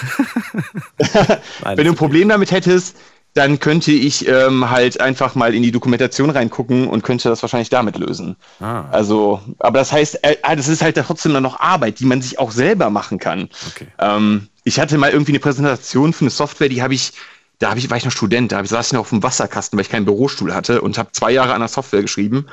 wenn 1.64 1.84
du 1.84 1.90
ein 1.90 1.96
Problem 1.96 2.28
damit 2.28 2.52
hättest, 2.52 2.96
dann 3.34 3.60
könnte 3.60 3.92
ich 3.92 4.26
ähm, 4.26 4.70
halt 4.70 5.00
einfach 5.00 5.34
mal 5.34 5.54
in 5.54 5.62
die 5.62 5.70
Dokumentation 5.70 6.30
reingucken 6.30 6.88
und 6.88 7.02
könnte 7.02 7.28
das 7.28 7.42
wahrscheinlich 7.42 7.68
damit 7.70 7.96
lösen. 7.96 8.36
Ah. 8.58 8.84
Also, 8.90 9.40
aber 9.58 9.78
das 9.78 9.92
heißt, 9.92 10.24
äh, 10.24 10.36
ah, 10.42 10.56
das 10.56 10.68
ist 10.68 10.82
halt 10.82 10.96
trotzdem 10.96 11.32
noch 11.32 11.60
Arbeit, 11.60 12.00
die 12.00 12.06
man 12.06 12.22
sich 12.22 12.38
auch 12.38 12.50
selber 12.50 12.90
machen 12.90 13.18
kann. 13.18 13.48
Okay. 13.68 13.86
Ähm, 13.98 14.48
ich 14.64 14.80
hatte 14.80 14.98
mal 14.98 15.10
irgendwie 15.10 15.32
eine 15.32 15.38
Präsentation 15.38 16.12
für 16.12 16.22
eine 16.22 16.30
Software, 16.30 16.68
die 16.68 16.82
habe 16.82 16.94
ich, 16.94 17.12
da 17.60 17.70
habe 17.70 17.78
ich, 17.78 17.88
war 17.88 17.96
ich 17.96 18.04
noch 18.04 18.12
Student, 18.12 18.50
da 18.50 18.56
hab 18.56 18.64
ich, 18.64 18.70
saß 18.70 18.88
ich 18.88 18.92
noch 18.94 19.00
auf 19.00 19.10
dem 19.10 19.22
Wasserkasten, 19.22 19.76
weil 19.76 19.84
ich 19.84 19.90
keinen 19.90 20.06
Bürostuhl 20.06 20.52
hatte 20.52 20.82
und 20.82 20.98
habe 20.98 21.12
zwei 21.12 21.30
Jahre 21.30 21.54
an 21.54 21.60
der 21.60 21.68
Software 21.68 22.02
geschrieben. 22.02 22.46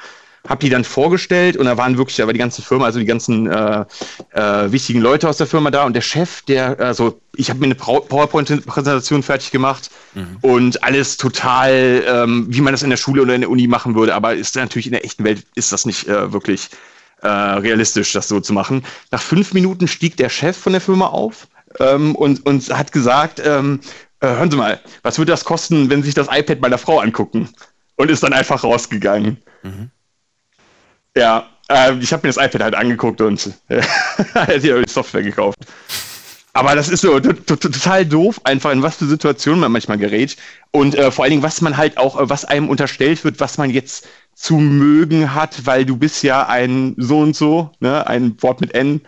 Habe 0.47 0.59
die 0.61 0.69
dann 0.69 0.83
vorgestellt 0.83 1.57
und 1.57 1.65
da 1.65 1.77
waren 1.77 1.97
wirklich, 1.97 2.19
war 2.19 2.31
die 2.31 2.39
ganze 2.39 2.61
Firma, 2.61 2.85
also 2.85 2.99
die 2.99 3.05
ganzen 3.05 3.47
äh, 3.47 3.85
äh, 4.31 4.71
wichtigen 4.71 5.01
Leute 5.01 5.27
aus 5.27 5.37
der 5.37 5.47
Firma 5.47 5.71
da 5.71 5.83
und 5.83 5.93
der 5.93 6.01
Chef, 6.01 6.41
der, 6.43 6.79
also 6.79 7.19
ich 7.35 7.49
habe 7.49 7.59
mir 7.59 7.65
eine 7.65 7.75
PowerPoint-Präsentation 7.75 9.23
fertig 9.23 9.51
gemacht 9.51 9.89
und 10.41 10.83
alles 10.83 11.17
total, 11.17 12.03
ähm, 12.07 12.47
wie 12.49 12.61
man 12.61 12.73
das 12.73 12.83
in 12.83 12.89
der 12.89 12.97
Schule 12.97 13.21
oder 13.21 13.35
in 13.35 13.41
der 13.41 13.49
Uni 13.49 13.67
machen 13.67 13.93
würde, 13.95 14.15
aber 14.15 14.35
ist 14.35 14.55
natürlich 14.55 14.87
in 14.87 14.93
der 14.93 15.03
echten 15.03 15.23
Welt 15.23 15.45
ist 15.55 15.71
das 15.71 15.85
nicht 15.85 16.07
äh, 16.07 16.31
wirklich 16.31 16.69
äh, 17.21 17.27
realistisch, 17.27 18.13
das 18.13 18.27
so 18.27 18.39
zu 18.39 18.53
machen. 18.53 18.83
Nach 19.11 19.21
fünf 19.21 19.53
Minuten 19.53 19.87
stieg 19.87 20.17
der 20.17 20.29
Chef 20.29 20.57
von 20.57 20.71
der 20.71 20.81
Firma 20.81 21.07
auf 21.07 21.47
ähm, 21.79 22.15
und, 22.15 22.45
und 22.45 22.69
hat 22.69 22.91
gesagt, 22.91 23.41
ähm, 23.43 23.79
äh, 24.19 24.27
hören 24.27 24.51
Sie 24.51 24.57
mal, 24.57 24.79
was 25.03 25.17
würde 25.17 25.31
das 25.31 25.45
kosten, 25.45 25.89
wenn 25.89 26.01
Sie 26.01 26.07
sich 26.07 26.15
das 26.15 26.27
iPad 26.31 26.61
meiner 26.61 26.77
Frau 26.77 26.99
angucken? 26.99 27.49
Und 27.95 28.11
ist 28.11 28.21
dann 28.21 28.33
einfach 28.33 28.63
rausgegangen. 28.63 29.37
Mhm. 29.63 29.89
Ja, 31.17 31.47
äh, 31.69 31.95
ich 31.97 32.13
habe 32.13 32.27
mir 32.27 32.33
das 32.33 32.43
iPad 32.43 32.61
halt 32.61 32.75
angeguckt 32.75 33.21
und 33.21 33.51
äh, 33.69 33.81
die 34.59 34.83
Software 34.87 35.23
gekauft. 35.23 35.57
Aber 36.53 36.75
das 36.75 36.89
ist 36.89 37.01
so 37.01 37.19
total 37.19 38.05
doof, 38.05 38.41
einfach 38.43 38.71
in 38.71 38.81
was 38.81 38.95
für 38.95 39.05
Situationen 39.05 39.59
man 39.59 39.71
manchmal 39.71 39.97
gerät. 39.97 40.37
Und 40.71 40.95
äh, 40.95 41.11
vor 41.11 41.23
allen 41.23 41.31
Dingen, 41.31 41.43
was 41.43 41.61
man 41.61 41.77
halt 41.77 41.97
auch, 41.97 42.19
äh, 42.19 42.29
was 42.29 42.45
einem 42.45 42.69
unterstellt 42.69 43.23
wird, 43.23 43.39
was 43.39 43.57
man 43.57 43.69
jetzt 43.69 44.07
zu 44.33 44.55
mögen 44.55 45.35
hat, 45.35 45.65
weil 45.65 45.85
du 45.85 45.97
bist 45.97 46.23
ja 46.23 46.47
ein 46.47 46.95
so 46.97 47.19
und 47.19 47.35
so, 47.35 47.71
ne, 47.79 48.07
ein 48.07 48.41
Wort 48.41 48.61
mit 48.61 48.73
N. 48.73 49.01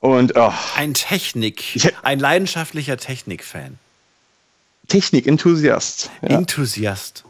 Und 0.00 0.36
oh. 0.36 0.52
ein 0.76 0.94
Technik, 0.94 1.76
ich, 1.76 1.92
ein 2.02 2.18
leidenschaftlicher 2.18 2.96
Technik-Fan. 2.96 3.78
Technik-Enthusiast. 4.88 6.10
Ja. 6.22 6.28
Enthusiast. 6.28 7.24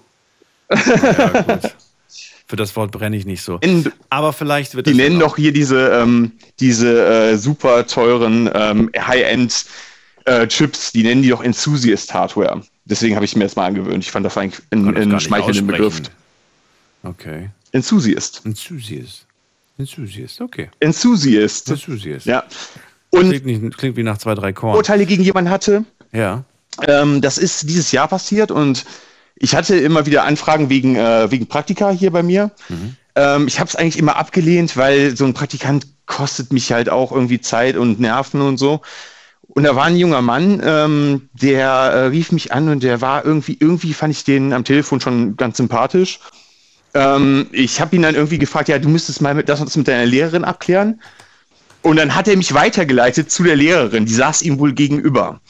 ja, 0.70 1.42
gut. 1.42 1.74
Für 2.48 2.56
das 2.56 2.76
Wort 2.76 2.92
brenne 2.92 3.16
ich 3.16 3.26
nicht 3.26 3.42
so. 3.42 3.58
In, 3.60 3.92
Aber 4.08 4.32
vielleicht 4.32 4.74
wird 4.76 4.86
Die 4.86 4.94
nennen 4.94 5.18
doch 5.18 5.36
hier 5.36 5.52
diese, 5.52 5.88
ähm, 5.88 6.32
diese 6.60 7.04
äh, 7.04 7.36
super 7.36 7.86
teuren 7.86 8.48
ähm, 8.54 8.90
High-End 8.96 9.66
äh, 10.26 10.46
Chips, 10.46 10.92
die 10.92 11.02
nennen 11.02 11.22
die 11.22 11.30
doch 11.30 11.42
Enthusiast 11.42 12.14
Hardware. 12.14 12.62
Deswegen 12.84 13.16
habe 13.16 13.24
ich 13.24 13.34
mir 13.34 13.44
das 13.44 13.56
mal 13.56 13.66
angewöhnt. 13.66 14.04
Ich 14.04 14.12
fand 14.12 14.24
das 14.24 14.36
eigentlich 14.36 14.62
einen 14.70 15.18
schmeichelnden 15.18 15.66
Begriff. 15.66 16.02
Okay. 17.02 17.50
Enthusiast. 17.72 18.42
Enthusiast. 18.44 19.26
Enthusiast, 19.78 20.40
okay. 20.40 20.70
Enthusiast. 20.80 21.70
Enthusiast. 21.70 22.26
Ja. 22.26 22.44
Und 23.10 23.28
klingt, 23.28 23.46
nicht, 23.46 23.76
klingt 23.76 23.96
wie 23.96 24.02
nach 24.02 24.18
zwei, 24.18 24.34
drei 24.34 24.52
Korn. 24.52 24.76
Urteile 24.76 25.04
gegen 25.04 25.22
jemanden 25.22 25.50
hatte. 25.50 25.84
Ja. 26.12 26.44
Ähm, 26.86 27.20
das 27.20 27.38
ist 27.38 27.68
dieses 27.68 27.92
Jahr 27.92 28.08
passiert 28.08 28.50
und 28.50 28.84
ich 29.36 29.54
hatte 29.54 29.76
immer 29.76 30.06
wieder 30.06 30.24
Anfragen 30.24 30.70
wegen, 30.70 30.96
äh, 30.96 31.30
wegen 31.30 31.46
Praktika 31.46 31.90
hier 31.90 32.10
bei 32.10 32.22
mir. 32.22 32.50
Mhm. 32.68 32.96
Ähm, 33.14 33.46
ich 33.48 33.60
habe 33.60 33.68
es 33.68 33.76
eigentlich 33.76 33.98
immer 33.98 34.16
abgelehnt, 34.16 34.76
weil 34.76 35.16
so 35.16 35.24
ein 35.24 35.34
Praktikant 35.34 35.86
kostet 36.06 36.52
mich 36.52 36.72
halt 36.72 36.88
auch 36.88 37.12
irgendwie 37.12 37.40
Zeit 37.40 37.76
und 37.76 38.00
Nerven 38.00 38.40
und 38.40 38.58
so. 38.58 38.80
Und 39.48 39.64
da 39.64 39.76
war 39.76 39.84
ein 39.84 39.96
junger 39.96 40.22
Mann, 40.22 40.60
ähm, 40.64 41.28
der 41.32 41.68
äh, 41.68 42.06
rief 42.06 42.32
mich 42.32 42.52
an 42.52 42.68
und 42.68 42.82
der 42.82 43.00
war 43.00 43.24
irgendwie, 43.24 43.56
irgendwie 43.58 43.92
fand 43.92 44.12
ich 44.12 44.24
den 44.24 44.52
am 44.52 44.64
Telefon 44.64 45.00
schon 45.00 45.36
ganz 45.36 45.56
sympathisch. 45.56 46.20
Ähm, 46.94 47.46
ich 47.52 47.80
habe 47.80 47.94
ihn 47.94 48.02
dann 48.02 48.14
irgendwie 48.14 48.38
gefragt, 48.38 48.68
ja, 48.68 48.78
du 48.78 48.88
müsstest 48.88 49.20
mal 49.20 49.34
mit, 49.34 49.48
das 49.48 49.60
und 49.60 49.66
das 49.66 49.76
mit 49.76 49.88
deiner 49.88 50.06
Lehrerin 50.06 50.44
abklären. 50.44 51.00
Und 51.82 51.96
dann 51.96 52.14
hat 52.14 52.26
er 52.26 52.36
mich 52.36 52.52
weitergeleitet 52.54 53.30
zu 53.30 53.44
der 53.44 53.54
Lehrerin, 53.54 54.06
die 54.06 54.14
saß 54.14 54.42
ihm 54.42 54.58
wohl 54.58 54.72
gegenüber. 54.72 55.40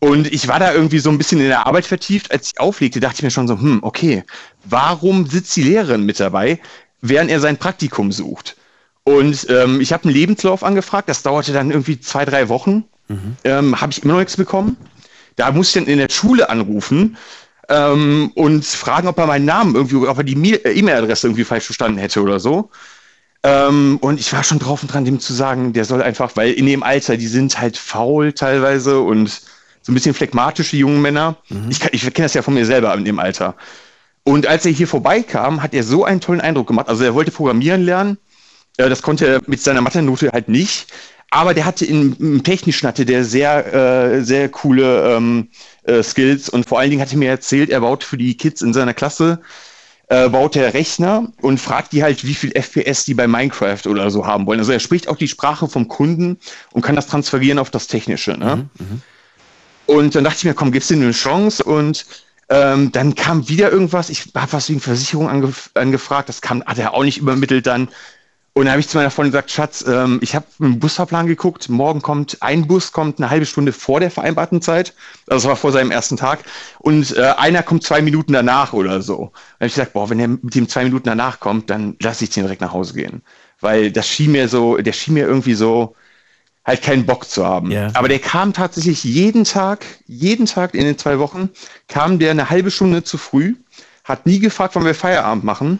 Und 0.00 0.32
ich 0.32 0.48
war 0.48 0.58
da 0.58 0.72
irgendwie 0.72 0.98
so 0.98 1.10
ein 1.10 1.18
bisschen 1.18 1.40
in 1.40 1.48
der 1.48 1.66
Arbeit 1.66 1.86
vertieft. 1.86 2.30
Als 2.30 2.52
ich 2.52 2.60
auflegte, 2.60 3.00
dachte 3.00 3.16
ich 3.16 3.22
mir 3.22 3.30
schon 3.30 3.48
so, 3.48 3.58
hm, 3.58 3.80
okay, 3.82 4.24
warum 4.64 5.26
sitzt 5.26 5.56
die 5.56 5.62
Lehrerin 5.62 6.04
mit 6.04 6.20
dabei, 6.20 6.60
während 7.00 7.30
er 7.30 7.40
sein 7.40 7.56
Praktikum 7.56 8.12
sucht? 8.12 8.56
Und 9.04 9.46
ähm, 9.50 9.80
ich 9.80 9.92
habe 9.92 10.04
einen 10.04 10.14
Lebenslauf 10.14 10.64
angefragt, 10.64 11.08
das 11.08 11.22
dauerte 11.22 11.52
dann 11.52 11.70
irgendwie 11.70 12.00
zwei, 12.00 12.24
drei 12.24 12.48
Wochen. 12.48 12.84
Mhm. 13.08 13.36
Ähm, 13.44 13.80
habe 13.80 13.92
ich 13.92 14.02
immer 14.02 14.14
noch 14.14 14.20
nichts 14.20 14.36
bekommen. 14.36 14.76
Da 15.36 15.52
musste 15.52 15.78
ich 15.78 15.84
dann 15.84 15.92
in 15.92 15.98
der 15.98 16.08
Schule 16.08 16.48
anrufen 16.48 17.16
ähm, 17.68 18.30
und 18.34 18.64
fragen, 18.64 19.08
ob 19.08 19.18
er 19.18 19.26
meinen 19.26 19.44
Namen 19.44 19.74
irgendwie, 19.74 19.96
ob 19.96 20.16
er 20.16 20.24
die 20.24 20.54
äh, 20.54 20.78
E-Mail-Adresse 20.78 21.26
irgendwie 21.26 21.44
falsch 21.44 21.64
verstanden 21.64 21.98
hätte 21.98 22.22
oder 22.22 22.40
so. 22.40 22.70
Ähm, 23.42 23.98
und 24.00 24.18
ich 24.18 24.32
war 24.32 24.42
schon 24.42 24.58
drauf 24.58 24.82
und 24.82 24.92
dran, 24.92 25.04
dem 25.04 25.20
zu 25.20 25.34
sagen, 25.34 25.74
der 25.74 25.84
soll 25.84 26.02
einfach, 26.02 26.34
weil 26.36 26.52
in 26.52 26.64
dem 26.64 26.82
Alter, 26.82 27.18
die 27.18 27.26
sind 27.26 27.60
halt 27.60 27.76
faul 27.76 28.32
teilweise 28.32 29.00
und 29.00 29.42
so 29.84 29.92
ein 29.92 29.94
bisschen 29.94 30.14
phlegmatische 30.14 30.76
junge 30.76 30.98
Männer. 30.98 31.36
Mhm. 31.48 31.70
Ich, 31.70 31.84
ich 31.92 32.02
kenne 32.14 32.24
das 32.24 32.34
ja 32.34 32.42
von 32.42 32.54
mir 32.54 32.66
selber 32.66 32.92
in 32.94 33.04
dem 33.04 33.18
Alter. 33.18 33.54
Und 34.24 34.46
als 34.46 34.64
er 34.64 34.72
hier 34.72 34.88
vorbeikam, 34.88 35.62
hat 35.62 35.74
er 35.74 35.84
so 35.84 36.04
einen 36.04 36.20
tollen 36.20 36.40
Eindruck 36.40 36.66
gemacht. 36.66 36.88
Also 36.88 37.04
er 37.04 37.14
wollte 37.14 37.30
programmieren 37.30 37.84
lernen. 37.84 38.18
Äh, 38.78 38.88
das 38.88 39.02
konnte 39.02 39.26
er 39.26 39.40
mit 39.46 39.60
seiner 39.60 39.82
Mathe-Note 39.82 40.30
halt 40.32 40.48
nicht. 40.48 40.92
Aber 41.30 41.52
der 41.52 41.66
hatte 41.66 41.84
im, 41.84 42.16
im 42.18 42.42
Technischen 42.42 42.88
hatte 42.88 43.04
der 43.04 43.24
sehr, 43.24 43.74
äh, 43.74 44.22
sehr 44.22 44.48
coole 44.48 45.16
ähm, 45.16 45.48
äh, 45.82 46.02
Skills 46.02 46.48
und 46.48 46.66
vor 46.66 46.78
allen 46.78 46.90
Dingen 46.90 47.02
hat 47.02 47.12
er 47.12 47.18
mir 47.18 47.30
erzählt, 47.30 47.70
er 47.70 47.80
baut 47.80 48.04
für 48.04 48.16
die 48.16 48.36
Kids 48.36 48.62
in 48.62 48.72
seiner 48.72 48.94
Klasse 48.94 49.40
äh, 50.08 50.28
baut 50.28 50.54
der 50.54 50.74
Rechner 50.74 51.32
und 51.40 51.60
fragt 51.60 51.92
die 51.92 52.02
halt, 52.02 52.24
wie 52.24 52.34
viel 52.34 52.52
FPS 52.54 53.04
die 53.04 53.14
bei 53.14 53.26
Minecraft 53.26 53.86
oder 53.86 54.10
so 54.10 54.26
haben 54.26 54.46
wollen. 54.46 54.58
Also 54.58 54.72
er 54.72 54.80
spricht 54.80 55.08
auch 55.08 55.16
die 55.16 55.28
Sprache 55.28 55.68
vom 55.68 55.88
Kunden 55.88 56.38
und 56.72 56.82
kann 56.82 56.96
das 56.96 57.06
transferieren 57.06 57.58
auf 57.58 57.70
das 57.70 57.86
Technische. 57.86 58.32
Ne? 58.32 58.68
Mhm, 58.78 58.86
mhm. 58.86 59.02
Und 59.86 60.14
dann 60.14 60.24
dachte 60.24 60.38
ich 60.38 60.44
mir, 60.44 60.54
komm, 60.54 60.72
gibst 60.72 60.90
du 60.90 60.94
eine 60.94 61.12
Chance 61.12 61.62
und 61.62 62.06
ähm, 62.48 62.92
dann 62.92 63.14
kam 63.14 63.48
wieder 63.48 63.70
irgendwas, 63.70 64.10
ich 64.10 64.32
habe 64.34 64.52
was 64.52 64.68
wegen 64.68 64.80
Versicherung 64.80 65.28
angef 65.28 65.70
angefragt, 65.74 66.28
das 66.28 66.40
kam, 66.40 66.62
hat 66.64 66.78
er 66.78 66.94
auch 66.94 67.04
nicht 67.04 67.18
übermittelt 67.18 67.66
dann. 67.66 67.88
Und 68.56 68.66
dann 68.66 68.72
habe 68.72 68.80
ich 68.80 68.88
zu 68.88 68.96
meiner 68.96 69.10
Freundin 69.10 69.32
gesagt, 69.32 69.50
Schatz, 69.50 69.84
ähm, 69.86 70.20
ich 70.22 70.36
habe 70.36 70.46
einen 70.60 70.78
Busfahrplan 70.78 71.26
geguckt, 71.26 71.68
morgen 71.68 72.02
kommt, 72.02 72.40
ein 72.40 72.68
Bus 72.68 72.92
kommt 72.92 73.18
eine 73.18 73.28
halbe 73.28 73.46
Stunde 73.46 73.72
vor 73.72 73.98
der 73.98 74.12
vereinbarten 74.12 74.62
Zeit, 74.62 74.94
also 75.26 75.42
das 75.42 75.44
war 75.48 75.56
vor 75.56 75.72
seinem 75.72 75.90
ersten 75.90 76.16
Tag, 76.16 76.44
und 76.78 77.16
äh, 77.16 77.34
einer 77.36 77.64
kommt 77.64 77.82
zwei 77.82 78.00
Minuten 78.00 78.32
danach 78.32 78.72
oder 78.72 79.02
so. 79.02 79.16
Dann 79.16 79.56
habe 79.56 79.66
ich 79.66 79.74
gesagt, 79.74 79.92
boah, 79.92 80.08
wenn 80.08 80.20
er 80.20 80.28
mit 80.28 80.54
dem 80.54 80.68
zwei 80.68 80.84
Minuten 80.84 81.08
danach 81.08 81.40
kommt, 81.40 81.68
dann 81.68 81.96
lasse 82.00 82.22
ich 82.24 82.30
den 82.30 82.44
direkt 82.44 82.60
nach 82.60 82.72
Hause 82.72 82.94
gehen. 82.94 83.22
Weil 83.60 83.90
das 83.90 84.06
schien 84.06 84.30
mir 84.30 84.48
so, 84.48 84.76
der 84.76 84.92
schien 84.92 85.14
mir 85.14 85.26
irgendwie 85.26 85.54
so, 85.54 85.96
halt 86.64 86.82
keinen 86.82 87.06
Bock 87.06 87.28
zu 87.28 87.44
haben. 87.44 87.70
Yeah. 87.70 87.90
Aber 87.94 88.08
der 88.08 88.18
kam 88.18 88.52
tatsächlich 88.52 89.04
jeden 89.04 89.44
Tag, 89.44 89.84
jeden 90.06 90.46
Tag 90.46 90.74
in 90.74 90.84
den 90.84 90.98
zwei 90.98 91.18
Wochen, 91.18 91.50
kam 91.88 92.18
der 92.18 92.30
eine 92.30 92.50
halbe 92.50 92.70
Stunde 92.70 93.04
zu 93.04 93.18
früh, 93.18 93.54
hat 94.02 94.26
nie 94.26 94.38
gefragt, 94.38 94.74
wann 94.74 94.84
wir 94.84 94.94
Feierabend 94.94 95.44
machen. 95.44 95.78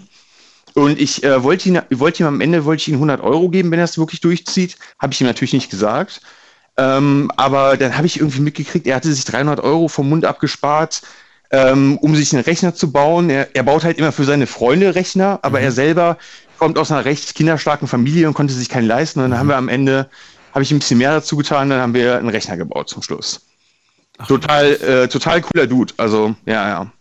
Und 0.75 1.01
ich 1.01 1.23
äh, 1.23 1.43
wollte 1.43 1.69
ihn, 1.69 1.81
wollte 1.91 2.23
ihm 2.23 2.27
am 2.27 2.41
Ende 2.41 2.65
wollte 2.65 2.83
ich 2.83 2.89
ihm 2.89 2.95
100 2.95 3.21
Euro 3.21 3.49
geben, 3.49 3.71
wenn 3.71 3.79
er 3.79 3.85
es 3.85 3.97
wirklich 3.97 4.21
durchzieht. 4.21 4.77
Habe 4.99 5.13
ich 5.13 5.21
ihm 5.21 5.27
natürlich 5.27 5.53
nicht 5.53 5.71
gesagt. 5.71 6.21
Ähm, 6.77 7.31
aber 7.37 7.77
dann 7.77 7.97
habe 7.97 8.07
ich 8.07 8.19
irgendwie 8.19 8.41
mitgekriegt, 8.41 8.87
er 8.87 8.97
hatte 8.97 9.13
sich 9.13 9.25
300 9.25 9.61
Euro 9.61 9.87
vom 9.87 10.09
Mund 10.09 10.25
abgespart, 10.25 11.03
ähm, 11.53 11.97
um 11.99 12.17
sich 12.17 12.33
einen 12.35 12.43
Rechner 12.43 12.75
zu 12.75 12.91
bauen. 12.91 13.31
Er, 13.31 13.55
er, 13.55 13.63
baut 13.63 13.85
halt 13.85 13.99
immer 13.99 14.11
für 14.11 14.25
seine 14.25 14.49
Freunde 14.49 14.97
Rechner, 14.97 15.39
aber 15.43 15.61
mhm. 15.61 15.65
er 15.67 15.73
selber 15.73 16.19
kommt 16.59 16.79
aus 16.79 16.91
einer 16.91 17.05
recht 17.05 17.37
kinderstarken 17.37 17.87
Familie 17.87 18.27
und 18.27 18.35
konnte 18.35 18.55
sich 18.55 18.69
keinen 18.69 18.89
leisten. 18.89 19.21
Und 19.21 19.31
dann 19.31 19.33
mhm. 19.33 19.39
haben 19.39 19.49
wir 19.49 19.57
am 19.57 19.69
Ende 19.69 20.09
habe 20.55 20.63
ich 20.63 20.71
ein 20.71 20.79
bisschen 20.79 20.99
mehr 20.99 21.13
dazu 21.13 21.37
getan, 21.37 21.69
dann 21.69 21.81
haben 21.81 21.95
wir 21.95 22.17
einen 22.17 22.29
Rechner 22.29 22.57
gebaut 22.57 22.89
zum 22.89 23.03
Schluss. 23.03 23.45
Ach, 24.19 24.29
total, 24.29 24.73
äh, 24.75 25.09
total 25.09 25.43
cooler 25.43 25.67
Dude. 25.67 25.93
Also, 25.97 26.37
ja, 26.47 26.69
ja. 26.69 26.93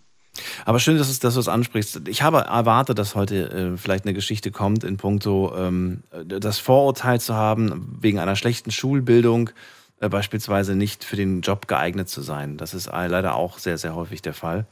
Aber 0.65 0.79
schön, 0.79 0.97
dass, 0.97 1.19
du 1.19 1.27
es 1.27 1.47
ansprichst. 1.47 2.07
Ich 2.07 2.23
habe 2.23 2.39
erwartet, 2.39 2.97
dass 2.97 3.13
heute 3.13 3.51
äh, 3.51 3.77
vielleicht 3.77 4.05
eine 4.05 4.15
Geschichte 4.15 4.49
kommt 4.49 4.83
in 4.83 4.97
puncto 4.97 5.53
ähm, 5.55 6.01
das 6.25 6.57
Vorurteil 6.57 7.21
zu 7.21 7.35
haben, 7.35 7.97
wegen 8.01 8.17
einer 8.17 8.35
schlechten 8.35 8.71
Schulbildung 8.71 9.51
äh, 9.99 10.09
beispielsweise 10.09 10.75
nicht 10.75 11.03
für 11.03 11.15
den 11.15 11.41
Job 11.41 11.67
geeignet 11.67 12.09
zu 12.09 12.21
sein. 12.21 12.57
Das 12.57 12.73
ist 12.73 12.87
äh, 12.87 13.07
leider 13.07 13.35
auch 13.35 13.59
sehr, 13.59 13.77
sehr 13.77 13.93
häufig 13.93 14.23
der 14.23 14.33
Fall. 14.33 14.65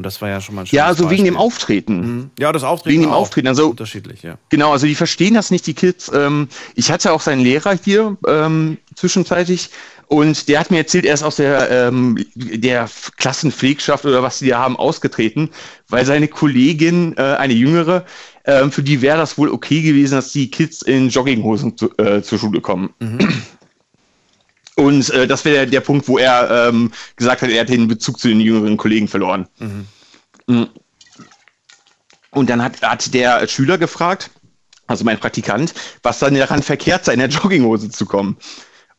Und 0.00 0.04
das 0.04 0.22
war 0.22 0.30
ja 0.30 0.40
schon 0.40 0.54
mal 0.54 0.62
ein 0.62 0.68
Ja, 0.70 0.86
also 0.86 1.04
Beispiel. 1.04 1.18
wegen 1.18 1.24
dem 1.26 1.36
Auftreten. 1.36 2.00
Mhm. 2.00 2.30
Ja, 2.38 2.52
das 2.52 2.64
Auftreten. 2.64 2.94
Wegen 2.94 3.02
dem 3.02 3.12
Auftreten. 3.12 3.48
Also 3.48 3.68
unterschiedlich, 3.68 4.22
ja. 4.22 4.38
Genau, 4.48 4.72
also 4.72 4.86
die 4.86 4.94
verstehen 4.94 5.34
das 5.34 5.50
nicht, 5.50 5.66
die 5.66 5.74
Kids. 5.74 6.10
Ähm, 6.14 6.48
ich 6.74 6.90
hatte 6.90 7.12
auch 7.12 7.20
seinen 7.20 7.42
Lehrer 7.42 7.78
hier 7.84 8.16
ähm, 8.26 8.78
zwischenzeitlich 8.94 9.68
und 10.06 10.48
der 10.48 10.58
hat 10.60 10.70
mir 10.70 10.78
erzählt, 10.78 11.04
er 11.04 11.12
ist 11.12 11.22
aus 11.22 11.36
der, 11.36 11.70
ähm, 11.70 12.16
der 12.34 12.88
Klassenpflegschaft 13.18 14.06
oder 14.06 14.22
was 14.22 14.38
die 14.38 14.48
da 14.48 14.58
haben 14.60 14.78
ausgetreten, 14.78 15.50
weil 15.90 16.06
seine 16.06 16.28
Kollegin, 16.28 17.14
äh, 17.18 17.20
eine 17.20 17.52
jüngere, 17.52 18.06
äh, 18.44 18.66
für 18.70 18.82
die 18.82 19.02
wäre 19.02 19.18
das 19.18 19.36
wohl 19.36 19.50
okay 19.50 19.82
gewesen, 19.82 20.14
dass 20.14 20.32
die 20.32 20.50
Kids 20.50 20.80
in 20.80 21.10
Jogginghosen 21.10 21.76
zu, 21.76 21.90
äh, 21.98 22.22
zur 22.22 22.38
Schule 22.38 22.62
kommen. 22.62 22.94
Mhm. 23.00 23.18
Und 24.80 25.10
äh, 25.10 25.26
das 25.26 25.44
wäre 25.44 25.56
der, 25.56 25.66
der, 25.66 25.80
Punkt, 25.80 26.08
wo 26.08 26.16
er 26.16 26.68
ähm, 26.68 26.90
gesagt 27.16 27.42
hat, 27.42 27.50
er 27.50 27.60
hat 27.60 27.68
den 27.68 27.86
Bezug 27.86 28.18
zu 28.18 28.28
den 28.28 28.40
jüngeren 28.40 28.78
Kollegen 28.78 29.08
verloren. 29.08 29.46
Mhm. 29.58 29.86
mhm. 30.46 30.68
Und 32.32 32.48
dann 32.48 32.62
hat, 32.62 32.80
hat 32.80 33.12
der 33.12 33.48
Schüler 33.48 33.76
gefragt, 33.76 34.30
also 34.86 35.04
mein 35.04 35.18
Praktikant, 35.18 35.74
was 36.04 36.20
dann 36.20 36.34
daran 36.34 36.62
verkehrt 36.62 37.04
sei, 37.04 37.14
in 37.14 37.18
der 37.18 37.28
Jogginghose 37.28 37.90
zu 37.90 38.06
kommen. 38.06 38.36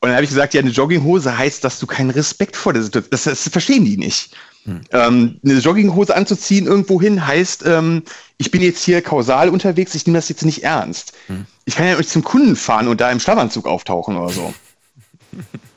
Und 0.01 0.09
dann 0.09 0.15
habe 0.15 0.23
ich 0.23 0.29
gesagt, 0.29 0.53
ja, 0.53 0.59
eine 0.59 0.69
Jogginghose 0.69 1.37
heißt, 1.37 1.63
dass 1.63 1.79
du 1.79 1.87
keinen 1.87 2.09
Respekt 2.09 2.57
vor 2.57 2.73
der 2.73 2.83
Situation 2.83 3.13
hast. 3.13 3.25
Das, 3.25 3.39
das 3.39 3.51
verstehen 3.51 3.85
die 3.85 3.97
nicht. 3.97 4.35
Hm. 4.65 4.81
Ähm, 4.91 5.39
eine 5.43 5.59
Jogginghose 5.59 6.13
anzuziehen 6.13 6.67
irgendwo 6.67 7.01
hin 7.01 7.25
heißt, 7.25 7.63
ähm, 7.65 8.03
ich 8.37 8.51
bin 8.51 8.61
jetzt 8.61 8.83
hier 8.83 9.01
kausal 9.01 9.47
unterwegs, 9.47 9.95
ich 9.95 10.05
nehme 10.05 10.17
das 10.17 10.27
jetzt 10.27 10.43
nicht 10.43 10.63
ernst. 10.63 11.13
Hm. 11.27 11.45
Ich 11.65 11.75
kann 11.75 11.87
ja 11.87 11.95
nicht 11.95 12.09
zum 12.09 12.23
Kunden 12.23 12.57
fahren 12.57 12.89
und 12.89 12.99
da 12.99 13.09
im 13.09 13.19
Schlafanzug 13.21 13.65
auftauchen 13.65 14.17
oder 14.17 14.33
so. 14.33 14.53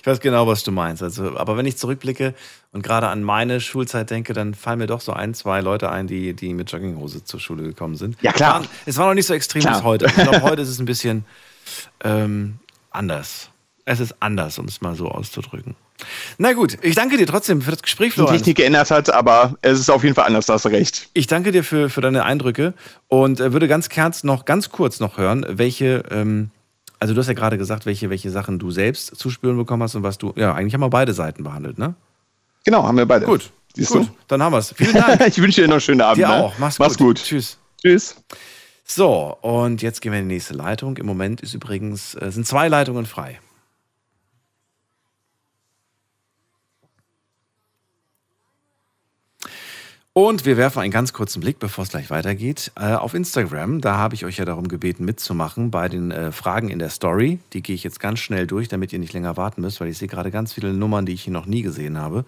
Ich 0.00 0.06
weiß 0.06 0.20
genau, 0.20 0.46
was 0.46 0.62
du 0.62 0.72
meinst. 0.72 1.02
Also, 1.02 1.36
aber 1.36 1.56
wenn 1.56 1.66
ich 1.66 1.76
zurückblicke 1.76 2.34
und 2.72 2.82
gerade 2.82 3.08
an 3.08 3.22
meine 3.22 3.60
Schulzeit 3.60 4.10
denke, 4.10 4.32
dann 4.32 4.54
fallen 4.54 4.78
mir 4.78 4.86
doch 4.86 5.00
so 5.00 5.12
ein, 5.12 5.34
zwei 5.34 5.60
Leute 5.60 5.90
ein, 5.90 6.06
die, 6.06 6.34
die 6.34 6.54
mit 6.54 6.70
Jogginghose 6.70 7.24
zur 7.24 7.40
Schule 7.40 7.62
gekommen 7.62 7.96
sind. 7.96 8.16
Ja, 8.22 8.32
klar. 8.32 8.60
Es 8.60 8.66
war, 8.66 8.70
es 8.86 8.96
war 8.96 9.06
noch 9.08 9.14
nicht 9.14 9.26
so 9.26 9.34
extrem 9.34 9.62
Klar. 9.62 9.80
wie 9.80 9.84
heute. 9.84 10.06
Ich 10.06 10.14
glaube, 10.14 10.42
heute 10.42 10.62
ist 10.62 10.68
es 10.68 10.78
ein 10.78 10.86
bisschen 10.86 11.24
ähm, 12.04 12.58
anders. 12.90 13.50
Es 13.84 14.00
ist 14.00 14.16
anders, 14.20 14.58
um 14.58 14.66
es 14.66 14.80
mal 14.82 14.94
so 14.94 15.08
auszudrücken. 15.08 15.74
Na 16.36 16.52
gut, 16.52 16.78
ich 16.82 16.94
danke 16.94 17.16
dir 17.16 17.26
trotzdem 17.26 17.62
für 17.62 17.70
das 17.70 17.82
Gespräch, 17.82 18.10
Die 18.10 18.16
Florian. 18.20 18.36
Technik 18.36 18.58
geändert 18.58 18.90
hat, 18.90 19.10
aber 19.10 19.56
es 19.62 19.80
ist 19.80 19.90
auf 19.90 20.04
jeden 20.04 20.14
Fall 20.14 20.26
anders, 20.26 20.46
da 20.46 20.54
hast 20.54 20.64
du 20.64 20.68
recht. 20.68 21.08
Ich 21.14 21.26
danke 21.26 21.52
dir 21.52 21.64
für, 21.64 21.90
für 21.90 22.00
deine 22.00 22.24
Eindrücke 22.24 22.74
und 23.08 23.40
äh, 23.40 23.52
würde 23.52 23.66
ganz 23.66 23.88
kurz 23.88 24.24
noch, 24.24 24.44
ganz 24.44 24.70
kurz 24.70 25.00
noch 25.00 25.16
hören, 25.16 25.44
welche, 25.48 26.04
ähm, 26.10 26.50
also 26.98 27.14
du 27.14 27.20
hast 27.20 27.28
ja 27.28 27.34
gerade 27.34 27.58
gesagt, 27.58 27.86
welche, 27.86 28.10
welche 28.10 28.30
Sachen 28.30 28.58
du 28.58 28.70
selbst 28.70 29.16
zu 29.16 29.30
spüren 29.30 29.56
bekommen 29.56 29.82
hast 29.82 29.94
und 29.94 30.02
was 30.02 30.18
du, 30.18 30.32
ja, 30.36 30.54
eigentlich 30.54 30.74
haben 30.74 30.80
wir 30.80 30.90
beide 30.90 31.12
Seiten 31.12 31.44
behandelt, 31.44 31.78
ne? 31.78 31.94
Genau, 32.64 32.82
haben 32.82 32.96
wir 32.96 33.06
beide. 33.06 33.26
Gut, 33.26 33.50
Siehst 33.74 33.92
gut, 33.92 34.08
du? 34.08 34.10
dann 34.26 34.42
haben 34.42 34.52
wir 34.52 34.58
es. 34.58 34.72
Vielen 34.72 34.94
Dank. 34.94 35.20
ich 35.26 35.40
wünsche 35.40 35.60
dir 35.60 35.68
noch 35.68 35.74
einen 35.74 35.80
schönen 35.80 36.00
Abend. 36.00 36.18
Dir 36.18 36.28
ne? 36.28 36.34
auch. 36.34 36.58
Mach's, 36.58 36.78
Mach's 36.78 36.98
gut. 36.98 37.16
gut. 37.18 37.24
Tschüss. 37.24 37.58
Tschüss. 37.80 38.16
So, 38.84 39.36
und 39.42 39.82
jetzt 39.82 40.00
gehen 40.00 40.12
wir 40.12 40.18
in 40.18 40.28
die 40.28 40.34
nächste 40.34 40.54
Leitung. 40.54 40.96
Im 40.96 41.06
Moment 41.06 41.40
ist 41.40 41.54
übrigens, 41.54 42.14
äh, 42.14 42.32
sind 42.32 42.46
zwei 42.46 42.68
Leitungen 42.68 43.06
frei. 43.06 43.38
Und 50.20 50.44
wir 50.44 50.56
werfen 50.56 50.80
einen 50.80 50.90
ganz 50.90 51.12
kurzen 51.12 51.40
Blick, 51.40 51.60
bevor 51.60 51.84
es 51.84 51.90
gleich 51.90 52.10
weitergeht, 52.10 52.72
äh, 52.74 52.94
auf 52.94 53.14
Instagram. 53.14 53.80
Da 53.80 53.98
habe 53.98 54.16
ich 54.16 54.24
euch 54.24 54.38
ja 54.38 54.44
darum 54.44 54.66
gebeten, 54.66 55.04
mitzumachen 55.04 55.70
bei 55.70 55.88
den 55.88 56.10
äh, 56.10 56.32
Fragen 56.32 56.70
in 56.70 56.80
der 56.80 56.90
Story. 56.90 57.38
Die 57.52 57.62
gehe 57.62 57.76
ich 57.76 57.84
jetzt 57.84 58.00
ganz 58.00 58.18
schnell 58.18 58.48
durch, 58.48 58.66
damit 58.66 58.92
ihr 58.92 58.98
nicht 58.98 59.12
länger 59.12 59.36
warten 59.36 59.60
müsst, 59.60 59.80
weil 59.80 59.86
ich 59.86 59.96
sehe 59.96 60.08
gerade 60.08 60.32
ganz 60.32 60.52
viele 60.52 60.72
Nummern, 60.72 61.06
die 61.06 61.12
ich 61.12 61.22
hier 61.22 61.32
noch 61.32 61.46
nie 61.46 61.62
gesehen 61.62 61.98
habe. 61.98 62.24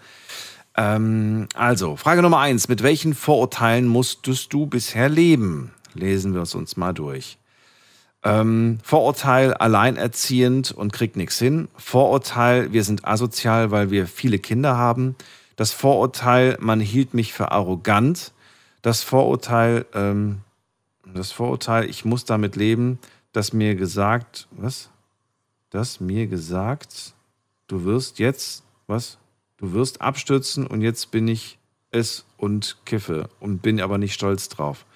Ähm, 0.77 1.49
also, 1.57 1.97
Frage 1.97 2.23
Nummer 2.23 2.39
eins. 2.39 2.69
Mit 2.69 2.85
welchen 2.85 3.13
Vorurteilen 3.13 3.89
musstest 3.89 4.53
du 4.53 4.67
bisher 4.67 5.09
leben? 5.09 5.73
Lesen 5.95 6.33
wir 6.33 6.43
es 6.43 6.55
uns 6.55 6.77
mal 6.77 6.93
durch. 6.93 7.39
Ähm, 8.23 8.79
Vorurteil 8.85 9.53
alleinerziehend 9.53 10.71
und 10.71 10.93
kriegt 10.93 11.17
nichts 11.17 11.41
hin. 11.41 11.67
Vorurteil, 11.77 12.73
wir 12.73 12.85
sind 12.85 13.05
asozial, 13.05 13.73
weil 13.73 13.91
wir 13.91 14.07
viele 14.07 14.39
Kinder 14.39 14.77
haben. 14.77 15.17
Das 15.61 15.73
Vorurteil, 15.73 16.57
man 16.59 16.81
hielt 16.81 17.13
mich 17.13 17.35
für 17.35 17.53
arrogant. 17.53 18.33
Das 18.81 19.03
Vorurteil, 19.03 19.85
ähm, 19.93 20.39
das 21.05 21.33
Vorurteil, 21.33 21.85
ich 21.85 22.07
muss 22.07 22.25
damit 22.25 22.57
leben, 22.57 22.99
dass 23.35 23.53
mir 23.53 23.75
gesagt, 23.75 24.49
was? 24.53 24.89
Dass 25.69 26.01
mir 26.01 26.29
gesagt, 26.29 27.13
du 27.67 27.85
wirst 27.85 28.19
jetzt, 28.19 28.65
was? 28.87 29.19
Du 29.59 29.75
wirst 29.75 30.01
abstürzen 30.01 30.67
und 30.67 30.81
jetzt 30.81 31.11
bin 31.11 31.29
ich 31.29 31.59
es 31.91 32.25
und 32.39 32.79
kiffe 32.87 33.29
und 33.39 33.61
bin 33.61 33.83
aber 33.83 33.99
nicht 33.99 34.15
stolz 34.15 34.49
drauf. 34.49 34.87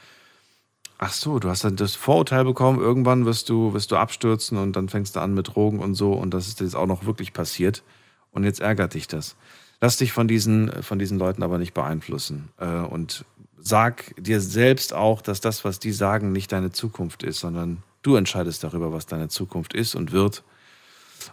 Ach 0.97 1.12
so, 1.12 1.41
du 1.41 1.51
hast 1.51 1.65
dann 1.65 1.77
das 1.77 1.95
Vorurteil 1.95 2.47
bekommen, 2.47 2.81
irgendwann 2.81 3.27
wirst 3.27 3.51
du, 3.51 3.74
wirst 3.74 3.91
du 3.91 3.97
abstürzen 3.97 4.57
und 4.57 4.77
dann 4.77 4.89
fängst 4.89 5.15
du 5.15 5.20
an 5.20 5.35
mit 5.35 5.55
Drogen 5.55 5.81
und 5.81 5.95
so 5.95 6.15
und 6.15 6.32
das 6.32 6.49
ist 6.49 6.61
jetzt 6.61 6.74
auch 6.74 6.86
noch 6.86 7.05
wirklich 7.05 7.35
passiert 7.35 7.82
und 8.31 8.45
jetzt 8.45 8.61
ärgert 8.61 8.95
dich 8.95 9.07
das. 9.09 9.36
Lass 9.85 9.98
dich 9.98 10.12
von 10.12 10.27
diesen, 10.27 10.82
von 10.82 10.98
diesen 10.98 11.19
Leuten 11.19 11.43
aber 11.43 11.59
nicht 11.59 11.74
beeinflussen 11.74 12.48
äh, 12.59 12.78
und 12.78 13.27
sag 13.59 14.15
dir 14.16 14.40
selbst 14.40 14.94
auch, 14.94 15.20
dass 15.20 15.43
das, 15.43 15.62
was 15.62 15.78
die 15.78 15.93
sagen, 15.93 16.32
nicht 16.32 16.52
deine 16.52 16.73
Zukunft 16.73 17.23
ist, 17.23 17.40
sondern 17.40 17.82
du 18.01 18.16
entscheidest 18.16 18.65
darüber, 18.65 18.94
was 18.94 19.05
deine 19.05 19.28
Zukunft 19.28 19.74
ist 19.74 19.94
und 19.94 20.11
wird 20.11 20.43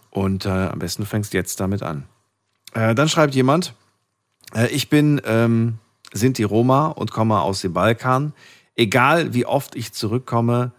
und 0.09 0.45
äh, 0.45 0.49
am 0.49 0.79
besten 0.79 1.05
fängst 1.05 1.33
jetzt 1.33 1.61
damit 1.61 1.81
an. 1.81 2.03
Äh, 2.73 2.93
dann 2.93 3.07
schreibt 3.07 3.35
jemand, 3.35 3.73
äh, 4.53 4.67
ich 4.67 4.89
bin 4.89 5.21
ähm, 5.23 5.77
Sinti 6.11 6.43
Roma 6.43 6.87
und 6.87 7.09
komme 7.09 7.39
aus 7.39 7.61
dem 7.61 7.71
Balkan. 7.71 8.33
Egal 8.75 9.33
wie 9.33 9.45
oft 9.45 9.77
ich 9.77 9.93
zurückkomme, 9.93 10.73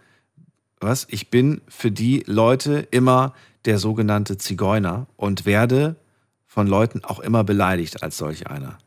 was, 0.79 1.07
ich 1.09 1.31
bin 1.31 1.61
für 1.69 1.89
die 1.89 2.23
Leute 2.27 2.87
immer 2.91 3.33
der 3.65 3.79
sogenannte 3.79 4.37
Zigeuner 4.37 5.07
und 5.17 5.47
werde 5.47 5.95
von 6.53 6.67
Leuten 6.67 7.03
auch 7.03 7.19
immer 7.19 7.43
beleidigt 7.43 8.03
als 8.03 8.15
solch 8.15 8.45
einer. 8.45 8.77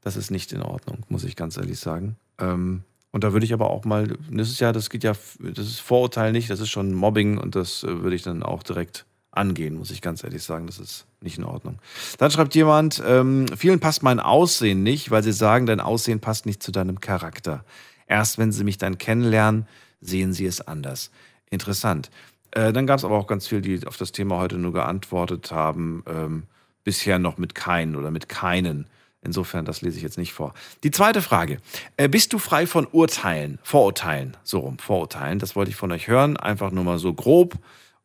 Das 0.00 0.16
ist 0.16 0.30
nicht 0.30 0.50
in 0.54 0.62
Ordnung, 0.62 1.00
muss 1.10 1.24
ich 1.24 1.36
ganz 1.36 1.58
ehrlich 1.58 1.78
sagen. 1.78 2.16
Ähm, 2.38 2.84
und 3.10 3.22
da 3.22 3.34
würde 3.34 3.44
ich 3.44 3.52
aber 3.52 3.68
auch 3.68 3.84
mal, 3.84 4.16
das 4.30 4.48
ist 4.48 4.60
ja, 4.60 4.72
das 4.72 4.88
geht 4.88 5.04
ja, 5.04 5.12
das 5.38 5.66
ist 5.66 5.80
Vorurteil 5.80 6.32
nicht, 6.32 6.48
das 6.48 6.60
ist 6.60 6.70
schon 6.70 6.94
Mobbing 6.94 7.36
und 7.36 7.54
das 7.54 7.84
äh, 7.84 8.02
würde 8.02 8.16
ich 8.16 8.22
dann 8.22 8.42
auch 8.42 8.62
direkt 8.62 9.04
angehen, 9.30 9.76
muss 9.76 9.90
ich 9.90 10.00
ganz 10.00 10.24
ehrlich 10.24 10.42
sagen. 10.42 10.66
Das 10.66 10.78
ist 10.78 11.04
nicht 11.20 11.36
in 11.36 11.44
Ordnung. 11.44 11.80
Dann 12.16 12.30
schreibt 12.30 12.54
jemand, 12.54 13.02
ähm, 13.06 13.44
vielen 13.58 13.78
passt 13.78 14.02
mein 14.02 14.18
Aussehen 14.18 14.82
nicht, 14.82 15.10
weil 15.10 15.22
sie 15.22 15.32
sagen, 15.32 15.66
dein 15.66 15.80
Aussehen 15.80 16.20
passt 16.20 16.46
nicht 16.46 16.62
zu 16.62 16.72
deinem 16.72 17.00
Charakter. 17.00 17.62
Erst 18.06 18.38
wenn 18.38 18.52
sie 18.52 18.64
mich 18.64 18.78
dann 18.78 18.96
kennenlernen, 18.96 19.66
sehen 20.00 20.32
sie 20.32 20.46
es 20.46 20.62
anders. 20.62 21.10
Interessant. 21.50 22.10
Äh, 22.52 22.72
dann 22.72 22.86
gab 22.86 22.98
es 22.98 23.04
aber 23.04 23.18
auch 23.18 23.26
ganz 23.26 23.46
viele, 23.46 23.60
die 23.60 23.86
auf 23.86 23.98
das 23.98 24.12
Thema 24.12 24.38
heute 24.38 24.56
nur 24.56 24.72
geantwortet 24.72 25.52
haben, 25.52 26.02
ähm, 26.06 26.44
bisher 26.84 27.18
noch 27.18 27.38
mit 27.38 27.54
keinen 27.54 27.96
oder 27.96 28.10
mit 28.10 28.28
keinen. 28.28 28.86
Insofern, 29.24 29.64
das 29.64 29.82
lese 29.82 29.98
ich 29.98 30.02
jetzt 30.02 30.18
nicht 30.18 30.32
vor. 30.32 30.52
Die 30.82 30.90
zweite 30.90 31.22
Frage. 31.22 31.58
Äh, 31.96 32.08
bist 32.08 32.32
du 32.32 32.38
frei 32.38 32.66
von 32.66 32.88
Urteilen, 32.90 33.60
Vorurteilen? 33.62 34.36
So 34.42 34.58
rum, 34.58 34.78
Vorurteilen. 34.78 35.38
Das 35.38 35.54
wollte 35.54 35.70
ich 35.70 35.76
von 35.76 35.92
euch 35.92 36.08
hören. 36.08 36.36
Einfach 36.36 36.72
nur 36.72 36.82
mal 36.82 36.98
so 36.98 37.14
grob. 37.14 37.54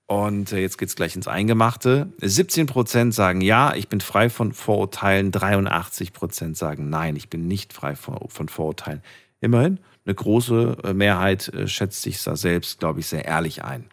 Und 0.06 0.54
äh, 0.54 0.60
jetzt 0.60 0.78
geht's 0.78 0.96
gleich 0.96 1.16
ins 1.16 1.28
Eingemachte. 1.28 2.14
17 2.22 2.68
Prozent 2.68 3.14
sagen 3.16 3.42
ja, 3.42 3.74
ich 3.74 3.90
bin 3.90 4.00
frei 4.00 4.30
von 4.30 4.54
Vorurteilen. 4.54 5.32
83 5.32 6.14
Prozent 6.14 6.56
sagen 6.56 6.90
nein, 6.90 7.16
ich 7.16 7.30
bin 7.30 7.48
nicht 7.48 7.74
frei 7.74 7.96
von, 7.96 8.18
von 8.30 8.48
Vorurteilen. 8.48 9.02
Immerhin, 9.42 9.80
eine 10.08 10.16
große 10.16 10.78
äh, 10.84 10.94
Mehrheit 10.94 11.50
äh, 11.50 11.68
schätzt 11.68 12.02
sich 12.02 12.24
da 12.24 12.36
selbst, 12.36 12.80
glaube 12.80 13.02
ich, 13.02 13.08
sehr 13.08 13.26
ehrlich 13.26 13.64
ein. 13.64 13.86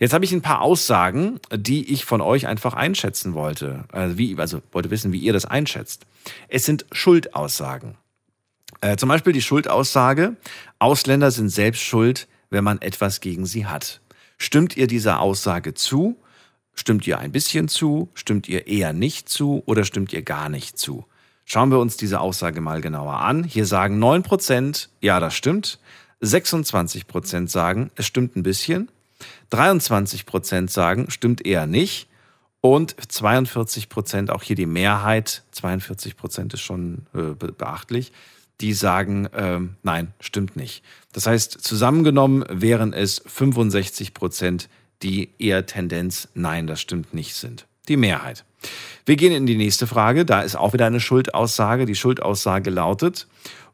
Jetzt 0.00 0.14
habe 0.14 0.24
ich 0.24 0.32
ein 0.32 0.42
paar 0.42 0.62
Aussagen, 0.62 1.38
die 1.54 1.92
ich 1.92 2.04
von 2.04 2.20
euch 2.20 2.46
einfach 2.46 2.74
einschätzen 2.74 3.34
wollte. 3.34 3.84
Also, 3.92 4.18
wie, 4.18 4.36
also 4.38 4.62
wollte 4.72 4.90
wissen, 4.90 5.12
wie 5.12 5.18
ihr 5.18 5.32
das 5.32 5.44
einschätzt. 5.44 6.06
Es 6.48 6.64
sind 6.64 6.86
Schuldaussagen. 6.90 7.96
Äh, 8.80 8.96
zum 8.96 9.08
Beispiel 9.08 9.32
die 9.32 9.42
Schuldaussage, 9.42 10.36
Ausländer 10.78 11.30
sind 11.30 11.50
selbst 11.50 11.82
schuld, 11.82 12.26
wenn 12.50 12.64
man 12.64 12.80
etwas 12.80 13.20
gegen 13.20 13.46
sie 13.46 13.66
hat. 13.66 14.00
Stimmt 14.38 14.76
ihr 14.76 14.86
dieser 14.86 15.20
Aussage 15.20 15.74
zu? 15.74 16.16
Stimmt 16.74 17.06
ihr 17.06 17.18
ein 17.18 17.30
bisschen 17.30 17.68
zu? 17.68 18.08
Stimmt 18.14 18.48
ihr 18.48 18.66
eher 18.66 18.92
nicht 18.92 19.28
zu? 19.28 19.62
Oder 19.66 19.84
stimmt 19.84 20.12
ihr 20.12 20.22
gar 20.22 20.48
nicht 20.48 20.78
zu? 20.78 21.04
Schauen 21.44 21.70
wir 21.70 21.78
uns 21.78 21.96
diese 21.96 22.20
Aussage 22.20 22.60
mal 22.60 22.80
genauer 22.80 23.20
an. 23.20 23.44
Hier 23.44 23.66
sagen 23.66 24.02
9%, 24.02 24.88
ja, 25.00 25.20
das 25.20 25.34
stimmt. 25.34 25.78
26% 26.22 27.48
sagen, 27.48 27.90
es 27.96 28.06
stimmt 28.06 28.36
ein 28.36 28.42
bisschen. 28.42 28.88
23% 29.50 30.70
sagen, 30.70 31.10
stimmt 31.10 31.44
eher 31.44 31.66
nicht. 31.66 32.08
Und 32.60 32.94
42%, 32.94 34.30
auch 34.30 34.42
hier 34.44 34.54
die 34.54 34.66
Mehrheit, 34.66 35.42
42% 35.52 36.54
ist 36.54 36.60
schon 36.60 37.06
äh, 37.12 37.34
be 37.34 37.52
beachtlich, 37.52 38.12
die 38.60 38.72
sagen, 38.72 39.28
ähm, 39.34 39.76
nein, 39.82 40.14
stimmt 40.20 40.54
nicht. 40.54 40.84
Das 41.12 41.26
heißt, 41.26 41.60
zusammengenommen 41.60 42.44
wären 42.48 42.92
es 42.92 43.24
65%, 43.26 44.68
die 45.02 45.30
eher 45.40 45.66
Tendenz, 45.66 46.28
nein, 46.34 46.68
das 46.68 46.80
stimmt 46.80 47.12
nicht 47.12 47.34
sind. 47.34 47.66
Die 47.88 47.96
Mehrheit. 47.96 48.44
Wir 49.04 49.16
gehen 49.16 49.32
in 49.32 49.46
die 49.46 49.56
nächste 49.56 49.86
Frage. 49.86 50.24
Da 50.24 50.42
ist 50.42 50.56
auch 50.56 50.72
wieder 50.72 50.86
eine 50.86 51.00
Schuldaussage. 51.00 51.86
Die 51.86 51.94
Schuldaussage 51.94 52.70
lautet, 52.70 53.26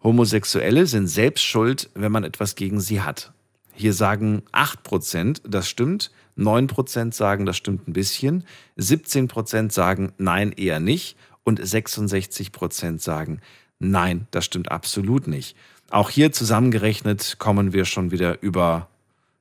Homosexuelle 0.02 0.86
sind 0.86 1.08
selbst 1.08 1.44
schuld, 1.44 1.90
wenn 1.94 2.12
man 2.12 2.24
etwas 2.24 2.54
gegen 2.54 2.80
sie 2.80 3.00
hat. 3.02 3.32
Hier 3.74 3.92
sagen 3.92 4.42
8%, 4.52 5.42
das 5.48 5.68
stimmt. 5.68 6.10
9% 6.36 7.12
sagen, 7.12 7.46
das 7.46 7.56
stimmt 7.56 7.88
ein 7.88 7.92
bisschen. 7.92 8.44
17% 8.78 9.72
sagen, 9.72 10.12
nein, 10.18 10.52
eher 10.52 10.80
nicht. 10.80 11.16
Und 11.44 11.60
66% 11.60 13.00
sagen, 13.00 13.40
nein, 13.78 14.26
das 14.30 14.44
stimmt 14.44 14.70
absolut 14.70 15.26
nicht. 15.26 15.56
Auch 15.90 16.10
hier 16.10 16.32
zusammengerechnet 16.32 17.36
kommen 17.38 17.72
wir 17.72 17.84
schon 17.84 18.10
wieder 18.10 18.42
über, 18.42 18.88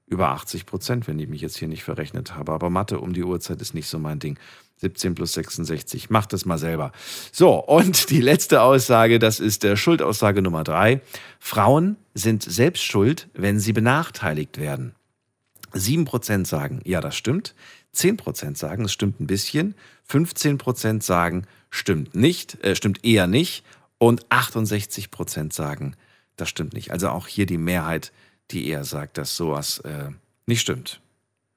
über 0.07 0.29
80 0.29 0.65
Prozent, 0.65 1.07
wenn 1.07 1.19
ich 1.19 1.27
mich 1.27 1.41
jetzt 1.41 1.57
hier 1.57 1.67
nicht 1.67 1.83
verrechnet 1.83 2.35
habe. 2.35 2.51
Aber 2.51 2.69
Mathe 2.69 2.99
um 2.99 3.13
die 3.13 3.23
Uhrzeit 3.23 3.61
ist 3.61 3.73
nicht 3.73 3.87
so 3.87 3.99
mein 3.99 4.19
Ding. 4.19 4.39
17 4.77 5.15
plus 5.15 5.33
66. 5.33 6.09
Macht 6.09 6.33
es 6.33 6.45
mal 6.45 6.57
selber. 6.57 6.91
So, 7.31 7.55
und 7.55 8.09
die 8.09 8.21
letzte 8.21 8.61
Aussage, 8.61 9.19
das 9.19 9.39
ist 9.39 9.63
der 9.63 9.75
Schuldaussage 9.75 10.41
Nummer 10.41 10.63
drei. 10.63 11.01
Frauen 11.39 11.97
sind 12.13 12.43
selbst 12.43 12.83
schuld, 12.83 13.27
wenn 13.33 13.59
sie 13.59 13.73
benachteiligt 13.73 14.57
werden. 14.57 14.93
7% 15.73 16.45
sagen, 16.45 16.81
ja, 16.85 17.01
das 17.01 17.15
stimmt. 17.15 17.53
10% 17.95 18.55
sagen, 18.57 18.85
es 18.85 18.93
stimmt 18.93 19.19
ein 19.19 19.27
bisschen. 19.27 19.75
15% 20.09 21.01
sagen, 21.01 21.45
stimmt 21.69 22.15
nicht, 22.15 22.63
äh, 22.63 22.75
stimmt 22.75 23.03
eher 23.03 23.27
nicht. 23.27 23.63
Und 23.97 24.27
68% 24.27 25.53
sagen, 25.53 25.95
das 26.35 26.49
stimmt 26.49 26.73
nicht. 26.73 26.91
Also 26.91 27.09
auch 27.09 27.27
hier 27.27 27.47
die 27.47 27.57
Mehrheit, 27.57 28.11
die 28.51 28.67
eher 28.67 28.83
sagt, 28.83 29.17
dass 29.17 29.35
sowas 29.35 29.79
äh, 29.79 30.11
nicht 30.45 30.61
stimmt. 30.61 31.01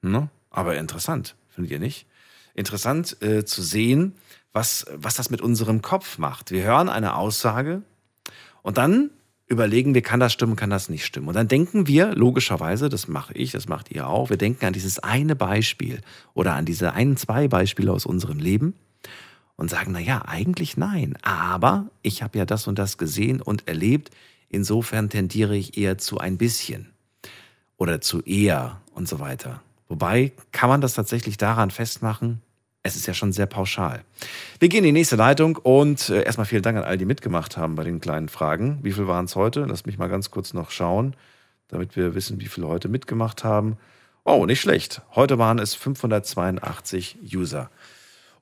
Ne? 0.01 0.29
Aber 0.49 0.77
interessant, 0.77 1.35
findet 1.49 1.71
ihr 1.71 1.79
nicht? 1.79 2.07
Interessant 2.53 3.21
äh, 3.21 3.45
zu 3.45 3.61
sehen, 3.61 4.15
was, 4.53 4.85
was 4.93 5.15
das 5.15 5.29
mit 5.29 5.41
unserem 5.41 5.81
Kopf 5.81 6.17
macht. 6.17 6.51
Wir 6.51 6.63
hören 6.63 6.89
eine 6.89 7.15
Aussage 7.15 7.83
und 8.61 8.77
dann 8.77 9.11
überlegen 9.47 9.93
wir, 9.93 10.01
kann 10.01 10.21
das 10.21 10.31
stimmen, 10.31 10.55
kann 10.55 10.69
das 10.69 10.87
nicht 10.87 11.05
stimmen. 11.05 11.27
Und 11.27 11.35
dann 11.35 11.49
denken 11.49 11.85
wir, 11.85 12.15
logischerweise, 12.15 12.87
das 12.87 13.09
mache 13.09 13.33
ich, 13.33 13.51
das 13.51 13.67
macht 13.67 13.91
ihr 13.91 14.07
auch, 14.07 14.29
wir 14.29 14.37
denken 14.37 14.65
an 14.65 14.73
dieses 14.73 14.99
eine 14.99 15.35
Beispiel 15.35 15.99
oder 16.33 16.55
an 16.55 16.65
diese 16.65 16.93
ein, 16.93 17.17
zwei 17.17 17.49
Beispiele 17.49 17.91
aus 17.91 18.05
unserem 18.05 18.39
Leben 18.39 18.75
und 19.57 19.69
sagen, 19.69 19.91
na 19.91 19.99
ja, 19.99 20.23
eigentlich 20.25 20.77
nein, 20.77 21.17
aber 21.21 21.89
ich 22.01 22.23
habe 22.23 22.37
ja 22.37 22.45
das 22.45 22.67
und 22.67 22.79
das 22.79 22.97
gesehen 22.97 23.41
und 23.41 23.67
erlebt, 23.67 24.11
insofern 24.47 25.09
tendiere 25.09 25.55
ich 25.55 25.77
eher 25.77 25.97
zu 25.97 26.17
ein 26.17 26.37
bisschen 26.37 26.93
oder 27.75 27.99
zu 27.99 28.21
eher 28.21 28.81
und 28.93 29.09
so 29.09 29.19
weiter. 29.19 29.61
Wobei 29.91 30.31
kann 30.53 30.69
man 30.69 30.79
das 30.79 30.93
tatsächlich 30.93 31.35
daran 31.35 31.69
festmachen, 31.69 32.41
es 32.81 32.95
ist 32.95 33.07
ja 33.07 33.13
schon 33.13 33.33
sehr 33.33 33.45
pauschal. 33.45 34.05
Wir 34.57 34.69
gehen 34.69 34.85
in 34.85 34.85
die 34.85 34.91
nächste 34.93 35.17
Leitung 35.17 35.57
und 35.57 36.07
äh, 36.07 36.23
erstmal 36.23 36.45
vielen 36.45 36.61
Dank 36.61 36.77
an 36.77 36.85
all 36.85 36.97
die 36.97 37.03
mitgemacht 37.03 37.57
haben 37.57 37.75
bei 37.75 37.83
den 37.83 37.99
kleinen 37.99 38.29
Fragen. 38.29 38.79
Wie 38.83 38.93
viel 38.93 39.07
waren 39.07 39.25
es 39.25 39.35
heute? 39.35 39.65
Lass 39.67 39.85
mich 39.85 39.97
mal 39.97 40.07
ganz 40.07 40.31
kurz 40.31 40.53
noch 40.53 40.71
schauen, 40.71 41.13
damit 41.67 41.97
wir 41.97 42.15
wissen, 42.15 42.39
wie 42.39 42.45
viele 42.45 42.69
heute 42.69 42.87
mitgemacht 42.87 43.43
haben. 43.43 43.75
Oh, 44.23 44.45
nicht 44.45 44.61
schlecht. 44.61 45.01
Heute 45.13 45.37
waren 45.37 45.59
es 45.59 45.75
582 45.75 47.17
User. 47.35 47.69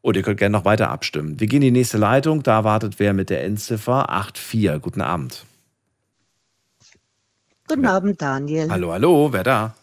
Und 0.02 0.18
ihr 0.18 0.22
könnt 0.22 0.38
gerne 0.38 0.56
noch 0.56 0.66
weiter 0.66 0.92
abstimmen. 0.92 1.40
Wir 1.40 1.48
gehen 1.48 1.64
in 1.64 1.74
die 1.74 1.80
nächste 1.80 1.98
Leitung. 1.98 2.44
Da 2.44 2.64
wartet 2.64 3.00
wer 3.00 3.14
mit 3.14 3.32
der 3.32 3.44
Endziffer 3.44 4.08
84. 4.08 4.84
Guten 4.84 5.02
Abend. 5.02 5.46
Guten 7.68 7.88
Abend, 7.88 8.22
Daniel. 8.22 8.70
Hallo, 8.70 8.92
hallo, 8.92 9.34
wer 9.34 9.44
da? 9.44 9.74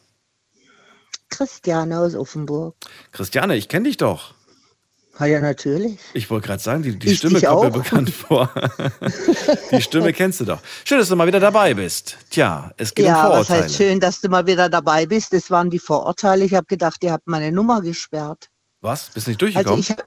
Christiane 1.29 1.99
aus 1.99 2.15
Offenburg. 2.15 2.75
Christiane, 3.13 3.57
ich 3.57 3.69
kenne 3.69 3.85
dich 3.89 3.97
doch. 3.97 4.35
Ah 5.19 5.25
ja, 5.25 5.41
natürlich. 5.41 5.99
Ich 6.13 6.29
wollte 6.29 6.47
gerade 6.49 6.63
sagen, 6.63 6.83
die, 6.83 6.99
die 6.99 7.09
Ich 7.13 7.19
Stimme 7.19 7.41
kommt 7.41 7.63
mir 7.63 7.69
auch. 7.69 7.71
bekannt 7.73 8.11
vor. 8.29 8.51
die 9.73 9.81
Stimme 9.81 10.13
kennst 10.13 10.41
du 10.41 10.45
doch. 10.45 10.61
Schön, 10.85 10.99
dass 10.99 11.09
du 11.09 11.17
mal 11.17 11.27
wieder 11.27 11.41
dabei 11.41 11.73
bist. 11.73 12.19
Tja, 12.31 12.71
es 12.77 12.93
geht 12.95 13.07
um 13.07 13.13
Ja, 13.13 13.17
was 13.31 13.47
Vorurteile. 13.47 13.63
heißt 13.65 13.77
schön, 13.77 13.99
dass 14.01 14.21
du 14.21 14.29
mal 14.29 14.47
wieder 14.47 14.69
dabei 14.69 15.07
bist. 15.07 15.33
Das 15.33 15.51
waren 15.51 15.71
die 15.71 15.79
Vorurteile. 15.79 16.45
Ich 16.45 16.53
habe 16.53 16.67
gedacht, 16.67 17.03
ihr 17.03 17.13
habt 17.13 17.27
meine 17.27 17.51
Nummer 17.51 17.81
gesperrt. 17.81 18.51
Was? 18.83 19.09
Bist 19.15 19.27
du 19.27 19.31
nicht 19.31 19.41
Also 19.57 19.71
durchgekommen? 19.71 19.81
ich 19.81 19.91
habe 19.91 20.03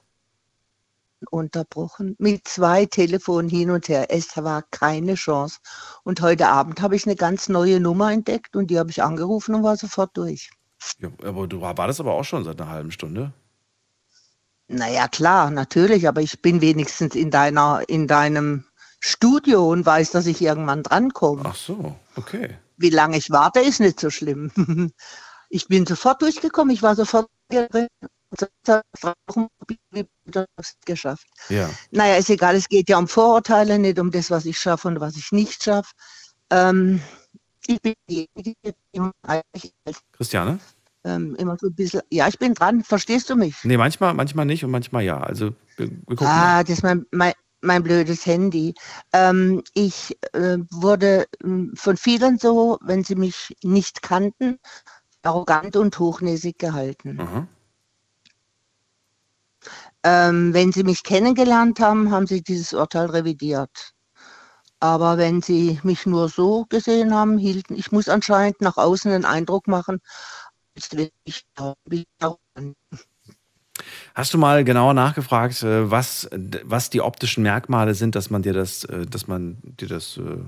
unterbrochen 1.30 2.16
mit 2.18 2.46
zwei 2.48 2.86
Telefonen 2.86 3.48
hin 3.50 3.70
und 3.70 3.88
her. 3.88 4.06
Es 4.10 4.28
war 4.36 4.62
keine 4.70 5.16
Chance. 5.16 5.58
Und 6.04 6.20
heute 6.22 6.48
Abend 6.48 6.80
habe 6.80 6.96
ich 6.96 7.04
eine 7.04 7.16
ganz 7.16 7.48
neue 7.48 7.80
Nummer 7.80 8.12
entdeckt 8.12 8.54
und 8.56 8.68
die 8.70 8.78
habe 8.78 8.90
ich 8.90 9.02
angerufen 9.02 9.54
und 9.56 9.62
war 9.64 9.76
sofort 9.76 10.16
durch. 10.16 10.50
Ja, 10.98 11.08
aber 11.24 11.46
du 11.46 11.60
war 11.60 11.74
das 11.74 12.00
aber 12.00 12.12
auch 12.12 12.24
schon 12.24 12.44
seit 12.44 12.60
einer 12.60 12.70
halben 12.70 12.90
Stunde. 12.90 13.32
Naja, 14.68 15.08
klar, 15.08 15.50
natürlich, 15.50 16.06
aber 16.06 16.20
ich 16.22 16.42
bin 16.42 16.60
wenigstens 16.60 17.14
in 17.16 17.30
deiner, 17.30 17.82
in 17.88 18.06
deinem 18.06 18.64
Studio 19.00 19.68
und 19.68 19.84
weiß, 19.84 20.12
dass 20.12 20.26
ich 20.26 20.40
irgendwann 20.40 20.82
drankomme. 20.82 21.42
Ach 21.44 21.56
so, 21.56 21.96
okay. 22.16 22.56
Wie 22.76 22.90
lange 22.90 23.16
ich 23.16 23.30
warte, 23.30 23.60
ist 23.60 23.80
nicht 23.80 24.00
so 24.00 24.10
schlimm. 24.10 24.50
Ich 25.52 25.66
bin 25.66 25.84
sofort 25.84 26.22
durchgekommen, 26.22 26.72
ich 26.72 26.80
war 26.80 26.94
sofort 26.94 27.26
drin. 27.50 27.88
Geschafft. 30.86 31.26
Ja. 31.48 31.68
Naja, 31.90 32.16
ist 32.18 32.30
egal, 32.30 32.54
es 32.54 32.68
geht 32.68 32.88
ja 32.88 32.98
um 32.98 33.08
Vorurteile, 33.08 33.80
nicht 33.80 33.98
um 33.98 34.12
das, 34.12 34.30
was 34.30 34.46
ich 34.46 34.60
schaffe 34.60 34.86
und 34.86 35.00
was 35.00 35.16
ich 35.16 35.32
nicht 35.32 35.64
schaffe. 35.64 35.90
Ähm, 36.50 37.00
ich 37.66 37.80
bin 37.80 37.94
diejenige, 38.08 38.54
die 38.94 39.00
eigentlich 39.22 39.72
Christiane? 40.12 40.58
ähm, 41.04 41.34
immer 41.36 41.56
so 41.58 41.68
ein 41.68 41.74
bisschen, 41.74 42.02
ja, 42.10 42.28
ich 42.28 42.38
bin 42.38 42.54
dran, 42.54 42.82
verstehst 42.82 43.30
du 43.30 43.36
mich? 43.36 43.56
Nee, 43.64 43.76
manchmal, 43.76 44.14
manchmal 44.14 44.46
nicht 44.46 44.64
und 44.64 44.70
manchmal 44.70 45.02
ja. 45.02 45.18
Also 45.18 45.52
wir, 45.76 45.90
wir 45.90 46.16
gucken 46.16 46.26
Ah, 46.26 46.56
mal. 46.56 46.64
das 46.64 46.78
ist 46.78 46.82
mein, 46.82 47.06
mein, 47.10 47.32
mein 47.62 47.82
blödes 47.82 48.26
Handy. 48.26 48.74
Ähm, 49.12 49.62
ich 49.74 50.16
äh, 50.32 50.58
wurde 50.70 51.26
ähm, 51.42 51.72
von 51.74 51.96
vielen 51.96 52.38
so, 52.38 52.78
wenn 52.82 53.04
sie 53.04 53.14
mich 53.14 53.56
nicht 53.62 54.02
kannten, 54.02 54.58
arrogant 55.22 55.76
und 55.76 55.98
hochnäsig 55.98 56.58
gehalten. 56.58 57.16
Mhm. 57.16 57.48
Ähm, 60.02 60.54
wenn 60.54 60.72
sie 60.72 60.82
mich 60.82 61.02
kennengelernt 61.02 61.78
haben, 61.80 62.10
haben 62.10 62.26
sie 62.26 62.42
dieses 62.42 62.72
Urteil 62.72 63.06
revidiert. 63.06 63.92
Aber 64.80 65.18
wenn 65.18 65.42
sie 65.42 65.78
mich 65.82 66.06
nur 66.06 66.30
so 66.30 66.64
gesehen 66.70 67.14
haben, 67.14 67.36
hielten, 67.36 67.76
ich 67.76 67.92
muss 67.92 68.08
anscheinend 68.08 68.62
nach 68.62 68.78
außen 68.78 69.12
einen 69.12 69.26
Eindruck 69.26 69.68
machen, 69.68 70.00
als 70.74 70.88
wenn 70.92 71.10
ich 71.24 71.44
bin 71.84 72.04
arrogant. 72.18 72.76
Hast 74.14 74.34
du 74.34 74.38
mal 74.38 74.64
genauer 74.64 74.94
nachgefragt, 74.94 75.62
äh, 75.62 75.90
was, 75.90 76.28
was 76.64 76.90
die 76.90 77.00
optischen 77.00 77.42
Merkmale 77.42 77.94
sind, 77.94 78.14
dass 78.14 78.30
man 78.30 78.42
dir 78.42 78.52
das, 78.52 78.84
äh, 78.84 79.06
dass 79.06 79.26
man 79.26 79.58
dir 79.62 79.88
das 79.88 80.16
äh, 80.16 80.38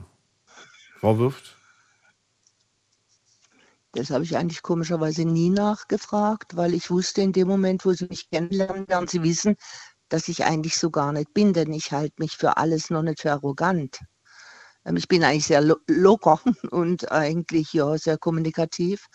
vorwirft? 1.01 1.57
Das 3.93 4.11
habe 4.11 4.25
ich 4.25 4.37
eigentlich 4.37 4.63
komischerweise 4.63 5.27
nie 5.27 5.51
nachgefragt, 5.51 6.57
weil 6.57 6.73
ich 6.73 6.91
wusste 6.91 7.21
in 7.21 7.33
dem 7.33 7.49
Moment, 7.49 7.85
wo 7.85 7.93
sie 7.93 8.07
mich 8.07 8.31
kennenlernen, 8.31 8.89
werden 8.89 9.07
sie 9.07 9.23
wissen, 9.23 9.57
dass 10.09 10.29
ich 10.29 10.45
eigentlich 10.45 10.79
so 10.79 10.91
gar 10.91 11.13
nicht 11.13 11.35
bin, 11.35 11.53
denn 11.53 11.73
ich 11.73 11.93
halte 11.93 12.15
mich 12.19 12.37
für 12.37 12.57
alles 12.57 12.89
noch 12.89 13.03
nicht 13.03 13.21
für 13.21 13.33
arrogant. 13.33 14.01
Ähm, 14.87 14.97
Ich 14.97 15.09
bin 15.09 15.25
eigentlich 15.25 15.47
sehr 15.47 15.61
lo 15.61 15.77
locker 15.89 16.41
und 16.71 17.11
eigentlich 17.13 17.73
ja 17.73 17.97
sehr 17.99 18.19
kommunikativ, 18.19 19.07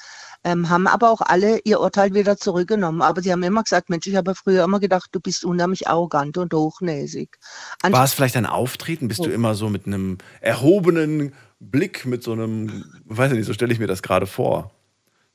ähm, 0.44 0.69
haben 0.69 0.88
aber 0.88 1.10
auch 1.11 1.22
alle 1.22 1.60
ihr 1.65 1.80
Urteil 1.80 2.14
wieder 2.14 2.38
zurückgenommen. 2.38 3.02
Aber 3.02 3.22
sie 3.22 3.31
haben 3.31 3.44
immer 3.44 3.64
gesagt, 3.64 3.89
Mensch, 3.89 4.07
ich 4.07 4.15
habe 4.15 4.35
früher 4.35 4.64
immer 4.64 4.80
gedacht, 4.80 5.10
du 5.11 5.19
bist 5.19 5.45
unheimlich 5.45 5.88
arrogant 5.88 6.38
und 6.38 6.53
hochnäsig. 6.53 7.38
An 7.81 7.94
War 7.94 8.03
es 8.06 8.14
vielleicht 8.14 8.38
ein 8.38 8.45
Auftreten? 8.45 9.07
Bist 9.07 9.26
du 9.26 9.30
Oh. 9.30 9.34
immer 9.34 9.56
so 9.56 9.69
mit 9.69 9.88
einem 9.88 10.18
erhobenen 10.41 11.34
Blick, 11.60 12.06
mit 12.06 12.23
so 12.23 12.34
einem, 12.34 12.85
weiß 13.06 13.31
ich 13.31 13.38
nicht, 13.39 13.48
so 13.48 13.53
stelle 13.53 13.73
ich 13.73 13.80
mir 13.80 13.88
das 13.88 14.03
gerade 14.03 14.27
vor. 14.27 14.72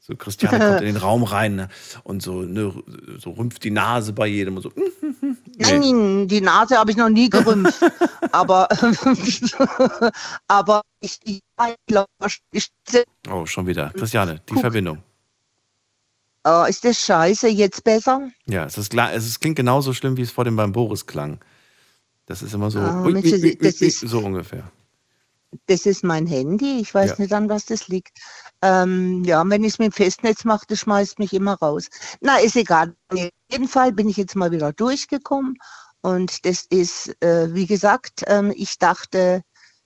So 0.01 0.17
Christiane 0.17 0.61
kommt 0.61 0.81
in 0.81 0.87
den 0.95 0.97
Raum 0.97 1.23
rein 1.25 1.57
ne, 1.57 1.69
und 2.05 2.23
so, 2.23 2.43
ne, 2.43 2.73
so 3.19 3.31
rümpft 3.33 3.65
die 3.65 3.71
Nase 3.71 4.13
bei 4.13 4.27
jedem 4.27 4.57
und 4.57 4.63
so. 4.63 4.73
Nein, 5.63 6.29
die 6.29 6.41
Nase 6.41 6.77
habe 6.79 6.91
ich 6.91 6.97
noch 6.97 7.09
nie 7.09 7.29
gerümpft. 7.31 7.81
aber, 8.33 8.69
aber 10.49 10.83
ich, 11.01 11.19
ich, 11.25 11.41
ich, 12.53 12.67
Oh, 13.31 13.47
schon 13.47 13.67
wieder. 13.67 13.91
Christiane, 13.91 14.41
die 14.49 14.53
Guck. 14.55 14.61
Verbindung. 14.61 15.03
äh, 16.47 16.69
ist 16.71 16.85
das 16.85 16.99
scheiße? 17.01 17.49
Jetzt 17.49 17.85
besser? 17.85 18.29
Ja, 18.47 18.65
es, 18.65 18.77
ist, 18.79 18.91
klar- 18.91 19.13
es 19.13 19.39
klingt 19.41 19.57
genauso 19.57 19.93
schlimm, 19.93 20.17
wie 20.17 20.23
es 20.23 20.31
vor 20.33 20.45
dem 20.45 20.57
beim 20.57 20.73
Boris 20.73 21.07
klang. 21.07 21.39
Das 22.27 22.43
ist 22.43 22.55
immer 22.55 22.71
so, 22.71 22.79
Ah, 22.81 23.03
ui, 23.03 23.15
ui, 23.15 23.23
ui, 23.23 23.59
ist- 23.61 24.01
so 24.01 24.19
ungefähr. 24.21 24.71
Das 25.67 25.85
ist 25.87 26.03
mein 26.03 26.27
Handy. 26.27 26.81
Ich 26.81 26.95
weiß 26.95 27.11
Ja. 27.11 27.17
nicht, 27.19 27.33
an 27.35 27.49
was 27.51 27.67
das 27.67 27.89
liegt. 27.89 28.19
Ähm, 28.63 29.25
ja, 29.25 29.43
wenn 29.49 29.65
ich 29.65 29.75
es 29.75 29.79
mit 29.79 29.93
dem 29.93 29.93
Festnetz 29.93 30.45
mache, 30.45 30.65
das 30.69 30.81
schmeißt 30.81 31.19
mich 31.19 31.33
immer 31.33 31.55
raus. 31.55 31.89
Na, 32.21 32.39
ist 32.39 32.57
egal. 32.57 32.95
Auf 33.09 33.19
jeden 33.51 33.69
Fall 33.69 33.93
bin 33.93 34.09
ich 34.09 34.17
jetzt 34.17 34.37
mal 34.37 34.53
wieder 34.53 34.73
durchgekommen. 34.73 35.57
Und 36.01 36.45
das 36.47 36.67
ist, 36.71 37.09
äh, 37.23 37.53
wie 37.55 37.67
gesagt, 37.67 38.23
ähm, 38.27 38.53
ich 38.57 38.79
dachte, 38.79 39.43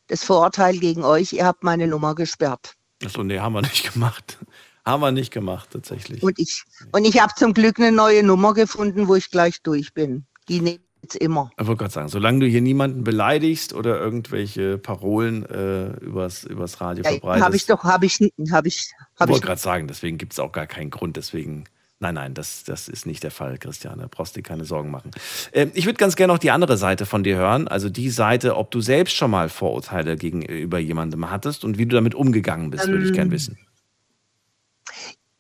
das 0.09 0.25
Vorurteil 0.25 0.79
gegen 0.79 1.05
euch, 1.05 1.33
ihr 1.33 1.45
habt 1.45 1.63
meine 1.63 1.87
Nummer 1.87 2.15
gesperrt. 2.15 2.75
Achso, 3.05 3.23
nee, 3.23 3.39
haben 3.39 3.55
wir 3.55 3.63
nicht 3.63 3.93
gemacht. 3.93 4.39
Haben 4.87 5.03
wir 5.03 5.11
nicht 5.11 5.33
gemacht, 5.33 5.71
tatsächlich. 5.73 6.23
Und 6.23 6.39
ich, 6.39 6.63
und 6.93 7.05
ich 7.05 7.21
habe 7.21 7.33
zum 7.35 7.55
Glück 7.55 7.81
eine 7.81 7.91
neue 7.91 8.23
Nummer 8.23 8.55
gefunden, 8.55 9.09
wo 9.09 9.17
ich 9.17 9.33
gleich 9.33 9.61
durch 9.63 9.93
bin. 9.95 10.27
Die 10.49 10.61
nehme 10.61 10.79
ich 11.07 11.15
jetzt 11.15 11.23
immer. 11.23 11.53
Ich 11.59 11.67
wollte 11.67 11.81
gerade 11.81 11.93
sagen, 11.95 12.09
solange 12.09 12.41
du 12.41 12.47
hier 12.47 12.63
niemanden 12.63 13.05
beleidigst 13.05 13.75
oder 13.75 14.01
irgendwelche 14.01 14.79
Parolen 14.79 15.47
äh, 15.47 15.89
übers, 16.05 16.45
übers 16.45 16.81
Radio 16.81 17.05
Ja, 17.05 17.11
verbreitest. 17.13 17.45
habe 17.45 17.57
ich 17.57 17.67
doch, 17.67 17.85
habe 17.85 18.07
ich, 18.07 18.21
habe 18.51 18.69
ich, 18.69 18.93
ich. 19.21 19.29
wollte 19.29 19.47
gerade 19.47 19.61
sagen, 19.61 19.89
deswegen 19.89 20.19
gibt 20.19 20.33
es 20.35 20.41
auch 20.41 20.53
gar 20.53 20.67
keinen 20.67 20.91
Grund. 20.91 21.17
Deswegen, 21.17 21.65
nein, 22.01 22.15
nein, 22.15 22.35
das, 22.35 22.65
das 22.65 22.89
ist 22.89 23.07
nicht 23.07 23.23
der 23.25 23.31
Fall, 23.33 23.59
Christiane. 23.59 24.09
Brauchst 24.11 24.37
dir 24.37 24.43
keine 24.43 24.65
Sorgen 24.65 24.91
machen. 24.91 25.13
Ähm, 25.53 25.73
ich 25.75 25.87
würde 25.87 25.99
ganz 25.99 26.17
gerne 26.17 26.33
noch 26.33 26.39
die 26.41 26.51
andere 26.53 26.77
Seite 26.79 27.07
von 27.07 27.25
dir 27.25 27.37
hören. 27.37 27.69
Also 27.69 27.91
die 27.91 28.11
Seite, 28.11 28.57
ob 28.57 28.71
du 28.73 28.81
selbst 28.81 29.17
schon 29.17 29.31
mal 29.31 29.49
Vorurteile 29.49 30.17
gegenüber 30.17 30.79
jemandem 30.79 31.31
hattest 31.31 31.65
und 31.65 31.79
wie 31.79 31.87
du 31.87 31.97
damit 31.97 32.15
umgegangen 32.17 32.71
bist, 32.71 32.91
würde 32.91 33.05
ich 33.05 33.11
Ähm, 33.11 33.15
gern 33.15 33.31
wissen. 33.31 33.59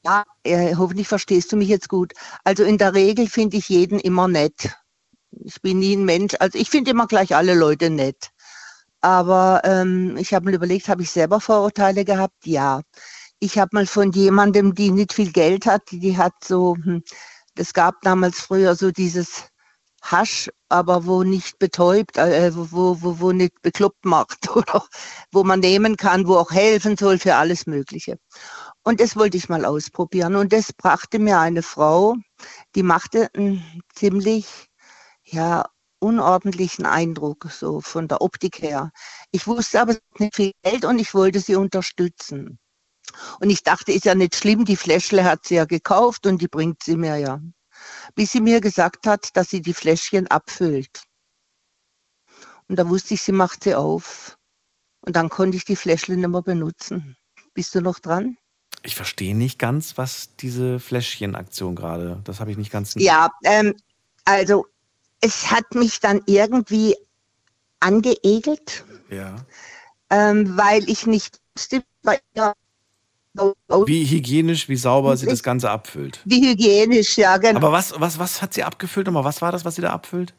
Ja, 0.04 0.24
äh, 0.44 0.76
hoffentlich 0.76 1.08
verstehst 1.08 1.52
du 1.52 1.56
mich 1.56 1.68
jetzt 1.68 1.88
gut. 1.88 2.12
Also 2.44 2.64
in 2.64 2.78
der 2.78 2.94
Regel 2.94 3.28
finde 3.28 3.56
ich 3.58 3.68
jeden 3.68 3.98
immer 4.00 4.28
nett. 4.28 4.76
Ich 5.44 5.60
bin 5.62 5.78
nie 5.78 5.96
ein 5.96 6.04
Mensch, 6.04 6.34
also 6.40 6.58
ich 6.58 6.70
finde 6.70 6.90
immer 6.90 7.06
gleich 7.06 7.34
alle 7.34 7.54
Leute 7.54 7.90
nett. 7.90 8.30
Aber 9.00 9.62
ähm, 9.64 10.16
ich 10.16 10.34
habe 10.34 10.46
mir 10.46 10.56
überlegt, 10.56 10.88
habe 10.88 11.02
ich 11.02 11.10
selber 11.10 11.40
Vorurteile 11.40 12.04
gehabt? 12.04 12.46
Ja. 12.46 12.82
Ich 13.38 13.58
habe 13.58 13.70
mal 13.72 13.86
von 13.86 14.12
jemandem, 14.12 14.74
die 14.74 14.90
nicht 14.90 15.12
viel 15.12 15.32
Geld 15.32 15.66
hat, 15.66 15.90
die, 15.90 16.00
die 16.00 16.16
hat 16.16 16.32
so, 16.42 16.76
hm, 16.76 17.02
das 17.54 17.72
gab 17.74 18.00
damals 18.02 18.40
früher 18.40 18.74
so 18.74 18.90
dieses 18.90 19.44
Hasch, 20.02 20.50
aber 20.68 21.06
wo 21.06 21.22
nicht 21.24 21.58
betäubt, 21.58 22.16
äh, 22.16 22.54
wo, 22.54 22.70
wo, 22.70 23.02
wo, 23.02 23.20
wo 23.20 23.32
nicht 23.32 23.60
bekloppt 23.62 24.04
macht 24.04 24.48
oder 24.56 24.84
wo 25.32 25.44
man 25.44 25.60
nehmen 25.60 25.96
kann, 25.96 26.26
wo 26.28 26.36
auch 26.36 26.50
helfen 26.50 26.96
soll 26.96 27.18
für 27.18 27.36
alles 27.36 27.66
Mögliche. 27.66 28.18
Und 28.84 29.00
das 29.00 29.16
wollte 29.16 29.36
ich 29.36 29.48
mal 29.48 29.64
ausprobieren. 29.64 30.36
Und 30.36 30.52
das 30.52 30.72
brachte 30.72 31.18
mir 31.18 31.40
eine 31.40 31.62
Frau, 31.62 32.14
die 32.74 32.82
machte 32.84 33.28
einen 33.34 33.82
ziemlich, 33.94 34.65
ja, 35.36 35.66
unordentlichen 35.98 36.86
Eindruck, 36.86 37.48
so 37.50 37.80
von 37.80 38.08
der 38.08 38.20
Optik 38.22 38.62
her. 38.62 38.90
Ich 39.30 39.46
wusste 39.46 39.80
aber 39.80 39.96
nicht 40.18 40.34
viel 40.34 40.52
Geld 40.62 40.84
und 40.84 40.98
ich 40.98 41.14
wollte 41.14 41.40
sie 41.40 41.56
unterstützen. 41.56 42.58
Und 43.40 43.50
ich 43.50 43.62
dachte, 43.62 43.92
ist 43.92 44.04
ja 44.04 44.14
nicht 44.14 44.34
schlimm, 44.34 44.64
die 44.64 44.76
Fläschle 44.76 45.24
hat 45.24 45.46
sie 45.46 45.56
ja 45.56 45.64
gekauft 45.64 46.26
und 46.26 46.40
die 46.40 46.48
bringt 46.48 46.82
sie 46.82 46.96
mir 46.96 47.16
ja. 47.16 47.40
Bis 48.14 48.32
sie 48.32 48.40
mir 48.40 48.60
gesagt 48.60 49.06
hat, 49.06 49.36
dass 49.36 49.50
sie 49.50 49.60
die 49.60 49.74
Fläschchen 49.74 50.26
abfüllt. 50.26 51.02
Und 52.68 52.76
da 52.78 52.88
wusste 52.88 53.14
ich, 53.14 53.22
sie 53.22 53.32
macht 53.32 53.64
sie 53.64 53.74
auf. 53.74 54.36
Und 55.00 55.16
dann 55.16 55.28
konnte 55.28 55.56
ich 55.56 55.64
die 55.64 55.76
Fläschle 55.76 56.16
nicht 56.16 56.28
mehr 56.28 56.42
benutzen. 56.42 57.16
Bist 57.54 57.74
du 57.74 57.80
noch 57.80 58.00
dran? 58.00 58.36
Ich 58.82 58.96
verstehe 58.96 59.36
nicht 59.36 59.58
ganz, 59.58 59.98
was 59.98 60.34
diese 60.36 60.80
Fläschchenaktion 60.80 61.76
gerade, 61.76 62.20
das 62.24 62.40
habe 62.40 62.50
ich 62.50 62.56
nicht 62.56 62.72
ganz. 62.72 62.94
Ja, 62.96 63.30
ähm, 63.44 63.74
also 64.24 64.66
es 65.20 65.50
hat 65.50 65.74
mich 65.74 66.00
dann 66.00 66.20
irgendwie 66.26 66.96
angeekelt, 67.80 68.84
Ja. 69.10 69.36
ähm, 70.10 70.56
weil 70.56 70.88
ich 70.88 71.06
nicht 71.06 71.40
Wie 73.86 74.04
hygienisch, 74.06 74.68
wie 74.68 74.76
sauber 74.76 75.16
sie 75.16 75.26
das 75.26 75.42
Ganze 75.42 75.70
abfüllt. 75.70 76.20
wie 76.24 76.48
hygienisch, 76.50 77.18
ja, 77.18 77.36
genau. 77.36 77.58
Aber 77.58 77.72
was, 77.72 77.92
was, 78.00 78.18
was 78.18 78.40
hat 78.40 78.54
sie 78.54 78.64
abgefüllt 78.64 79.06
nochmal? 79.06 79.24
Was 79.24 79.42
war 79.42 79.52
das, 79.52 79.64
was 79.64 79.74
sie 79.74 79.82
da 79.82 79.92
abfüllt? 79.92 80.34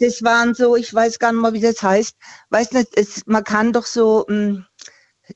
Das 0.00 0.22
waren 0.22 0.54
so, 0.54 0.76
ich 0.76 0.92
weiß 0.92 1.18
gar 1.18 1.32
nicht 1.32 1.40
mal, 1.40 1.52
wie 1.52 1.60
das 1.60 1.82
heißt. 1.82 2.16
Weiß 2.50 2.72
nicht, 2.72 2.88
es, 2.96 3.22
man 3.26 3.44
kann 3.44 3.72
doch 3.72 3.86
so 3.86 4.26
mh, 4.28 4.66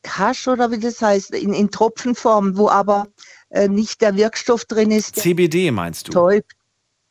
Hasch 0.06 0.46
oder 0.48 0.70
wie 0.70 0.78
das 0.80 1.00
heißt, 1.00 1.30
in, 1.30 1.54
in 1.54 1.70
Tropfenform, 1.70 2.56
wo 2.58 2.68
aber 2.68 3.06
äh, 3.50 3.68
nicht 3.68 4.00
der 4.02 4.16
Wirkstoff 4.16 4.64
drin 4.64 4.90
ist. 4.90 5.16
CBD 5.16 5.70
meinst 5.70 6.08
du? 6.08 6.10
betäubt. 6.12 6.52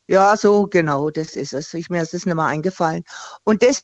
Ja, 0.08 0.36
so 0.36 0.66
genau, 0.66 1.10
das 1.10 1.36
ist 1.36 1.52
es. 1.52 1.72
Ich, 1.74 1.90
mir 1.90 2.02
ist 2.02 2.14
es 2.14 2.24
nicht 2.24 2.34
mehr 2.34 2.44
eingefallen. 2.46 3.04
Und 3.44 3.62
das 3.62 3.82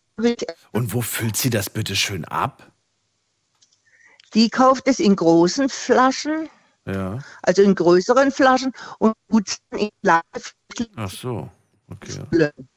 Und 0.72 0.92
wo 0.94 1.02
füllt 1.02 1.36
sie 1.36 1.50
das 1.50 1.68
bitte 1.70 1.94
schön 1.96 2.24
ab? 2.24 2.70
die 4.32 4.50
kauft 4.50 4.88
es 4.88 4.98
in 4.98 5.14
großen 5.14 5.68
Flaschen, 5.68 6.48
Ja. 6.86 7.20
also 7.42 7.62
in 7.62 7.74
größeren 7.76 8.32
Flaschen 8.32 8.72
und 8.98 9.14
dann 9.70 9.78
in 9.78 9.90
kleine 10.02 10.22
Ach 10.96 11.10
so. 11.10 11.48
Okay. 11.88 12.20
Flaschen. 12.32 12.68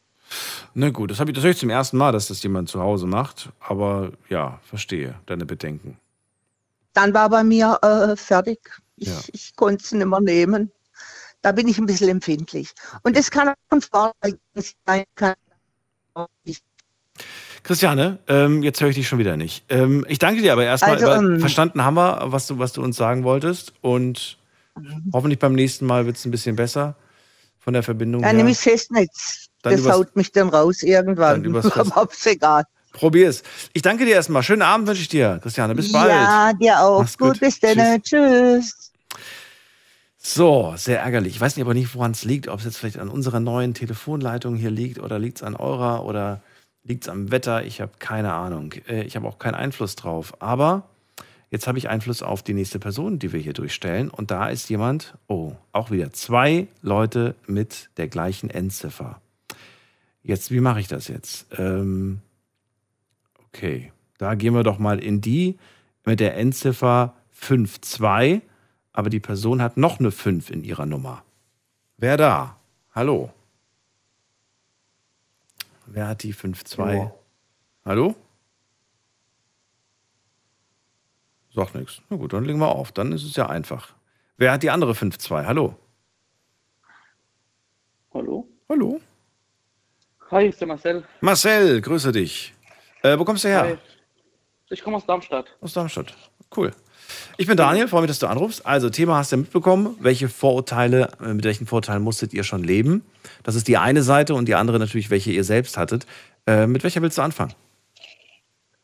Na 0.76 0.90
gut, 0.92 1.10
das 1.10 1.20
habe 1.20 1.32
ich, 1.32 1.36
das 1.36 1.44
höre 1.44 1.52
ich 1.52 1.58
zum 1.58 1.70
ersten 1.72 1.98
Mal, 1.98 2.12
dass 2.12 2.28
das 2.28 2.44
jemand 2.44 2.70
zu 2.70 2.80
Hause 2.80 3.08
macht. 3.08 3.50
Aber 3.60 4.12
ja, 4.30 4.60
verstehe 4.66 5.16
deine 5.26 5.46
Bedenken. 5.46 5.98
Dann 6.94 7.14
war 7.14 7.30
bei 7.30 7.44
mir 7.44 7.80
äh, 7.82 8.16
fertig. 8.16 8.60
Ich, 8.98 9.08
Ja. 9.08 9.20
ich 9.34 9.56
konnte 9.56 9.84
es 9.84 9.92
nicht 9.92 10.06
mehr 10.06 10.22
nehmen. 10.22 10.72
Da 11.48 11.54
bin 11.54 11.70
ich 11.70 11.78
ein 11.78 11.86
bisschen 11.86 12.10
empfindlich. 12.10 12.74
Und 13.04 13.16
das 13.16 13.32
kann 13.32 13.48
auch 13.48 13.54
ein 13.70 13.80
Vorteil 13.80 14.38
sein. 14.86 15.06
Kann 15.16 15.36
auch 16.14 16.28
nicht. 16.44 16.62
Christiane, 17.64 18.20
ähm, 18.28 18.64
jetzt 18.64 18.82
höre 18.82 18.90
ich 18.90 18.98
dich 18.98 19.08
schon 19.08 19.18
wieder 19.18 19.38
nicht. 19.38 19.64
Ähm, 19.70 20.06
ich 20.10 20.20
danke 20.20 20.42
dir 20.42 20.52
aber 20.52 20.66
erstmal. 20.66 20.96
Also, 20.96 21.08
weil 21.08 21.36
ähm, 21.36 21.40
verstanden 21.40 21.86
haben 21.86 21.94
wir, 21.94 22.34
was 22.34 22.48
du, 22.48 22.60
was 22.60 22.74
du 22.74 22.84
uns 22.84 22.98
sagen 22.98 23.24
wolltest. 23.24 23.72
Und 23.80 24.38
hoffentlich 25.14 25.40
beim 25.40 25.54
nächsten 25.54 25.86
Mal 25.86 26.06
wird 26.06 26.18
es 26.18 26.26
ein 26.26 26.32
bisschen 26.32 26.58
besser 26.58 26.98
von 27.60 27.72
der 27.72 27.82
Verbindung 27.84 28.24
Ja, 28.24 28.28
her. 28.28 28.36
nämlich 28.36 28.58
Festnetz. 28.58 29.48
Dann 29.62 29.82
das 29.82 29.90
haut 29.90 30.18
mich 30.18 30.34
dann 30.34 30.50
raus 30.50 30.84
irgendwann. 30.84 31.44
Dann 31.44 31.56
Aber 31.56 32.12
ist 32.12 32.28
egal. 32.28 32.66
Probier's. 32.92 33.42
Ich 33.72 33.84
danke 33.84 34.04
dir 34.04 34.16
erstmal. 34.16 34.44
Schönen 34.44 34.64
Abend 34.64 34.86
wünsche 34.86 35.02
ich 35.02 35.08
dir, 35.08 35.40
Christiane. 35.42 35.76
Bis 35.76 35.94
bald. 35.94 36.12
Ja, 36.12 36.52
dir 36.52 36.82
auch. 36.82 37.00
Mach's 37.00 37.18
gut. 37.18 37.36
gut. 37.36 37.40
bis 37.40 37.58
dann. 37.62 38.04
Tschüss. 38.04 38.92
So, 40.30 40.74
sehr 40.76 41.00
ärgerlich. 41.00 41.36
Ich 41.36 41.42
weiß 41.42 41.56
nicht 41.56 41.64
aber 41.64 41.74
nicht, 41.74 41.96
woran 41.96 42.12
es 42.12 42.26
liegt. 42.26 42.50
Ob 42.50 42.60
es 42.60 42.66
jetzt 42.66 42.78
vielleicht 42.78 43.00
an 43.00 43.08
unserer 43.08 43.40
neuen 43.40 43.74
Telefonleitung 43.74 44.58
hier 44.58 44.72
liegt 44.72 45.00
oder 45.00 45.20
liegt 45.20 45.38
es 45.38 45.44
an 45.44 45.56
eurer 45.56 46.04
oder 46.04 46.42
liegt 46.84 47.04
es 47.04 47.10
am 47.10 47.32
Wetter. 47.32 47.64
Ich 47.64 47.80
habe 47.80 47.94
keine 47.98 48.34
Ahnung. 48.34 48.74
Äh, 48.90 49.04
Ich 49.04 49.16
habe 49.16 49.26
auch 49.26 49.40
keinen 49.40 49.56
Einfluss 49.56 49.96
drauf. 49.96 50.34
Aber 50.42 50.84
jetzt 51.50 51.66
habe 51.66 51.78
ich 51.78 51.88
Einfluss 51.88 52.22
auf 52.22 52.44
die 52.44 52.54
nächste 52.54 52.78
Person, 52.78 53.20
die 53.20 53.32
wir 53.32 53.40
hier 53.40 53.54
durchstellen. 53.54 54.10
Und 54.10 54.30
da 54.30 54.50
ist 54.50 54.70
jemand, 54.70 55.18
oh, 55.28 55.54
auch 55.72 55.92
wieder 55.92 56.12
zwei 56.12 56.68
Leute 56.82 57.34
mit 57.46 57.90
der 57.96 58.10
gleichen 58.10 58.50
Endziffer. 58.50 59.22
Jetzt, 60.24 60.52
wie 60.52 60.60
mache 60.60 60.82
ich 60.82 60.90
das 60.90 61.08
jetzt? 61.08 61.48
Ähm, 61.58 62.20
okay, 63.48 63.94
da 64.18 64.36
gehen 64.36 64.54
wir 64.54 64.64
doch 64.64 64.78
mal 64.78 65.00
in 65.00 65.22
die 65.22 65.58
mit 66.04 66.20
der 66.20 66.36
Endziffer 66.36 67.14
52, 67.32 68.42
aber 68.98 69.12
die 69.12 69.20
Person 69.20 69.62
hat 69.62 69.78
noch 69.78 70.00
eine 70.00 70.10
5 70.10 70.50
in 70.50 70.64
ihrer 70.64 70.88
Nummer. 70.88 71.24
Wer 71.98 72.18
da? 72.18 72.58
Hallo? 72.96 73.32
Wer 75.86 76.08
hat 76.08 76.24
die 76.24 76.36
52? 76.36 76.80
Hallo. 76.80 77.20
Hallo? 77.86 78.16
Sagt 81.54 81.76
nichts. 81.76 82.02
Na 82.10 82.18
gut, 82.18 82.34
dann 82.34 82.44
legen 82.44 82.58
wir 82.58 82.70
auf. 82.70 82.92
Dann 82.92 83.12
ist 83.12 83.24
es 83.24 83.36
ja 83.36 83.46
einfach. 83.46 83.94
Wer 84.38 84.52
hat 84.52 84.64
die 84.64 84.72
andere 84.72 84.96
52? 84.96 85.30
Hallo? 85.46 85.76
Hallo? 88.16 88.48
Hallo? 88.68 89.00
Hi, 90.32 90.48
ist 90.48 90.60
der 90.60 90.70
Marcel. 90.70 91.04
Marcel, 91.22 91.82
grüße 91.82 92.12
dich. 92.12 92.52
Äh, 93.04 93.20
wo 93.20 93.24
kommst 93.24 93.44
du 93.44 93.50
her? 93.50 93.62
Hi. 93.62 93.78
Ich 94.72 94.84
komme 94.84 94.98
aus 94.98 95.06
Darmstadt. 95.06 95.56
Aus 95.62 95.74
Darmstadt. 95.74 96.16
Cool. 96.56 96.74
Ich 97.38 97.48
bin 97.48 97.58
Daniel, 97.58 97.88
freue 97.88 98.02
mich, 98.02 98.10
dass 98.10 98.20
du 98.20 98.28
anrufst. 98.28 98.66
Also, 98.66 98.90
Thema 98.90 99.18
hast 99.18 99.32
du 99.32 99.36
ja 99.36 99.42
mitbekommen. 99.42 99.96
Welche 100.00 100.30
Vorurteile, 100.30 101.10
äh, 101.24 101.34
mit 101.34 101.46
welchen 101.46 101.66
Vorurteilen 101.68 102.02
musstet 102.04 102.34
ihr 102.34 102.44
schon 102.44 102.64
leben? 102.64 103.04
Das 103.44 103.56
ist 103.56 103.68
die 103.68 103.78
eine 103.78 104.04
Seite 104.04 104.34
und 104.34 104.48
die 104.48 104.56
andere 104.56 104.80
natürlich, 104.80 105.10
welche 105.10 105.32
ihr 105.32 105.44
selbst 105.44 105.78
hattet. 105.78 106.06
Äh, 106.46 106.68
mit 106.68 106.84
welcher 106.84 107.02
willst 107.02 107.18
du 107.18 107.22
anfangen? 107.22 107.54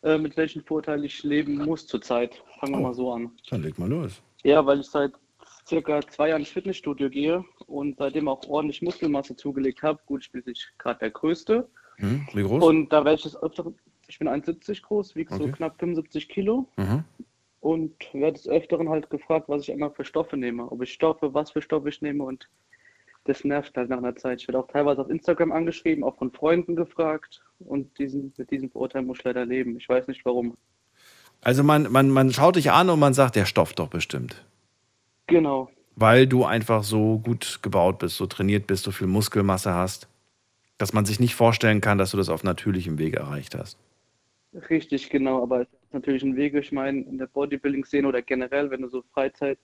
Äh, 0.03 0.17
mit 0.17 0.35
welchen 0.37 0.63
Vorteilen 0.63 1.03
ich 1.03 1.23
leben 1.23 1.57
muss 1.57 1.87
zurzeit. 1.87 2.41
Fangen 2.59 2.73
wir 2.73 2.79
Oh. 2.79 2.83
mal 2.83 2.93
so 2.93 3.11
an. 3.13 3.31
Dann 3.49 3.61
leg 3.63 3.77
mal 3.79 3.89
los. 3.89 4.21
Ja, 4.43 4.65
weil 4.65 4.81
ich 4.81 4.87
seit 4.87 5.11
circa 5.67 6.01
zwei 6.09 6.29
Jahren 6.29 6.41
ins 6.41 6.49
Fitnessstudio 6.49 7.09
gehe 7.09 7.43
und 7.67 7.97
seitdem 7.97 8.27
auch 8.27 8.41
ordentlich 8.49 8.81
Muskelmasse 8.81 9.35
zugelegt 9.35 9.81
habe. 9.81 9.99
Gut, 10.05 10.23
ich 10.25 10.31
bin 10.31 10.43
nicht 10.45 10.73
gerade 10.77 10.99
der 10.99 11.11
Größte. 11.11 11.69
Hm, 11.97 12.27
wie 12.33 12.43
groß? 12.43 12.63
Und 12.63 12.89
da 12.91 13.05
werde 13.05 13.15
ich 13.15 13.23
das 13.23 13.41
öfteren, 13.41 13.75
ich 14.07 14.19
bin 14.19 14.27
1,70 14.27 14.81
groß, 14.81 15.15
wiege 15.15 15.33
so 15.33 15.43
Okay. 15.43 15.53
knapp 15.53 15.79
75 15.79 16.27
Kilo 16.27 16.67
Mhm. 16.75 17.05
Und 17.63 17.93
werde 18.13 18.33
des 18.33 18.47
Öfteren 18.47 18.89
halt 18.89 19.09
gefragt, 19.09 19.47
was 19.47 19.61
ich 19.63 19.69
immer 19.69 19.89
für 19.89 20.03
Stoffe 20.03 20.35
nehme. 20.35 20.69
Ob 20.69 20.81
ich 20.81 20.91
Stoffe, 20.91 21.33
was 21.33 21.51
für 21.51 21.61
Stoffe 21.61 21.87
ich 21.87 22.01
nehme 22.01 22.23
und 22.25 22.49
das 23.23 23.45
nervt 23.45 23.77
halt 23.77 23.89
nach 23.89 23.99
einer 23.99 24.17
Zeit. 24.17 24.41
Ich 24.41 24.47
werde 24.49 24.59
auch 24.59 24.67
teilweise 24.67 25.01
auf 25.01 25.09
Instagram 25.09 25.53
angeschrieben, 25.53 26.03
auch 26.03 26.17
von 26.17 26.29
Freunden 26.31 26.75
gefragt 26.75 27.41
und 27.59 27.97
diesen, 27.97 28.33
mit 28.37 28.51
diesem 28.51 28.69
Verurteil 28.69 29.03
muss 29.03 29.19
ich 29.19 29.23
leider 29.23 29.45
leben. 29.45 29.77
Ich 29.77 29.87
weiß 29.87 30.07
nicht 30.07 30.25
warum. 30.25 30.57
Also, 31.39 31.63
man, 31.63 31.89
man, 31.89 32.09
man 32.09 32.33
schaut 32.33 32.57
dich 32.57 32.69
an 32.71 32.89
und 32.89 32.99
man 32.99 33.13
sagt, 33.13 33.37
der 33.37 33.45
Stoff 33.45 33.73
doch 33.73 33.87
bestimmt. 33.87 34.43
Genau. 35.27 35.69
Weil 35.95 36.27
du 36.27 36.43
einfach 36.43 36.83
so 36.83 37.19
gut 37.19 37.59
gebaut 37.61 37.99
bist, 37.99 38.17
so 38.17 38.25
trainiert 38.25 38.67
bist, 38.67 38.83
so 38.83 38.91
viel 38.91 39.07
Muskelmasse 39.07 39.73
hast, 39.73 40.09
dass 40.77 40.91
man 40.91 41.05
sich 41.05 41.21
nicht 41.21 41.35
vorstellen 41.35 41.79
kann, 41.79 41.97
dass 41.97 42.11
du 42.11 42.17
das 42.17 42.27
auf 42.27 42.43
natürlichem 42.43 42.97
Wege 42.97 43.19
erreicht 43.19 43.55
hast. 43.55 43.77
Richtig, 44.69 45.09
genau. 45.09 45.41
Aber 45.41 45.65
natürlich 45.93 46.23
ein 46.23 46.35
Weg. 46.35 46.53
Ich 46.55 46.71
meine, 46.71 47.01
in 47.01 47.17
der 47.17 47.27
Bodybuilding-Szene 47.27 48.07
oder 48.07 48.21
generell, 48.21 48.69
wenn 48.71 48.81
du 48.81 48.89
so 48.89 49.03
Freizeit 49.13 49.59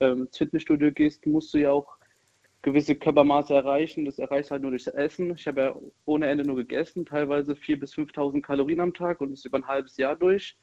ähm, 0.00 0.22
ins 0.22 0.36
Fitnessstudio 0.36 0.92
gehst, 0.92 1.26
musst 1.26 1.52
du 1.54 1.58
ja 1.58 1.70
auch 1.70 1.96
gewisse 2.62 2.94
Körpermaße 2.94 3.54
erreichen. 3.54 4.04
Das 4.04 4.18
erreichst 4.18 4.50
du 4.50 4.52
halt 4.52 4.62
nur 4.62 4.72
durchs 4.72 4.86
Essen. 4.86 5.34
Ich 5.34 5.46
habe 5.46 5.60
ja 5.60 5.76
ohne 6.04 6.28
Ende 6.28 6.44
nur 6.44 6.56
gegessen, 6.56 7.06
teilweise 7.06 7.52
4.000 7.52 7.76
bis 7.80 7.94
5.000 7.94 8.42
Kalorien 8.42 8.80
am 8.80 8.94
Tag 8.94 9.20
und 9.20 9.30
das 9.30 9.44
über 9.44 9.58
ein 9.58 9.66
halbes 9.66 9.96
Jahr 9.96 10.16
durch. 10.16 10.56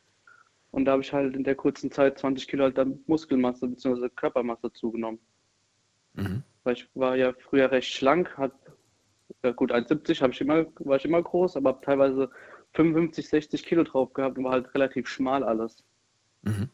Und 0.72 0.86
da 0.86 0.92
habe 0.94 1.04
ich 1.04 1.14
halt 1.14 1.36
in 1.36 1.44
der 1.44 1.56
kurzen 1.56 1.90
Zeit 1.90 2.20
20 2.20 2.48
Kilo 2.48 2.66
halt 2.66 2.78
dann 2.78 3.00
Muskelmasse 3.08 3.68
bzw. 3.68 4.10
Körpermasse 4.10 4.74
zugenommen. 4.74 5.20
Mhm. 6.14 6.44
Weil 6.64 6.74
ich 6.74 6.90
war 6.96 7.16
ja 7.16 7.34
früher 7.34 7.72
recht 7.72 7.94
schlank, 7.94 8.38
hat 8.38 8.52
ja 9.44 9.52
gut 9.52 9.72
1,70 9.72 10.22
habe 10.22 10.34
ich 10.34 10.42
immer, 10.42 10.66
war 10.80 10.98
ich 10.98 11.06
immer 11.06 11.22
groß, 11.22 11.58
aber 11.58 11.70
habe 11.70 11.86
teilweise 11.86 12.30
55, 12.76 13.28
60 13.28 13.66
Kilo 13.66 13.84
drauf 13.84 14.14
gehabt 14.14 14.38
und 14.38 14.44
war 14.44 14.52
halt 14.52 14.74
relativ 14.74 15.08
schmal 15.08 15.44
alles. 15.44 15.84
Mhm. 16.44 16.70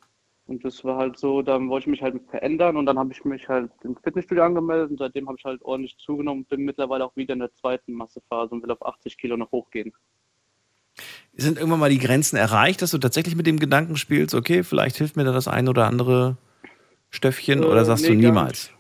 Und 0.47 0.65
das 0.65 0.83
war 0.83 0.97
halt 0.97 1.17
so, 1.17 1.41
dann 1.41 1.69
wollte 1.69 1.85
ich 1.85 1.91
mich 1.91 2.01
halt 2.01 2.21
verändern 2.29 2.75
und 2.75 2.85
dann 2.85 2.99
habe 2.99 3.13
ich 3.13 3.23
mich 3.23 3.47
halt 3.47 3.71
im 3.83 3.95
Fitnessstudio 3.95 4.43
angemeldet 4.43 4.91
und 4.91 4.97
seitdem 4.97 5.27
habe 5.27 5.37
ich 5.39 5.45
halt 5.45 5.61
ordentlich 5.61 5.97
zugenommen 5.97 6.41
und 6.41 6.49
bin 6.49 6.61
mittlerweile 6.65 7.05
auch 7.05 7.15
wieder 7.15 7.33
in 7.33 7.39
der 7.39 7.53
zweiten 7.53 7.93
Massephase 7.93 8.53
und 8.53 8.63
will 8.63 8.71
auf 8.71 8.85
80 8.85 9.17
Kilo 9.17 9.37
noch 9.37 9.51
hochgehen. 9.51 9.93
Sind 11.33 11.57
irgendwann 11.57 11.79
mal 11.79 11.89
die 11.89 11.99
Grenzen 11.99 12.35
erreicht, 12.35 12.81
dass 12.81 12.91
du 12.91 12.97
tatsächlich 12.97 13.35
mit 13.35 13.47
dem 13.47 13.59
Gedanken 13.59 13.95
spielst, 13.95 14.35
okay, 14.35 14.63
vielleicht 14.63 14.97
hilft 14.97 15.15
mir 15.15 15.23
da 15.23 15.31
das 15.31 15.47
ein 15.47 15.69
oder 15.69 15.87
andere 15.87 16.37
Stöffchen 17.11 17.63
Äh, 17.63 17.65
oder 17.65 17.85
sagst 17.85 18.05
du 18.05 18.13
nee, 18.13 18.21
gar 18.21 18.31
niemals? 18.31 18.71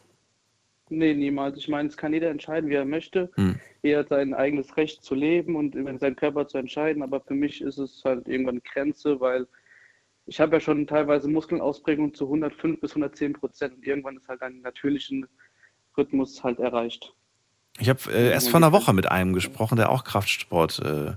Nee, 0.91 1.13
niemals. 1.13 1.57
Ich 1.57 1.69
meine, 1.69 1.87
es 1.87 1.95
kann 1.95 2.11
jeder 2.11 2.29
entscheiden, 2.29 2.69
wie 2.69 2.75
er 2.75 2.83
möchte. 2.83 3.31
Hm. 3.35 3.57
Jeder 3.81 3.99
hat 3.99 4.09
sein 4.09 4.33
eigenes 4.33 4.75
Recht 4.75 5.01
zu 5.01 5.15
leben 5.15 5.55
und 5.55 5.73
über 5.73 5.97
seinen 5.97 6.17
Körper 6.17 6.49
zu 6.49 6.57
entscheiden. 6.57 7.01
Aber 7.01 7.21
für 7.21 7.33
mich 7.33 7.61
ist 7.61 7.77
es 7.77 8.01
halt 8.03 8.27
irgendwann 8.27 8.55
eine 8.55 8.61
Grenze, 8.61 9.21
weil 9.21 9.47
ich 10.25 10.41
habe 10.41 10.57
ja 10.57 10.59
schon 10.59 10.85
teilweise 10.87 11.29
Muskelausprägungen 11.29 12.13
zu 12.13 12.25
105 12.25 12.81
bis 12.81 12.91
110 12.91 13.33
Prozent. 13.33 13.75
Und 13.77 13.87
irgendwann 13.87 14.17
ist 14.17 14.27
halt 14.27 14.41
ein 14.41 14.59
natürlichen 14.59 15.25
Rhythmus 15.97 16.43
halt 16.43 16.59
erreicht. 16.59 17.13
Ich 17.79 17.87
habe 17.87 17.99
äh, 18.11 18.31
erst 18.31 18.49
vor 18.49 18.59
einer 18.59 18.73
Woche 18.73 18.91
mit 18.91 19.09
einem 19.09 19.31
gesprochen, 19.31 19.77
der 19.77 19.91
auch 19.91 20.03
Kraftsport 20.03 20.79
äh, 20.79 21.13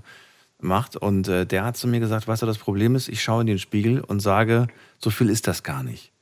macht. 0.61 0.95
Und 0.95 1.27
äh, 1.27 1.45
der 1.45 1.65
hat 1.65 1.75
zu 1.75 1.89
mir 1.89 1.99
gesagt, 1.99 2.29
weißt 2.29 2.43
du, 2.43 2.45
das 2.45 2.59
Problem 2.59 2.95
ist, 2.95 3.09
ich 3.09 3.21
schaue 3.21 3.41
in 3.41 3.47
den 3.47 3.59
Spiegel 3.59 3.99
und 3.99 4.21
sage, 4.21 4.67
so 4.99 5.09
viel 5.09 5.29
ist 5.29 5.47
das 5.47 5.63
gar 5.63 5.83
nicht. 5.83 6.13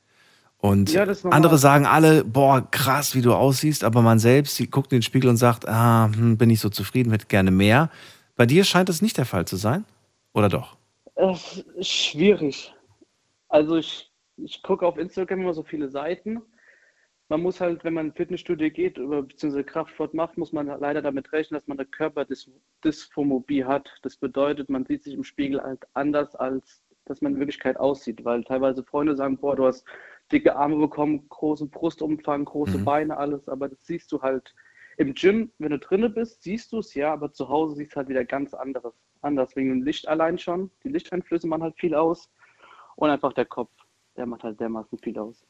Und 0.64 0.94
Ja, 0.94 1.06
andere 1.24 1.58
sagen 1.58 1.84
alle, 1.84 2.24
boah, 2.24 2.66
krass, 2.70 3.14
wie 3.14 3.20
du 3.20 3.34
aussiehst, 3.34 3.84
aber 3.84 4.00
man 4.00 4.18
selbst 4.18 4.58
die 4.58 4.70
guckt 4.70 4.92
in 4.92 5.00
den 5.00 5.02
Spiegel 5.02 5.28
und 5.28 5.36
sagt, 5.36 5.68
ah, 5.68 6.06
hm, 6.10 6.38
bin 6.38 6.48
ich 6.48 6.60
so 6.60 6.70
zufrieden, 6.70 7.10
hätte 7.10 7.26
gerne 7.26 7.50
mehr. 7.50 7.90
Bei 8.34 8.46
dir 8.46 8.64
scheint 8.64 8.88
das 8.88 9.02
nicht 9.02 9.18
der 9.18 9.26
Fall 9.26 9.44
zu 9.46 9.56
sein, 9.56 9.84
oder 10.32 10.48
doch? 10.48 10.78
Es 11.16 11.58
ist 11.76 11.92
schwierig. 11.92 12.72
Also 13.50 13.76
ich, 13.76 14.10
ich 14.38 14.62
gucke 14.62 14.86
auf 14.86 14.96
Instagram 14.96 15.42
immer 15.42 15.52
so 15.52 15.64
viele 15.64 15.90
Seiten. 15.90 16.40
Man 17.28 17.42
muss 17.42 17.60
halt, 17.60 17.84
wenn 17.84 17.92
man 17.92 18.06
ins 18.06 18.16
Fitnessstudio 18.16 18.70
geht 18.70 18.98
oder 18.98 19.20
beziehungsweise 19.20 19.64
Kraftsport 19.64 20.14
macht, 20.14 20.38
muss 20.38 20.54
man 20.54 20.66
leider 20.66 21.02
damit 21.02 21.30
rechnen, 21.34 21.60
dass 21.60 21.68
man 21.68 21.78
eine 21.78 21.86
Körperdysphobie 21.88 23.66
hat. 23.66 23.86
Das 24.00 24.16
bedeutet, 24.16 24.70
man 24.70 24.86
sieht 24.86 25.02
sich 25.02 25.12
im 25.12 25.24
Spiegel 25.24 25.62
halt 25.62 25.84
anders, 25.92 26.34
als 26.34 26.80
dass 27.04 27.20
man 27.20 27.34
in 27.34 27.38
Wirklichkeit 27.38 27.76
aussieht. 27.76 28.24
Weil 28.24 28.44
teilweise 28.44 28.82
Freunde 28.82 29.14
sagen, 29.14 29.36
boah, 29.36 29.56
du 29.56 29.66
hast 29.66 29.84
dicke 30.32 30.56
Arme 30.56 30.76
bekommen, 30.76 31.28
großen 31.28 31.70
Brustumfang, 31.70 32.44
große 32.44 32.78
Mhm. 32.78 32.84
Beine, 32.84 33.16
alles. 33.16 33.48
Aber 33.48 33.68
das 33.68 33.78
siehst 33.82 34.10
du 34.12 34.22
halt 34.22 34.54
im 34.96 35.14
Gym, 35.14 35.50
wenn 35.58 35.70
du 35.70 35.78
drinne 35.78 36.08
bist, 36.08 36.42
siehst 36.42 36.72
du 36.72 36.78
es, 36.78 36.94
ja, 36.94 37.12
aber 37.12 37.32
zu 37.32 37.48
Hause 37.48 37.74
siehst 37.76 37.92
du 37.92 37.96
halt 37.96 38.08
wieder 38.08 38.24
ganz 38.24 38.54
anderes. 38.54 38.94
Anders 39.22 39.56
wegen 39.56 39.70
dem 39.70 39.82
Licht 39.82 40.06
allein 40.06 40.38
schon. 40.38 40.70
Die 40.84 40.88
Lichteinflüsse 40.88 41.46
machen 41.46 41.62
halt 41.62 41.78
viel 41.78 41.94
aus. 41.94 42.30
Und 42.96 43.10
einfach 43.10 43.32
der 43.32 43.46
Kopf, 43.46 43.72
der 44.16 44.26
macht 44.26 44.44
halt 44.44 44.60
dermaßen 44.60 44.98
viel 44.98 45.18
aus. 45.18 45.44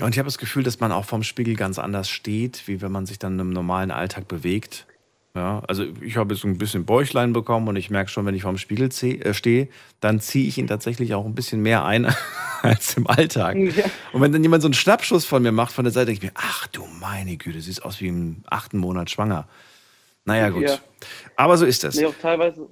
Und 0.00 0.10
ich 0.14 0.18
habe 0.18 0.28
das 0.28 0.38
Gefühl, 0.38 0.62
dass 0.62 0.80
man 0.80 0.92
auch 0.92 1.04
vorm 1.04 1.24
Spiegel 1.24 1.56
ganz 1.56 1.78
anders 1.78 2.08
steht, 2.08 2.68
wie 2.68 2.80
wenn 2.80 2.92
man 2.92 3.06
sich 3.06 3.18
dann 3.18 3.38
im 3.38 3.50
normalen 3.50 3.90
Alltag 3.90 4.28
bewegt. 4.28 4.86
Ja, 5.34 5.62
also 5.68 5.84
ich 6.00 6.16
habe 6.16 6.34
jetzt 6.34 6.42
so 6.42 6.48
ein 6.48 6.58
bisschen 6.58 6.84
Bäuchlein 6.84 7.32
bekommen 7.32 7.68
und 7.68 7.76
ich 7.76 7.88
merke 7.88 8.10
schon, 8.10 8.26
wenn 8.26 8.34
ich 8.34 8.42
vorm 8.42 8.58
Spiegel 8.58 8.88
äh, 8.88 9.32
stehe, 9.32 9.68
dann 10.00 10.18
ziehe 10.18 10.48
ich 10.48 10.58
ihn 10.58 10.66
tatsächlich 10.66 11.14
auch 11.14 11.24
ein 11.24 11.36
bisschen 11.36 11.62
mehr 11.62 11.84
ein 11.84 12.12
als 12.62 12.96
im 12.96 13.06
Alltag. 13.06 13.56
Ja. 13.56 13.84
Und 14.12 14.22
wenn 14.22 14.32
dann 14.32 14.42
jemand 14.42 14.62
so 14.62 14.66
einen 14.66 14.74
Schnappschuss 14.74 15.24
von 15.24 15.42
mir 15.42 15.52
macht 15.52 15.72
von 15.72 15.84
der 15.84 15.92
Seite, 15.92 16.06
denke 16.06 16.26
ich 16.26 16.32
mir, 16.32 16.36
ach 16.36 16.66
du 16.68 16.84
meine 17.00 17.36
Güte, 17.36 17.60
siehst 17.60 17.84
aus 17.84 18.00
wie 18.00 18.08
im 18.08 18.42
achten 18.46 18.78
Monat 18.78 19.08
schwanger. 19.08 19.46
Naja, 20.24 20.48
gut. 20.50 20.64
Ja. 20.64 20.78
Aber 21.36 21.56
so 21.56 21.64
ist 21.64 21.84
das. 21.84 21.96
Nee, 21.96 22.06
auch 22.06 22.14
teilweise, 22.20 22.68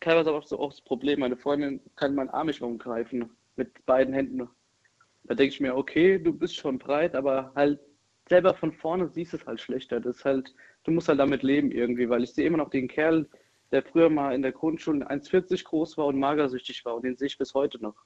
teilweise 0.00 0.32
auch 0.32 0.46
so 0.46 0.58
auch 0.58 0.70
das 0.70 0.82
Problem. 0.82 1.20
Meine 1.20 1.36
Freundin 1.36 1.80
kann 1.96 2.14
meinen 2.14 2.30
Arm 2.30 2.48
nicht 2.48 2.60
umgreifen 2.60 3.30
mit 3.56 3.86
beiden 3.86 4.12
Händen. 4.12 4.48
Da 5.24 5.34
denke 5.34 5.54
ich 5.54 5.60
mir, 5.60 5.74
okay, 5.74 6.18
du 6.18 6.32
bist 6.32 6.56
schon 6.56 6.78
breit, 6.78 7.14
aber 7.14 7.52
halt 7.54 7.80
selber 8.28 8.54
von 8.54 8.72
vorne 8.72 9.08
siehst 9.08 9.32
du 9.32 9.38
es 9.38 9.46
halt 9.46 9.60
schlechter. 9.60 9.98
Das 10.00 10.18
ist 10.18 10.24
halt, 10.24 10.54
du 10.84 10.90
musst 10.90 11.08
halt 11.08 11.20
damit 11.20 11.42
leben 11.42 11.70
irgendwie, 11.70 12.08
weil 12.08 12.24
ich 12.24 12.32
sehe 12.32 12.46
immer 12.46 12.58
noch 12.58 12.70
den 12.70 12.88
Kerl, 12.88 13.28
der 13.72 13.82
früher 13.82 14.10
mal 14.10 14.34
in 14.34 14.42
der 14.42 14.52
Grundschule 14.52 15.08
1,40 15.08 15.64
groß 15.64 15.98
war 15.98 16.06
und 16.06 16.18
magersüchtig 16.18 16.84
war 16.84 16.96
und 16.96 17.04
den 17.04 17.16
sehe 17.16 17.26
ich 17.26 17.38
bis 17.38 17.54
heute 17.54 17.80
noch. 17.80 17.96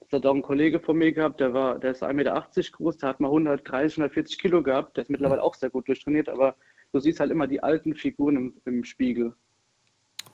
Das 0.00 0.18
hat 0.18 0.26
auch 0.26 0.34
ein 0.34 0.42
Kollege 0.42 0.80
von 0.80 0.96
mir 0.96 1.12
gehabt, 1.12 1.40
der 1.40 1.52
war, 1.54 1.78
der 1.78 1.92
ist 1.92 2.02
1,80 2.02 2.12
Meter 2.14 2.46
groß, 2.72 2.98
der 2.98 3.08
hat 3.08 3.20
mal 3.20 3.28
130, 3.28 3.98
140 3.98 4.38
Kilo 4.38 4.62
gehabt, 4.62 4.96
der 4.96 5.02
ist 5.02 5.10
mittlerweile 5.10 5.42
auch 5.42 5.54
sehr 5.54 5.70
gut 5.70 5.88
durchtrainiert, 5.88 6.28
aber 6.28 6.56
du 6.92 7.00
siehst 7.00 7.20
halt 7.20 7.30
immer 7.30 7.46
die 7.46 7.62
alten 7.62 7.94
Figuren 7.94 8.36
im, 8.36 8.54
im 8.64 8.84
Spiegel. 8.84 9.34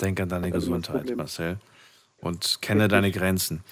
Denk 0.01 0.20
an 0.20 0.28
deine 0.28 0.51
Gesundheit. 0.51 1.14
Marcel. 1.16 1.59
Und 2.18 2.62
kenne 2.62 2.89
deine 2.89 3.10
Grenzen. 3.10 3.62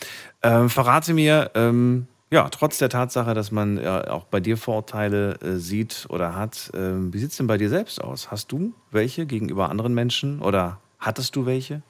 Ähm, 0.42 0.68
verrate 0.68 1.14
mir, 1.14 1.50
ähm, 1.54 2.06
ja, 2.34 2.48
trotz 2.48 2.78
der 2.78 2.88
Tatsache, 2.88 3.32
dass 3.32 3.52
man 3.52 3.80
ja 3.80 4.10
auch 4.10 4.24
bei 4.24 4.40
dir 4.40 4.56
Vorurteile 4.56 5.38
äh, 5.40 5.52
sieht 5.52 6.08
oder 6.08 6.34
hat, 6.34 6.68
ähm, 6.74 7.14
wie 7.14 7.18
sieht 7.18 7.30
es 7.30 7.36
denn 7.36 7.46
bei 7.46 7.58
dir 7.58 7.68
selbst 7.68 8.02
aus? 8.02 8.32
Hast 8.32 8.50
du 8.50 8.74
welche 8.90 9.24
gegenüber 9.24 9.70
anderen 9.70 9.94
Menschen 9.94 10.42
oder 10.42 10.80
hattest 10.98 11.36
du 11.36 11.46
welche? 11.46 11.82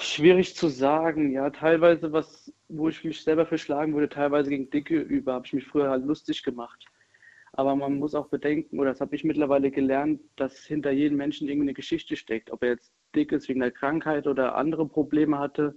Schwierig 0.00 0.56
zu 0.56 0.66
sagen, 0.66 1.30
ja, 1.30 1.50
teilweise 1.50 2.12
was, 2.12 2.52
wo 2.68 2.88
ich 2.88 3.04
mich 3.04 3.22
selber 3.22 3.46
verschlagen 3.46 3.94
würde, 3.94 4.08
teilweise 4.08 4.50
gegen 4.50 4.68
Dicke 4.70 4.98
über, 4.98 5.34
habe 5.34 5.46
ich 5.46 5.52
mich 5.52 5.66
früher 5.66 5.90
halt 5.90 6.04
lustig 6.04 6.42
gemacht. 6.42 6.86
Aber 7.52 7.76
man 7.76 8.00
muss 8.00 8.16
auch 8.16 8.26
bedenken, 8.26 8.80
oder 8.80 8.90
das 8.90 9.00
habe 9.00 9.14
ich 9.14 9.22
mittlerweile 9.22 9.70
gelernt, 9.70 10.20
dass 10.34 10.58
hinter 10.64 10.90
jedem 10.90 11.18
Menschen 11.18 11.46
irgendwie 11.46 11.66
eine 11.66 11.74
Geschichte 11.74 12.16
steckt. 12.16 12.50
Ob 12.50 12.64
er 12.64 12.70
jetzt 12.70 12.90
dick 13.14 13.30
ist 13.30 13.48
wegen 13.48 13.60
der 13.60 13.70
Krankheit 13.70 14.26
oder 14.26 14.56
andere 14.56 14.88
Probleme 14.88 15.38
hatte, 15.38 15.76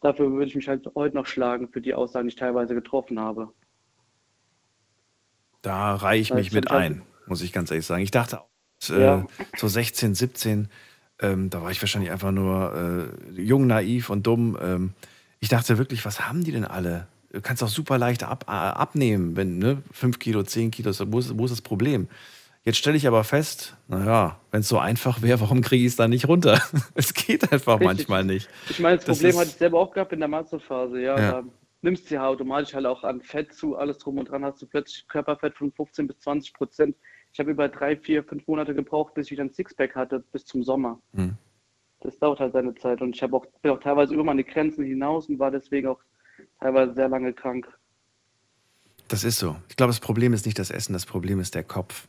dafür 0.00 0.30
würde 0.32 0.46
ich 0.46 0.54
mich 0.54 0.68
halt 0.68 0.86
heute 0.94 1.16
noch 1.16 1.26
schlagen 1.26 1.68
für 1.68 1.80
die 1.80 1.94
Aussagen, 1.94 2.28
die 2.28 2.34
ich 2.34 2.38
teilweise 2.38 2.74
getroffen 2.74 3.18
habe. 3.20 3.52
Da 5.62 5.94
reihe 5.96 6.20
ich 6.20 6.30
Weil 6.30 6.38
mich 6.38 6.52
mit 6.52 6.70
ein, 6.70 7.02
muss 7.26 7.42
ich 7.42 7.52
ganz 7.52 7.70
ehrlich 7.70 7.86
sagen. 7.86 8.02
Ich 8.02 8.10
dachte, 8.10 8.40
äh, 8.88 9.00
Ja. 9.00 9.26
so 9.56 9.68
16, 9.68 10.14
17, 10.14 10.68
ähm, 11.20 11.50
da 11.50 11.62
war 11.62 11.70
ich 11.70 11.82
wahrscheinlich 11.82 12.10
einfach 12.12 12.30
nur 12.30 13.10
äh, 13.36 13.40
jung, 13.40 13.66
naiv 13.66 14.10
und 14.10 14.26
dumm. 14.26 14.56
Ähm, 14.60 14.94
ich 15.40 15.48
dachte 15.48 15.78
wirklich, 15.78 16.04
was 16.04 16.28
haben 16.28 16.44
die 16.44 16.52
denn 16.52 16.64
alle? 16.64 17.08
Du 17.32 17.40
kannst 17.40 17.62
auch 17.62 17.68
super 17.68 17.98
leicht 17.98 18.22
ab, 18.22 18.44
äh, 18.48 18.52
abnehmen, 18.52 19.36
wenn, 19.36 19.58
ne, 19.58 19.82
5 19.92 20.18
Kilo, 20.18 20.42
10 20.42 20.70
Kilo, 20.70 20.92
wo 21.12 21.18
ist, 21.18 21.36
wo 21.36 21.44
ist 21.44 21.50
das 21.50 21.60
Problem? 21.60 22.08
Jetzt 22.68 22.76
stelle 22.76 22.98
ich 22.98 23.06
aber 23.06 23.24
fest, 23.24 23.78
naja, 23.88 24.38
wenn 24.50 24.60
es 24.60 24.68
so 24.68 24.78
einfach 24.78 25.22
wäre, 25.22 25.40
warum 25.40 25.62
kriege 25.62 25.86
ich 25.86 25.92
es 25.92 25.96
dann 25.96 26.10
nicht 26.10 26.28
runter? 26.28 26.60
es 26.94 27.14
geht 27.14 27.50
einfach 27.50 27.80
Richtig. 27.80 27.86
manchmal 27.86 28.24
nicht. 28.26 28.46
Ich 28.68 28.78
meine, 28.78 28.96
das, 28.96 29.06
Das 29.06 29.16
Problem 29.16 29.30
ist- 29.30 29.38
hatte 29.38 29.48
ich 29.48 29.54
selber 29.56 29.80
auch 29.80 29.90
gehabt 29.90 30.12
in 30.12 30.18
der 30.18 30.28
Masterphase, 30.28 31.00
ja. 31.00 31.18
Ja. 31.18 31.32
Da 31.32 31.44
nimmst 31.80 32.10
du 32.10 32.16
ja 32.16 32.26
automatisch 32.26 32.74
halt 32.74 32.84
auch 32.84 33.04
an 33.04 33.22
Fett 33.22 33.54
zu, 33.54 33.76
alles 33.78 33.96
drum 33.96 34.18
und 34.18 34.28
dran, 34.28 34.44
hast 34.44 34.60
du 34.60 34.66
plötzlich 34.66 35.08
Körperfett 35.08 35.56
von 35.56 35.72
15 35.72 36.08
bis 36.08 36.18
20 36.18 36.52
Prozent. 36.52 36.94
Ich 37.32 37.40
habe 37.40 37.52
über 37.52 37.70
drei, 37.70 37.96
vier, 37.96 38.22
fünf 38.22 38.46
Monate 38.46 38.74
gebraucht, 38.74 39.14
bis 39.14 39.28
ich 39.28 39.30
wieder 39.32 39.44
ein 39.44 39.54
Sixpack 39.54 39.94
hatte, 39.94 40.22
bis 40.30 40.44
zum 40.44 40.62
Sommer. 40.62 41.00
Hm. 41.14 41.38
Das 42.00 42.18
dauert 42.18 42.38
halt 42.38 42.52
seine 42.52 42.74
Zeit 42.74 43.00
und 43.00 43.16
ich 43.16 43.22
habe 43.22 43.34
auch, 43.34 43.46
bin 43.62 43.72
auch 43.72 43.80
teilweise 43.80 44.12
über 44.12 44.24
meine 44.24 44.44
Grenzen 44.44 44.84
hinaus 44.84 45.30
und 45.30 45.38
war 45.38 45.50
deswegen 45.50 45.88
auch 45.88 46.00
teilweise 46.60 46.92
sehr 46.92 47.08
lange 47.08 47.32
krank. 47.32 47.66
Das 49.08 49.24
ist 49.24 49.38
so. 49.38 49.56
Ich 49.70 49.76
glaube, 49.76 49.88
das 49.88 50.00
Problem 50.00 50.34
ist 50.34 50.44
nicht 50.44 50.58
das 50.58 50.70
Essen, 50.70 50.92
das 50.92 51.06
Problem 51.06 51.40
ist 51.40 51.54
der 51.54 51.64
Kopf. 51.64 52.06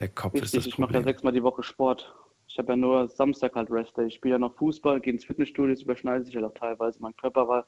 Der 0.00 0.08
Kopf 0.08 0.34
ist 0.34 0.42
Richtig, 0.42 0.64
das 0.64 0.66
ich 0.66 0.78
mache 0.78 0.94
ja 0.94 1.02
sechsmal 1.02 1.32
die 1.32 1.42
Woche 1.42 1.62
Sport. 1.62 2.14
Ich 2.48 2.58
habe 2.58 2.72
ja 2.72 2.76
nur 2.76 3.08
Samstag 3.08 3.54
halt 3.54 3.70
Rest 3.70 3.96
Day. 3.96 4.06
Ich 4.06 4.14
spiele 4.14 4.34
ja 4.34 4.38
noch 4.38 4.54
Fußball, 4.56 5.00
gehe 5.00 5.12
ins 5.12 5.24
Fitnessstudio, 5.24 5.74
das 5.74 5.82
überschneidet 5.82 6.26
sich 6.26 6.36
halt 6.36 6.44
auch 6.44 6.54
teilweise. 6.54 7.00
Mein 7.00 7.16
Körper 7.16 7.48
war 7.48 7.66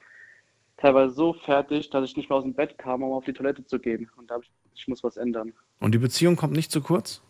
teilweise 0.76 1.14
so 1.14 1.32
fertig, 1.32 1.90
dass 1.90 2.08
ich 2.08 2.16
nicht 2.16 2.30
mehr 2.30 2.38
aus 2.38 2.44
dem 2.44 2.54
Bett 2.54 2.78
kam, 2.78 3.02
um 3.02 3.12
auf 3.12 3.24
die 3.24 3.32
Toilette 3.32 3.64
zu 3.64 3.78
gehen. 3.78 4.10
Und 4.16 4.30
da 4.30 4.34
habe 4.34 4.44
ich, 4.44 4.50
ich 4.74 4.88
muss 4.88 5.02
was 5.02 5.16
ändern. 5.16 5.52
Und 5.80 5.94
die 5.94 5.98
Beziehung 5.98 6.36
kommt 6.36 6.54
nicht 6.54 6.70
zu 6.70 6.80
kurz? 6.80 7.22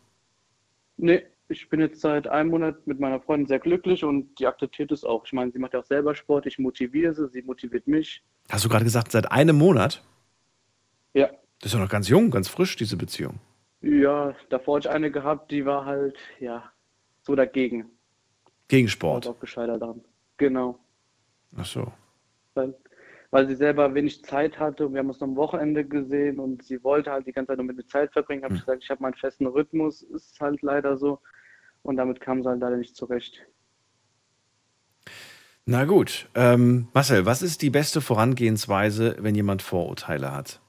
Nee, 0.96 1.22
ich 1.48 1.68
bin 1.68 1.80
jetzt 1.80 2.00
seit 2.00 2.28
einem 2.28 2.50
Monat 2.50 2.86
mit 2.86 3.00
meiner 3.00 3.20
Freundin 3.20 3.46
sehr 3.46 3.58
glücklich 3.58 4.04
und 4.04 4.38
die 4.38 4.46
akzeptiert 4.46 4.92
es 4.92 5.04
auch. 5.04 5.24
Ich 5.24 5.32
meine, 5.32 5.50
sie 5.50 5.58
macht 5.58 5.72
ja 5.72 5.80
auch 5.80 5.84
selber 5.84 6.14
Sport, 6.14 6.46
ich 6.46 6.58
motiviere 6.58 7.14
sie, 7.14 7.28
sie 7.28 7.42
motiviert 7.42 7.86
mich. 7.86 8.22
Hast 8.50 8.64
du 8.64 8.68
gerade 8.68 8.84
gesagt, 8.84 9.12
seit 9.12 9.30
einem 9.30 9.56
Monat? 9.56 10.02
Ja. 11.14 11.28
Das 11.60 11.72
ist 11.72 11.74
ja 11.74 11.80
noch 11.80 11.88
ganz 11.88 12.08
jung, 12.08 12.30
ganz 12.30 12.48
frisch, 12.48 12.76
diese 12.76 12.96
Beziehung. 12.96 13.40
Ja, 13.80 14.34
davor 14.48 14.76
hatte 14.76 14.88
ich 14.88 14.94
eine 14.94 15.10
gehabt, 15.10 15.50
die 15.50 15.64
war 15.64 15.84
halt, 15.84 16.18
ja, 16.40 16.72
so 17.22 17.34
dagegen. 17.34 17.90
Gegen 18.66 18.88
Sport. 18.88 19.26
auch 19.26 19.38
gescheitert 19.38 19.80
daran. 19.80 20.04
Genau. 20.36 20.78
Ach 21.56 21.64
so. 21.64 21.92
weil, 22.54 22.74
weil 23.30 23.46
sie 23.48 23.54
selber 23.54 23.94
wenig 23.94 24.24
Zeit 24.24 24.58
hatte 24.58 24.86
und 24.86 24.92
wir 24.92 25.00
haben 25.00 25.08
uns 25.08 25.22
am 25.22 25.36
Wochenende 25.36 25.84
gesehen 25.84 26.38
und 26.38 26.62
sie 26.64 26.82
wollte 26.82 27.10
halt 27.10 27.26
die 27.26 27.32
ganze 27.32 27.48
Zeit 27.48 27.58
nur 27.58 27.66
mit 27.66 27.76
mir 27.76 27.86
Zeit 27.86 28.12
verbringen. 28.12 28.44
Habe 28.44 28.54
ich 28.54 28.60
gesagt, 28.60 28.82
ich 28.82 28.90
habe 28.90 29.02
meinen 29.02 29.14
festen 29.14 29.46
Rhythmus, 29.46 30.02
ist 30.02 30.38
halt 30.40 30.60
leider 30.62 30.96
so. 30.98 31.20
Und 31.82 31.96
damit 31.96 32.20
kam 32.20 32.42
sie 32.42 32.48
halt 32.48 32.60
leider 32.60 32.76
nicht 32.76 32.96
zurecht. 32.96 33.46
Na 35.64 35.84
gut. 35.84 36.28
Ähm, 36.34 36.88
Marcel, 36.94 37.26
was 37.26 37.42
ist 37.42 37.62
die 37.62 37.70
beste 37.70 38.00
Vorangehensweise, 38.00 39.16
wenn 39.20 39.34
jemand 39.34 39.62
Vorurteile 39.62 40.34
hat? 40.34 40.60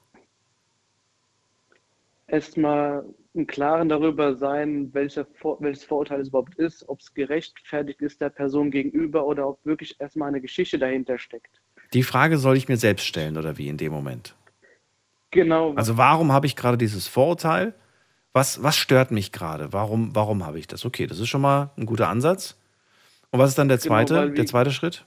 Erstmal 2.30 3.04
im 3.34 3.46
Klaren 3.46 3.88
darüber 3.88 4.36
sein, 4.36 4.90
welcher 4.92 5.26
Vor 5.40 5.58
welches 5.60 5.84
Vorurteil 5.84 6.20
es 6.20 6.28
überhaupt 6.28 6.54
ist, 6.56 6.88
ob 6.88 7.00
es 7.00 7.12
gerechtfertigt 7.14 8.00
ist 8.00 8.20
der 8.20 8.30
Person 8.30 8.70
gegenüber 8.70 9.26
oder 9.26 9.48
ob 9.48 9.64
wirklich 9.64 10.00
erstmal 10.00 10.28
eine 10.28 10.40
Geschichte 10.40 10.78
dahinter 10.78 11.18
steckt. 11.18 11.60
Die 11.92 12.02
Frage 12.02 12.38
soll 12.38 12.56
ich 12.56 12.68
mir 12.68 12.76
selbst 12.76 13.04
stellen 13.06 13.36
oder 13.36 13.58
wie 13.58 13.68
in 13.68 13.76
dem 13.76 13.92
Moment? 13.92 14.34
Genau. 15.32 15.74
Also 15.74 15.96
warum 15.96 16.32
habe 16.32 16.46
ich 16.46 16.56
gerade 16.56 16.78
dieses 16.78 17.08
Vorurteil? 17.08 17.74
Was, 18.32 18.62
was 18.62 18.76
stört 18.76 19.10
mich 19.10 19.32
gerade? 19.32 19.72
Warum, 19.72 20.14
warum 20.14 20.46
habe 20.46 20.58
ich 20.60 20.68
das? 20.68 20.84
Okay, 20.84 21.06
das 21.08 21.18
ist 21.18 21.28
schon 21.28 21.40
mal 21.40 21.70
ein 21.76 21.86
guter 21.86 22.08
Ansatz. 22.08 22.56
Und 23.32 23.40
was 23.40 23.50
ist 23.50 23.58
dann 23.58 23.68
der 23.68 23.78
Genau, 23.78 23.88
zweite, 23.94 24.30
wie- 24.32 24.36
der 24.36 24.46
zweite 24.46 24.70
Schritt? 24.70 25.04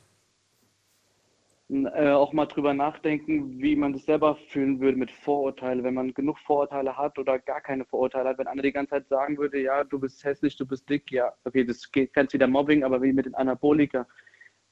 Äh, 1.69 2.10
auch 2.11 2.34
mal 2.34 2.45
drüber 2.45 2.73
nachdenken, 2.73 3.60
wie 3.61 3.76
man 3.76 3.94
das 3.94 4.06
selber 4.06 4.35
fühlen 4.35 4.80
würde 4.80 4.98
mit 4.98 5.11
Vorurteilen, 5.11 5.84
wenn 5.84 5.94
man 5.94 6.14
genug 6.14 6.38
Vorurteile 6.40 6.98
hat 6.98 7.18
oder 7.18 7.40
gar 7.40 7.61
keine 7.61 7.85
Vorurteile 7.85 8.30
hat. 8.30 8.38
Wenn 8.38 8.48
einer 8.48 8.61
die 8.61 8.72
ganze 8.73 8.91
Zeit 8.91 9.07
sagen 9.07 9.38
würde, 9.38 9.60
ja, 9.61 9.84
du 9.84 9.99
bist 9.99 10.23
hässlich, 10.23 10.56
du 10.57 10.65
bist 10.68 10.90
dick, 10.90 11.11
ja, 11.11 11.34
okay, 11.45 11.64
das 11.65 11.91
geht 11.91 12.14
ganz 12.14 12.34
wieder 12.34 12.48
Mobbing, 12.48 12.84
aber 12.84 13.02
wie 13.02 13.14
mit 13.14 13.26
den 13.26 13.35
Anabolika. 13.35 14.06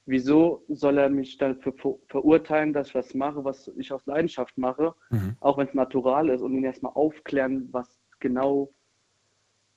wieso 0.06 0.64
soll 0.68 0.98
er 0.98 1.08
mich 1.10 1.38
dafür 1.38 1.72
ver 1.74 1.94
verurteilen, 2.08 2.72
dass 2.72 2.88
ich 2.88 2.94
was 2.94 3.14
mache, 3.14 3.44
was 3.44 3.68
ich 3.76 3.92
aus 3.92 4.04
Leidenschaft 4.06 4.58
mache, 4.58 4.94
Mhm. 5.10 5.36
auch 5.40 5.58
wenn 5.58 5.68
es 5.68 5.74
natural 5.74 6.28
ist 6.30 6.42
und 6.42 6.54
ihn 6.54 6.64
erstmal 6.64 6.92
aufklären, 6.94 7.68
was 7.72 8.00
genau 8.20 8.72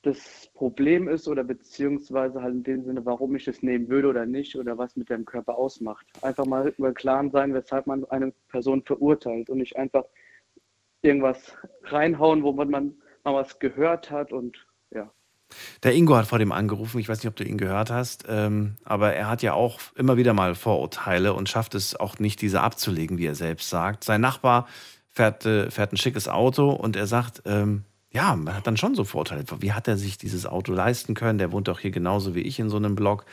das 0.06 0.50
Problem 0.54 1.08
ist 1.08 1.28
oder 1.28 1.44
beziehungsweise 1.44 2.42
halt 2.42 2.54
in 2.54 2.64
dem 2.64 2.86
Sinne, 2.86 3.06
warum 3.06 3.36
ich 3.36 3.48
es 3.48 3.64
nehmen 3.64 3.90
würde 3.90 4.08
oder 4.08 4.26
nicht 4.26 4.56
oder 4.56 4.78
was 4.78 4.96
mit 4.96 5.10
dem 5.10 5.26
Körper 5.26 5.58
ausmacht. 5.58 6.06
Einfach 6.22 6.46
mal 6.46 6.68
über 6.78 6.94
Klaren 6.94 7.32
sein, 7.32 7.54
weshalb 7.54 7.88
man 7.88 8.06
eine 8.06 8.32
Person 8.50 8.84
verurteilt 8.84 9.50
und 9.50 9.58
nicht 9.58 9.76
einfach 9.76 10.06
irgendwas 11.02 11.58
reinhauen, 11.84 12.44
wo 12.44 12.52
man 12.52 12.70
mal 12.70 12.94
was 13.24 13.60
gehört 13.60 14.12
hat 14.12 14.32
und 14.32 14.66
ja. 14.92 15.12
Der 15.84 15.94
Ingo 15.94 16.16
hat 16.16 16.28
vor 16.28 16.40
dem 16.40 16.52
angerufen, 16.52 17.00
ich 17.00 17.10
weiß 17.10 17.20
nicht, 17.20 17.30
ob 17.30 17.36
du 17.36 17.44
ihn 17.44 17.58
gehört 17.58 17.90
hast, 17.90 18.26
ähm, 18.28 18.78
aber 18.84 19.14
er 19.14 19.30
hat 19.30 19.42
ja 19.42 19.54
auch 19.54 19.80
immer 19.96 20.18
wieder 20.18 20.34
mal 20.34 20.56
Vorurteile 20.56 21.34
und 21.34 21.50
schafft 21.50 21.76
es 21.76 21.96
auch 21.96 22.20
nicht, 22.20 22.42
diese 22.42 22.62
abzulegen, 22.62 23.18
wie 23.18 23.26
er 23.26 23.36
selbst 23.36 23.70
sagt. 23.70 24.04
Sein 24.04 24.22
Nachbar 24.22 24.68
fährt, 25.10 25.46
äh, 25.46 25.72
fährt 25.72 25.94
ein 25.94 25.98
schickes 25.98 26.28
Auto 26.28 26.72
und 26.72 26.96
er 26.96 27.08
sagt, 27.08 27.44
ähm, 27.46 27.86
ja, 28.16 28.34
man 28.36 28.56
hat 28.56 28.66
dann 28.66 28.78
schon 28.78 28.96
so 28.96 29.04
Vorurteile. 29.04 29.44
Wie 29.60 29.74
hat 29.74 29.90
er 29.90 29.98
sich 29.98 30.18
dieses 30.18 30.46
Auto 30.46 30.72
leisten 30.72 31.16
können? 31.16 31.38
Der 31.38 31.52
wohnt 31.52 31.68
doch 31.68 31.82
hier 31.82 31.92
genauso 31.92 32.34
wie 32.34 32.42
ich 32.42 32.60
in 32.60 32.70
so 32.70 32.78
einem 32.78 32.96
Block. 32.96 33.26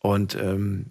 Und, 0.00 0.34
ähm, 0.34 0.86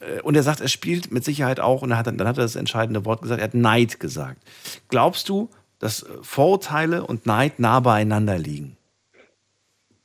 äh, 0.00 0.22
und 0.22 0.36
er 0.36 0.42
sagt, 0.42 0.62
er 0.62 0.68
spielt 0.68 1.12
mit 1.12 1.22
Sicherheit 1.22 1.60
auch, 1.60 1.82
und 1.82 1.90
er 1.90 1.98
hat, 1.98 2.06
dann 2.06 2.26
hat 2.26 2.38
er 2.38 2.44
das 2.44 2.56
entscheidende 2.56 3.04
Wort 3.04 3.20
gesagt, 3.20 3.40
er 3.40 3.44
hat 3.44 3.54
Neid 3.54 4.00
gesagt. 4.00 4.42
Glaubst 4.88 5.28
du, 5.28 5.50
dass 5.80 6.02
äh, 6.02 6.08
Vorurteile 6.22 7.06
und 7.06 7.26
Neid 7.26 7.58
nah 7.58 7.80
beieinander 7.80 8.38
liegen? 8.38 8.78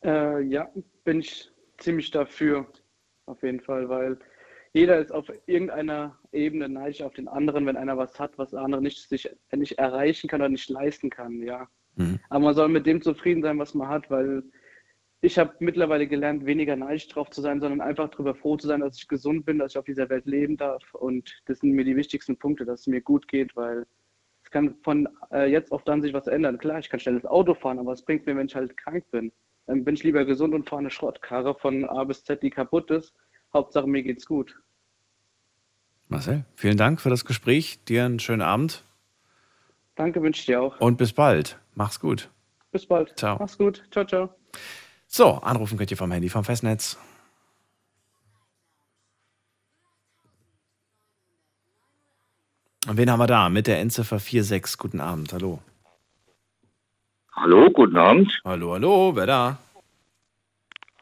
Äh, 0.03 0.41
ja, 0.41 0.69
bin 1.05 1.21
ich 1.21 1.49
ziemlich 1.77 2.11
dafür, 2.11 2.67
auf 3.27 3.41
jeden 3.43 3.61
Fall, 3.61 3.87
weil 3.87 4.19
jeder 4.73 4.99
ist 4.99 5.13
auf 5.13 5.31
irgendeiner 5.45 6.17
Ebene 6.33 6.67
neidisch 6.67 7.01
auf 7.01 7.13
den 7.13 7.29
anderen, 7.29 7.65
wenn 7.65 7.77
einer 7.77 7.97
was 7.97 8.19
hat, 8.19 8.37
was 8.37 8.49
der 8.49 8.59
andere 8.59 8.81
nicht, 8.81 9.07
sich 9.07 9.29
nicht 9.55 9.79
erreichen 9.79 10.27
kann 10.27 10.41
oder 10.41 10.49
nicht 10.49 10.69
leisten 10.69 11.09
kann, 11.09 11.41
ja. 11.41 11.67
Mhm. 11.97 12.19
Aber 12.29 12.45
man 12.45 12.55
soll 12.55 12.69
mit 12.69 12.85
dem 12.85 13.01
zufrieden 13.01 13.41
sein, 13.41 13.59
was 13.59 13.73
man 13.73 13.89
hat, 13.89 14.09
weil 14.09 14.43
ich 15.21 15.37
habe 15.39 15.55
mittlerweile 15.59 16.07
gelernt, 16.07 16.45
weniger 16.45 16.75
neidisch 16.75 17.07
drauf 17.07 17.29
zu 17.31 17.41
sein, 17.41 17.59
sondern 17.59 17.81
einfach 17.81 18.09
darüber 18.09 18.35
froh 18.35 18.55
zu 18.55 18.67
sein, 18.67 18.81
dass 18.81 18.97
ich 18.97 19.07
gesund 19.07 19.45
bin, 19.45 19.57
dass 19.57 19.73
ich 19.73 19.77
auf 19.77 19.85
dieser 19.85 20.09
Welt 20.09 20.25
leben 20.25 20.57
darf. 20.57 20.93
Und 20.93 21.41
das 21.45 21.59
sind 21.59 21.71
mir 21.71 21.85
die 21.85 21.95
wichtigsten 21.95 22.37
Punkte, 22.37 22.65
dass 22.65 22.81
es 22.81 22.87
mir 22.87 23.01
gut 23.01 23.27
geht, 23.27 23.55
weil 23.55 23.85
es 24.43 24.51
kann 24.51 24.75
von 24.83 25.09
äh, 25.31 25.51
jetzt 25.51 25.71
auf 25.71 25.83
dann 25.83 26.01
sich 26.01 26.13
was 26.13 26.27
ändern. 26.27 26.59
Klar, 26.59 26.79
ich 26.79 26.89
kann 26.89 26.99
schnell 26.99 27.15
das 27.15 27.25
Auto 27.25 27.55
fahren, 27.55 27.79
aber 27.79 27.91
was 27.91 28.05
bringt 28.05 28.25
mir, 28.27 28.35
wenn 28.35 28.47
ich 28.47 28.55
halt 28.55 28.77
krank 28.77 29.09
bin? 29.11 29.31
Dann 29.65 29.83
bin 29.83 29.95
ich 29.95 30.03
lieber 30.03 30.23
gesund 30.23 30.53
und 30.53 30.69
fahre 30.69 30.81
eine 30.81 30.91
Schrottkarre 30.91 31.55
von 31.55 31.83
A 31.85 32.03
bis 32.03 32.23
Z, 32.23 32.41
die 32.43 32.51
kaputt 32.51 32.89
ist. 32.91 33.13
Hauptsache, 33.53 33.87
mir 33.87 34.03
geht's 34.03 34.25
gut. 34.25 34.57
Marcel, 36.07 36.45
vielen 36.55 36.77
Dank 36.77 37.01
für 37.01 37.09
das 37.09 37.25
Gespräch. 37.25 37.83
Dir 37.85 38.05
einen 38.05 38.19
schönen 38.19 38.41
Abend 38.41 38.85
Danke, 39.95 40.21
wünsche 40.21 40.39
ich 40.41 40.45
dir 40.45 40.61
auch. 40.61 40.79
und 40.79 40.97
bis 40.97 41.11
bald. 41.11 41.59
Mach's 41.77 41.99
gut. 41.99 42.31
Bis 42.71 42.87
bald. 42.87 43.15
Ciao. 43.19 43.37
Mach's 43.39 43.55
gut. 43.55 43.83
Ciao, 43.91 44.03
ciao. 44.03 44.29
So, 45.05 45.39
anrufen 45.43 45.77
könnt 45.77 45.91
ihr 45.91 45.97
vom 45.97 46.11
Handy 46.11 46.27
vom 46.27 46.43
Festnetz. 46.43 46.97
Und 52.87 52.97
wen 52.97 53.11
haben 53.11 53.19
wir 53.19 53.27
da? 53.27 53.49
Mit 53.49 53.67
der 53.67 53.79
Endziffer 53.79 54.17
46. 54.17 54.79
Guten 54.79 54.99
Abend. 54.99 55.31
Hallo. 55.33 55.59
Hallo, 57.33 57.69
guten 57.69 57.97
Abend. 57.97 58.41
Hallo, 58.43 58.73
hallo. 58.73 59.15
Wer 59.15 59.27
da? 59.27 59.57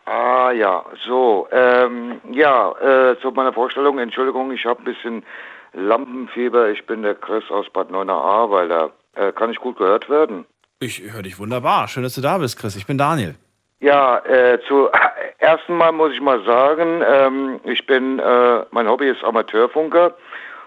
Ah 0.03 0.51
ja, 0.51 0.85
so, 1.07 1.47
ähm, 1.51 2.19
ja, 2.31 2.71
äh, 2.79 3.17
zu 3.21 3.31
meiner 3.31 3.53
Vorstellung, 3.53 3.97
Entschuldigung, 3.97 4.51
ich 4.51 4.65
habe 4.65 4.81
ein 4.81 4.85
bisschen 4.85 5.23
Lampenfieber. 5.71 6.69
Ich 6.69 6.85
bin 6.85 7.01
der 7.01 7.15
Chris 7.15 7.49
aus 7.49 7.69
Bad 7.69 7.89
Neuenahr-Ahrweiler. 7.91 8.91
Äh, 9.13 9.31
kann 9.31 9.51
ich 9.51 9.57
gut 9.57 9.77
gehört 9.77 10.09
werden? 10.09 10.45
Ich 10.79 11.01
höre 11.01 11.23
dich 11.23 11.39
wunderbar. 11.39 11.87
Schön, 11.87 12.03
dass 12.03 12.15
du 12.15 12.21
da 12.21 12.37
bist, 12.37 12.59
Chris. 12.59 12.75
Ich 12.75 12.85
bin 12.85 12.97
Daniel. 12.97 13.35
Ja, 13.79 14.17
äh, 14.25 14.59
zu 14.67 14.89
ersten 15.37 15.77
Mal 15.77 15.93
muss 15.93 16.11
ich 16.11 16.19
mal 16.19 16.43
sagen, 16.43 17.01
ähm, 17.07 17.59
ich 17.63 17.85
bin, 17.85 18.19
äh, 18.19 18.65
mein 18.71 18.89
Hobby 18.89 19.07
ist 19.07 19.23
Amateurfunker 19.23 20.13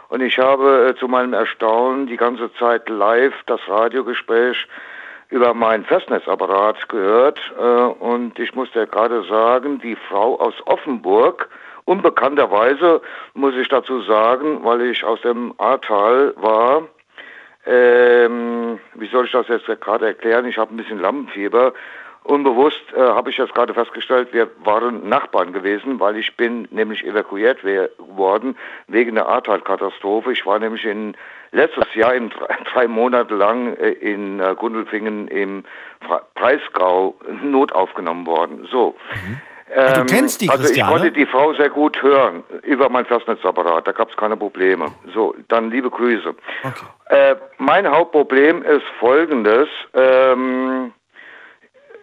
und 0.09 0.23
ich 0.23 0.39
habe 0.39 0.89
äh, 0.89 0.99
zu 0.99 1.09
meinem 1.09 1.35
Erstaunen 1.35 2.07
die 2.07 2.17
ganze 2.17 2.51
Zeit 2.55 2.89
live 2.89 3.35
das 3.47 3.61
Radiogespräch 3.69 4.67
über 5.29 5.53
meinen 5.53 5.85
Festnetzapparat 5.85 6.89
gehört 6.89 7.39
äh, 7.59 7.63
und 7.63 8.39
ich 8.39 8.55
muss 8.55 8.71
dir 8.73 8.87
gerade 8.87 9.23
sagen, 9.25 9.79
die 9.79 9.97
Frau 10.09 10.41
aus 10.41 10.55
Offenburg, 10.65 11.51
unbekannterweise 11.85 13.03
muss 13.35 13.55
ich 13.57 13.69
dazu 13.69 14.01
sagen, 14.03 14.65
weil 14.65 14.81
ich 14.81 15.05
aus 15.05 15.21
dem 15.21 15.53
Ahrtal 15.59 16.33
war, 16.37 16.85
ähm, 17.69 18.79
wie 18.95 19.09
soll 19.09 19.27
ich 19.27 19.33
das 19.33 19.49
jetzt 19.49 19.67
gerade 19.81 20.07
erklären? 20.07 20.47
Ich 20.47 20.59
habe 20.59 20.73
ein 20.75 20.77
bisschen 20.77 21.01
Lampenfieber. 21.01 21.73
Unbewusst 22.25 22.83
äh, 22.95 23.01
habe 23.01 23.31
ich 23.31 23.39
jetzt 23.39 23.55
gerade 23.55 23.73
festgestellt, 23.73 24.29
wir 24.33 24.51
waren 24.63 25.09
Nachbarn 25.09 25.53
gewesen, 25.55 25.99
weil 25.99 26.17
ich 26.19 26.37
bin 26.37 26.69
nämlich 26.71 27.05
evakuiert 27.07 27.61
worden 27.99 28.57
wegen 28.87 29.15
der 29.15 29.27
Ahrtal-Katastrophe. 29.29 30.33
Ich 30.33 30.45
war 30.45 30.59
nämlich 30.59 30.85
in 30.85 31.17
letztes 31.53 31.95
Jahr 31.95 32.15
in 32.15 32.31
drei, 32.73 32.87
Monate 32.89 33.35
lang 33.35 33.75
äh, 33.77 33.91
in 33.93 34.41
äh, 34.41 34.55
Gundelfingen 34.59 35.29
im 35.29 35.65
Fra- 36.07 36.23
Breisgau 36.35 37.15
not 37.43 37.73
aufgenommen 37.73 38.27
worden. 38.27 38.69
So. 38.71 38.95
Ah, 39.75 39.93
du 39.95 40.01
Ähm, 40.01 40.07
kennst 40.07 40.41
die 40.41 40.49
also 40.49 40.73
ich 40.73 40.83
konnte 40.83 41.13
die 41.13 41.27
Frau 41.27 41.53
sehr 41.55 41.71
gut 41.71 42.01
hören 42.03 42.43
über 42.63 42.89
mein 42.89 43.05
Festnetzapparat, 43.05 43.87
da 43.87 43.93
gab 43.93 44.11
es 44.11 44.17
keine 44.17 44.37
Probleme. 44.37 44.87
So, 45.15 45.35
dann 45.49 45.71
liebe 45.71 45.91
Grüße. 45.91 46.35
Äh, 47.07 47.37
mein 47.59 47.87
Hauptproblem 47.91 48.63
ist 48.63 48.85
folgendes. 48.99 49.69
Ähm, 49.95 50.93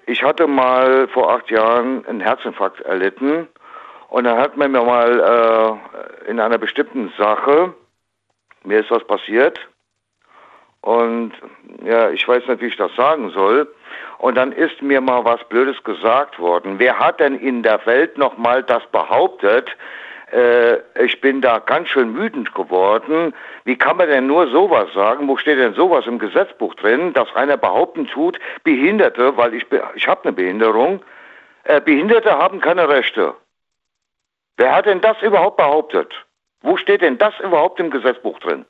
ich 0.06 0.24
hatte 0.24 0.48
mal 0.48 1.08
vor 1.08 1.32
acht 1.32 1.50
Jahren 1.50 2.06
einen 2.06 2.22
Herzinfarkt 2.22 2.82
erlitten 2.82 3.48
und 4.10 4.24
dann 4.26 4.38
hat 4.38 4.56
man 4.58 4.72
mir 4.72 4.84
mal 4.84 5.80
äh, 6.28 6.30
in 6.30 6.40
einer 6.40 6.58
bestimmten 6.58 7.12
Sache, 7.18 7.74
mir 8.64 8.80
ist 8.82 8.92
was 8.92 9.04
passiert 9.06 9.60
und 10.86 11.34
ja, 11.84 12.12
ich 12.12 12.28
weiß 12.28 12.48
nicht, 12.48 12.62
wie 12.62 12.68
ich 12.68 12.78
das 12.78 12.94
sagen 12.96 13.32
soll. 13.32 13.68
Und 14.20 14.36
dann 14.36 14.52
ist 14.52 14.84
mir 14.84 15.02
mal 15.02 15.26
was 15.26 15.44
Blödes 15.50 15.84
gesagt 15.84 16.38
worden. 16.38 16.78
Wer 16.78 17.00
hat 17.00 17.20
denn 17.20 17.36
in 17.40 17.64
der 17.64 17.84
Welt 17.88 18.20
noch 18.20 18.38
mal 18.38 18.62
das 18.62 18.84
behauptet? 18.92 19.76
Äh, 20.32 20.76
ich 21.04 21.20
bin 21.22 21.42
da 21.42 21.58
ganz 21.58 21.90
schön 21.90 22.16
wütend 22.16 22.54
geworden. 22.54 23.34
Wie 23.64 23.76
kann 23.76 23.98
man 23.98 24.10
denn 24.10 24.28
nur 24.28 24.48
sowas 24.52 24.94
sagen? 24.94 25.28
Wo 25.28 25.38
steht 25.38 25.58
denn 25.58 25.74
sowas 25.74 26.06
im 26.06 26.20
Gesetzbuch 26.20 26.76
drin, 26.76 27.14
dass 27.14 27.36
einer 27.36 27.58
behaupten 27.58 28.06
tut, 28.06 28.38
Behinderte, 28.64 29.36
weil 29.38 29.56
ich, 29.56 29.66
ich 29.96 30.08
habe 30.08 30.22
eine 30.24 30.34
Behinderung, 30.34 31.02
äh, 31.64 31.82
Behinderte 31.82 32.38
haben 32.38 32.62
keine 32.62 32.88
Rechte. 32.88 33.34
Wer 34.58 34.76
hat 34.76 34.86
denn 34.86 35.02
das 35.02 35.20
überhaupt 35.24 35.58
behauptet? 35.58 36.14
Wo 36.62 36.78
steht 36.78 37.02
denn 37.02 37.18
das 37.18 37.34
überhaupt 37.40 37.80
im 37.80 37.90
Gesetzbuch 37.90 38.38
drin? 38.38 38.66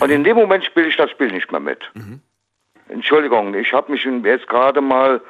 Und 0.00 0.10
in 0.10 0.24
dem 0.24 0.36
Moment 0.36 0.64
spiele 0.64 0.86
ich 0.88 0.96
das 0.96 1.10
Spiel 1.10 1.30
nicht 1.32 1.50
mehr 1.50 1.60
mit. 1.60 1.80
Entschuldigung, 2.88 3.54
ich 3.54 3.72
habe 3.72 3.90
mich 3.90 4.06
jetzt 4.24 4.46
gerade 4.48 4.80
mal, 4.80 5.20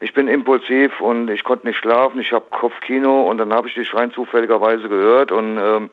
ich 0.00 0.12
bin 0.14 0.28
impulsiv 0.28 1.00
und 1.00 1.28
ich 1.28 1.42
konnte 1.42 1.66
nicht 1.66 1.78
schlafen, 1.78 2.20
ich 2.20 2.32
habe 2.32 2.46
Kopfkino 2.50 3.28
und 3.28 3.38
dann 3.38 3.52
habe 3.52 3.68
ich 3.68 3.74
dich 3.74 3.92
rein 3.94 4.12
zufälligerweise 4.12 4.88
gehört 4.88 5.32
und, 5.32 5.58
ähm, 5.58 5.90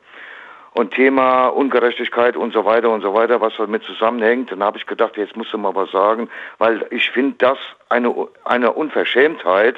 und 0.72 0.94
Thema 0.94 1.48
Ungerechtigkeit 1.48 2.36
und 2.36 2.52
so 2.52 2.64
weiter 2.64 2.90
und 2.90 3.02
so 3.02 3.12
weiter, 3.12 3.40
was 3.40 3.54
damit 3.56 3.82
zusammenhängt. 3.82 4.52
Dann 4.52 4.62
habe 4.62 4.78
ich 4.78 4.86
gedacht, 4.86 5.16
jetzt 5.16 5.36
musst 5.36 5.52
du 5.52 5.58
mal 5.58 5.74
was 5.74 5.90
sagen, 5.90 6.28
weil 6.58 6.86
ich 6.90 7.10
finde 7.10 7.36
das 7.38 7.58
eine, 7.88 8.14
eine 8.44 8.72
Unverschämtheit, 8.72 9.76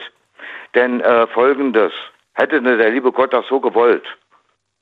denn 0.75 1.01
äh, 1.01 1.27
folgendes, 1.29 1.93
hätte 2.35 2.61
der 2.61 2.91
liebe 2.91 3.13
Gott 3.13 3.33
das 3.33 3.47
so 3.49 3.61
gewollt, 3.61 4.05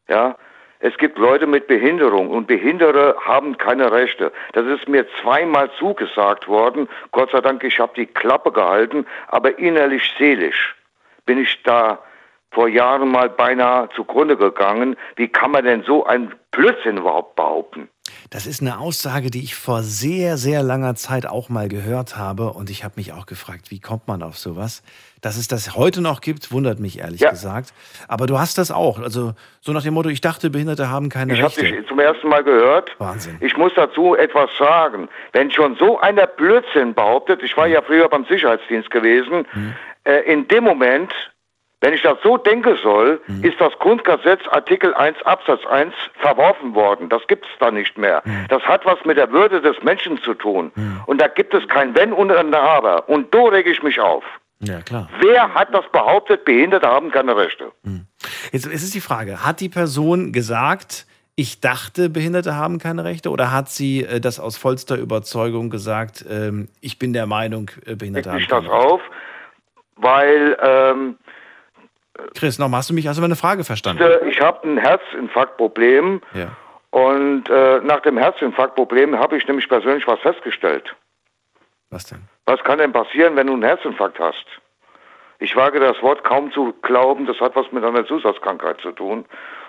ja, 0.09 0.37
es 0.83 0.97
gibt 0.97 1.19
Leute 1.19 1.47
mit 1.47 1.67
Behinderung 1.67 2.31
und 2.31 2.47
Behinderte 2.47 3.15
haben 3.21 3.59
keine 3.59 3.93
Rechte. 3.93 4.33
Das 4.55 4.67
ist 4.67 4.89
mir 4.89 5.07
zweimal 5.21 5.71
zugesagt 5.79 6.49
worden. 6.49 6.89
Gott 7.13 7.31
sei 7.31 7.43
Dank, 7.43 7.63
ich 7.65 7.79
habe 7.79 7.93
die 7.95 8.07
Klappe 8.07 8.51
gehalten, 8.51 9.07
aber 9.29 9.59
innerlich, 9.59 10.11
seelisch 10.19 10.75
bin 11.27 11.39
ich 11.39 11.63
da 11.65 11.99
vor 12.51 12.67
Jahren 12.67 13.11
mal 13.11 13.29
beinahe 13.29 13.91
zugrunde 13.91 14.39
gegangen. 14.39 14.97
Wie 15.17 15.29
kann 15.29 15.51
man 15.51 15.67
denn 15.67 15.83
so 15.83 16.07
ein 16.07 16.33
Blödsinn 16.51 16.97
überhaupt 16.97 17.37
behaupten? 17.37 17.91
Das 18.31 18.47
ist 18.47 18.61
eine 18.61 18.79
Aussage, 18.79 19.31
die 19.31 19.43
ich 19.43 19.55
vor 19.55 19.83
sehr, 19.83 20.37
sehr 20.37 20.63
langer 20.63 20.95
Zeit 20.95 21.27
auch 21.27 21.49
mal 21.49 21.69
gehört 21.69 22.17
habe. 22.17 22.53
Und 22.53 22.71
ich 22.71 22.85
habe 22.85 22.95
mich 22.97 23.13
auch 23.13 23.27
gefragt, 23.27 23.71
wie 23.71 23.81
kommt 23.81 24.07
man 24.09 24.23
auf 24.23 24.39
sowas? 24.39 24.83
Dass 25.21 25.37
es 25.37 25.49
das 25.49 25.75
heute 25.77 26.01
noch 26.01 26.21
gibt, 26.21 26.51
wundert 26.53 26.81
mich 26.81 27.01
ehrlich 27.01 27.21
Ja. 27.21 27.31
gesagt. 27.31 27.73
Aber 28.09 28.27
du 28.27 28.39
hast 28.39 28.57
das 28.59 28.71
auch. 28.71 28.99
Also 29.01 29.35
so 29.61 29.73
nach 29.73 29.83
dem 29.83 29.95
Motto, 29.95 30.09
ich 30.09 30.21
dachte, 30.21 30.49
Behinderte 30.51 30.89
haben 30.89 31.09
keine 31.09 31.35
Ich 31.35 31.43
habe 31.43 31.55
Rechte. 31.57 31.77
dich 31.77 31.87
zum 31.89 31.99
ersten 31.99 32.29
Mal 32.29 32.43
gehört. 32.45 32.91
Wahnsinn. 32.99 33.37
Ich 33.41 33.57
muss 33.57 33.73
dazu 33.77 34.15
etwas 34.15 34.49
sagen. 34.59 35.09
Wenn 35.33 35.51
schon 35.51 35.77
so 35.77 35.99
einer 36.01 36.27
Blödsinn 36.27 36.95
behauptet, 36.95 37.43
ich 37.43 37.57
war 37.57 37.67
ja 37.67 37.83
früher 37.83 38.09
beim 38.09 38.25
Sicherheitsdienst 38.27 38.91
gewesen, 38.91 39.47
äh, 40.05 40.21
in 40.33 40.49
dem 40.49 40.65
Moment 40.65 41.13
Wenn 41.83 41.95
ich 41.95 42.03
das 42.03 42.19
so 42.23 42.37
denken 42.37 42.77
soll, 42.83 43.21
Mhm. 43.27 43.43
ist 43.43 43.59
das 43.61 43.73
Grundgesetz 43.79 44.41
Artikel 44.51 44.93
1 44.95 45.17
Absatz 45.25 45.65
1 45.67 45.95
verworfen 46.21 46.75
worden. 46.75 47.09
Das 47.09 47.27
gibt 47.27 47.47
es 47.47 47.51
da 47.59 47.71
nicht 47.71 47.97
mehr. 47.97 48.21
Mhm. 48.25 48.47
Das 48.49 48.63
hat 48.65 48.85
was 48.85 49.03
mit 49.05 49.17
der 49.17 49.33
Würde 49.33 49.63
des 49.63 49.83
Menschen 49.83 50.21
zu 50.23 50.35
tun. 50.35 50.73
Und 51.07 51.21
da 51.21 51.29
gibt 51.29 51.55
es 51.55 51.67
kein 51.69 51.95
Wenn 51.95 52.13
und 52.13 52.31
ein 52.31 52.55
Aber. 52.55 53.09
Und 53.09 53.35
da 53.35 53.45
rege 53.45 53.71
ich 53.71 53.83
mich 53.83 53.99
auf. 53.99 54.25
Ja, 54.63 54.83
klar. 54.83 55.09
Wer 55.21 55.55
hat 55.55 55.73
das 55.75 55.85
behauptet, 55.91 56.45
Behinderte 56.45 56.87
haben 56.87 57.11
keine 57.11 57.35
Rechte? 57.35 57.73
Jetzt, 58.53 58.67
jetzt 58.67 58.83
ist 58.83 58.95
die 58.95 59.01
Frage, 59.01 59.43
hat 59.47 59.61
die 59.61 59.71
Person 59.71 60.33
gesagt, 60.33 61.07
ich 61.35 61.61
dachte, 61.63 62.11
Behinderte 62.11 62.55
haben 62.57 62.79
keine 62.79 63.05
Rechte 63.05 63.31
oder 63.31 63.53
hat 63.53 63.71
sie 63.71 64.05
äh, 64.05 64.21
das 64.21 64.39
aus 64.39 64.59
vollster 64.59 64.97
Überzeugung 64.97 65.71
gesagt, 65.71 66.27
ähm, 66.29 66.69
ich 66.83 66.99
bin 66.99 67.15
der 67.15 67.25
Meinung, 67.27 67.71
äh, 67.87 67.95
Behinderte 67.95 68.31
haben 68.33 68.39
Ich 68.39 68.49
keine 68.49 68.65
das 68.65 68.71
auf, 68.71 69.01
weil 69.97 70.59
ähm, 70.63 71.07
Rechte? 71.07 71.30
Chris, 72.35 72.59
nochmal, 72.59 72.79
hast 72.79 72.91
du 72.91 72.95
mich 72.95 73.09
also 73.09 73.21
meine 73.21 73.37
Frage 73.37 73.65
verstanden? 73.65 74.03
ich 74.29 74.41
habe 74.41 74.67
ein 74.69 74.79
Herzinfarktproblem 74.79 76.21
Ja. 76.35 76.49
und 76.91 77.49
äh, 77.49 77.81
nach 77.83 78.01
dem 78.01 78.19
Herzinfarktproblem 78.19 79.19
habe 79.19 79.37
ich 79.37 79.47
nämlich 79.47 79.69
persönlich 79.69 80.07
was 80.07 80.21
festgestellt. 80.21 80.95
Was 81.91 82.05
denn? 82.07 82.21
Was 82.47 82.61
kann 82.63 82.79
denn 82.79 82.93
passieren, 82.93 83.37
wenn 83.37 83.47
du 83.47 83.55
einen 83.55 83.63
Herzinfarkt 83.63 84.19
hast? 84.19 84.45
Ich 85.39 85.57
wage 85.57 85.81
das 85.81 86.01
Wort 86.03 86.23
kaum 86.25 86.53
zu 86.53 86.75
glauben, 86.83 87.27
das 87.27 87.39
hat 87.41 87.57
was 87.57 87.71
mit 87.73 87.83
einer 87.83 88.07
Zusatzkrankheit 88.07 88.81
zu 88.81 88.93
tun. 88.93 89.25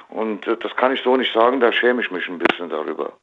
Und 0.09 0.45
äh, 0.47 0.57
das 0.57 0.75
kann 0.75 0.93
ich 0.93 1.01
so 1.01 1.15
nicht 1.15 1.33
sagen, 1.33 1.59
da 1.61 1.71
schäme 1.71 2.01
ich 2.01 2.11
mich 2.11 2.27
ein 2.27 2.37
bisschen 2.37 2.69
darüber. 2.69 3.13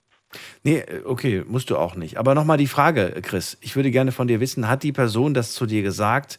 Nee, 0.63 0.79
äh, 0.79 1.03
okay, 1.05 1.45
musst 1.47 1.69
du 1.71 1.77
auch 1.77 1.95
nicht. 1.95 2.17
Aber 2.19 2.35
nochmal 2.35 2.57
die 2.57 2.67
Frage, 2.67 3.21
Chris. 3.23 3.59
Ich 3.61 3.77
würde 3.77 3.91
gerne 3.91 4.13
von 4.13 4.27
dir 4.29 4.41
wissen, 4.41 4.69
hat 4.69 4.83
die 4.83 4.93
Person 4.93 5.35
das 5.35 5.53
zu 5.53 5.67
dir 5.67 5.83
gesagt, 5.83 6.39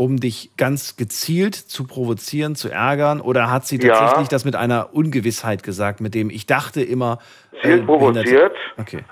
um 0.00 0.16
dich 0.18 0.50
ganz 0.56 0.96
gezielt 0.96 1.54
zu 1.54 1.86
provozieren, 1.86 2.54
zu 2.54 2.70
ärgern? 2.70 3.20
Oder 3.20 3.50
hat 3.50 3.66
sie 3.66 3.76
Ja. 3.78 3.94
tatsächlich 3.94 4.28
das 4.28 4.46
mit 4.46 4.56
einer 4.56 4.94
Ungewissheit 4.94 5.62
gesagt, 5.62 6.00
mit 6.00 6.14
dem 6.14 6.30
ich 6.30 6.46
dachte 6.46 6.80
immer. 6.80 7.18
äh, 7.52 7.56
Gezielt 7.56 7.86
provoziert. 7.86 8.24
Behinderte- 8.26 8.80
Okay. 8.80 9.04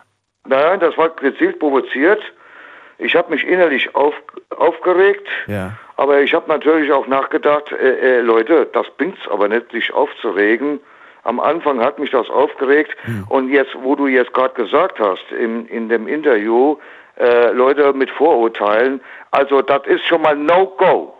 Nein, 0.46 0.80
das 0.80 0.96
war 0.96 1.10
gezielt 1.10 1.58
provoziert. 1.58 2.20
Ich 2.96 3.14
habe 3.14 3.30
mich 3.30 3.44
innerlich 3.46 3.94
auf, 3.94 4.14
aufgeregt, 4.56 5.28
Ja. 5.46 5.76
aber 5.98 6.22
ich 6.22 6.32
habe 6.32 6.48
natürlich 6.48 6.90
auch 6.90 7.06
nachgedacht, 7.06 7.70
äh, 7.70 7.76
äh, 8.18 8.20
Leute, 8.22 8.66
das 8.72 8.86
bringt's 8.96 9.20
aber 9.30 9.48
nicht, 9.48 9.70
sich 9.70 9.92
aufzuregen. 9.92 10.80
Am 11.24 11.38
Anfang 11.38 11.80
hat 11.80 11.98
mich 11.98 12.10
das 12.10 12.30
aufgeregt 12.30 12.96
und 13.28 13.50
jetzt, 13.50 13.74
wo 13.82 13.94
du 13.94 14.06
jetzt 14.06 14.32
gerade 14.32 14.54
gesagt 14.54 14.98
hast, 14.98 15.24
im, 15.38 15.66
in 15.66 15.90
dem 15.90 16.08
Interview, 16.08 16.76
äh, 17.18 17.50
Leute 17.52 17.92
mit 17.92 18.10
Vorurteilen, 18.10 19.00
also 19.30 19.62
das 19.62 19.86
ist 19.86 20.04
schon 20.06 20.22
mal 20.22 20.36
No-Go. 20.36 21.14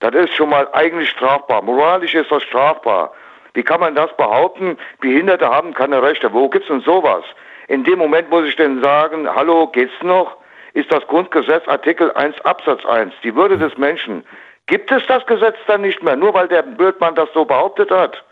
Das 0.00 0.14
ist 0.14 0.34
schon 0.34 0.48
mal 0.48 0.66
eigentlich 0.72 1.10
strafbar. 1.10 1.62
Moralisch 1.62 2.14
ist 2.14 2.30
das 2.30 2.42
strafbar. 2.44 3.12
Wie 3.52 3.62
kann 3.62 3.80
man 3.80 3.94
das 3.94 4.14
behaupten? 4.16 4.78
Behinderte 5.00 5.48
haben 5.48 5.74
keine 5.74 6.02
Rechte. 6.02 6.32
Wo 6.32 6.48
gibt's 6.48 6.68
denn 6.68 6.80
sowas? 6.80 7.24
In 7.68 7.84
dem 7.84 7.98
Moment 7.98 8.30
muss 8.30 8.46
ich 8.46 8.56
denn 8.56 8.82
sagen, 8.82 9.28
hallo, 9.32 9.66
geht's 9.66 10.02
noch? 10.02 10.36
Ist 10.72 10.92
das 10.92 11.06
Grundgesetz 11.06 11.66
Artikel 11.68 12.12
1 12.12 12.40
Absatz 12.42 12.84
1, 12.86 13.12
die 13.22 13.34
Würde 13.34 13.58
des 13.58 13.76
Menschen. 13.76 14.24
Gibt 14.66 14.90
es 14.92 15.04
das 15.06 15.26
Gesetz 15.26 15.56
dann 15.66 15.82
nicht 15.82 16.02
mehr, 16.02 16.16
nur 16.16 16.32
weil 16.32 16.48
der 16.48 16.62
Bödmann 16.62 17.16
das 17.16 17.28
so 17.34 17.44
behauptet 17.44 17.90
hat? 17.90 18.24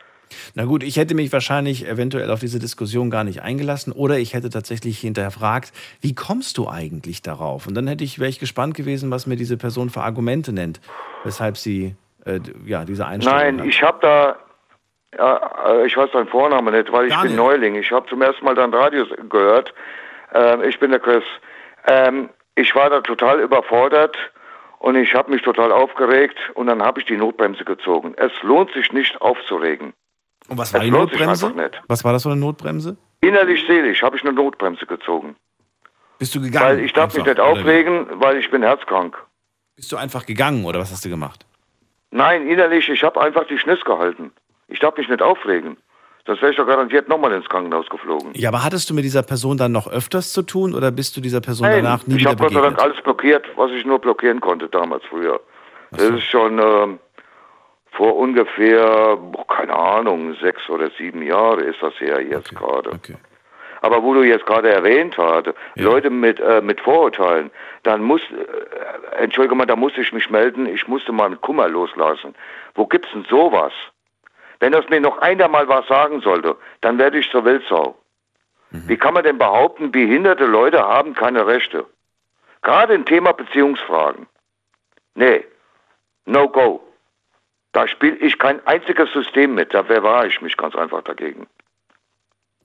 Na 0.54 0.64
gut, 0.64 0.82
ich 0.82 0.96
hätte 0.96 1.14
mich 1.14 1.32
wahrscheinlich 1.32 1.86
eventuell 1.86 2.30
auf 2.30 2.40
diese 2.40 2.58
Diskussion 2.58 3.10
gar 3.10 3.24
nicht 3.24 3.42
eingelassen 3.42 3.92
oder 3.92 4.18
ich 4.18 4.34
hätte 4.34 4.50
tatsächlich 4.50 4.98
hinterfragt, 4.98 5.72
wie 6.00 6.14
kommst 6.14 6.58
du 6.58 6.68
eigentlich 6.68 7.22
darauf? 7.22 7.66
Und 7.66 7.74
dann 7.74 7.86
hätte 7.86 8.04
ich, 8.04 8.18
wäre 8.18 8.30
ich 8.30 8.38
gespannt 8.38 8.74
gewesen, 8.74 9.10
was 9.10 9.26
mir 9.26 9.36
diese 9.36 9.56
Person 9.56 9.90
für 9.90 10.02
Argumente 10.02 10.52
nennt, 10.52 10.80
weshalb 11.24 11.56
sie 11.56 11.96
äh, 12.24 12.40
ja, 12.66 12.84
diese 12.84 13.06
Einstellung 13.06 13.38
Nein, 13.38 13.60
hat. 13.60 13.66
ich 13.66 13.82
habe 13.82 13.98
da, 14.00 14.36
ja, 15.16 15.80
äh, 15.80 15.86
ich 15.86 15.96
weiß 15.96 16.10
deinen 16.12 16.28
Vornamen 16.28 16.74
nicht, 16.74 16.92
weil 16.92 17.06
ich 17.06 17.12
Daniel. 17.12 17.28
bin 17.28 17.36
Neuling. 17.36 17.74
Ich 17.76 17.90
habe 17.90 18.08
zum 18.08 18.22
ersten 18.22 18.44
Mal 18.44 18.54
dein 18.54 18.72
Radio 18.72 19.06
gehört. 19.28 19.72
Ähm, 20.34 20.62
ich 20.62 20.78
bin 20.78 20.90
der 20.90 21.00
Chris. 21.00 21.24
Ähm, 21.86 22.28
ich 22.54 22.74
war 22.74 22.90
da 22.90 23.00
total 23.00 23.40
überfordert 23.40 24.16
und 24.78 24.96
ich 24.96 25.14
habe 25.14 25.30
mich 25.30 25.42
total 25.42 25.72
aufgeregt 25.72 26.38
und 26.54 26.66
dann 26.66 26.82
habe 26.82 27.00
ich 27.00 27.06
die 27.06 27.16
Notbremse 27.16 27.64
gezogen. 27.64 28.14
Es 28.16 28.32
lohnt 28.42 28.72
sich 28.72 28.92
nicht 28.92 29.20
aufzuregen. 29.20 29.92
Und 30.48 30.58
was 30.58 30.72
war 30.72 30.80
es 30.80 30.86
die 30.86 30.90
Notbremse? 30.90 31.50
nicht. 31.50 31.82
Was 31.88 32.04
war 32.04 32.12
das 32.12 32.22
für 32.22 32.30
eine 32.30 32.40
Notbremse? 32.40 32.96
Innerlich, 33.20 33.64
seelisch 33.66 34.02
habe 34.02 34.16
ich 34.16 34.22
eine 34.22 34.32
Notbremse 34.32 34.86
gezogen. 34.86 35.36
Bist 36.18 36.34
du 36.34 36.40
gegangen? 36.40 36.78
Weil 36.78 36.80
ich 36.80 36.92
darf 36.92 37.14
mich 37.14 37.20
einfach, 37.20 37.26
nicht 37.26 37.40
oder 37.40 37.50
aufregen, 37.50 38.06
weil 38.14 38.38
ich 38.38 38.50
bin 38.50 38.62
herzkrank. 38.62 39.16
Bist 39.76 39.92
du 39.92 39.96
einfach 39.96 40.26
gegangen 40.26 40.64
oder 40.64 40.80
was 40.80 40.90
hast 40.90 41.04
du 41.04 41.08
gemacht? 41.08 41.46
Nein, 42.10 42.48
innerlich, 42.48 42.88
ich 42.88 43.02
habe 43.04 43.20
einfach 43.20 43.46
die 43.46 43.58
Schniss 43.58 43.84
gehalten. 43.84 44.32
Ich 44.68 44.80
darf 44.80 44.96
mich 44.96 45.08
nicht 45.08 45.22
aufregen. 45.22 45.76
Sonst 46.26 46.42
wäre 46.42 46.50
ich 46.50 46.58
doch 46.58 46.66
garantiert 46.66 47.08
nochmal 47.08 47.32
ins 47.32 47.48
Krankenhaus 47.48 47.88
geflogen. 47.88 48.32
Ja, 48.34 48.50
aber 48.50 48.62
hattest 48.62 48.90
du 48.90 48.94
mit 48.94 49.04
dieser 49.04 49.22
Person 49.22 49.56
dann 49.56 49.72
noch 49.72 49.86
öfters 49.90 50.32
zu 50.32 50.42
tun 50.42 50.74
oder 50.74 50.90
bist 50.90 51.16
du 51.16 51.20
dieser 51.20 51.40
Person 51.40 51.66
Nein, 51.66 51.84
danach 51.84 52.06
nie 52.06 52.16
ich 52.16 52.20
wieder 52.20 52.30
habe 52.30 52.42
Gott 52.42 52.52
sei 52.52 52.60
Dank 52.60 52.78
alles 52.78 53.00
blockiert, 53.02 53.46
was 53.56 53.70
ich 53.70 53.86
nur 53.86 53.98
blockieren 53.98 54.40
konnte 54.40 54.68
damals 54.68 55.02
früher. 55.08 55.40
Das 55.90 56.02
ist 56.02 56.24
schon 56.24 56.58
ähm, 56.58 56.98
vor 57.98 58.16
ungefähr, 58.16 59.16
boah, 59.16 59.46
keine 59.48 59.74
Ahnung, 59.74 60.34
sechs 60.36 60.68
oder 60.70 60.88
sieben 60.96 61.20
Jahre 61.20 61.62
ist 61.62 61.82
das 61.82 61.98
her 61.98 62.22
jetzt 62.22 62.54
gerade. 62.54 62.90
Aber 63.80 64.04
wo 64.04 64.14
du 64.14 64.22
jetzt 64.22 64.46
gerade 64.46 64.70
erwähnt 64.70 65.18
hast, 65.18 65.52
Leute 65.74 66.08
mit, 66.08 66.38
äh, 66.38 66.60
mit 66.60 66.80
Vorurteilen, 66.80 67.50
dann 67.82 68.02
muss, 68.02 68.20
äh, 68.30 69.16
entschuldige 69.16 69.56
mal, 69.56 69.66
da 69.66 69.74
musste 69.74 70.00
ich 70.00 70.12
mich 70.12 70.30
melden, 70.30 70.66
ich 70.66 70.86
musste 70.86 71.10
mal 71.10 71.28
mit 71.28 71.40
Kummer 71.40 71.68
loslassen. 71.68 72.36
Wo 72.76 72.86
gibt's 72.86 73.10
denn 73.12 73.24
sowas? 73.28 73.72
Wenn 74.60 74.70
das 74.70 74.88
mir 74.88 75.00
noch 75.00 75.18
einer 75.18 75.48
mal 75.48 75.66
was 75.66 75.86
sagen 75.88 76.20
sollte, 76.20 76.56
dann 76.80 76.98
werde 76.98 77.18
ich 77.18 77.28
zur 77.32 77.44
Wildsau. 77.44 77.96
Wie 78.70 78.96
kann 78.96 79.14
man 79.14 79.24
denn 79.24 79.38
behaupten, 79.38 79.90
behinderte 79.90 80.44
Leute 80.44 80.86
haben 80.86 81.14
keine 81.14 81.46
Rechte? 81.46 81.84
Gerade 82.62 82.94
im 82.94 83.04
Thema 83.04 83.32
Beziehungsfragen. 83.32 84.26
Nee, 85.14 85.44
no 86.26 86.48
go. 86.48 86.87
Da 87.72 87.86
spiele 87.86 88.16
ich 88.16 88.38
kein 88.38 88.66
einziges 88.66 89.12
System 89.12 89.54
mit. 89.54 89.74
Da 89.74 89.82
bewahre 89.82 90.26
ich 90.28 90.40
mich 90.40 90.56
ganz 90.56 90.74
einfach 90.74 91.02
dagegen. 91.02 91.46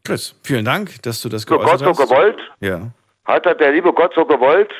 Chris, 0.05 0.35
vielen 0.43 0.65
Dank, 0.65 1.01
dass 1.03 1.21
du 1.21 1.29
das 1.29 1.43
So 1.43 1.57
geäußert 1.57 1.83
Gott 1.83 1.95
so 1.95 2.03
hast. 2.03 2.09
gewollt, 2.09 2.51
Ja. 2.59 2.81
hat 3.25 3.45
der 3.59 3.71
liebe 3.71 3.93
Gott 3.93 4.13
so 4.13 4.25
gewollt, 4.25 4.73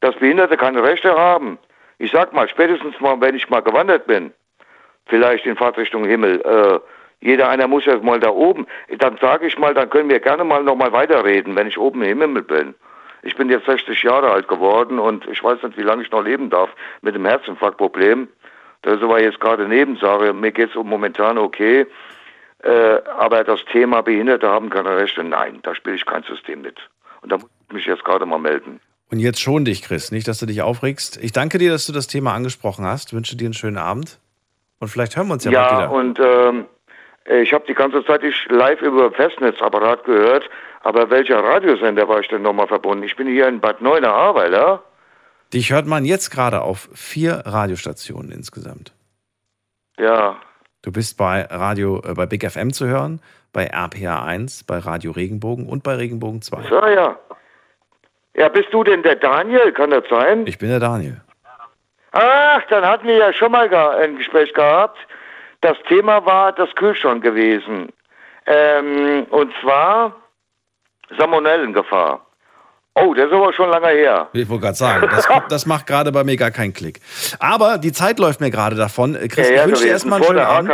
dass 0.00 0.14
Behinderte 0.16 0.56
keine 0.56 0.82
Rechte 0.82 1.14
haben. 1.14 1.58
Ich 1.98 2.10
sag 2.10 2.32
mal, 2.32 2.48
spätestens 2.48 2.98
mal, 3.00 3.20
wenn 3.20 3.34
ich 3.34 3.50
mal 3.50 3.60
gewandert 3.60 4.06
bin, 4.06 4.32
vielleicht 5.06 5.44
in 5.44 5.56
Fahrtrichtung 5.56 6.04
Himmel, 6.04 6.40
äh, 6.40 6.80
jeder 7.22 7.50
einer 7.50 7.68
muss 7.68 7.84
ja 7.84 7.98
mal 7.98 8.18
da 8.18 8.30
oben, 8.30 8.66
dann 8.98 9.18
sage 9.20 9.46
ich 9.46 9.58
mal, 9.58 9.74
dann 9.74 9.90
können 9.90 10.08
wir 10.08 10.20
gerne 10.20 10.42
mal 10.44 10.62
noch 10.62 10.76
mal 10.76 10.92
weiterreden, 10.92 11.54
wenn 11.56 11.66
ich 11.66 11.76
oben 11.76 12.02
im 12.02 12.18
Himmel 12.20 12.42
bin. 12.42 12.74
Ich 13.22 13.36
bin 13.36 13.50
jetzt 13.50 13.66
60 13.66 14.02
Jahre 14.02 14.30
alt 14.30 14.48
geworden 14.48 14.98
und 14.98 15.26
ich 15.28 15.44
weiß 15.44 15.62
nicht, 15.62 15.76
wie 15.76 15.82
lange 15.82 16.02
ich 16.02 16.10
noch 16.10 16.22
leben 16.24 16.48
darf 16.48 16.70
mit 17.02 17.14
dem 17.14 17.26
Herzinfarktproblem. 17.26 18.28
Das 18.82 18.96
ist 18.96 19.02
aber 19.02 19.22
jetzt 19.22 19.40
gerade 19.40 19.68
Nebensache. 19.68 20.32
Mir 20.32 20.52
geht 20.52 20.70
es 20.70 20.74
momentan 20.74 21.38
okay. 21.38 21.86
Äh, 22.62 22.98
aber 23.18 23.44
das 23.44 23.64
Thema 23.72 24.02
Behinderte 24.02 24.48
haben 24.48 24.68
keine 24.70 24.96
Rechte, 24.96 25.24
nein, 25.24 25.60
da 25.62 25.74
spiele 25.74 25.96
ich 25.96 26.04
kein 26.04 26.22
System 26.24 26.62
mit. 26.62 26.76
Und 27.22 27.32
da 27.32 27.36
muss 27.36 27.48
ich 27.68 27.74
mich 27.74 27.86
jetzt 27.86 28.04
gerade 28.04 28.26
mal 28.26 28.38
melden. 28.38 28.80
Und 29.10 29.18
jetzt 29.18 29.40
schon 29.40 29.64
dich, 29.64 29.82
Chris, 29.82 30.12
nicht, 30.12 30.28
dass 30.28 30.38
du 30.38 30.46
dich 30.46 30.62
aufregst. 30.62 31.18
Ich 31.22 31.32
danke 31.32 31.58
dir, 31.58 31.70
dass 31.70 31.86
du 31.86 31.92
das 31.92 32.06
Thema 32.06 32.34
angesprochen 32.34 32.84
hast. 32.84 33.12
Wünsche 33.12 33.36
dir 33.36 33.46
einen 33.46 33.54
schönen 33.54 33.78
Abend. 33.78 34.18
Und 34.78 34.88
vielleicht 34.88 35.16
hören 35.16 35.26
wir 35.28 35.34
uns 35.34 35.44
ja, 35.44 35.50
Ja, 35.50 35.78
wieder. 35.78 35.90
und 35.90 36.20
ähm, 36.20 36.66
ich 37.42 37.52
habe 37.52 37.64
die 37.66 37.74
ganze 37.74 38.04
Zeit 38.04 38.22
ich 38.22 38.46
live 38.50 38.80
über 38.82 39.10
Festnetzapparat 39.12 40.04
gehört, 40.04 40.48
aber 40.82 41.10
welcher 41.10 41.42
Radiosender 41.42 42.08
war 42.08 42.20
ich 42.20 42.28
denn 42.28 42.42
nochmal 42.42 42.66
verbunden? 42.68 43.04
Ich 43.04 43.16
bin 43.16 43.26
hier 43.26 43.48
in 43.48 43.60
Bad 43.60 43.82
Neuenahr-Ahrweiler. 43.82 44.82
Dich 45.52 45.72
hört 45.72 45.86
man 45.86 46.04
jetzt 46.04 46.30
gerade 46.30 46.62
auf 46.62 46.88
vier 46.94 47.42
Radiostationen 47.44 48.30
insgesamt. 48.30 48.92
Ja, 49.98 50.40
Du 50.82 50.92
bist 50.92 51.18
bei 51.18 51.42
Radio, 51.42 52.00
äh, 52.02 52.14
bei 52.14 52.24
Big 52.24 52.48
FM 52.48 52.72
zu 52.72 52.86
hören, 52.86 53.20
bei 53.52 53.66
RPA 53.66 54.24
1, 54.24 54.64
bei 54.64 54.78
Radio 54.78 55.12
Regenbogen 55.12 55.68
und 55.68 55.82
bei 55.82 55.94
Regenbogen 55.94 56.40
2. 56.40 56.62
so 56.68 56.86
ja. 56.86 57.18
Ja, 58.34 58.48
bist 58.48 58.72
du 58.72 58.82
denn 58.84 59.02
der 59.02 59.16
Daniel? 59.16 59.72
Kann 59.72 59.90
das 59.90 60.04
sein? 60.08 60.46
Ich 60.46 60.56
bin 60.56 60.70
der 60.70 60.80
Daniel. 60.80 61.20
Ach, 62.12 62.62
dann 62.70 62.84
hatten 62.86 63.06
wir 63.06 63.16
ja 63.16 63.32
schon 63.32 63.52
mal 63.52 63.72
ein 63.72 64.16
Gespräch 64.16 64.52
gehabt. 64.54 64.98
Das 65.60 65.76
Thema 65.88 66.24
war 66.24 66.52
das 66.52 66.74
Kühlschrank 66.76 67.22
gewesen. 67.22 67.92
Ähm, 68.46 69.26
und 69.30 69.52
zwar 69.60 70.16
Salmonellengefahr. 71.18 72.24
Oh, 72.96 73.14
das 73.14 73.26
ist 73.26 73.32
aber 73.32 73.52
schon 73.52 73.70
lange 73.70 73.88
her. 73.88 74.28
Ich 74.32 74.48
wollte 74.48 74.64
gerade 74.64 74.76
sagen, 74.76 75.08
das, 75.10 75.28
das 75.48 75.66
macht 75.66 75.86
gerade 75.86 76.10
bei 76.12 76.24
mir 76.24 76.36
gar 76.36 76.50
keinen 76.50 76.72
Klick. 76.72 77.00
Aber 77.38 77.78
die 77.78 77.92
Zeit 77.92 78.18
läuft 78.18 78.40
mir 78.40 78.50
gerade 78.50 78.76
davon. 78.76 79.14
Chris, 79.28 79.48
ja, 79.48 79.54
ja, 79.56 79.62
ich 79.62 79.68
wünsche 79.68 79.84
dir 79.84 79.90
erstmal 79.90 80.16
einen 80.18 80.24
schönen 80.26 80.40
Abend. 80.40 80.70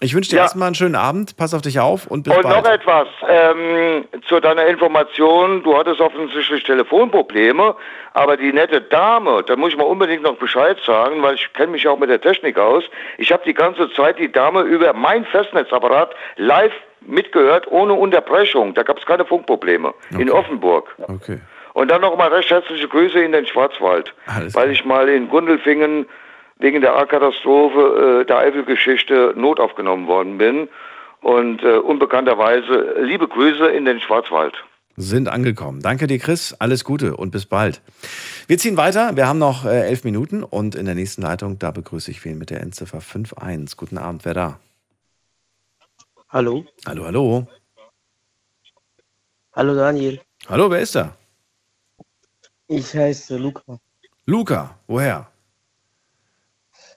Ich 0.00 0.14
wünsche 0.14 0.30
dir 0.30 0.36
Ja. 0.36 0.42
erstmal 0.42 0.66
einen 0.66 0.74
schönen 0.74 0.96
Abend. 0.96 1.36
Pass 1.36 1.54
auf 1.54 1.62
dich 1.62 1.80
auf 1.80 2.06
und 2.06 2.24
bis 2.24 2.36
Und 2.36 2.42
bald. 2.42 2.64
noch 2.64 2.70
etwas 2.70 3.08
ähm, 3.26 4.04
zu 4.28 4.38
deiner 4.38 4.66
Information. 4.66 5.62
Du 5.62 5.76
hattest 5.78 6.00
offensichtlich 6.00 6.62
Telefonprobleme, 6.64 7.74
aber 8.12 8.36
die 8.36 8.52
nette 8.52 8.82
Dame, 8.82 9.42
da 9.46 9.56
muss 9.56 9.70
ich 9.70 9.78
mal 9.78 9.84
unbedingt 9.84 10.22
noch 10.24 10.36
Bescheid 10.36 10.76
sagen, 10.84 11.22
weil 11.22 11.36
ich 11.36 11.50
kenne 11.54 11.72
mich 11.72 11.88
auch 11.88 11.98
mit 11.98 12.10
der 12.10 12.20
Technik 12.20 12.58
aus. 12.58 12.84
Ich 13.18 13.32
habe 13.32 13.44
die 13.46 13.54
ganze 13.54 13.90
Zeit 13.92 14.18
die 14.18 14.30
Dame 14.30 14.60
über 14.62 14.92
mein 14.92 15.24
Festnetzapparat 15.24 16.14
live 16.36 16.72
mitgehört, 17.06 17.70
ohne 17.70 17.94
Unterbrechung. 17.94 18.74
Da 18.74 18.82
gab 18.82 18.98
es 18.98 19.06
keine 19.06 19.24
Funkprobleme 19.24 19.94
in 20.18 20.30
Offenburg. 20.30 20.94
Okay. 20.98 21.38
Und 21.74 21.90
dann 21.90 22.02
nochmal 22.02 22.32
recht 22.32 22.50
herzliche 22.50 22.86
Grüße 22.86 23.18
in 23.18 23.32
den 23.32 23.46
Schwarzwald, 23.46 24.14
weil 24.52 24.70
ich 24.70 24.84
mal 24.84 25.08
in 25.08 25.28
Gundelfingen 25.28 26.06
wegen 26.58 26.80
der 26.80 26.94
A-Katastrophe 26.96 28.20
äh, 28.22 28.26
der 28.26 28.38
Eifelgeschichte 28.38 29.34
not 29.36 29.58
aufgenommen 29.58 30.06
worden 30.06 30.38
bin. 30.38 30.68
Und 31.20 31.62
äh, 31.62 31.78
unbekannterweise 31.78 32.96
liebe 33.00 33.26
Grüße 33.26 33.66
in 33.66 33.86
den 33.86 34.00
Schwarzwald. 34.00 34.54
Sind 34.96 35.28
angekommen. 35.28 35.80
Danke 35.80 36.06
dir, 36.06 36.18
Chris. 36.18 36.54
Alles 36.60 36.84
Gute 36.84 37.16
und 37.16 37.32
bis 37.32 37.46
bald. 37.46 37.80
Wir 38.46 38.58
ziehen 38.58 38.76
weiter. 38.76 39.16
Wir 39.16 39.26
haben 39.26 39.38
noch 39.40 39.64
äh, 39.64 39.88
elf 39.88 40.04
Minuten 40.04 40.44
und 40.44 40.76
in 40.76 40.86
der 40.86 40.94
nächsten 40.94 41.22
Leitung, 41.22 41.58
da 41.58 41.72
begrüße 41.72 42.10
ich 42.10 42.24
wen 42.24 42.38
mit 42.38 42.50
der 42.50 42.60
Endziffer 42.60 42.98
51. 42.98 43.76
Guten 43.76 43.98
Abend, 43.98 44.24
wer 44.24 44.34
da? 44.34 44.60
Hallo. 46.34 46.64
Hallo, 46.84 47.04
hallo. 47.04 47.46
Hallo 49.52 49.74
Daniel. 49.76 50.20
Hallo, 50.48 50.68
wer 50.68 50.80
ist 50.80 50.96
da? 50.96 51.16
Ich 52.66 52.92
heiße 52.92 53.36
Luca 53.36 53.78
Luca, 54.26 54.76
woher? 54.88 55.28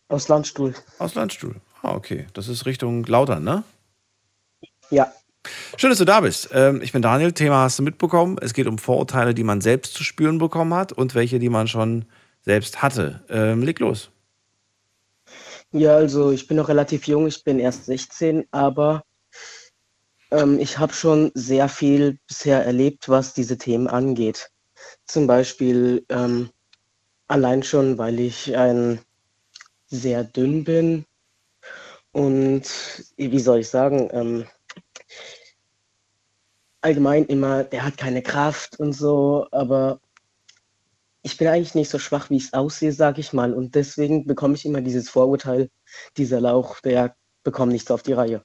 aus 0.07 0.27
Landstuhl. 0.27 0.73
Aus 0.97 1.13
Landstuhl. 1.13 1.53
Ah, 1.83 1.93
okay. 1.93 2.25
Das 2.33 2.47
ist 2.47 2.65
Richtung 2.65 3.03
Lautern, 3.05 3.43
ne? 3.43 3.63
Ja. 4.89 5.13
Schön, 5.77 5.91
dass 5.91 5.99
du 5.99 6.05
da 6.05 6.21
bist. 6.21 6.49
Ähm, 6.53 6.81
ich 6.81 6.91
bin 6.91 7.03
Daniel. 7.03 7.31
Thema 7.31 7.57
hast 7.57 7.77
du 7.77 7.83
mitbekommen. 7.83 8.39
Es 8.41 8.55
geht 8.55 8.65
um 8.65 8.79
Vorurteile, 8.79 9.35
die 9.35 9.43
man 9.43 9.61
selbst 9.61 9.93
zu 9.93 10.03
spüren 10.03 10.39
bekommen 10.39 10.73
hat 10.73 10.93
und 10.93 11.13
welche, 11.13 11.37
die 11.37 11.49
man 11.49 11.67
schon 11.67 12.05
selbst 12.41 12.81
hatte. 12.81 13.23
Ähm, 13.29 13.61
leg 13.61 13.77
los. 13.77 14.09
Ja, 15.73 15.95
also 15.95 16.31
ich 16.31 16.47
bin 16.47 16.57
noch 16.57 16.69
relativ 16.69 17.05
jung, 17.05 17.27
ich 17.27 17.43
bin 17.43 17.59
erst 17.59 17.85
16, 17.85 18.47
aber 18.49 19.03
ähm, 20.31 20.59
ich 20.59 20.77
habe 20.77 20.93
schon 20.93 21.31
sehr 21.33 21.69
viel 21.69 22.19
bisher 22.27 22.65
erlebt, 22.65 23.09
was 23.09 23.33
diese 23.33 23.57
Themen 23.57 23.87
angeht. 23.87 24.51
Zum 25.05 25.27
Beispiel 25.27 26.05
ähm, 26.09 26.49
allein 27.27 27.63
schon, 27.63 27.97
weil 27.97 28.19
ich 28.19 28.55
ein 28.55 28.99
sehr 29.87 30.23
dünn 30.23 30.63
bin 30.63 31.05
und 32.11 32.63
wie 33.15 33.39
soll 33.39 33.59
ich 33.59 33.69
sagen, 33.69 34.09
ähm, 34.11 34.45
allgemein 36.81 37.25
immer, 37.25 37.63
der 37.63 37.83
hat 37.83 37.97
keine 37.97 38.21
Kraft 38.21 38.79
und 38.79 38.93
so, 38.93 39.47
aber 39.51 39.99
ich 41.21 41.37
bin 41.37 41.47
eigentlich 41.47 41.75
nicht 41.75 41.89
so 41.89 41.99
schwach, 41.99 42.29
wie 42.29 42.37
ich 42.37 42.45
es 42.45 42.53
aussehe, 42.53 42.93
sag 42.93 43.17
ich 43.17 43.33
mal. 43.33 43.53
Und 43.53 43.75
deswegen 43.75 44.25
bekomme 44.25 44.55
ich 44.55 44.65
immer 44.65 44.81
dieses 44.81 45.09
Vorurteil, 45.09 45.69
dieser 46.15 46.39
Lauch, 46.39 46.79
der 46.79 47.15
bekommt 47.43 47.73
nichts 47.73 47.91
auf 47.91 48.03
die 48.03 48.13
Reihe. 48.13 48.43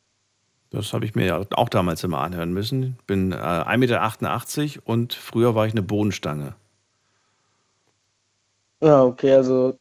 Das 0.73 0.93
habe 0.94 1.05
ich 1.05 1.15
mir 1.15 1.27
ja 1.27 1.40
auch 1.53 1.69
damals 1.69 2.03
immer 2.03 2.20
anhören 2.20 2.53
müssen. 2.53 2.97
Bin 3.07 3.32
äh, 3.32 3.36
1,88 3.36 3.77
Meter 3.78 4.82
und 4.86 5.12
früher 5.12 5.55
war 5.55 5.66
ich 5.66 5.73
eine 5.74 5.82
Bohnenstange. 5.82 6.55
Ja, 8.82 9.05
okay, 9.05 9.35
also 9.35 9.78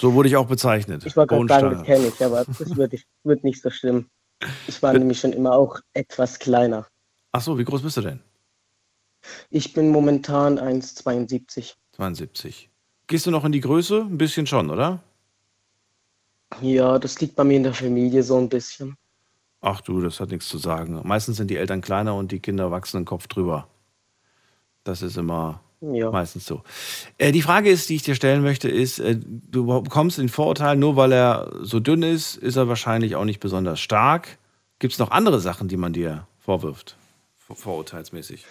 So 0.00 0.14
wurde 0.14 0.28
ich 0.30 0.36
auch 0.36 0.46
bezeichnet. 0.46 1.04
ich 1.04 1.14
wollte 1.16 1.34
gerade 1.34 1.48
sagen, 1.48 1.70
das 1.76 1.84
kenne 1.84 2.06
ich, 2.08 2.24
aber 2.24 2.44
das 2.46 2.58
wird, 2.76 2.94
ich- 2.94 3.06
wird 3.22 3.44
nicht 3.44 3.62
so 3.62 3.70
schlimm. 3.70 4.08
Ich 4.66 4.82
war 4.82 4.92
nämlich 4.94 5.20
schon 5.20 5.32
immer 5.32 5.52
auch 5.52 5.78
etwas 5.92 6.38
kleiner. 6.38 6.86
Ach 7.30 7.42
so, 7.42 7.58
wie 7.58 7.64
groß 7.64 7.82
bist 7.82 7.96
du 7.98 8.00
denn? 8.00 8.20
Ich 9.50 9.72
bin 9.72 9.90
momentan 9.90 10.58
1,72. 10.58 11.74
72. 11.92 12.70
Gehst 13.06 13.26
du 13.26 13.30
noch 13.30 13.44
in 13.44 13.52
die 13.52 13.60
Größe? 13.60 14.00
Ein 14.00 14.18
bisschen 14.18 14.46
schon, 14.46 14.70
oder? 14.70 15.00
Ja, 16.60 16.98
das 16.98 17.20
liegt 17.20 17.36
bei 17.36 17.44
mir 17.44 17.58
in 17.58 17.62
der 17.62 17.74
Familie 17.74 18.22
so 18.22 18.36
ein 18.38 18.48
bisschen. 18.48 18.96
Ach 19.62 19.80
du, 19.80 20.00
das 20.00 20.18
hat 20.20 20.30
nichts 20.30 20.48
zu 20.48 20.58
sagen. 20.58 21.00
Meistens 21.04 21.36
sind 21.36 21.48
die 21.48 21.56
Eltern 21.56 21.80
kleiner 21.80 22.16
und 22.16 22.32
die 22.32 22.40
Kinder 22.40 22.70
wachsen 22.72 22.98
den 22.98 23.04
Kopf 23.04 23.28
drüber. 23.28 23.68
Das 24.84 25.02
ist 25.02 25.16
immer 25.16 25.60
Ja. 25.80 26.10
meistens 26.10 26.46
so. 26.46 26.62
Äh, 27.18 27.30
die 27.30 27.42
Frage 27.42 27.70
ist, 27.70 27.88
die 27.88 27.94
ich 27.94 28.02
dir 28.02 28.16
stellen 28.16 28.42
möchte, 28.42 28.68
ist, 28.68 28.98
äh, 28.98 29.16
du 29.18 29.82
bekommst 29.82 30.18
den 30.18 30.28
Vorurteil, 30.28 30.76
nur 30.76 30.96
weil 30.96 31.12
er 31.12 31.52
so 31.62 31.78
dünn 31.78 32.02
ist, 32.02 32.36
ist 32.36 32.56
er 32.56 32.68
wahrscheinlich 32.68 33.14
auch 33.14 33.24
nicht 33.24 33.38
besonders 33.40 33.80
stark. 33.80 34.38
Gibt 34.80 34.94
es 34.94 34.98
noch 34.98 35.12
andere 35.12 35.38
Sachen, 35.40 35.68
die 35.68 35.76
man 35.76 35.92
dir 35.92 36.26
vorwirft? 36.40 36.96
Vor 37.36 37.54
vorurteilsmäßig. 37.54 38.44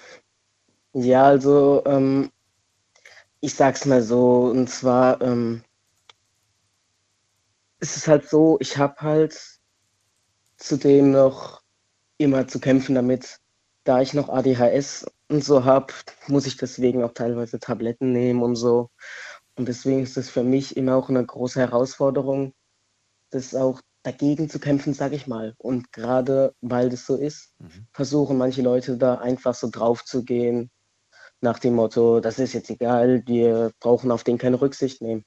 Ja, 0.93 1.23
also 1.23 1.83
ähm, 1.85 2.31
ich 3.41 3.53
sag's 3.53 3.85
mal 3.85 4.01
so, 4.01 4.45
und 4.45 4.69
zwar 4.69 5.21
ähm, 5.21 5.61
es 7.79 7.97
ist 7.97 8.07
halt 8.07 8.29
so, 8.29 8.57
ich 8.61 8.77
habe 8.77 8.95
halt 9.01 9.60
zudem 10.61 11.11
noch 11.11 11.61
immer 12.17 12.47
zu 12.47 12.59
kämpfen 12.59 12.95
damit, 12.95 13.39
da 13.83 14.01
ich 14.01 14.13
noch 14.13 14.29
ADHS 14.29 15.05
und 15.27 15.43
so 15.43 15.65
habe, 15.65 15.93
muss 16.27 16.45
ich 16.45 16.57
deswegen 16.57 17.03
auch 17.03 17.13
teilweise 17.13 17.59
Tabletten 17.59 18.11
nehmen 18.11 18.43
und 18.43 18.55
so. 18.55 18.89
Und 19.55 19.67
deswegen 19.67 20.03
ist 20.03 20.17
es 20.17 20.29
für 20.29 20.43
mich 20.43 20.77
immer 20.77 20.95
auch 20.95 21.09
eine 21.09 21.25
große 21.25 21.59
Herausforderung, 21.59 22.53
das 23.31 23.55
auch 23.55 23.81
dagegen 24.03 24.49
zu 24.49 24.59
kämpfen, 24.59 24.93
sage 24.93 25.15
ich 25.15 25.27
mal. 25.27 25.55
Und 25.57 25.91
gerade 25.91 26.53
weil 26.61 26.89
das 26.89 27.05
so 27.05 27.15
ist, 27.15 27.53
versuchen 27.91 28.37
manche 28.37 28.61
Leute 28.61 28.97
da 28.97 29.15
einfach 29.15 29.55
so 29.55 29.69
drauf 29.69 30.05
zu 30.05 30.23
gehen, 30.23 30.69
nach 31.43 31.57
dem 31.57 31.73
Motto, 31.73 32.19
das 32.19 32.37
ist 32.37 32.53
jetzt 32.53 32.69
egal, 32.69 33.23
wir 33.25 33.71
brauchen 33.79 34.11
auf 34.11 34.23
den 34.23 34.37
keine 34.37 34.61
Rücksicht 34.61 35.01
nehmen. 35.01 35.25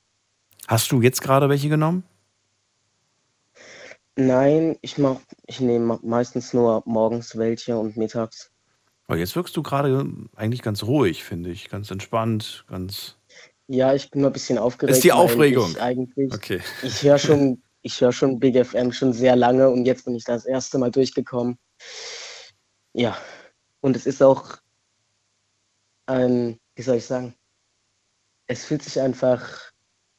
Hast 0.68 0.92
du 0.92 1.02
jetzt 1.02 1.20
gerade 1.20 1.48
welche 1.48 1.68
genommen? 1.68 2.04
Nein, 4.16 4.76
ich 4.80 4.98
mach, 4.98 5.20
ich 5.46 5.60
nehme 5.60 5.98
meistens 6.02 6.52
nur 6.52 6.82
morgens 6.86 7.36
welche 7.36 7.76
und 7.76 7.96
mittags. 7.96 8.50
Aber 9.06 9.18
jetzt 9.18 9.36
wirkst 9.36 9.56
du 9.56 9.62
gerade 9.62 10.06
eigentlich 10.34 10.62
ganz 10.62 10.82
ruhig, 10.84 11.24
finde 11.24 11.50
ich. 11.50 11.68
Ganz 11.68 11.90
entspannt, 11.90 12.64
ganz. 12.68 13.16
Ja, 13.66 13.92
ich 13.94 14.10
bin 14.10 14.20
nur 14.22 14.30
ein 14.30 14.32
bisschen 14.32 14.58
aufgeregt. 14.58 14.90
Das 14.90 14.98
ist 14.98 15.04
die 15.04 15.12
Aufregung. 15.12 15.70
Ich 15.70 15.80
eigentlich, 15.80 16.32
Okay. 16.32 16.60
ich 16.82 17.02
höre 17.02 17.18
schon, 17.18 17.62
ich 17.82 18.00
höre 18.00 18.12
schon 18.12 18.38
Big 18.38 18.56
FM 18.64 18.92
schon 18.92 19.12
sehr 19.12 19.36
lange 19.36 19.68
und 19.68 19.84
jetzt 19.84 20.04
bin 20.04 20.14
ich 20.14 20.24
das 20.24 20.44
erste 20.46 20.78
Mal 20.78 20.90
durchgekommen. 20.90 21.58
Ja, 22.92 23.18
und 23.80 23.96
es 23.96 24.06
ist 24.06 24.22
auch 24.22 24.56
ein, 26.06 26.58
wie 26.76 26.82
soll 26.82 26.96
ich 26.96 27.06
sagen, 27.06 27.34
es 28.46 28.64
fühlt 28.64 28.82
sich 28.82 29.00
einfach 29.00 29.72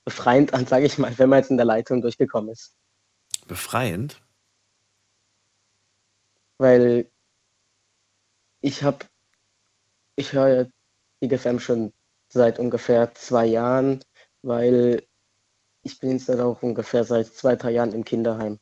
befreiend 0.03 0.53
an, 0.53 0.67
sage 0.67 0.85
ich 0.85 0.97
mal, 0.97 1.17
wenn 1.17 1.29
man 1.29 1.39
jetzt 1.39 1.51
in 1.51 1.57
der 1.57 1.65
Leitung 1.65 2.01
durchgekommen 2.01 2.49
ist. 2.49 2.75
Befreiend? 3.47 4.21
Weil 6.57 7.09
ich 8.61 8.83
habe, 8.83 9.05
ich 10.15 10.33
höre 10.33 10.47
ja 10.47 10.65
Big 11.19 11.37
FM 11.37 11.59
schon 11.59 11.93
seit 12.29 12.59
ungefähr 12.59 13.13
zwei 13.13 13.45
Jahren, 13.45 14.03
weil 14.41 15.05
ich 15.83 15.99
bin 15.99 16.11
jetzt 16.11 16.29
auch 16.29 16.61
ungefähr 16.63 17.03
seit 17.03 17.27
zwei, 17.27 17.55
drei 17.55 17.71
Jahren 17.71 17.93
im 17.93 18.03
Kinderheim. 18.03 18.59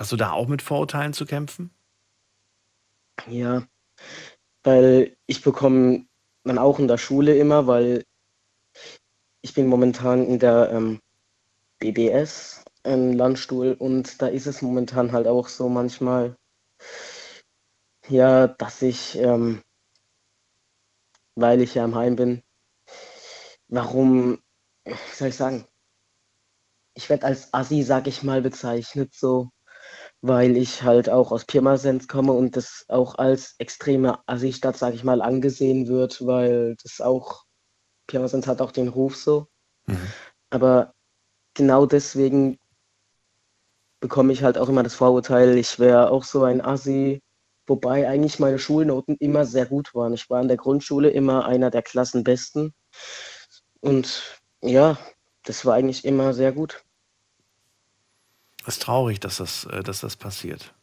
Hast 0.00 0.12
du 0.12 0.16
da 0.16 0.32
auch 0.32 0.48
mit 0.48 0.62
Vorurteilen 0.62 1.12
zu 1.12 1.26
kämpfen? 1.26 1.74
Ja, 3.26 3.66
weil 4.62 5.16
ich 5.26 5.42
bekomme 5.42 6.06
dann 6.44 6.58
auch 6.58 6.78
in 6.78 6.88
der 6.88 6.96
Schule 6.96 7.36
immer, 7.36 7.66
weil 7.66 8.04
ich 9.42 9.54
bin 9.54 9.66
momentan 9.66 10.26
in 10.26 10.38
der 10.38 10.70
ähm, 10.70 11.00
BBS, 11.78 12.64
im 12.84 13.12
Landstuhl, 13.14 13.74
und 13.78 14.20
da 14.22 14.26
ist 14.28 14.46
es 14.46 14.62
momentan 14.62 15.12
halt 15.12 15.26
auch 15.26 15.48
so 15.48 15.68
manchmal, 15.68 16.36
ja, 18.08 18.48
dass 18.48 18.82
ich, 18.82 19.16
ähm, 19.18 19.62
weil 21.34 21.60
ich 21.60 21.74
ja 21.74 21.84
im 21.84 21.94
Heim 21.94 22.16
bin, 22.16 22.42
warum, 23.68 24.38
wie 24.84 25.14
soll 25.14 25.28
ich 25.28 25.36
sagen, 25.36 25.66
ich 26.94 27.08
werde 27.08 27.26
als 27.26 27.52
Assi, 27.54 27.82
sag 27.82 28.06
ich 28.06 28.22
mal, 28.22 28.42
bezeichnet 28.42 29.14
so, 29.14 29.50
weil 30.22 30.56
ich 30.56 30.82
halt 30.82 31.08
auch 31.08 31.32
aus 31.32 31.44
Pirmasens 31.46 32.08
komme 32.08 32.32
und 32.32 32.56
das 32.56 32.84
auch 32.88 33.16
als 33.16 33.54
extreme 33.58 34.18
Assi-Stadt, 34.28 34.76
sag 34.76 34.94
ich 34.94 35.04
mal, 35.04 35.22
angesehen 35.22 35.88
wird, 35.88 36.24
weil 36.26 36.76
das 36.82 37.00
auch, 37.00 37.44
Pirmasens 38.10 38.46
hat 38.46 38.60
auch 38.60 38.72
den 38.72 38.88
Ruf 38.88 39.16
so. 39.16 39.46
Aber 40.50 40.94
genau 41.54 41.86
deswegen 41.86 42.58
bekomme 44.00 44.32
ich 44.32 44.42
halt 44.42 44.58
auch 44.58 44.68
immer 44.68 44.82
das 44.82 44.94
Vorurteil, 44.94 45.56
ich 45.58 45.78
wäre 45.78 46.10
auch 46.10 46.24
so 46.24 46.44
ein 46.44 46.60
Assi, 46.60 47.22
wobei 47.66 48.08
eigentlich 48.08 48.38
meine 48.38 48.58
Schulnoten 48.58 49.16
immer 49.16 49.44
sehr 49.44 49.66
gut 49.66 49.94
waren. 49.94 50.14
Ich 50.14 50.28
war 50.30 50.40
in 50.40 50.48
der 50.48 50.56
Grundschule 50.56 51.10
immer 51.10 51.44
einer 51.44 51.70
der 51.70 51.82
Klassenbesten 51.82 52.72
und 53.80 54.22
ja, 54.62 54.98
das 55.44 55.64
war 55.64 55.74
eigentlich 55.74 56.04
immer 56.04 56.34
sehr 56.34 56.52
gut. 56.52 56.82
Das 58.64 58.76
ist 58.76 58.82
traurig, 58.82 59.20
dass 59.20 59.36
das, 59.36 59.64
äh, 59.64 59.82
dass 59.82 60.00
das 60.00 60.16
passiert. 60.16 60.74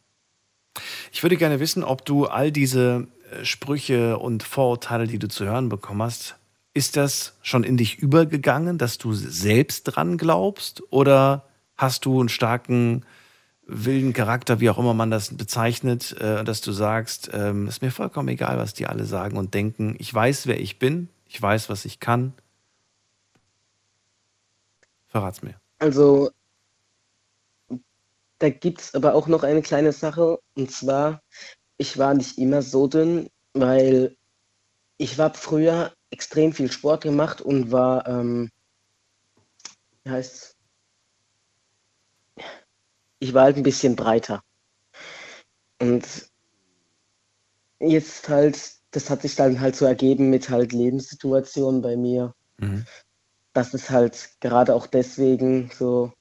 Ich 1.12 1.22
würde 1.22 1.36
gerne 1.36 1.60
wissen, 1.60 1.84
ob 1.84 2.04
du 2.04 2.26
all 2.26 2.50
diese 2.50 3.06
äh, 3.30 3.44
Sprüche 3.44 4.18
und 4.18 4.42
Vorurteile, 4.42 5.06
die 5.06 5.18
du 5.18 5.28
zu 5.28 5.44
hören 5.44 5.68
bekommen 5.68 6.02
hast, 6.02 6.36
ist 6.78 6.96
das 6.96 7.34
schon 7.42 7.64
in 7.64 7.76
dich 7.76 7.98
übergegangen, 7.98 8.78
dass 8.78 8.98
du 8.98 9.12
selbst 9.12 9.82
dran 9.82 10.16
glaubst? 10.16 10.80
Oder 10.92 11.44
hast 11.76 12.04
du 12.04 12.20
einen 12.20 12.28
starken, 12.28 13.04
wilden 13.66 14.12
Charakter, 14.12 14.60
wie 14.60 14.70
auch 14.70 14.78
immer 14.78 14.94
man 14.94 15.10
das 15.10 15.36
bezeichnet, 15.36 16.12
äh, 16.20 16.44
dass 16.44 16.60
du 16.60 16.70
sagst, 16.70 17.30
ähm, 17.32 17.66
ist 17.66 17.82
mir 17.82 17.90
vollkommen 17.90 18.28
egal, 18.28 18.58
was 18.58 18.74
die 18.74 18.86
alle 18.86 19.04
sagen 19.06 19.36
und 19.36 19.54
denken. 19.54 19.96
Ich 19.98 20.14
weiß, 20.14 20.46
wer 20.46 20.60
ich 20.60 20.78
bin, 20.78 21.08
ich 21.26 21.42
weiß, 21.42 21.68
was 21.68 21.84
ich 21.84 21.98
kann. 21.98 22.32
Verrat's 25.08 25.42
mir. 25.42 25.56
Also, 25.80 26.30
da 28.38 28.50
gibt 28.50 28.82
es 28.82 28.94
aber 28.94 29.16
auch 29.16 29.26
noch 29.26 29.42
eine 29.42 29.62
kleine 29.62 29.90
Sache. 29.90 30.38
Und 30.54 30.70
zwar, 30.70 31.22
ich 31.76 31.98
war 31.98 32.14
nicht 32.14 32.38
immer 32.38 32.62
so 32.62 32.86
dünn, 32.86 33.28
weil 33.52 34.16
ich 34.96 35.18
war 35.18 35.34
früher 35.34 35.92
extrem 36.10 36.52
viel 36.52 36.70
Sport 36.70 37.02
gemacht 37.02 37.40
und 37.40 37.72
war, 37.72 38.06
ähm, 38.06 38.50
wie 40.04 40.10
heißt 40.10 40.58
ich 43.20 43.34
war 43.34 43.44
halt 43.44 43.56
ein 43.56 43.62
bisschen 43.62 43.96
breiter. 43.96 44.42
Und 45.80 46.30
jetzt 47.80 48.28
halt, 48.28 48.72
das 48.90 49.10
hat 49.10 49.22
sich 49.22 49.34
dann 49.36 49.60
halt 49.60 49.76
so 49.76 49.84
ergeben 49.84 50.30
mit 50.30 50.48
halt 50.48 50.72
Lebenssituationen 50.72 51.82
bei 51.82 51.96
mir. 51.96 52.34
Mhm. 52.58 52.84
Dass 53.52 53.74
es 53.74 53.90
halt 53.90 54.30
gerade 54.40 54.74
auch 54.74 54.86
deswegen 54.86 55.70
so, 55.70 56.12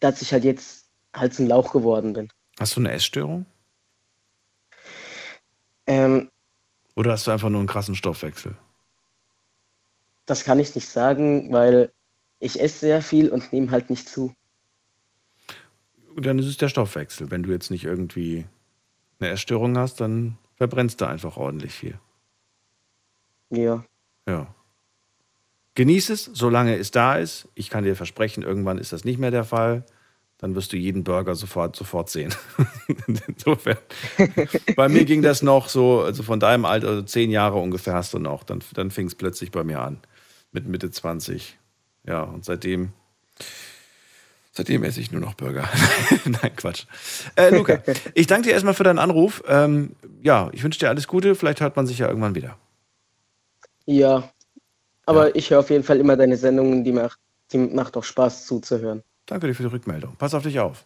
dass 0.00 0.22
ich 0.22 0.32
halt 0.32 0.44
jetzt 0.44 0.88
halt 1.14 1.34
zum 1.34 1.46
Lauch 1.46 1.72
geworden 1.72 2.12
bin. 2.12 2.28
Hast 2.58 2.76
du 2.76 2.80
eine 2.80 2.92
Essstörung? 2.92 3.46
Ähm, 5.86 6.30
Oder 6.94 7.12
hast 7.12 7.26
du 7.26 7.30
einfach 7.30 7.48
nur 7.48 7.60
einen 7.60 7.68
krassen 7.68 7.94
Stoffwechsel? 7.94 8.56
Das 10.26 10.44
kann 10.44 10.58
ich 10.58 10.74
nicht 10.74 10.88
sagen, 10.88 11.52
weil 11.52 11.92
ich 12.38 12.60
esse 12.60 12.80
sehr 12.80 13.02
viel 13.02 13.30
und 13.30 13.52
nehme 13.52 13.70
halt 13.70 13.90
nicht 13.90 14.08
zu. 14.08 14.34
Dann 16.16 16.38
ist 16.38 16.46
es 16.46 16.56
der 16.56 16.68
Stoffwechsel. 16.68 17.30
Wenn 17.30 17.42
du 17.42 17.50
jetzt 17.50 17.70
nicht 17.70 17.84
irgendwie 17.84 18.46
eine 19.18 19.30
Essstörung 19.30 19.76
hast, 19.78 20.00
dann 20.00 20.36
verbrennst 20.56 21.00
du 21.00 21.06
einfach 21.06 21.36
ordentlich 21.36 21.72
viel. 21.72 21.98
Ja. 23.50 23.84
Ja. 24.26 24.54
Genieß 25.74 26.10
es, 26.10 26.24
solange 26.24 26.76
es 26.76 26.90
da 26.90 27.16
ist. 27.16 27.48
Ich 27.54 27.70
kann 27.70 27.84
dir 27.84 27.96
versprechen, 27.96 28.42
irgendwann 28.42 28.78
ist 28.78 28.92
das 28.92 29.04
nicht 29.04 29.18
mehr 29.18 29.30
der 29.30 29.44
Fall. 29.44 29.84
Dann 30.42 30.56
wirst 30.56 30.72
du 30.72 30.76
jeden 30.76 31.04
Burger 31.04 31.36
sofort, 31.36 31.76
sofort 31.76 32.10
sehen. 32.10 32.34
Insofern. 33.28 33.78
bei 34.74 34.88
mir 34.88 35.04
ging 35.04 35.22
das 35.22 35.40
noch 35.40 35.68
so, 35.68 36.00
also 36.00 36.24
von 36.24 36.40
deinem 36.40 36.64
Alter, 36.64 36.88
also 36.88 37.02
zehn 37.02 37.30
Jahre 37.30 37.58
ungefähr 37.58 37.94
hast 37.94 38.12
du 38.12 38.18
noch. 38.18 38.42
Dann, 38.42 38.58
dann 38.74 38.90
fing 38.90 39.06
es 39.06 39.14
plötzlich 39.14 39.52
bei 39.52 39.62
mir 39.62 39.80
an. 39.80 40.00
Mit 40.50 40.66
Mitte 40.66 40.90
20. 40.90 41.58
Ja, 42.06 42.24
und 42.24 42.44
seitdem 42.44 42.92
Seitdem 44.54 44.84
esse 44.84 45.00
ich 45.00 45.12
nur 45.12 45.20
noch 45.20 45.34
Burger. 45.34 45.66
Nein, 46.26 46.56
Quatsch. 46.56 46.84
Äh, 47.36 47.56
Luca, 47.56 47.78
ich 48.14 48.26
danke 48.26 48.48
dir 48.48 48.52
erstmal 48.52 48.74
für 48.74 48.84
deinen 48.84 48.98
Anruf. 48.98 49.42
Ähm, 49.48 49.96
ja, 50.22 50.50
ich 50.52 50.62
wünsche 50.62 50.78
dir 50.78 50.90
alles 50.90 51.08
Gute. 51.08 51.34
Vielleicht 51.34 51.60
hört 51.60 51.76
man 51.76 51.86
sich 51.86 51.98
ja 51.98 52.08
irgendwann 52.08 52.34
wieder. 52.34 52.58
Ja, 53.86 54.30
aber 55.06 55.28
ja. 55.28 55.34
ich 55.36 55.50
höre 55.50 55.60
auf 55.60 55.70
jeden 55.70 55.84
Fall 55.84 55.98
immer 55.98 56.16
deine 56.16 56.36
Sendungen. 56.36 56.84
Die 56.84 56.92
macht, 56.92 57.18
die 57.52 57.58
macht 57.58 57.96
auch 57.96 58.04
Spaß 58.04 58.44
zuzuhören. 58.46 59.02
Danke 59.26 59.46
dir 59.46 59.54
für 59.54 59.62
die 59.62 59.68
Rückmeldung. 59.68 60.16
Pass 60.18 60.34
auf 60.34 60.42
dich 60.42 60.60
auf. 60.60 60.84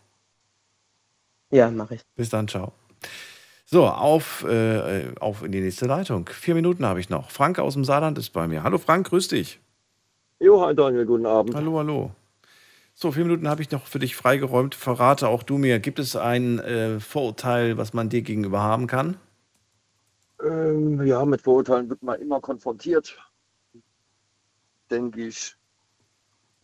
Ja, 1.51 1.71
mache 1.71 1.97
ich. 1.97 2.03
Bis 2.15 2.29
dann, 2.29 2.49
ciao. 2.49 2.73
So, 3.65 3.87
auf, 3.87 4.45
äh, 4.45 5.13
auf 5.19 5.43
in 5.43 5.53
die 5.53 5.61
nächste 5.61 5.87
Leitung. 5.87 6.29
Vier 6.29 6.55
Minuten 6.55 6.87
habe 6.87 7.01
ich 7.01 7.11
noch. 7.11 7.31
Frank 7.31 7.59
aus 7.59 7.75
dem 7.75 7.85
Saarland 7.85 8.17
ist 8.19 8.31
bei 8.31 8.47
mir. 8.47 8.63
Hallo 8.63 8.79
Frank, 8.79 9.09
grüß 9.09 9.29
dich. 9.29 9.61
Jo, 10.39 10.65
hi 10.65 10.75
Daniel, 10.75 11.07
guten 11.07 11.27
Abend. 11.27 11.55
Hallo, 11.55 11.79
hallo. 11.79 12.13
So, 12.95 13.13
vier 13.13 13.25
Minuten 13.25 13.49
habe 13.49 13.63
ich 13.63 13.71
noch 13.71 13.87
für 13.87 13.99
dich 13.99 14.17
freigeräumt. 14.17 14.75
Verrate 14.75 15.29
auch 15.29 15.43
du 15.43 15.59
mir, 15.59 15.81
gibt 15.81 15.99
es 15.99 16.17
ein 16.17 16.59
äh, 16.61 17.01
Vorurteil, 17.01 17.77
was 17.77 17.93
man 17.93 18.09
dir 18.09 18.23
gegenüber 18.23 18.61
haben 18.61 18.87
kann? 18.87 19.17
Ähm, 20.43 21.05
ja, 21.05 21.25
mit 21.25 21.43
Vorurteilen 21.43 21.89
wird 21.91 22.03
man 22.03 22.21
immer 22.21 22.41
konfrontiert. 22.41 23.19
Denke 24.91 25.27
ich, 25.27 25.57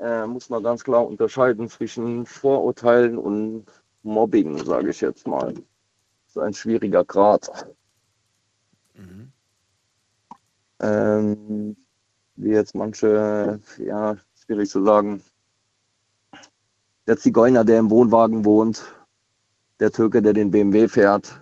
äh, 0.02 0.26
muss 0.26 0.50
man 0.50 0.62
ganz 0.62 0.82
klar 0.82 1.06
unterscheiden 1.06 1.68
zwischen 1.68 2.26
Vorurteilen 2.26 3.16
und 3.16 3.66
Mobbing, 4.02 4.64
sage 4.64 4.90
ich 4.90 5.00
jetzt 5.00 5.26
mal. 5.26 5.54
Das 5.54 6.36
ist 6.36 6.38
ein 6.38 6.54
schwieriger 6.54 7.04
Grad. 7.04 7.68
Mhm. 8.94 9.32
Ähm, 10.80 11.76
wie 12.34 12.50
jetzt 12.50 12.74
manche, 12.74 13.60
ja, 13.78 14.16
schwierig 14.44 14.68
zu 14.68 14.84
sagen, 14.84 15.22
der 17.06 17.16
Zigeuner, 17.16 17.64
der 17.64 17.78
im 17.78 17.90
Wohnwagen 17.90 18.44
wohnt, 18.44 18.82
der 19.78 19.92
Türke, 19.92 20.20
der 20.20 20.32
den 20.32 20.50
BMW 20.50 20.88
fährt. 20.88 21.40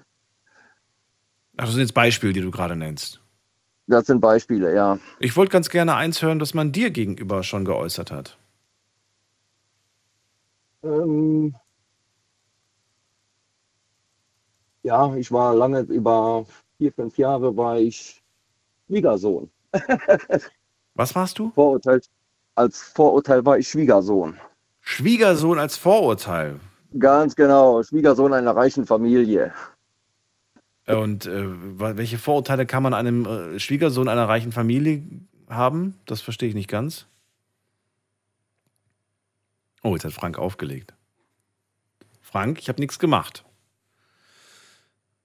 Ach, 1.57 1.65
das 1.65 1.71
sind 1.71 1.81
jetzt 1.81 1.95
Beispiele, 1.95 2.33
die 2.33 2.43
du 2.43 2.51
gerade 2.51 2.77
nennst. 2.77 3.21
Das 3.87 4.07
sind 4.07 4.21
Beispiele, 4.21 4.75
ja. 4.75 4.99
Ich 5.19 5.37
wollte 5.37 5.51
ganz 5.51 5.69
gerne 5.69 5.97
eins 5.97 6.23
hören, 6.23 6.39
das 6.39 6.55
man 6.55 6.73
dir 6.73 6.91
gegenüber 6.91 7.43
schon 7.43 7.65
geäußert 7.65 8.11
hat. 8.11 8.40
Ähm 10.83 11.55
ja, 14.83 15.15
ich 15.17 15.31
war 15.31 15.55
lange, 15.55 15.81
über 15.81 16.47
vier, 16.79 16.93
fünf 16.93 17.19
Jahre 17.19 17.57
war 17.57 17.79
ich 17.79 18.23
Schwiegersohn. 18.87 19.51
Was 20.95 21.15
warst 21.15 21.39
du? 21.39 21.51
Vorurteil, 21.55 22.01
als 22.55 22.81
Vorurteil 22.81 23.45
war 23.45 23.59
ich 23.59 23.69
Schwiegersohn. 23.69 24.39
Schwiegersohn 24.81 25.59
als 25.59 25.77
Vorurteil. 25.77 26.59
Ganz 26.99 27.37
genau, 27.37 27.83
Schwiegersohn 27.83 28.33
einer 28.33 28.57
reichen 28.57 28.87
Familie. 28.87 29.53
Und 30.87 31.27
äh, 31.27 31.45
welche 31.97 32.19
Vorurteile 32.19 32.67
kann 32.67 32.83
man 32.83 32.95
einem 32.95 33.27
äh, 33.27 33.61
Schwiegersohn 33.61 34.09
einer 34.09 34.29
reichen 34.29 34.51
Familie 34.51 35.03
haben? 35.49 35.95
Das 36.07 36.21
verstehe 36.21 36.49
ich 36.49 36.55
nicht 36.55 36.69
ganz. 36.69 37.07
Oh, 39.83 39.95
jetzt 39.95 40.05
hat 40.05 40.13
Frank 40.13 40.39
aufgelegt. 40.39 40.95
Frank, 42.21 42.59
ich 42.61 42.69
habe 42.69 42.81
nichts 42.81 42.99
gemacht. 42.99 43.45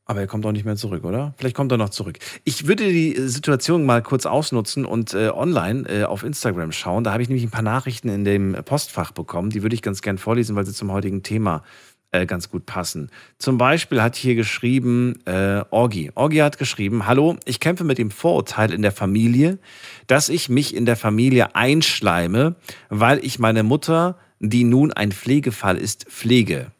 Aber 0.08 0.20
er 0.20 0.28
kommt 0.28 0.46
auch 0.46 0.52
nicht 0.52 0.66
mehr 0.66 0.76
zurück, 0.76 1.04
oder? 1.04 1.34
Vielleicht 1.38 1.56
kommt 1.56 1.72
er 1.72 1.80
noch 1.80 1.90
zurück. 1.90 2.20
Ich 2.44 2.68
würde 2.68 2.88
die 2.88 3.16
Situation 3.28 3.86
mal 3.86 4.04
kurz 4.04 4.28
ausnutzen 4.28 4.86
und 4.86 5.16
äh, 5.16 5.30
online 5.30 5.90
äh, 5.90 6.04
auf 6.04 6.24
Instagram 6.24 6.72
schauen. 6.72 7.04
Da 7.04 7.12
habe 7.12 7.24
ich 7.24 7.30
nämlich 7.30 7.44
ein 7.44 7.52
paar 7.52 7.64
Nachrichten 7.64 8.10
in 8.10 8.24
dem 8.24 8.56
Postfach 8.66 9.12
bekommen. 9.12 9.50
Die 9.50 9.64
würde 9.64 9.74
ich 9.74 9.82
ganz 9.82 10.04
gern 10.04 10.20
vorlesen, 10.20 10.56
weil 10.56 10.66
sie 10.66 10.74
zum 10.74 10.92
heutigen 10.92 11.24
Thema 11.24 11.64
äh, 12.12 12.28
ganz 12.28 12.52
gut 12.52 12.68
passen. 12.68 13.10
Zum 13.40 13.58
Beispiel 13.58 14.02
hat 14.02 14.16
hier 14.16 14.36
geschrieben 14.36 15.20
äh, 15.26 15.64
Orgi. 15.72 16.12
Orgi 16.14 16.38
hat 16.38 16.60
geschrieben, 16.60 17.08
hallo, 17.08 17.38
ich 17.46 17.60
kämpfe 17.60 17.84
mit 17.84 17.98
dem 17.98 18.12
Vorurteil 18.12 18.72
in 18.74 18.84
der 18.84 18.92
Familie, 18.92 19.58
dass 20.06 20.30
ich 20.30 20.50
mich 20.50 20.76
in 20.76 20.86
der 20.86 20.98
Familie 20.98 21.56
einschleime, 21.56 22.56
weil 22.90 23.26
ich 23.26 23.40
meine 23.40 23.64
Mutter, 23.64 24.20
die 24.40 24.64
nun 24.64 24.92
ein 24.94 25.12
Pflegefall 25.12 25.78
ist, 25.78 26.06
pflege. 26.10 26.72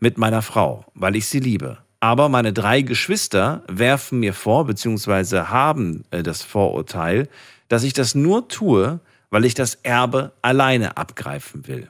Mit 0.00 0.18
meiner 0.18 0.42
Frau, 0.42 0.84
weil 0.94 1.16
ich 1.16 1.26
sie 1.26 1.40
liebe. 1.40 1.78
Aber 2.00 2.28
meine 2.28 2.52
drei 2.52 2.82
Geschwister 2.82 3.62
werfen 3.66 4.20
mir 4.20 4.34
vor, 4.34 4.66
beziehungsweise 4.66 5.48
haben 5.48 6.04
äh, 6.10 6.22
das 6.22 6.42
Vorurteil, 6.42 7.28
dass 7.68 7.82
ich 7.82 7.94
das 7.94 8.14
nur 8.14 8.48
tue, 8.48 9.00
weil 9.30 9.44
ich 9.44 9.54
das 9.54 9.76
Erbe 9.76 10.32
alleine 10.42 10.96
abgreifen 10.96 11.66
will. 11.66 11.88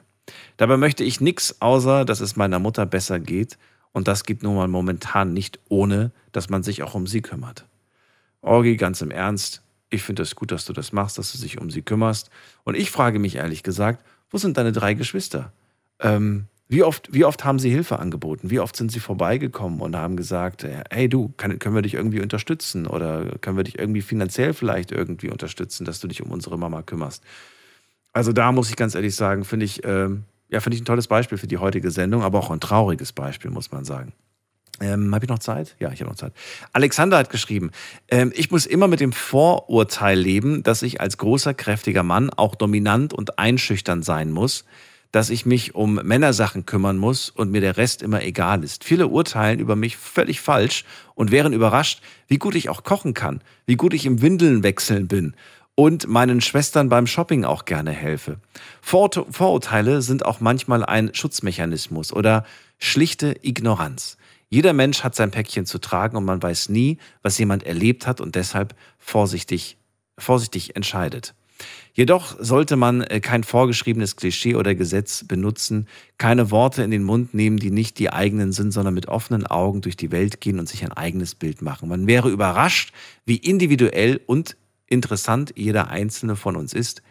Dabei 0.57 0.77
möchte 0.77 1.03
ich 1.03 1.21
nichts, 1.21 1.61
außer 1.61 2.05
dass 2.05 2.21
es 2.21 2.35
meiner 2.35 2.59
Mutter 2.59 2.85
besser 2.85 3.19
geht. 3.19 3.57
Und 3.91 4.07
das 4.07 4.23
geht 4.23 4.43
nun 4.43 4.55
mal 4.55 4.67
momentan 4.67 5.33
nicht 5.33 5.59
ohne, 5.69 6.11
dass 6.31 6.49
man 6.49 6.63
sich 6.63 6.83
auch 6.83 6.95
um 6.95 7.07
sie 7.07 7.21
kümmert. 7.21 7.65
Orgi, 8.41 8.77
ganz 8.77 9.01
im 9.01 9.11
Ernst, 9.11 9.61
ich 9.89 10.03
finde 10.03 10.23
es 10.23 10.35
gut, 10.35 10.51
dass 10.51 10.65
du 10.65 10.73
das 10.73 10.91
machst, 10.91 11.17
dass 11.17 11.31
du 11.31 11.37
dich 11.37 11.59
um 11.59 11.69
sie 11.69 11.81
kümmerst. 11.81 12.29
Und 12.63 12.75
ich 12.75 12.91
frage 12.91 13.19
mich 13.19 13.35
ehrlich 13.35 13.63
gesagt, 13.63 14.03
wo 14.35 14.37
sind 14.37 14.57
deine 14.57 14.73
drei 14.73 14.95
Geschwister? 14.95 15.53
Ähm, 16.01 16.47
wie 16.67 16.83
oft, 16.83 17.13
wie 17.13 17.23
oft 17.23 17.45
haben 17.45 17.57
Sie 17.57 17.69
Hilfe 17.69 17.99
angeboten? 17.99 18.49
Wie 18.49 18.59
oft 18.59 18.75
sind 18.75 18.91
Sie 18.91 18.99
vorbeigekommen 18.99 19.79
und 19.79 19.95
haben 19.95 20.17
gesagt, 20.17 20.67
hey 20.91 21.07
du, 21.07 21.31
kann, 21.37 21.57
können 21.57 21.73
wir 21.73 21.83
dich 21.83 21.93
irgendwie 21.93 22.19
unterstützen 22.19 22.85
oder 22.85 23.37
können 23.39 23.55
wir 23.55 23.63
dich 23.63 23.79
irgendwie 23.79 24.01
finanziell 24.01 24.53
vielleicht 24.53 24.91
irgendwie 24.91 25.29
unterstützen, 25.29 25.85
dass 25.85 26.01
du 26.01 26.09
dich 26.09 26.21
um 26.21 26.31
unsere 26.31 26.57
Mama 26.57 26.81
kümmerst? 26.81 27.23
Also 28.11 28.33
da 28.33 28.51
muss 28.51 28.69
ich 28.69 28.75
ganz 28.75 28.93
ehrlich 28.93 29.15
sagen, 29.15 29.45
finde 29.45 29.67
ich, 29.67 29.85
äh, 29.85 30.09
ja, 30.49 30.59
finde 30.59 30.75
ich 30.75 30.81
ein 30.81 30.85
tolles 30.85 31.07
Beispiel 31.07 31.37
für 31.37 31.47
die 31.47 31.59
heutige 31.59 31.89
Sendung, 31.89 32.21
aber 32.21 32.39
auch 32.39 32.51
ein 32.51 32.59
trauriges 32.59 33.13
Beispiel, 33.13 33.51
muss 33.51 33.71
man 33.71 33.85
sagen. 33.85 34.11
Ähm, 34.81 35.13
habe 35.15 35.25
ich 35.25 35.29
noch 35.29 35.39
Zeit? 35.39 35.75
Ja, 35.79 35.91
ich 35.91 36.01
habe 36.01 36.09
noch 36.09 36.17
Zeit. 36.17 36.33
Alexander 36.73 37.17
hat 37.17 37.29
geschrieben, 37.29 37.71
ähm, 38.09 38.33
ich 38.35 38.51
muss 38.51 38.65
immer 38.65 38.87
mit 38.87 38.99
dem 38.99 39.13
Vorurteil 39.13 40.19
leben, 40.19 40.63
dass 40.63 40.81
ich 40.81 40.99
als 40.99 41.17
großer, 41.17 41.53
kräftiger 41.53 42.03
Mann 42.03 42.29
auch 42.29 42.55
dominant 42.55 43.13
und 43.13 43.39
einschüchtern 43.39 44.03
sein 44.03 44.31
muss 44.31 44.65
dass 45.15 45.29
ich 45.29 45.45
mich 45.45 45.75
um 45.75 45.95
Männersachen 45.95 46.65
kümmern 46.65 46.97
muss 46.97 47.29
und 47.29 47.49
mir 47.49 47.61
der 47.61 47.77
Rest 47.77 48.01
immer 48.01 48.21
egal 48.23 48.65
ist. 48.65 48.83
Viele 48.83 49.07
urteilen 49.07 49.59
über 49.59 49.77
mich 49.77 49.95
völlig 49.95 50.41
falsch 50.41 50.83
und 51.13 51.31
wären 51.31 51.53
überrascht, 51.53 52.01
wie 52.27 52.37
gut 52.37 52.53
ich 52.53 52.67
auch 52.67 52.83
kochen 52.83 53.13
kann, 53.13 53.39
wie 53.65 53.77
gut 53.77 53.93
ich 53.93 54.05
im 54.05 54.21
Windeln 54.21 54.61
wechseln 54.61 55.07
bin 55.07 55.33
und 55.73 56.09
meinen 56.09 56.41
Schwestern 56.41 56.89
beim 56.89 57.07
Shopping 57.07 57.45
auch 57.45 57.63
gerne 57.63 57.91
helfe. 57.91 58.39
Vorurteile 58.81 60.01
sind 60.01 60.25
auch 60.25 60.41
manchmal 60.41 60.83
ein 60.83 61.13
Schutzmechanismus 61.13 62.11
oder 62.11 62.45
schlichte 62.77 63.37
Ignoranz. 63.41 64.17
Jeder 64.49 64.73
Mensch 64.73 65.03
hat 65.03 65.15
sein 65.15 65.31
Päckchen 65.31 65.65
zu 65.65 65.79
tragen 65.79 66.17
und 66.17 66.25
man 66.25 66.41
weiß 66.41 66.69
nie, 66.69 66.97
was 67.21 67.37
jemand 67.37 67.63
erlebt 67.63 68.07
hat 68.07 68.21
und 68.21 68.35
deshalb 68.35 68.75
vorsichtig, 68.97 69.77
vorsichtig 70.17 70.75
entscheidet. 70.75 71.33
Jedoch 71.93 72.35
sollte 72.39 72.75
man 72.75 73.01
äh, 73.01 73.21
kein 73.21 73.45
vorgeschriebenes 73.45 74.17
Klischee 74.17 74.55
oder 74.55 74.75
Gesetz 74.75 75.23
benutzen, 75.23 75.87
keine 76.17 76.51
Worte 76.51 76.83
in 76.83 76.91
den 76.91 77.03
Mund 77.03 77.33
nehmen, 77.33 77.57
die 77.57 77.71
nicht 77.71 77.99
die 77.99 78.11
eigenen 78.11 78.51
sind, 78.51 78.71
sondern 78.71 78.93
mit 78.93 79.07
offenen 79.07 79.47
Augen 79.47 79.79
durch 79.79 79.95
die 79.95 80.11
Welt 80.11 80.41
gehen 80.41 80.59
und 80.59 80.67
sich 80.67 80.83
ein 80.83 80.91
eigenes 80.91 81.35
Bild 81.35 81.61
machen. 81.61 81.87
Man 81.87 82.05
wäre 82.05 82.29
überrascht, 82.29 82.93
wie 83.25 83.37
individuell 83.37 84.19
und 84.25 84.57
interessant 84.87 85.53
jeder 85.55 85.89
einzelne 85.89 86.35
von 86.35 86.57
uns 86.57 86.73
ist, 86.73 87.01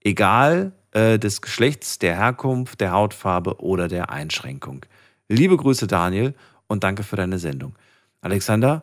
egal 0.00 0.72
äh, 0.92 1.18
des 1.18 1.42
Geschlechts, 1.42 1.98
der 1.98 2.16
Herkunft, 2.16 2.80
der 2.80 2.92
Hautfarbe 2.92 3.60
oder 3.60 3.88
der 3.88 4.10
Einschränkung. 4.10 4.86
Liebe 5.28 5.56
Grüße, 5.56 5.86
Daniel, 5.86 6.34
und 6.72 6.84
danke 6.84 7.02
für 7.02 7.16
deine 7.16 7.38
Sendung. 7.38 7.74
Alexander, 8.22 8.82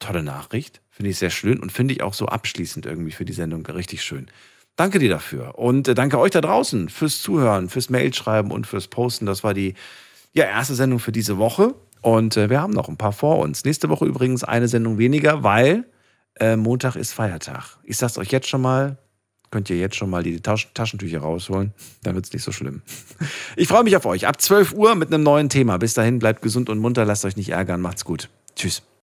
tolle 0.00 0.24
Nachricht, 0.24 0.80
finde 0.90 1.10
ich 1.10 1.18
sehr 1.18 1.30
schön 1.30 1.60
und 1.60 1.70
finde 1.70 1.94
ich 1.94 2.02
auch 2.02 2.12
so 2.12 2.26
abschließend 2.26 2.84
irgendwie 2.84 3.12
für 3.12 3.24
die 3.24 3.32
Sendung 3.32 3.64
richtig 3.64 4.02
schön. 4.02 4.26
Danke 4.74 4.98
dir 4.98 5.08
dafür 5.08 5.56
und 5.56 5.88
äh, 5.88 5.94
danke 5.94 6.18
euch 6.18 6.32
da 6.32 6.40
draußen 6.40 6.88
fürs 6.88 7.22
Zuhören, 7.22 7.68
fürs 7.68 7.90
Mailschreiben 7.90 8.50
und 8.50 8.66
fürs 8.66 8.88
Posten. 8.88 9.24
Das 9.24 9.44
war 9.44 9.54
die 9.54 9.74
ja, 10.32 10.44
erste 10.44 10.74
Sendung 10.74 10.98
für 10.98 11.12
diese 11.12 11.38
Woche 11.38 11.74
und 12.02 12.36
äh, 12.36 12.50
wir 12.50 12.60
haben 12.60 12.72
noch 12.72 12.88
ein 12.88 12.96
paar 12.96 13.12
vor 13.12 13.38
uns. 13.38 13.64
Nächste 13.64 13.88
Woche 13.88 14.04
übrigens 14.04 14.42
eine 14.42 14.68
Sendung 14.68 14.98
weniger, 14.98 15.44
weil 15.44 15.84
äh, 16.40 16.56
Montag 16.56 16.96
ist 16.96 17.12
Feiertag. 17.12 17.78
Ich 17.84 17.98
sag's 17.98 18.18
euch 18.18 18.32
jetzt 18.32 18.48
schon 18.48 18.62
mal, 18.62 18.98
könnt 19.50 19.70
ihr 19.70 19.76
jetzt 19.76 19.96
schon 19.96 20.10
mal 20.10 20.22
die 20.22 20.40
Tasch 20.40 20.68
Taschentücher 20.74 21.20
rausholen, 21.20 21.72
dann 22.02 22.14
wird's 22.14 22.32
nicht 22.32 22.42
so 22.42 22.52
schlimm. 22.52 22.82
Ich 23.56 23.68
freue 23.68 23.84
mich 23.84 23.96
auf 23.96 24.06
euch 24.06 24.26
ab 24.26 24.40
12 24.40 24.72
Uhr 24.72 24.94
mit 24.94 25.12
einem 25.12 25.22
neuen 25.22 25.48
Thema. 25.48 25.78
Bis 25.78 25.94
dahin 25.94 26.18
bleibt 26.18 26.42
gesund 26.42 26.68
und 26.70 26.78
munter, 26.78 27.04
lasst 27.04 27.24
euch 27.24 27.36
nicht 27.36 27.50
ärgern, 27.50 27.80
macht's 27.80 28.04
gut. 28.04 28.28
Tschüss. 28.54 28.82